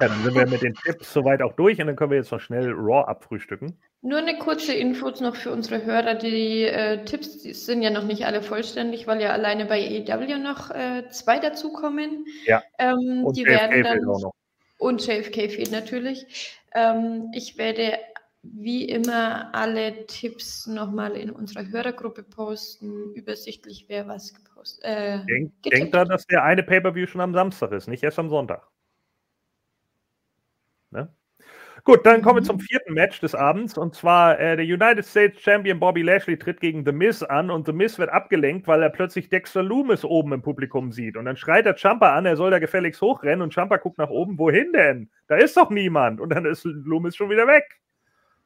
Ja, 0.00 0.08
dann 0.08 0.22
sind 0.22 0.34
wir 0.34 0.46
mit 0.46 0.62
den 0.62 0.74
Tipps 0.74 1.12
soweit 1.12 1.42
auch 1.42 1.52
durch 1.54 1.80
und 1.80 1.86
dann 1.86 1.96
können 1.96 2.10
wir 2.10 2.18
jetzt 2.18 2.32
noch 2.32 2.40
schnell 2.40 2.72
Raw 2.72 3.06
abfrühstücken. 3.06 3.78
Nur 4.02 4.18
eine 4.18 4.38
kurze 4.38 4.72
Infos 4.72 5.20
noch 5.20 5.36
für 5.36 5.50
unsere 5.50 5.84
Hörer. 5.84 6.14
Die 6.14 6.62
äh, 6.64 7.04
Tipps 7.04 7.42
die 7.42 7.52
sind 7.52 7.82
ja 7.82 7.90
noch 7.90 8.04
nicht 8.04 8.26
alle 8.26 8.42
vollständig, 8.42 9.06
weil 9.06 9.20
ja 9.20 9.30
alleine 9.30 9.66
bei 9.66 10.04
AEW 10.06 10.38
noch 10.38 10.70
äh, 10.70 11.08
zwei 11.10 11.38
dazukommen. 11.38 12.26
Ja. 12.44 12.62
Ähm, 12.78 13.24
Und 13.24 13.36
die 13.36 13.42
JFK 13.42 13.50
werden 13.50 13.72
fehlt 13.72 13.86
dann 13.86 14.08
auch 14.08 14.20
noch. 14.20 14.32
und 14.78 15.06
JFK 15.06 15.50
fehlt 15.50 15.72
natürlich. 15.72 16.58
Ähm, 16.74 17.30
ich 17.32 17.58
werde 17.58 17.98
wie 18.42 18.84
immer 18.84 19.54
alle 19.54 20.06
Tipps 20.06 20.66
nochmal 20.66 21.16
in 21.16 21.30
unserer 21.30 21.66
Hörergruppe 21.66 22.22
posten, 22.22 23.12
übersichtlich, 23.14 23.86
wer 23.88 24.06
was 24.06 24.34
gepostet 24.34 24.84
äh, 24.84 25.24
Denk, 25.26 25.52
denkt 25.62 25.94
dran, 25.94 26.08
dass 26.08 26.26
der 26.26 26.44
eine 26.44 26.62
Pay-Per-View 26.62 27.06
schon 27.06 27.20
am 27.20 27.34
Samstag 27.34 27.72
ist, 27.72 27.88
nicht 27.88 28.02
erst 28.02 28.18
am 28.18 28.28
Sonntag. 28.28 28.68
Ne? 30.96 31.14
Gut, 31.84 32.04
dann 32.06 32.22
kommen 32.22 32.36
wir 32.36 32.40
Mhm. 32.40 32.46
zum 32.46 32.60
vierten 32.60 32.94
Match 32.94 33.20
des 33.20 33.34
Abends 33.34 33.78
und 33.78 33.94
zwar 33.94 34.40
äh, 34.40 34.56
der 34.56 34.64
United 34.64 35.04
States 35.06 35.40
Champion 35.40 35.78
Bobby 35.78 36.02
Lashley 36.02 36.36
tritt 36.38 36.60
gegen 36.60 36.84
The 36.84 36.90
Miz 36.92 37.22
an 37.22 37.50
und 37.50 37.66
The 37.66 37.72
Miz 37.72 37.98
wird 37.98 38.10
abgelenkt, 38.10 38.66
weil 38.66 38.82
er 38.82 38.88
plötzlich 38.90 39.28
Dexter 39.28 39.62
Loomis 39.62 40.04
oben 40.04 40.32
im 40.32 40.42
Publikum 40.42 40.90
sieht 40.90 41.16
und 41.16 41.26
dann 41.26 41.36
schreit 41.36 41.66
er 41.66 41.76
Champa 41.76 42.16
an, 42.16 42.26
er 42.26 42.36
soll 42.36 42.50
da 42.50 42.58
gefälligst 42.58 43.00
hochrennen 43.02 43.42
und 43.42 43.54
Champa 43.54 43.76
guckt 43.76 43.98
nach 43.98 44.08
oben, 44.10 44.38
wohin 44.38 44.72
denn? 44.72 45.10
Da 45.28 45.36
ist 45.36 45.56
doch 45.56 45.70
niemand 45.70 46.20
und 46.20 46.30
dann 46.30 46.46
ist 46.46 46.64
Loomis 46.64 47.14
schon 47.14 47.30
wieder 47.30 47.46
weg. 47.46 47.78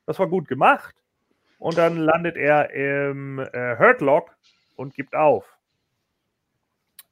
Das 0.07 0.19
war 0.19 0.27
gut 0.29 0.49
gemacht 0.49 0.97
und 1.59 1.79
dann 1.79 1.97
landet 1.97 2.37
er 2.37 2.71
im 2.73 3.39
äh, 3.39 3.79
Hurt 3.79 4.01
Lock 4.03 4.37
und 4.77 4.93
gibt 4.95 5.15
auf. 5.15 5.57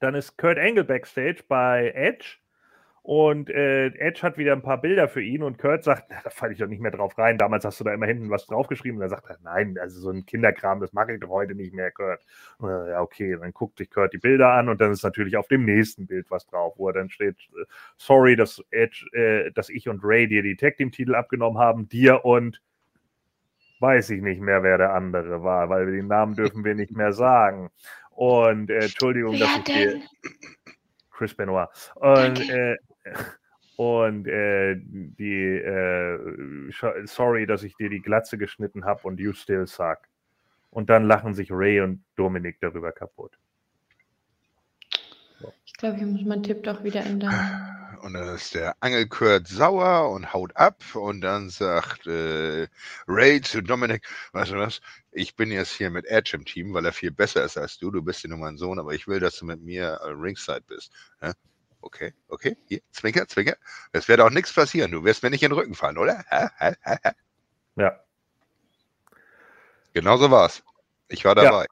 Dann 0.00 0.15
ist 0.15 0.36
Kurt 0.36 0.58
Angle 0.58 0.84
backstage 0.84 1.44
bei 1.49 1.92
Edge 1.94 2.36
und 3.09 3.49
äh, 3.49 3.87
Edge 3.87 4.20
hat 4.20 4.37
wieder 4.37 4.53
ein 4.53 4.61
paar 4.61 4.83
Bilder 4.83 5.09
für 5.09 5.23
ihn 5.23 5.43
und 5.43 5.57
Kurt 5.57 5.83
sagt, 5.83 6.09
"Na, 6.11 6.17
da 6.23 6.28
falle 6.28 6.53
ich 6.53 6.59
doch 6.59 6.67
nicht 6.67 6.83
mehr 6.83 6.91
drauf 6.91 7.17
rein. 7.17 7.39
Damals 7.39 7.65
hast 7.65 7.81
du 7.81 7.85
da 7.85 7.95
immer 7.95 8.05
hinten 8.05 8.28
was 8.28 8.45
draufgeschrieben. 8.45 8.99
Und 8.99 9.01
dann 9.01 9.09
sagt 9.09 9.31
er, 9.31 9.39
nein, 9.43 9.78
also 9.81 9.99
so 9.99 10.11
ein 10.11 10.27
Kinderkram, 10.27 10.78
das 10.81 10.93
mache 10.93 11.15
ich 11.15 11.20
doch 11.20 11.31
heute 11.31 11.55
nicht 11.55 11.73
mehr, 11.73 11.91
Kurt. 11.91 12.20
Und, 12.59 12.69
ja, 12.69 13.01
okay, 13.01 13.35
dann 13.41 13.55
guckt 13.55 13.78
sich 13.78 13.89
Kurt 13.89 14.12
die 14.12 14.19
Bilder 14.19 14.51
an 14.53 14.69
und 14.69 14.83
dann 14.83 14.93
ist 14.93 15.05
natürlich 15.05 15.39
auf 15.39 15.49
dem 15.49 15.65
nächsten 15.65 16.07
Bild 16.07 16.31
was 16.31 16.47
drauf, 16.49 16.75
wo 16.77 16.89
er 16.89 16.93
dann 16.93 17.09
steht, 17.09 17.37
äh, 17.59 17.65
sorry, 17.97 18.37
dass 18.37 18.62
Edge, 18.73 19.07
äh, 19.15 19.53
dass 19.53 19.70
ich 19.70 19.89
und 19.89 20.05
Ray 20.05 20.28
dir 20.28 20.43
die 20.43 20.57
Tag 20.57 20.77
Team 20.77 20.93
Titel 20.93 21.15
abgenommen 21.15 21.59
haben, 21.59 21.89
dir 21.89 22.27
und 22.27 22.61
weiß 23.81 24.11
ich 24.11 24.20
nicht 24.20 24.43
mehr, 24.43 24.62
wer 24.62 24.77
der 24.77 24.93
andere 24.93 25.43
war, 25.43 25.70
weil 25.70 25.87
wir 25.87 25.95
den 25.95 26.09
Namen 26.09 26.35
dürfen 26.35 26.62
wir 26.62 26.75
nicht 26.75 26.95
mehr 26.95 27.15
sagen. 27.15 27.70
Und 28.11 28.69
äh, 28.69 28.81
Entschuldigung, 28.81 29.39
dass 29.39 29.49
Wer 29.49 29.57
ich 29.57 29.65
dir? 29.65 30.03
Chris 31.11 31.35
Benoit. 31.35 31.69
Und, 31.95 32.51
äh, 32.51 32.77
und 33.77 34.27
äh, 34.27 34.77
die, 34.77 35.57
äh, 35.57 36.70
sorry, 37.05 37.47
dass 37.47 37.62
ich 37.62 37.77
dir 37.77 37.89
die 37.89 38.03
Glatze 38.03 38.37
geschnitten 38.37 38.85
habe 38.85 39.03
und 39.05 39.20
you 39.20 39.33
still 39.33 39.67
suck. 39.67 39.99
Und 40.70 40.91
dann 40.91 41.05
lachen 41.05 41.35
sich 41.35 41.51
Ray 41.51 41.81
und 41.81 42.05
Dominik 42.17 42.59
darüber 42.61 42.93
kaputt. 42.93 43.39
Ich 45.65 45.73
glaube, 45.75 45.99
ich 45.99 46.03
muss 46.05 46.25
meinen 46.25 46.43
Tipp 46.43 46.65
doch 46.65 46.83
wieder 46.83 47.05
ändern. 47.05 47.33
Und 48.03 48.15
dann 48.15 48.35
ist 48.35 48.55
der 48.55 48.77
Angelkurt 48.81 49.49
sauer 49.49 50.11
und 50.11 50.33
haut 50.33 50.55
ab 50.57 50.83
und 50.95 51.20
dann 51.20 51.51
sagt 51.51 52.07
äh, 52.07 52.69
Ray 53.07 53.41
zu 53.41 53.61
Dominik, 53.61 54.07
weißt 54.33 54.53
du 54.53 54.57
was, 54.57 54.81
ich 55.11 55.35
bin 55.37 55.51
jetzt 55.51 55.73
hier 55.73 55.91
mit 55.91 56.07
Edge 56.07 56.37
im 56.37 56.45
Team, 56.45 56.75
weil 56.75 56.85
er 56.85 56.93
viel 56.93 57.11
besser 57.11 57.45
ist 57.45 57.57
als 57.57 57.78
du, 57.78 57.91
du 57.91 58.03
bist 58.03 58.23
ja 58.23 58.28
nur 58.28 58.39
mein 58.39 58.57
Sohn, 58.57 58.78
aber 58.78 58.93
ich 58.93 59.09
will, 59.09 59.20
dass 59.20 59.37
du 59.39 59.47
mit 59.47 59.62
mir 59.62 60.01
äh, 60.03 60.11
ringside 60.11 60.62
bist. 60.67 60.93
Hä? 61.20 61.33
Okay, 61.81 62.12
okay, 62.28 62.57
hier, 62.66 62.81
Zwinker, 62.92 63.26
Zwinker. 63.28 63.57
Es 63.92 64.08
wird 64.08 64.20
auch 64.20 64.31
nichts 64.31 64.52
passieren, 64.52 64.90
du 64.90 65.05
wirst 65.05 65.23
mir 65.23 65.31
nicht 65.31 65.42
in 65.42 65.50
den 65.50 65.58
Rücken 65.58 65.74
fallen, 65.74 65.98
oder? 65.98 66.24
Hä? 66.28 66.48
Hä? 66.58 66.74
Hä? 66.82 67.10
Ja. 67.76 68.00
Genau 69.94 70.16
so 70.16 70.31
war's. 70.31 70.62
Ich 71.08 71.24
war 71.24 71.34
dabei. 71.34 71.66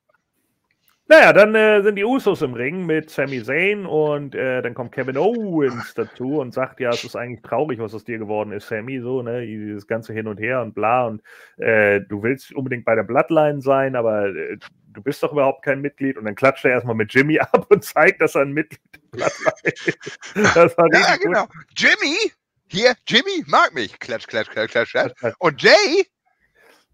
Naja, 1.09 1.33
dann 1.33 1.55
äh, 1.55 1.83
sind 1.83 1.95
die 1.95 2.05
Usos 2.05 2.43
im 2.43 2.55
Ring 2.55 2.85
mit 2.85 3.11
Sami 3.11 3.41
Zayn 3.43 3.87
und 3.87 4.35
äh, 4.35 4.61
dann 4.61 4.75
kommt 4.75 4.91
Kevin 4.91 5.17
Owens 5.17 5.95
dazu 5.95 6.41
und 6.41 6.53
sagt, 6.53 6.81
ja, 6.81 6.91
es 6.91 7.05
ist 7.05 7.15
eigentlich 7.15 7.43
traurig, 7.43 7.79
was 7.79 7.95
aus 7.95 8.03
dir 8.05 8.19
geworden 8.19 8.51
ist, 8.51 8.67
Sammy, 8.67 9.01
so, 9.01 9.23
ne, 9.23 9.47
dieses 9.47 9.87
ganze 9.87 10.13
Hin 10.13 10.27
und 10.27 10.39
Her 10.41 10.63
und 10.63 10.75
bla 10.75 11.07
und 11.07 11.23
äh, 11.59 12.01
du 12.01 12.25
willst 12.25 12.53
unbedingt 12.55 12.85
bei 12.85 12.97
der 12.97 13.05
Bloodline 13.05 13.61
sein, 13.61 13.95
aber 13.95 14.27
äh, 14.35 14.57
du 14.95 15.01
bist 15.03 15.23
doch 15.23 15.31
überhaupt 15.33 15.65
kein 15.65 15.81
Mitglied 15.81 16.17
und 16.19 16.25
dann 16.25 16.35
klatscht 16.35 16.65
er 16.65 16.73
erstmal 16.73 16.97
mit 16.97 17.15
Jimmy 17.15 17.39
ab 17.41 17.67
und 17.71 17.85
zeigt, 17.85 18.21
dass 18.21 18.35
er 18.35 18.43
ein 18.43 18.53
Mitglied 18.53 18.81
der 19.15 19.31
Bloodline 19.39 19.75
ist. 19.95 20.19
Das 20.57 20.77
war 20.77 20.89
Ja, 20.93 20.99
richtig 20.99 21.21
gut. 21.23 21.35
genau. 21.35 21.47
Jimmy, 21.77 22.17
hier, 22.69 22.95
Jimmy 23.07 23.45
mag 23.47 23.73
mich. 23.75 23.97
Klatsch, 24.01 24.27
klatsch, 24.27 24.51
klatsch, 24.51 24.73
klatsch. 24.73 24.91
Klatsch. 24.93 25.15
Und 25.39 25.63
Jay, 25.63 26.05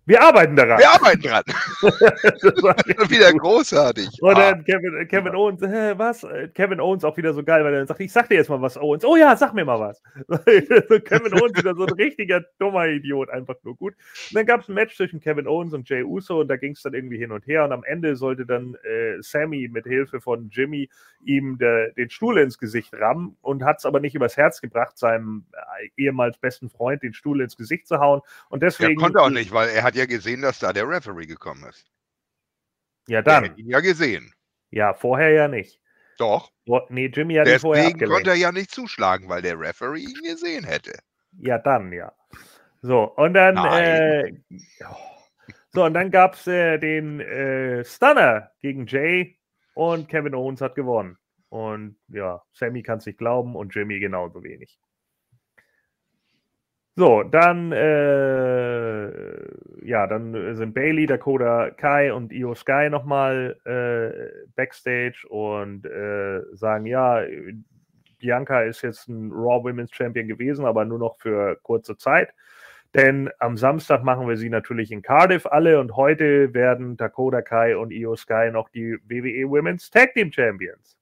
Wir 0.04 0.20
arbeiten 0.20 0.56
daran. 0.56 0.78
Wir 0.78 0.90
arbeiten 0.90 1.22
dran. 1.22 1.42
Wieder 3.10 3.32
großartig. 3.32 4.08
Und 4.20 4.36
Ah, 4.36 4.52
dann 4.52 4.64
Kevin, 4.64 5.06
Kevin 5.08 5.34
Owens, 5.34 5.62
hä, 5.62 5.94
was? 5.96 6.24
Äh, 6.24 6.48
Kevin 6.48 6.80
Owens 6.80 7.04
auch 7.04 7.16
wieder 7.16 7.32
so 7.32 7.44
geil, 7.44 7.64
weil 7.64 7.72
er 7.72 7.78
dann 7.80 7.86
sagt, 7.86 8.00
ich 8.00 8.12
sag 8.12 8.28
dir 8.28 8.34
jetzt 8.34 8.50
mal 8.50 8.60
was, 8.60 8.76
Owens. 8.76 9.04
Oh 9.04 9.14
ja, 9.16 9.36
sag 9.36 9.54
mir 9.54 9.64
mal 9.64 9.78
was. 9.78 10.02
So 10.88 10.98
Kevin 11.00 11.34
Owens 11.34 11.56
wieder 11.56 11.74
so 11.74 11.86
ein 11.86 11.92
richtiger 11.92 12.42
dummer 12.58 12.86
Idiot, 12.88 13.30
einfach 13.30 13.54
nur 13.62 13.76
gut. 13.76 13.94
Und 14.30 14.34
dann 14.36 14.46
gab 14.46 14.60
es 14.62 14.68
ein 14.68 14.74
Match 14.74 14.96
zwischen 14.96 15.20
Kevin 15.20 15.46
Owens 15.46 15.72
und 15.72 15.88
Jay 15.88 16.02
Uso 16.02 16.40
und 16.40 16.48
da 16.48 16.56
ging 16.56 16.72
es 16.72 16.82
dann 16.82 16.94
irgendwie 16.94 17.18
hin 17.18 17.30
und 17.30 17.46
her 17.46 17.64
und 17.64 17.72
am 17.72 17.84
Ende 17.84 18.16
sollte 18.16 18.44
dann 18.44 18.74
äh, 18.82 19.20
Sammy 19.20 19.68
mit 19.70 19.84
Hilfe 19.84 20.20
von 20.20 20.48
Jimmy 20.50 20.88
ihm 21.24 21.58
der, 21.58 21.90
den 21.92 22.10
Stuhl 22.10 22.38
ins 22.38 22.58
Gesicht 22.58 22.92
rammen 22.94 23.36
und 23.40 23.64
hat 23.64 23.78
es 23.78 23.86
aber 23.86 24.00
nicht 24.00 24.14
übers 24.14 24.36
Herz 24.36 24.60
gebracht, 24.60 24.98
seinem 24.98 25.44
äh, 25.52 25.88
ehemals 25.96 26.38
besten 26.38 26.68
Freund 26.68 27.02
den 27.02 27.14
Stuhl 27.14 27.40
ins 27.40 27.56
Gesicht 27.56 27.86
zu 27.86 27.98
hauen. 28.00 28.20
Und 28.48 28.62
er 28.62 28.66
deswegen. 28.68 28.96
konnte 28.96 29.20
auch 29.20 29.30
nicht, 29.30 29.52
weil 29.52 29.68
er 29.68 29.82
hat 29.82 29.91
ja 29.94 30.06
gesehen, 30.06 30.42
dass 30.42 30.58
da 30.58 30.72
der 30.72 30.88
Referee 30.88 31.26
gekommen 31.26 31.64
ist. 31.68 31.84
Ja, 33.08 33.22
Der 33.22 33.40
dann. 33.40 33.50
hat 33.50 33.58
ihn 33.58 33.68
ja 33.68 33.80
gesehen. 33.80 34.32
Ja, 34.70 34.94
vorher 34.94 35.30
ja 35.30 35.48
nicht. 35.48 35.80
Doch. 36.18 36.52
Vor- 36.66 36.86
Nee, 36.90 37.06
Jimmy 37.06 37.34
hat 37.34 37.48
ihn 37.48 37.58
vorher 37.58 37.82
Deswegen 37.84 37.96
abgelenkt. 37.96 38.14
konnte 38.14 38.30
er 38.30 38.36
ja 38.36 38.52
nicht 38.52 38.70
zuschlagen, 38.70 39.28
weil 39.28 39.42
der 39.42 39.58
Referee 39.58 40.00
ihn 40.02 40.22
gesehen 40.22 40.64
hätte. 40.64 40.92
Ja, 41.38 41.58
dann, 41.58 41.92
ja. 41.92 42.12
So, 42.82 43.04
und 43.16 43.34
dann, 43.34 43.56
äh, 43.56 44.32
so, 45.72 45.84
und 45.84 45.94
dann 45.94 46.10
gab 46.10 46.34
es 46.34 46.46
äh, 46.46 46.78
den 46.78 47.20
äh, 47.20 47.84
Stunner 47.84 48.50
gegen 48.60 48.86
Jay 48.86 49.38
und 49.74 50.08
Kevin 50.08 50.34
Owens 50.34 50.60
hat 50.60 50.74
gewonnen. 50.74 51.16
Und 51.48 51.96
ja, 52.08 52.42
Sammy 52.52 52.82
kann 52.82 52.98
es 52.98 53.06
nicht 53.06 53.18
glauben 53.18 53.56
und 53.56 53.74
Jimmy 53.74 53.98
genauso 53.98 54.42
wenig. 54.42 54.78
So, 56.94 57.22
dann, 57.22 57.72
äh, 57.72 59.08
ja, 59.82 60.06
dann 60.06 60.54
sind 60.54 60.74
Bailey, 60.74 61.06
Dakota 61.06 61.70
Kai 61.70 62.12
und 62.12 62.32
Io 62.32 62.54
Sky 62.54 62.90
nochmal 62.90 63.56
äh, 63.64 64.46
backstage 64.56 65.26
und 65.28 65.86
äh, 65.86 66.42
sagen, 66.52 66.84
ja, 66.84 67.22
Bianca 68.18 68.62
ist 68.62 68.82
jetzt 68.82 69.08
ein 69.08 69.32
Raw 69.32 69.64
Women's 69.64 69.94
Champion 69.94 70.28
gewesen, 70.28 70.66
aber 70.66 70.84
nur 70.84 70.98
noch 70.98 71.16
für 71.16 71.56
kurze 71.62 71.96
Zeit. 71.96 72.34
Denn 72.94 73.30
am 73.38 73.56
Samstag 73.56 74.04
machen 74.04 74.28
wir 74.28 74.36
sie 74.36 74.50
natürlich 74.50 74.92
in 74.92 75.00
Cardiff 75.00 75.46
alle 75.46 75.80
und 75.80 75.96
heute 75.96 76.52
werden 76.52 76.98
Dakota 76.98 77.40
Kai 77.40 77.74
und 77.76 77.90
Io 77.90 78.16
Sky 78.16 78.50
noch 78.52 78.68
die 78.68 78.98
WWE 79.08 79.48
Women's 79.48 79.90
Tag 79.90 80.12
Team 80.12 80.30
Champions. 80.30 80.98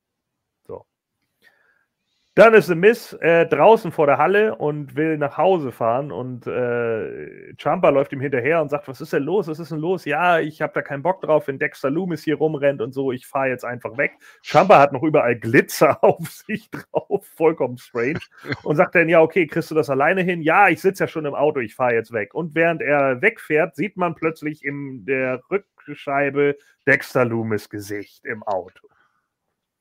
Dann 2.37 2.55
ist 2.55 2.67
The 2.69 2.77
Miss 2.77 3.13
äh, 3.15 3.45
draußen 3.47 3.91
vor 3.91 4.07
der 4.07 4.17
Halle 4.17 4.55
und 4.55 4.95
will 4.95 5.19
nach 5.19 5.37
Hause 5.37 5.73
fahren 5.73 6.13
und 6.13 6.47
äh, 6.47 7.53
Champa 7.57 7.89
läuft 7.89 8.13
ihm 8.13 8.21
hinterher 8.21 8.63
und 8.63 8.69
sagt, 8.69 8.87
was 8.87 9.01
ist 9.01 9.13
denn 9.13 9.25
los? 9.25 9.49
Was 9.49 9.59
ist 9.59 9.73
denn 9.73 9.79
los? 9.79 10.05
Ja, 10.05 10.39
ich 10.39 10.63
habe 10.63 10.73
da 10.73 10.81
keinen 10.81 11.03
Bock 11.03 11.23
drauf, 11.23 11.49
wenn 11.49 11.59
Dexter 11.59 11.91
Loomis 11.91 12.23
hier 12.23 12.37
rumrennt 12.37 12.83
und 12.83 12.93
so. 12.93 13.11
Ich 13.11 13.27
fahre 13.27 13.49
jetzt 13.49 13.65
einfach 13.65 13.97
weg. 13.99 14.13
Champa 14.43 14.79
hat 14.79 14.93
noch 14.93 15.03
überall 15.03 15.35
Glitzer 15.35 15.99
auf 16.05 16.25
sich 16.29 16.71
drauf, 16.71 17.27
vollkommen 17.35 17.79
strange. 17.79 18.21
Und 18.63 18.77
sagt 18.77 18.95
dann, 18.95 19.09
ja, 19.09 19.21
okay, 19.21 19.47
kriegst 19.47 19.71
du 19.71 19.75
das 19.75 19.91
alleine 19.91 20.23
hin? 20.23 20.41
Ja, 20.41 20.69
ich 20.69 20.81
sitze 20.81 21.05
ja 21.05 21.09
schon 21.09 21.25
im 21.25 21.35
Auto, 21.35 21.61
ich 21.61 21.75
fahre 21.75 21.95
jetzt 21.95 22.13
weg. 22.13 22.35
Und 22.35 22.55
während 22.55 22.81
er 22.81 23.21
wegfährt, 23.23 23.75
sieht 23.75 23.97
man 23.97 24.15
plötzlich 24.15 24.65
in 24.65 25.05
der 25.05 25.43
Rückscheibe 25.51 26.57
Dexter 26.87 27.25
Loomis 27.25 27.69
Gesicht 27.69 28.25
im 28.25 28.43
Auto. 28.45 28.89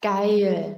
Geil. 0.01 0.77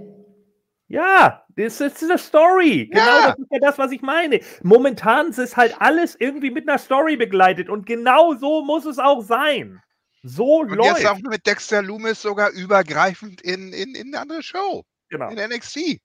Ja, 0.92 1.44
das 1.56 1.80
ist 1.82 2.04
eine 2.04 2.18
Story. 2.18 2.88
Genau 2.92 3.06
Ja. 3.06 3.28
das 3.30 3.40
ist 3.40 3.48
ja 3.52 3.60
das, 3.60 3.78
was 3.78 3.92
ich 3.92 4.02
meine. 4.02 4.40
Momentan 4.64 5.30
ist 5.32 5.58
halt 5.58 5.76
alles 5.80 6.16
irgendwie 6.20 6.52
mit 6.52 6.68
einer 6.68 6.78
Story 6.78 7.16
begleitet 7.18 7.70
und 7.70 7.86
genau 7.86 8.34
so 8.36 8.64
muss 8.64 8.86
es 8.86 9.00
auch 9.00 9.22
sein. 9.22 9.82
So 10.24 10.60
Und 10.60 10.70
läuft. 10.76 11.00
jetzt 11.00 11.08
auch 11.08 11.18
mit 11.20 11.46
Dexter 11.48 11.82
Loomis 11.82 12.22
sogar 12.22 12.52
übergreifend 12.52 13.42
in, 13.42 13.74
in, 13.74 13.96
in 13.96 14.08
eine 14.14 14.20
andere 14.22 14.44
Show. 14.44 14.84
genau. 15.10 15.30
In 15.30 15.38
NXT. 15.40 16.00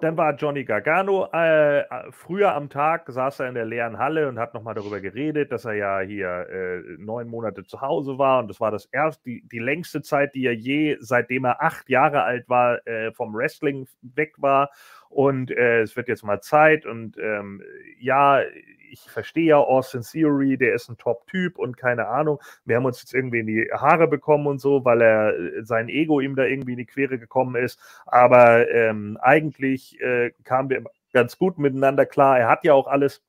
Dann 0.00 0.16
war 0.18 0.34
Johnny 0.34 0.64
Gargano 0.64 1.28
äh, 1.32 1.78
äh, 1.78 1.84
früher 2.10 2.54
am 2.54 2.68
Tag, 2.68 3.04
saß 3.08 3.40
er 3.40 3.48
in 3.48 3.54
der 3.54 3.64
leeren 3.64 3.98
Halle 3.98 4.28
und 4.28 4.38
hat 4.38 4.52
nochmal 4.52 4.74
darüber 4.74 5.00
geredet, 5.00 5.50
dass 5.50 5.64
er 5.64 5.74
ja 5.74 6.00
hier 6.00 6.46
äh, 6.50 6.80
neun 6.98 7.28
Monate 7.28 7.64
zu 7.64 7.80
Hause 7.80 8.18
war 8.18 8.40
und 8.40 8.48
das 8.48 8.60
war 8.60 8.70
das 8.70 8.84
erste, 8.86 9.22
die, 9.24 9.48
die 9.50 9.58
längste 9.60 10.02
Zeit, 10.02 10.34
die 10.34 10.44
er 10.44 10.54
je, 10.54 10.98
seitdem 11.00 11.44
er 11.44 11.62
acht 11.62 11.88
Jahre 11.88 12.22
alt 12.22 12.48
war, 12.50 12.86
äh, 12.86 13.12
vom 13.12 13.34
Wrestling 13.34 13.86
weg 14.02 14.34
war 14.36 14.70
und 15.14 15.52
äh, 15.52 15.82
es 15.82 15.94
wird 15.96 16.08
jetzt 16.08 16.24
mal 16.24 16.40
Zeit 16.40 16.86
und 16.86 17.16
ähm, 17.18 17.62
ja, 18.00 18.42
ich 18.90 19.00
verstehe 19.02 19.46
ja 19.46 19.58
Austin 19.58 20.02
Theory, 20.02 20.56
der 20.56 20.74
ist 20.74 20.88
ein 20.88 20.98
Top-Typ 20.98 21.58
und 21.58 21.76
keine 21.76 22.08
Ahnung, 22.08 22.40
wir 22.64 22.76
haben 22.76 22.84
uns 22.84 23.00
jetzt 23.00 23.14
irgendwie 23.14 23.40
in 23.40 23.46
die 23.46 23.70
Haare 23.72 24.08
bekommen 24.08 24.46
und 24.46 24.60
so, 24.60 24.84
weil 24.84 25.02
er 25.02 25.38
äh, 25.38 25.64
sein 25.64 25.88
Ego 25.88 26.20
ihm 26.20 26.34
da 26.34 26.44
irgendwie 26.44 26.72
in 26.72 26.78
die 26.78 26.86
Quere 26.86 27.18
gekommen 27.18 27.54
ist. 27.54 27.78
Aber 28.06 28.68
ähm, 28.70 29.16
eigentlich 29.20 30.00
äh, 30.00 30.32
kamen 30.42 30.70
wir 30.70 30.84
ganz 31.12 31.38
gut 31.38 31.58
miteinander 31.58 32.06
klar. 32.06 32.38
Er 32.38 32.48
hat 32.48 32.64
ja 32.64 32.74
auch 32.74 32.88
alles, 32.88 33.22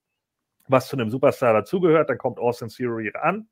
was 0.67 0.87
zu 0.87 0.95
einem 0.97 1.11
Superstar 1.11 1.53
dazugehört. 1.53 2.09
Dann 2.09 2.17
kommt 2.17 2.39
Austin 2.39 2.69
Theory 2.69 3.11
an 3.13 3.47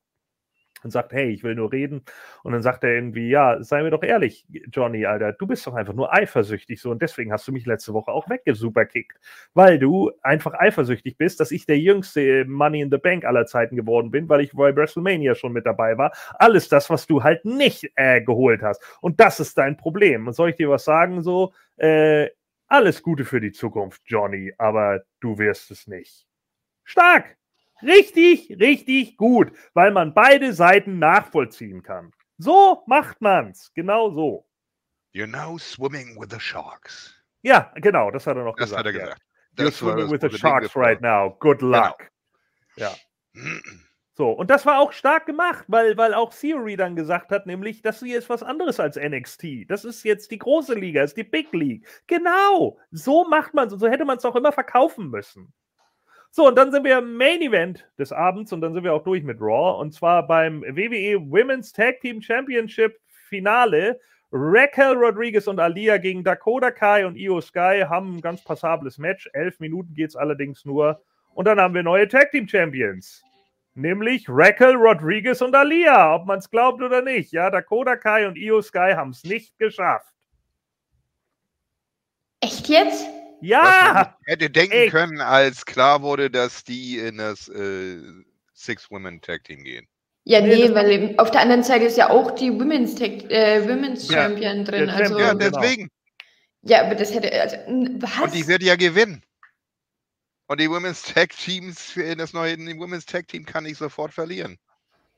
und 0.83 0.91
sagt, 0.91 1.13
hey, 1.13 1.29
ich 1.29 1.43
will 1.43 1.55
nur 1.55 1.71
reden. 1.71 2.03
Und 2.43 2.53
dann 2.53 2.61
sagt 2.61 2.83
er 2.83 2.93
irgendwie, 2.93 3.29
ja, 3.29 3.61
sei 3.63 3.83
mir 3.83 3.91
doch 3.91 4.03
ehrlich, 4.03 4.45
Johnny, 4.71 5.05
Alter, 5.05 5.33
du 5.33 5.47
bist 5.47 5.65
doch 5.67 5.73
einfach 5.73 5.93
nur 5.93 6.13
eifersüchtig 6.13 6.81
so 6.81 6.91
und 6.91 7.01
deswegen 7.01 7.31
hast 7.31 7.47
du 7.47 7.51
mich 7.51 7.65
letzte 7.65 7.93
Woche 7.93 8.11
auch 8.11 8.29
weggesuperkickt, 8.29 9.17
weil 9.53 9.79
du 9.79 10.11
einfach 10.21 10.53
eifersüchtig 10.53 11.17
bist, 11.17 11.39
dass 11.39 11.51
ich 11.51 11.65
der 11.65 11.79
jüngste 11.79 12.45
Money 12.45 12.81
in 12.81 12.91
the 12.91 12.97
Bank 12.97 13.25
aller 13.25 13.45
Zeiten 13.45 13.75
geworden 13.75 14.11
bin, 14.11 14.29
weil 14.29 14.41
ich 14.41 14.51
bei 14.53 14.75
WrestleMania 14.75 15.35
schon 15.35 15.53
mit 15.53 15.65
dabei 15.65 15.97
war. 15.97 16.11
Alles 16.39 16.69
das, 16.69 16.89
was 16.89 17.07
du 17.07 17.23
halt 17.23 17.45
nicht 17.45 17.91
äh, 17.95 18.21
geholt 18.21 18.61
hast. 18.61 18.81
Und 19.01 19.19
das 19.19 19.39
ist 19.39 19.57
dein 19.57 19.77
Problem. 19.77 20.27
Und 20.27 20.33
soll 20.33 20.49
ich 20.49 20.55
dir 20.55 20.69
was 20.69 20.85
sagen, 20.85 21.21
so, 21.21 21.53
äh, 21.77 22.29
alles 22.67 23.03
Gute 23.03 23.25
für 23.25 23.39
die 23.39 23.51
Zukunft, 23.51 24.01
Johnny, 24.05 24.53
aber 24.57 25.03
du 25.19 25.37
wirst 25.37 25.69
es 25.71 25.87
nicht. 25.87 26.25
Stark! 26.83 27.37
Richtig, 27.83 28.49
richtig 28.59 29.17
gut, 29.17 29.51
weil 29.73 29.91
man 29.91 30.13
beide 30.13 30.53
Seiten 30.53 30.99
nachvollziehen 30.99 31.83
kann. 31.83 32.11
So 32.37 32.83
macht 32.87 33.21
man's. 33.21 33.71
Genau 33.73 34.09
so. 34.11 34.45
You're 35.13 35.27
now 35.27 35.57
swimming 35.57 36.19
with 36.19 36.29
the 36.31 36.39
sharks. 36.39 37.13
Ja, 37.41 37.71
genau, 37.75 38.09
das 38.09 38.25
hat 38.25 38.37
er 38.37 38.45
noch 38.45 38.55
Das 38.55 38.69
gesagt. 38.69 38.79
hat 38.79 38.93
er 38.93 38.93
ja. 38.93 39.05
gesagt. 39.05 39.21
You're 39.21 39.65
Das 39.65 39.65
war 39.65 39.91
swimming 39.91 40.11
das 40.11 40.21
with 40.21 40.31
the 40.31 40.37
sharks 40.37 40.75
right 40.75 41.01
now. 41.01 41.35
Good 41.39 41.61
luck. 41.61 42.09
So, 44.15 44.29
und 44.29 44.51
das 44.51 44.65
war 44.67 44.79
auch 44.79 44.91
stark 44.91 45.25
gemacht, 45.25 45.65
weil, 45.67 45.97
weil 45.97 46.13
auch 46.13 46.31
Theory 46.33 46.75
dann 46.75 46.95
gesagt 46.95 47.31
hat, 47.31 47.47
nämlich, 47.47 47.81
das 47.81 47.99
hier 47.99 48.19
ist 48.19 48.29
was 48.29 48.43
anderes 48.43 48.79
als 48.79 48.95
NXT. 48.95 49.65
Das 49.67 49.85
ist 49.85 50.03
jetzt 50.03 50.29
die 50.29 50.37
große 50.37 50.75
Liga, 50.75 51.01
ist 51.03 51.17
die 51.17 51.23
Big 51.23 51.51
League. 51.51 51.87
Genau, 52.05 52.77
so 52.91 53.25
macht 53.25 53.55
man 53.55 53.67
es 53.67 53.73
und 53.73 53.79
so 53.79 53.87
hätte 53.87 54.05
man 54.05 54.17
es 54.17 54.25
auch 54.25 54.35
immer 54.35 54.51
verkaufen 54.51 55.09
müssen. 55.09 55.51
So, 56.35 56.47
und 56.47 56.55
dann 56.55 56.71
sind 56.71 56.83
wir 56.83 56.97
im 56.97 57.15
Main 57.15 57.43
Event 57.43 57.87
des 57.99 58.11
Abends 58.11 58.51
und 58.51 58.61
dann 58.61 58.73
sind 58.73 58.83
wir 58.83 58.91
auch 58.95 59.03
durch 59.03 59.21
mit 59.21 59.39
Raw 59.39 59.79
und 59.79 59.93
zwar 59.93 60.25
beim 60.25 60.63
WWE 60.63 61.19
Women's 61.29 61.71
Tag 61.71 62.01
Team 62.01 62.23
Championship 62.23 62.99
Finale. 63.29 63.99
Raquel 64.31 64.95
Rodriguez 64.95 65.45
und 65.45 65.59
Alia 65.59 65.97
gegen 65.97 66.23
Dakota 66.23 66.71
Kai 66.71 67.05
und 67.05 67.17
Io 67.17 67.39
Sky 67.39 67.83
haben 67.87 68.15
ein 68.15 68.21
ganz 68.21 68.43
passables 68.43 68.97
Match. 68.97 69.29
Elf 69.33 69.59
Minuten 69.59 69.93
geht 69.93 70.09
es 70.09 70.15
allerdings 70.15 70.65
nur. 70.65 71.03
Und 71.35 71.45
dann 71.45 71.59
haben 71.59 71.75
wir 71.75 71.83
neue 71.83 72.07
Tag 72.07 72.31
Team 72.31 72.47
Champions. 72.47 73.21
Nämlich 73.75 74.25
Raquel 74.27 74.73
Rodriguez 74.73 75.39
und 75.43 75.53
Alia, 75.53 76.15
ob 76.15 76.25
man 76.25 76.39
es 76.39 76.49
glaubt 76.49 76.81
oder 76.81 77.03
nicht. 77.03 77.31
Ja, 77.31 77.51
Dakota 77.51 77.95
Kai 77.95 78.27
und 78.27 78.39
Io 78.39 78.59
Sky 78.63 78.93
haben 78.95 79.11
es 79.11 79.23
nicht 79.23 79.55
geschafft. 79.59 80.15
Echt 82.41 82.67
jetzt? 82.69 83.07
Ja, 83.43 84.17
hätte 84.25 84.49
denken 84.49 84.73
echt. 84.73 84.91
können, 84.91 85.21
als 85.21 85.65
klar 85.65 86.01
wurde, 86.01 86.29
dass 86.29 86.63
die 86.63 86.97
in 86.97 87.17
das 87.17 87.49
äh, 87.49 87.97
Six-Women-Tag-Team 88.53 89.63
gehen. 89.63 89.87
Ja, 90.25 90.39
Nee, 90.39 90.69
nee, 90.69 90.73
weil 90.73 90.89
eben 90.91 91.19
auf 91.19 91.31
der 91.31 91.41
anderen 91.41 91.63
Seite 91.63 91.85
ist 91.85 91.97
ja 91.97 92.09
auch 92.09 92.31
die 92.31 92.51
Women's, 92.51 92.95
Tech, 92.95 93.25
äh, 93.29 93.67
Women's 93.67 94.09
Ja, 94.09 94.23
Champion 94.23 94.63
drin. 94.63 94.87
der 94.87 94.95
Also, 94.95 95.19
Ja, 95.19 95.27
ja, 95.27 95.33
genau. 95.33 95.59
deswegen. 95.59 95.89
aber 96.69 96.95
das 96.95 97.13
hätte. 97.13 97.41
Also, 97.41 97.57
was? 97.99 98.19
Und 98.21 98.33
die 98.33 98.47
wird 98.47 98.63
ja 98.63 98.75
gewinnen. 98.75 99.21
Und 100.47 100.59
die 100.59 100.69
Women's 100.69 101.03
Tag 101.03 101.31
Teams, 101.31 101.97
in 101.97 102.17
das 102.17 102.33
neue 102.33 102.53
in 102.53 102.65
die 102.65 102.77
Women's 102.77 103.05
Tag 103.05 103.27
Team 103.27 103.45
kann 103.45 103.65
ich 103.65 103.77
sofort 103.77 104.13
verlieren. 104.13 104.57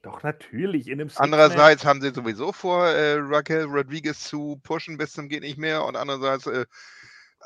doch 0.02 0.24
natürlich 0.24 0.88
in 0.88 1.00
dem 1.00 1.10
Andererseits 1.16 1.84
haben 1.84 2.02
sie 2.02 2.12
sowieso 2.12 2.52
vor, 2.52 2.88
äh, 2.88 3.18
Raquel 3.20 3.66
Rodriguez 3.66 4.20
zu 4.20 4.60
pushen 4.64 4.98
bis 4.98 5.14
zum 5.14 5.28
geht 5.30 5.42
nicht 5.42 5.58
mehr. 5.58 5.84
Und 5.86 5.96
andererseits, 5.96 6.48
äh, 6.48 6.66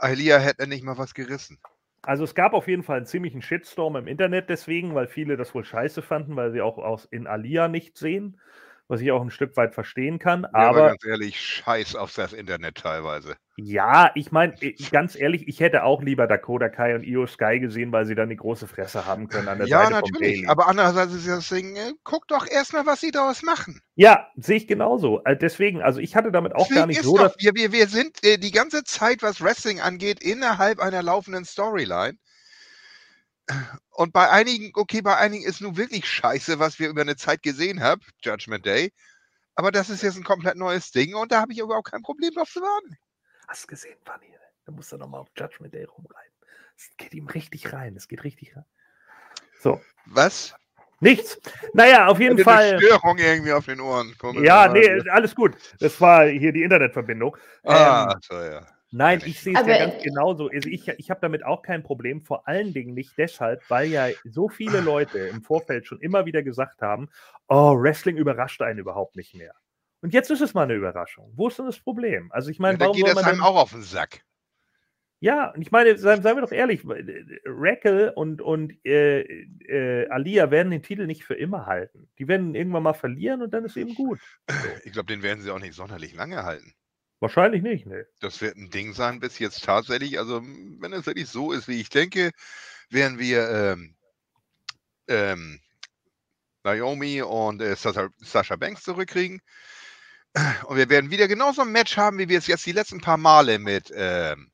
Alia 0.01 0.39
hätte 0.39 0.67
nicht 0.67 0.83
mal 0.83 0.97
was 0.97 1.13
gerissen. 1.13 1.59
Also 2.01 2.23
es 2.23 2.33
gab 2.33 2.53
auf 2.53 2.67
jeden 2.67 2.83
Fall 2.83 2.97
einen 2.97 3.05
ziemlichen 3.05 3.41
Shitstorm 3.41 3.95
im 3.97 4.07
Internet 4.07 4.49
deswegen, 4.49 4.95
weil 4.95 5.07
viele 5.07 5.35
das 5.37 5.53
wohl 5.53 5.65
scheiße 5.65 6.01
fanden, 6.01 6.35
weil 6.35 6.51
sie 6.51 6.61
auch 6.61 6.77
aus 6.77 7.05
in 7.05 7.27
Alia 7.27 7.67
nicht 7.67 7.97
sehen. 7.97 8.39
Was 8.89 9.01
ich 9.01 9.11
auch 9.11 9.21
ein 9.21 9.31
Stück 9.31 9.55
weit 9.57 9.73
verstehen 9.73 10.19
kann. 10.19 10.45
Ja, 10.55 10.69
aber 10.69 10.69
aber 10.69 10.89
ganz 10.89 11.05
ehrlich, 11.05 11.39
scheiß 11.41 11.95
auf 11.95 12.13
das 12.13 12.33
Internet 12.33 12.75
teilweise. 12.77 13.37
ja, 13.57 14.11
ich 14.15 14.31
meine, 14.31 14.55
ganz 14.91 15.15
ehrlich, 15.15 15.47
ich 15.47 15.59
hätte 15.59 15.83
auch 15.83 16.01
lieber 16.01 16.27
Dakota 16.27 16.69
Kai 16.69 16.95
und 16.95 17.03
Io 17.03 17.27
Sky 17.27 17.59
gesehen, 17.59 17.91
weil 17.91 18.05
sie 18.05 18.15
dann 18.15 18.29
die 18.29 18.37
große 18.37 18.67
Fresse 18.67 19.05
haben 19.05 19.27
können 19.27 19.49
an 19.49 19.59
der 19.59 19.67
Ja, 19.67 19.89
Seite 19.89 19.91
natürlich. 19.91 20.43
Bailey. 20.43 20.47
Aber 20.47 20.67
andererseits 20.67 21.13
ist 21.13 21.27
das 21.27 21.49
Ding, 21.49 21.75
äh, 21.75 21.93
guck 22.03 22.27
doch 22.27 22.47
erstmal, 22.47 22.85
was 22.85 23.01
sie 23.01 23.11
daraus 23.11 23.43
machen. 23.43 23.81
Ja, 23.95 24.27
sehe 24.35 24.57
ich 24.57 24.67
genauso. 24.67 25.21
Äh, 25.25 25.37
Deswegen, 25.37 25.81
also 25.81 25.99
ich 25.99 26.15
hatte 26.15 26.31
damit 26.31 26.55
auch 26.55 26.73
gar 26.73 26.87
Deswegen 26.87 26.87
nicht 26.87 27.01
ist 27.01 27.05
so, 27.05 27.17
doch, 27.17 27.23
dass 27.23 27.35
wir, 27.39 27.53
wir, 27.55 27.71
wir 27.73 27.87
sind 27.87 28.23
äh, 28.23 28.37
die 28.37 28.51
ganze 28.51 28.83
Zeit, 28.83 29.21
was 29.21 29.41
Wrestling 29.41 29.81
angeht, 29.81 30.23
innerhalb 30.23 30.79
einer 30.79 31.03
laufenden 31.03 31.45
Storyline. 31.45 32.17
Und 33.91 34.13
bei 34.13 34.29
einigen, 34.29 34.71
okay, 34.75 35.01
bei 35.01 35.17
einigen 35.17 35.43
ist 35.45 35.61
nun 35.61 35.75
wirklich 35.77 36.05
scheiße, 36.07 36.59
was 36.59 36.79
wir 36.79 36.89
über 36.89 37.01
eine 37.01 37.15
Zeit 37.15 37.43
gesehen 37.43 37.81
haben, 37.81 38.01
Judgment 38.21 38.65
Day. 38.65 38.93
Aber 39.55 39.71
das 39.71 39.89
ist 39.89 40.03
jetzt 40.03 40.15
ein 40.17 40.23
komplett 40.23 40.55
neues 40.55 40.91
Ding 40.91 41.15
und 41.15 41.31
da 41.31 41.41
habe 41.41 41.51
ich 41.51 41.59
überhaupt 41.59 41.91
kein 41.91 42.01
Problem 42.01 42.33
drauf 42.33 42.49
zu 42.49 42.61
warten. 42.61 42.97
Hast 43.47 43.63
du 43.63 43.67
gesehen, 43.67 43.97
Fanny? 44.05 44.27
Da 44.65 44.71
muss 44.71 44.91
er 44.91 44.99
nochmal 44.99 45.21
auf 45.21 45.27
Judgment 45.35 45.73
Day 45.73 45.83
rumreiten. 45.83 46.31
Es 46.77 46.89
geht 46.97 47.13
ihm 47.13 47.27
richtig 47.27 47.73
rein. 47.73 47.95
Es 47.97 48.07
geht 48.07 48.23
richtig 48.23 48.55
rein. 48.55 48.65
So, 49.59 49.81
Was? 50.05 50.53
nichts. 51.01 51.37
Naja, 51.73 52.07
auf 52.07 52.19
jeden 52.19 52.35
Eine 52.35 52.43
Fall. 52.43 52.79
Störung 52.79 53.17
irgendwie 53.17 53.51
auf 53.51 53.65
den 53.65 53.81
Ohren. 53.81 54.15
Komisch, 54.17 54.43
Ja, 54.43 54.67
nee, 54.71 55.01
alles 55.09 55.35
gut. 55.35 55.57
Das 55.79 55.99
war 55.99 56.27
hier 56.27 56.53
die 56.53 56.63
Internetverbindung. 56.63 57.35
Ah, 57.63 58.11
Ähm, 58.13 58.19
so, 58.21 58.35
ja. 58.41 58.65
Nein, 58.91 59.21
ich 59.25 59.39
sehe 59.39 59.53
es 59.53 59.67
ja 59.67 59.77
ganz 59.77 60.01
genauso. 60.01 60.49
Also 60.49 60.67
ich, 60.67 60.87
ich 60.87 61.09
habe 61.11 61.19
damit 61.21 61.45
auch 61.45 61.61
kein 61.61 61.83
Problem, 61.83 62.21
vor 62.21 62.47
allen 62.47 62.73
Dingen 62.73 62.95
nicht 62.95 63.17
deshalb, 63.17 63.61
weil 63.69 63.87
ja 63.87 64.07
so 64.23 64.49
viele 64.49 64.81
Leute 64.81 65.19
im 65.19 65.43
Vorfeld 65.43 65.85
schon 65.85 65.99
immer 66.01 66.25
wieder 66.25 66.41
gesagt 66.41 66.81
haben, 66.81 67.09
oh, 67.47 67.73
Wrestling 67.79 68.17
überrascht 68.17 68.61
einen 68.61 68.79
überhaupt 68.79 69.15
nicht 69.15 69.35
mehr. 69.35 69.53
Und 70.01 70.13
jetzt 70.13 70.31
ist 70.31 70.41
es 70.41 70.53
mal 70.53 70.63
eine 70.63 70.73
Überraschung. 70.73 71.31
Wo 71.35 71.49
ist 71.49 71.59
denn 71.59 71.65
das 71.65 71.79
Problem? 71.79 72.31
Also 72.31 72.49
ich 72.49 72.57
ja 72.57 72.63
meine, 72.63 72.77
da 72.77 72.85
warum 72.85 72.95
geht 72.95 73.05
soll 73.05 73.15
das 73.15 73.23
man 73.23 73.33
einem 73.33 73.43
auch 73.43 73.57
auf 73.57 73.71
den 73.71 73.83
Sack. 73.83 74.23
Ja, 75.21 75.49
und 75.51 75.61
ich 75.61 75.69
meine, 75.69 75.97
seien, 75.97 76.23
seien 76.23 76.37
wir 76.37 76.41
doch 76.41 76.53
ehrlich, 76.53 76.81
Rackle 77.45 78.13
und, 78.13 78.41
und 78.41 78.73
äh, 78.85 79.19
äh, 79.19 80.07
Alia 80.07 80.49
werden 80.49 80.71
den 80.71 80.81
Titel 80.81 81.07
nicht 81.07 81.25
für 81.25 81.33
immer 81.33 81.65
halten. 81.65 82.09
Die 82.17 82.29
werden 82.29 82.49
ihn 82.49 82.55
irgendwann 82.55 82.83
mal 82.83 82.93
verlieren 82.93 83.41
und 83.41 83.53
dann 83.53 83.65
ist 83.65 83.75
eben 83.75 83.93
gut. 83.95 84.19
Ich 84.85 84.93
glaube, 84.93 85.07
den 85.07 85.21
werden 85.21 85.41
sie 85.41 85.51
auch 85.51 85.59
nicht 85.59 85.73
sonderlich 85.73 86.15
lange 86.15 86.43
halten. 86.43 86.73
Wahrscheinlich 87.19 87.61
nicht, 87.61 87.85
ne? 87.85 88.07
Das 88.21 88.39
wird 88.41 88.55
ein 88.55 88.69
Ding 88.69 88.93
sein, 88.93 89.19
bis 89.19 89.39
jetzt 89.39 89.63
tatsächlich, 89.63 90.17
also 90.19 90.41
wenn 90.41 90.93
es 90.93 91.05
wirklich 91.05 91.27
so 91.27 91.51
ist, 91.51 91.67
wie 91.67 91.81
ich 91.81 91.89
denke, 91.89 92.31
werden 92.89 93.19
wir 93.19 93.49
ähm, 93.49 93.95
ähm, 95.07 95.59
Naomi 96.63 97.21
und 97.21 97.61
äh, 97.61 97.75
Sasha, 97.75 98.09
Sasha 98.19 98.55
Banks 98.55 98.83
zurückkriegen. 98.83 99.41
Und 100.65 100.77
wir 100.77 100.89
werden 100.89 101.11
wieder 101.11 101.27
genauso 101.27 101.63
ein 101.63 101.71
Match 101.71 101.97
haben, 101.97 102.19
wie 102.19 102.29
wir 102.29 102.37
es 102.37 102.47
jetzt 102.47 102.65
die 102.65 102.71
letzten 102.71 103.01
paar 103.01 103.17
Male 103.17 103.59
mit 103.59 103.91
ähm, 103.93 104.51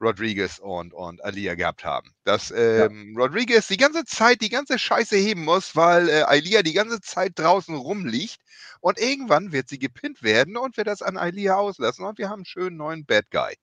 Rodriguez 0.00 0.58
und, 0.58 0.92
und 0.92 1.24
Alia 1.24 1.54
gehabt 1.54 1.84
haben. 1.84 2.12
Dass 2.24 2.50
ähm, 2.50 3.14
Rodriguez 3.16 3.66
die 3.68 3.76
ganze 3.76 4.04
Zeit 4.04 4.40
die 4.42 4.48
ganze 4.48 4.78
Scheiße 4.78 5.16
heben 5.16 5.44
muss, 5.44 5.74
weil 5.74 6.08
äh, 6.08 6.22
Alia 6.22 6.62
die 6.62 6.74
ganze 6.74 7.00
Zeit 7.00 7.32
draußen 7.36 7.74
rumliegt. 7.74 8.38
Und 8.80 8.98
irgendwann 8.98 9.52
wird 9.52 9.68
sie 9.68 9.78
gepinnt 9.78 10.22
werden 10.22 10.56
und 10.56 10.76
wir 10.76 10.84
das 10.84 11.02
an 11.02 11.16
Alia 11.16 11.56
auslassen. 11.56 12.04
Und 12.04 12.18
wir 12.18 12.28
haben 12.28 12.40
einen 12.40 12.44
schönen 12.44 12.76
neuen 12.76 13.06
Bad 13.06 13.30
Guy. 13.30 13.54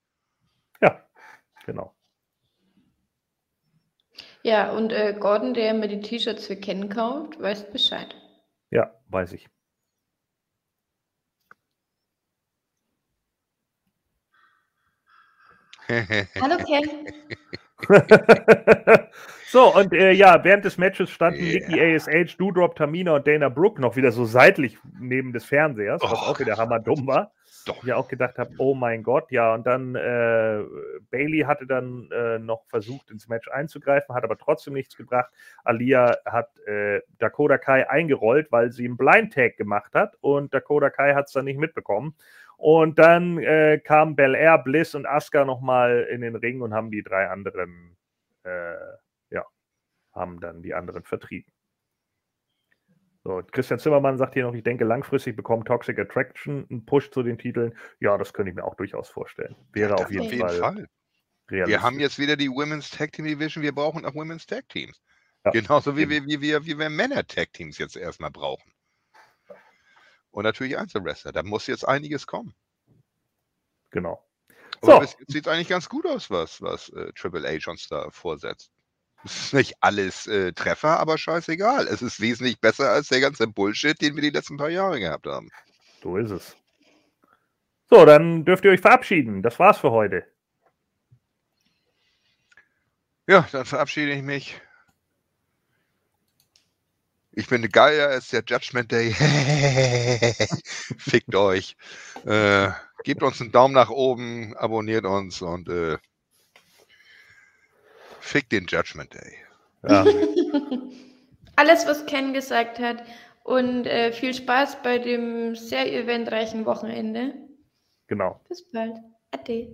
Ja, 0.82 1.06
genau. 1.66 1.94
Ja, 4.42 4.72
und 4.72 4.92
äh, 4.92 5.16
Gordon, 5.18 5.54
der 5.54 5.74
mir 5.74 5.88
die 5.88 6.02
T-Shirts 6.02 6.48
für 6.48 6.58
Ken 6.58 6.90
kauft, 6.90 7.40
weiß 7.40 7.72
Bescheid. 7.72 8.14
Ja, 8.72 8.94
weiß 9.08 9.34
ich. 9.34 9.48
Hallo 16.42 16.58
Ken. 16.66 17.08
so, 19.48 19.76
und 19.76 19.94
äh, 19.94 20.12
ja, 20.12 20.44
während 20.44 20.66
des 20.66 20.78
Matches 20.78 21.10
standen 21.10 21.44
Yeah. 21.44 21.68
Nikki 21.68 21.96
ASH, 21.96 22.38
Doudrop, 22.38 22.76
Tamina 22.76 23.16
und 23.16 23.28
Dana 23.28 23.50
Brooke 23.50 23.82
noch 23.82 23.96
wieder 23.96 24.12
so 24.12 24.26
seitlich 24.26 24.78
neben 25.00 25.34
des 25.34 25.46
Fernsehers, 25.46 26.02
was 26.02 26.12
Oh, 26.12 26.32
auch 26.32 26.40
wieder 26.40 26.58
hammerdumm 26.58 27.08
war. 27.08 27.32
Doch. 27.66 27.78
Ich 27.78 27.84
ja 27.84 27.96
auch 27.96 28.08
gedacht 28.10 28.38
habe, 28.38 28.52
oh 28.58 28.74
mein 28.74 29.04
Gott, 29.04 29.32
ja, 29.32 29.54
und 29.54 29.66
dann 29.66 29.96
äh, 29.96 30.64
Bailey 31.12 31.42
hatte 31.42 31.66
dann 31.66 32.10
äh, 32.12 32.38
noch 32.38 32.66
versucht, 32.68 33.10
ins 33.10 33.30
Match 33.30 33.48
einzugreifen, 33.48 34.14
hat 34.14 34.24
aber 34.26 34.38
trotzdem 34.38 34.74
nichts 34.74 34.98
gebracht. 34.98 35.30
Alia 35.64 36.18
hat 36.26 36.50
äh, 36.68 37.02
Dakota 37.20 37.58
Kai 37.58 37.90
eingerollt, 37.90 38.52
weil 38.52 38.72
sie 38.72 38.86
einen 38.86 38.98
Blind 38.98 39.34
Tag 39.34 39.56
gemacht 39.56 39.94
hat 39.96 40.18
und 40.20 40.54
Dakota 40.54 40.90
Kai 40.90 41.14
hat 41.14 41.28
es 41.28 41.34
dann 41.34 41.46
nicht 41.46 41.60
mitbekommen. 41.60 42.16
Und 42.58 43.00
dann 43.00 43.40
äh, 43.40 43.80
kamen 43.80 44.16
Bel 44.16 44.36
Air, 44.36 44.60
Bliss 44.60 44.96
und 44.96 45.06
Asuka 45.06 45.46
nochmal 45.46 46.08
in 46.12 46.22
den 46.22 46.36
Ring 46.36 46.62
und 46.62 46.74
haben 46.74 46.92
die 46.92 47.04
drei 47.04 47.30
anderen, 47.30 47.98
äh, 48.44 48.76
ja, 49.30 49.46
haben 50.14 50.40
dann 50.40 50.62
die 50.62 50.74
anderen 50.74 51.04
vertrieben. 51.04 51.52
So, 53.26 53.42
Christian 53.52 53.80
Zimmermann 53.80 54.18
sagt 54.18 54.34
hier 54.34 54.44
noch, 54.44 54.54
ich 54.54 54.64
denke, 54.64 54.84
langfristig 54.84 55.38
bekommt 55.38 55.68
Toxic 55.68 55.98
Attraction 55.98 56.68
einen 56.70 56.86
Push 56.86 57.10
zu 57.12 57.24
den 57.24 57.38
Titeln. 57.38 57.74
Ja, 58.02 58.18
das 58.18 58.34
könnte 58.34 58.50
ich 58.50 58.56
mir 58.56 58.66
auch 58.66 58.76
durchaus 58.76 59.10
vorstellen. 59.10 59.56
Wäre 59.72 59.96
auf 59.96 60.12
jeden, 60.12 60.26
auf 60.26 60.50
Fall, 60.50 60.60
Fall. 60.60 60.88
realistisch. 61.50 61.70
Wir 61.70 61.82
haben 61.82 62.00
jetzt 62.00 62.20
wieder 62.20 62.36
die 62.36 62.50
Women's 62.50 62.90
Tag 62.90 63.14
Team 63.14 63.26
Division. 63.26 63.64
Wir 63.64 63.74
brauchen 63.74 64.06
auch 64.06 64.14
Women's 64.14 64.46
Tag 64.46 64.68
Teams. 64.68 65.02
Ja. 65.46 65.52
Genauso 65.52 65.96
wie 65.96 66.10
wir, 66.10 66.26
wie, 66.26 66.42
wir, 66.42 66.66
wie 66.66 66.78
wir 66.78 66.90
Männer 66.90 67.26
Tag 67.26 67.54
Teams 67.54 67.78
jetzt 67.78 67.96
erstmal 67.96 68.32
brauchen. 68.32 68.73
Und 70.34 70.44
natürlich 70.46 70.78
Einzelwrestler. 70.80 71.32
Da 71.32 71.44
muss 71.44 71.68
jetzt 71.68 71.88
einiges 71.88 72.26
kommen. 72.26 72.56
Genau. 73.92 74.26
Aber 74.82 74.94
So. 74.94 75.00
bis 75.00 75.16
jetzt 75.20 75.32
sieht 75.32 75.48
eigentlich 75.48 75.70
ganz 75.70 75.88
gut 75.88 76.08
aus, 76.08 76.32
was, 76.32 76.60
was 76.60 76.90
äh, 76.90 77.14
Triple 77.14 77.48
H 77.48 77.70
uns 77.70 77.88
da 77.88 78.10
vorsetzt. 78.10 78.72
Es 79.24 79.46
ist 79.46 79.54
nicht 79.54 79.76
alles 79.80 80.26
äh, 80.26 80.52
Treffer, 80.52 81.00
aber 81.00 81.20
scheißegal. 81.20 81.88
Es 81.88 82.02
ist 82.02 82.20
wesentlich 82.20 82.60
besser 82.60 82.90
als 82.90 83.10
der 83.10 83.22
ganze 83.22 83.48
Bullshit, 83.48 84.02
den 84.02 84.16
wir 84.16 84.24
die 84.24 84.32
letzten 84.32 84.58
paar 84.58 84.72
Jahre 84.72 85.00
gehabt 85.00 85.28
haben. 85.28 85.50
So 86.02 86.18
ist 86.18 86.32
es. 86.32 86.58
So, 87.90 88.04
dann 88.04 88.44
dürft 88.44 88.66
ihr 88.66 88.72
euch 88.72 88.82
verabschieden. 88.82 89.44
Das 89.44 89.60
war's 89.60 89.78
für 89.78 89.92
heute. 89.92 90.26
Ja, 93.28 93.48
dann 93.52 93.66
verabschiede 93.66 94.12
ich 94.14 94.24
mich. 94.24 94.60
Ich 97.36 97.48
bin 97.48 97.68
geiler 97.70 98.10
als 98.10 98.30
der 98.30 98.44
Judgment 98.46 98.92
Day. 98.92 99.12
Fickt 100.98 101.34
euch. 101.34 101.76
Äh, 102.26 102.70
gebt 103.04 103.24
uns 103.24 103.42
einen 103.42 103.52
Daumen 103.52 103.74
nach 103.74 103.90
oben, 103.90 104.56
abonniert 104.56 105.06
uns 105.06 105.42
und 105.42 105.68
äh, 105.68 105.98
fickt 108.20 108.52
den 108.52 108.68
Judgment 108.68 109.14
Day. 109.14 109.38
Ja, 109.88 110.06
Alles, 111.56 111.86
was 111.86 112.06
Ken 112.06 112.34
gesagt 112.34 112.80
hat. 112.80 113.04
Und 113.44 113.86
äh, 113.86 114.12
viel 114.12 114.34
Spaß 114.34 114.82
bei 114.82 115.00
dem 115.00 115.56
sehr 115.56 115.92
eventreichen 115.92 116.66
Wochenende. 116.66 117.34
genau. 118.08 118.40
Bis 118.48 118.64
bald. 118.72 118.96
Ade. 119.32 119.70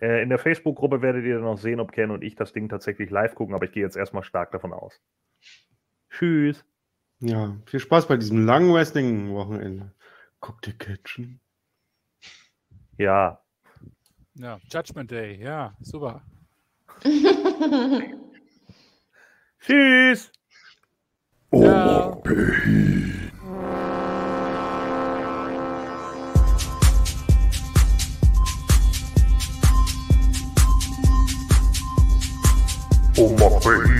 Äh, 0.00 0.22
in 0.22 0.28
der 0.28 0.38
Facebook-Gruppe 0.38 1.02
werdet 1.02 1.24
ihr 1.24 1.34
dann 1.34 1.44
noch 1.44 1.58
sehen, 1.58 1.80
ob 1.80 1.92
Ken 1.92 2.10
und 2.10 2.22
ich 2.22 2.34
das 2.34 2.52
Ding 2.52 2.68
tatsächlich 2.68 3.10
live 3.10 3.34
gucken, 3.34 3.54
aber 3.54 3.66
ich 3.66 3.72
gehe 3.72 3.82
jetzt 3.82 3.96
erstmal 3.96 4.24
stark 4.24 4.52
davon 4.52 4.72
aus. 4.72 5.00
Tschüss. 6.10 6.64
Ja, 7.24 7.56
viel 7.64 7.80
Spaß 7.80 8.06
bei 8.06 8.18
diesem 8.18 8.44
langen 8.44 8.70
Wrestling-Wochenende. 8.74 9.90
Guckt 10.40 10.66
ihr 10.66 10.74
Catchen? 10.74 11.40
Ja. 12.98 13.40
Ja, 14.34 14.60
Judgment 14.70 15.10
Day, 15.10 15.42
ja, 15.42 15.74
super. 15.80 16.22
Tschüss. 19.60 20.30
Ja. 21.52 22.20
Omapehi. 33.16 33.93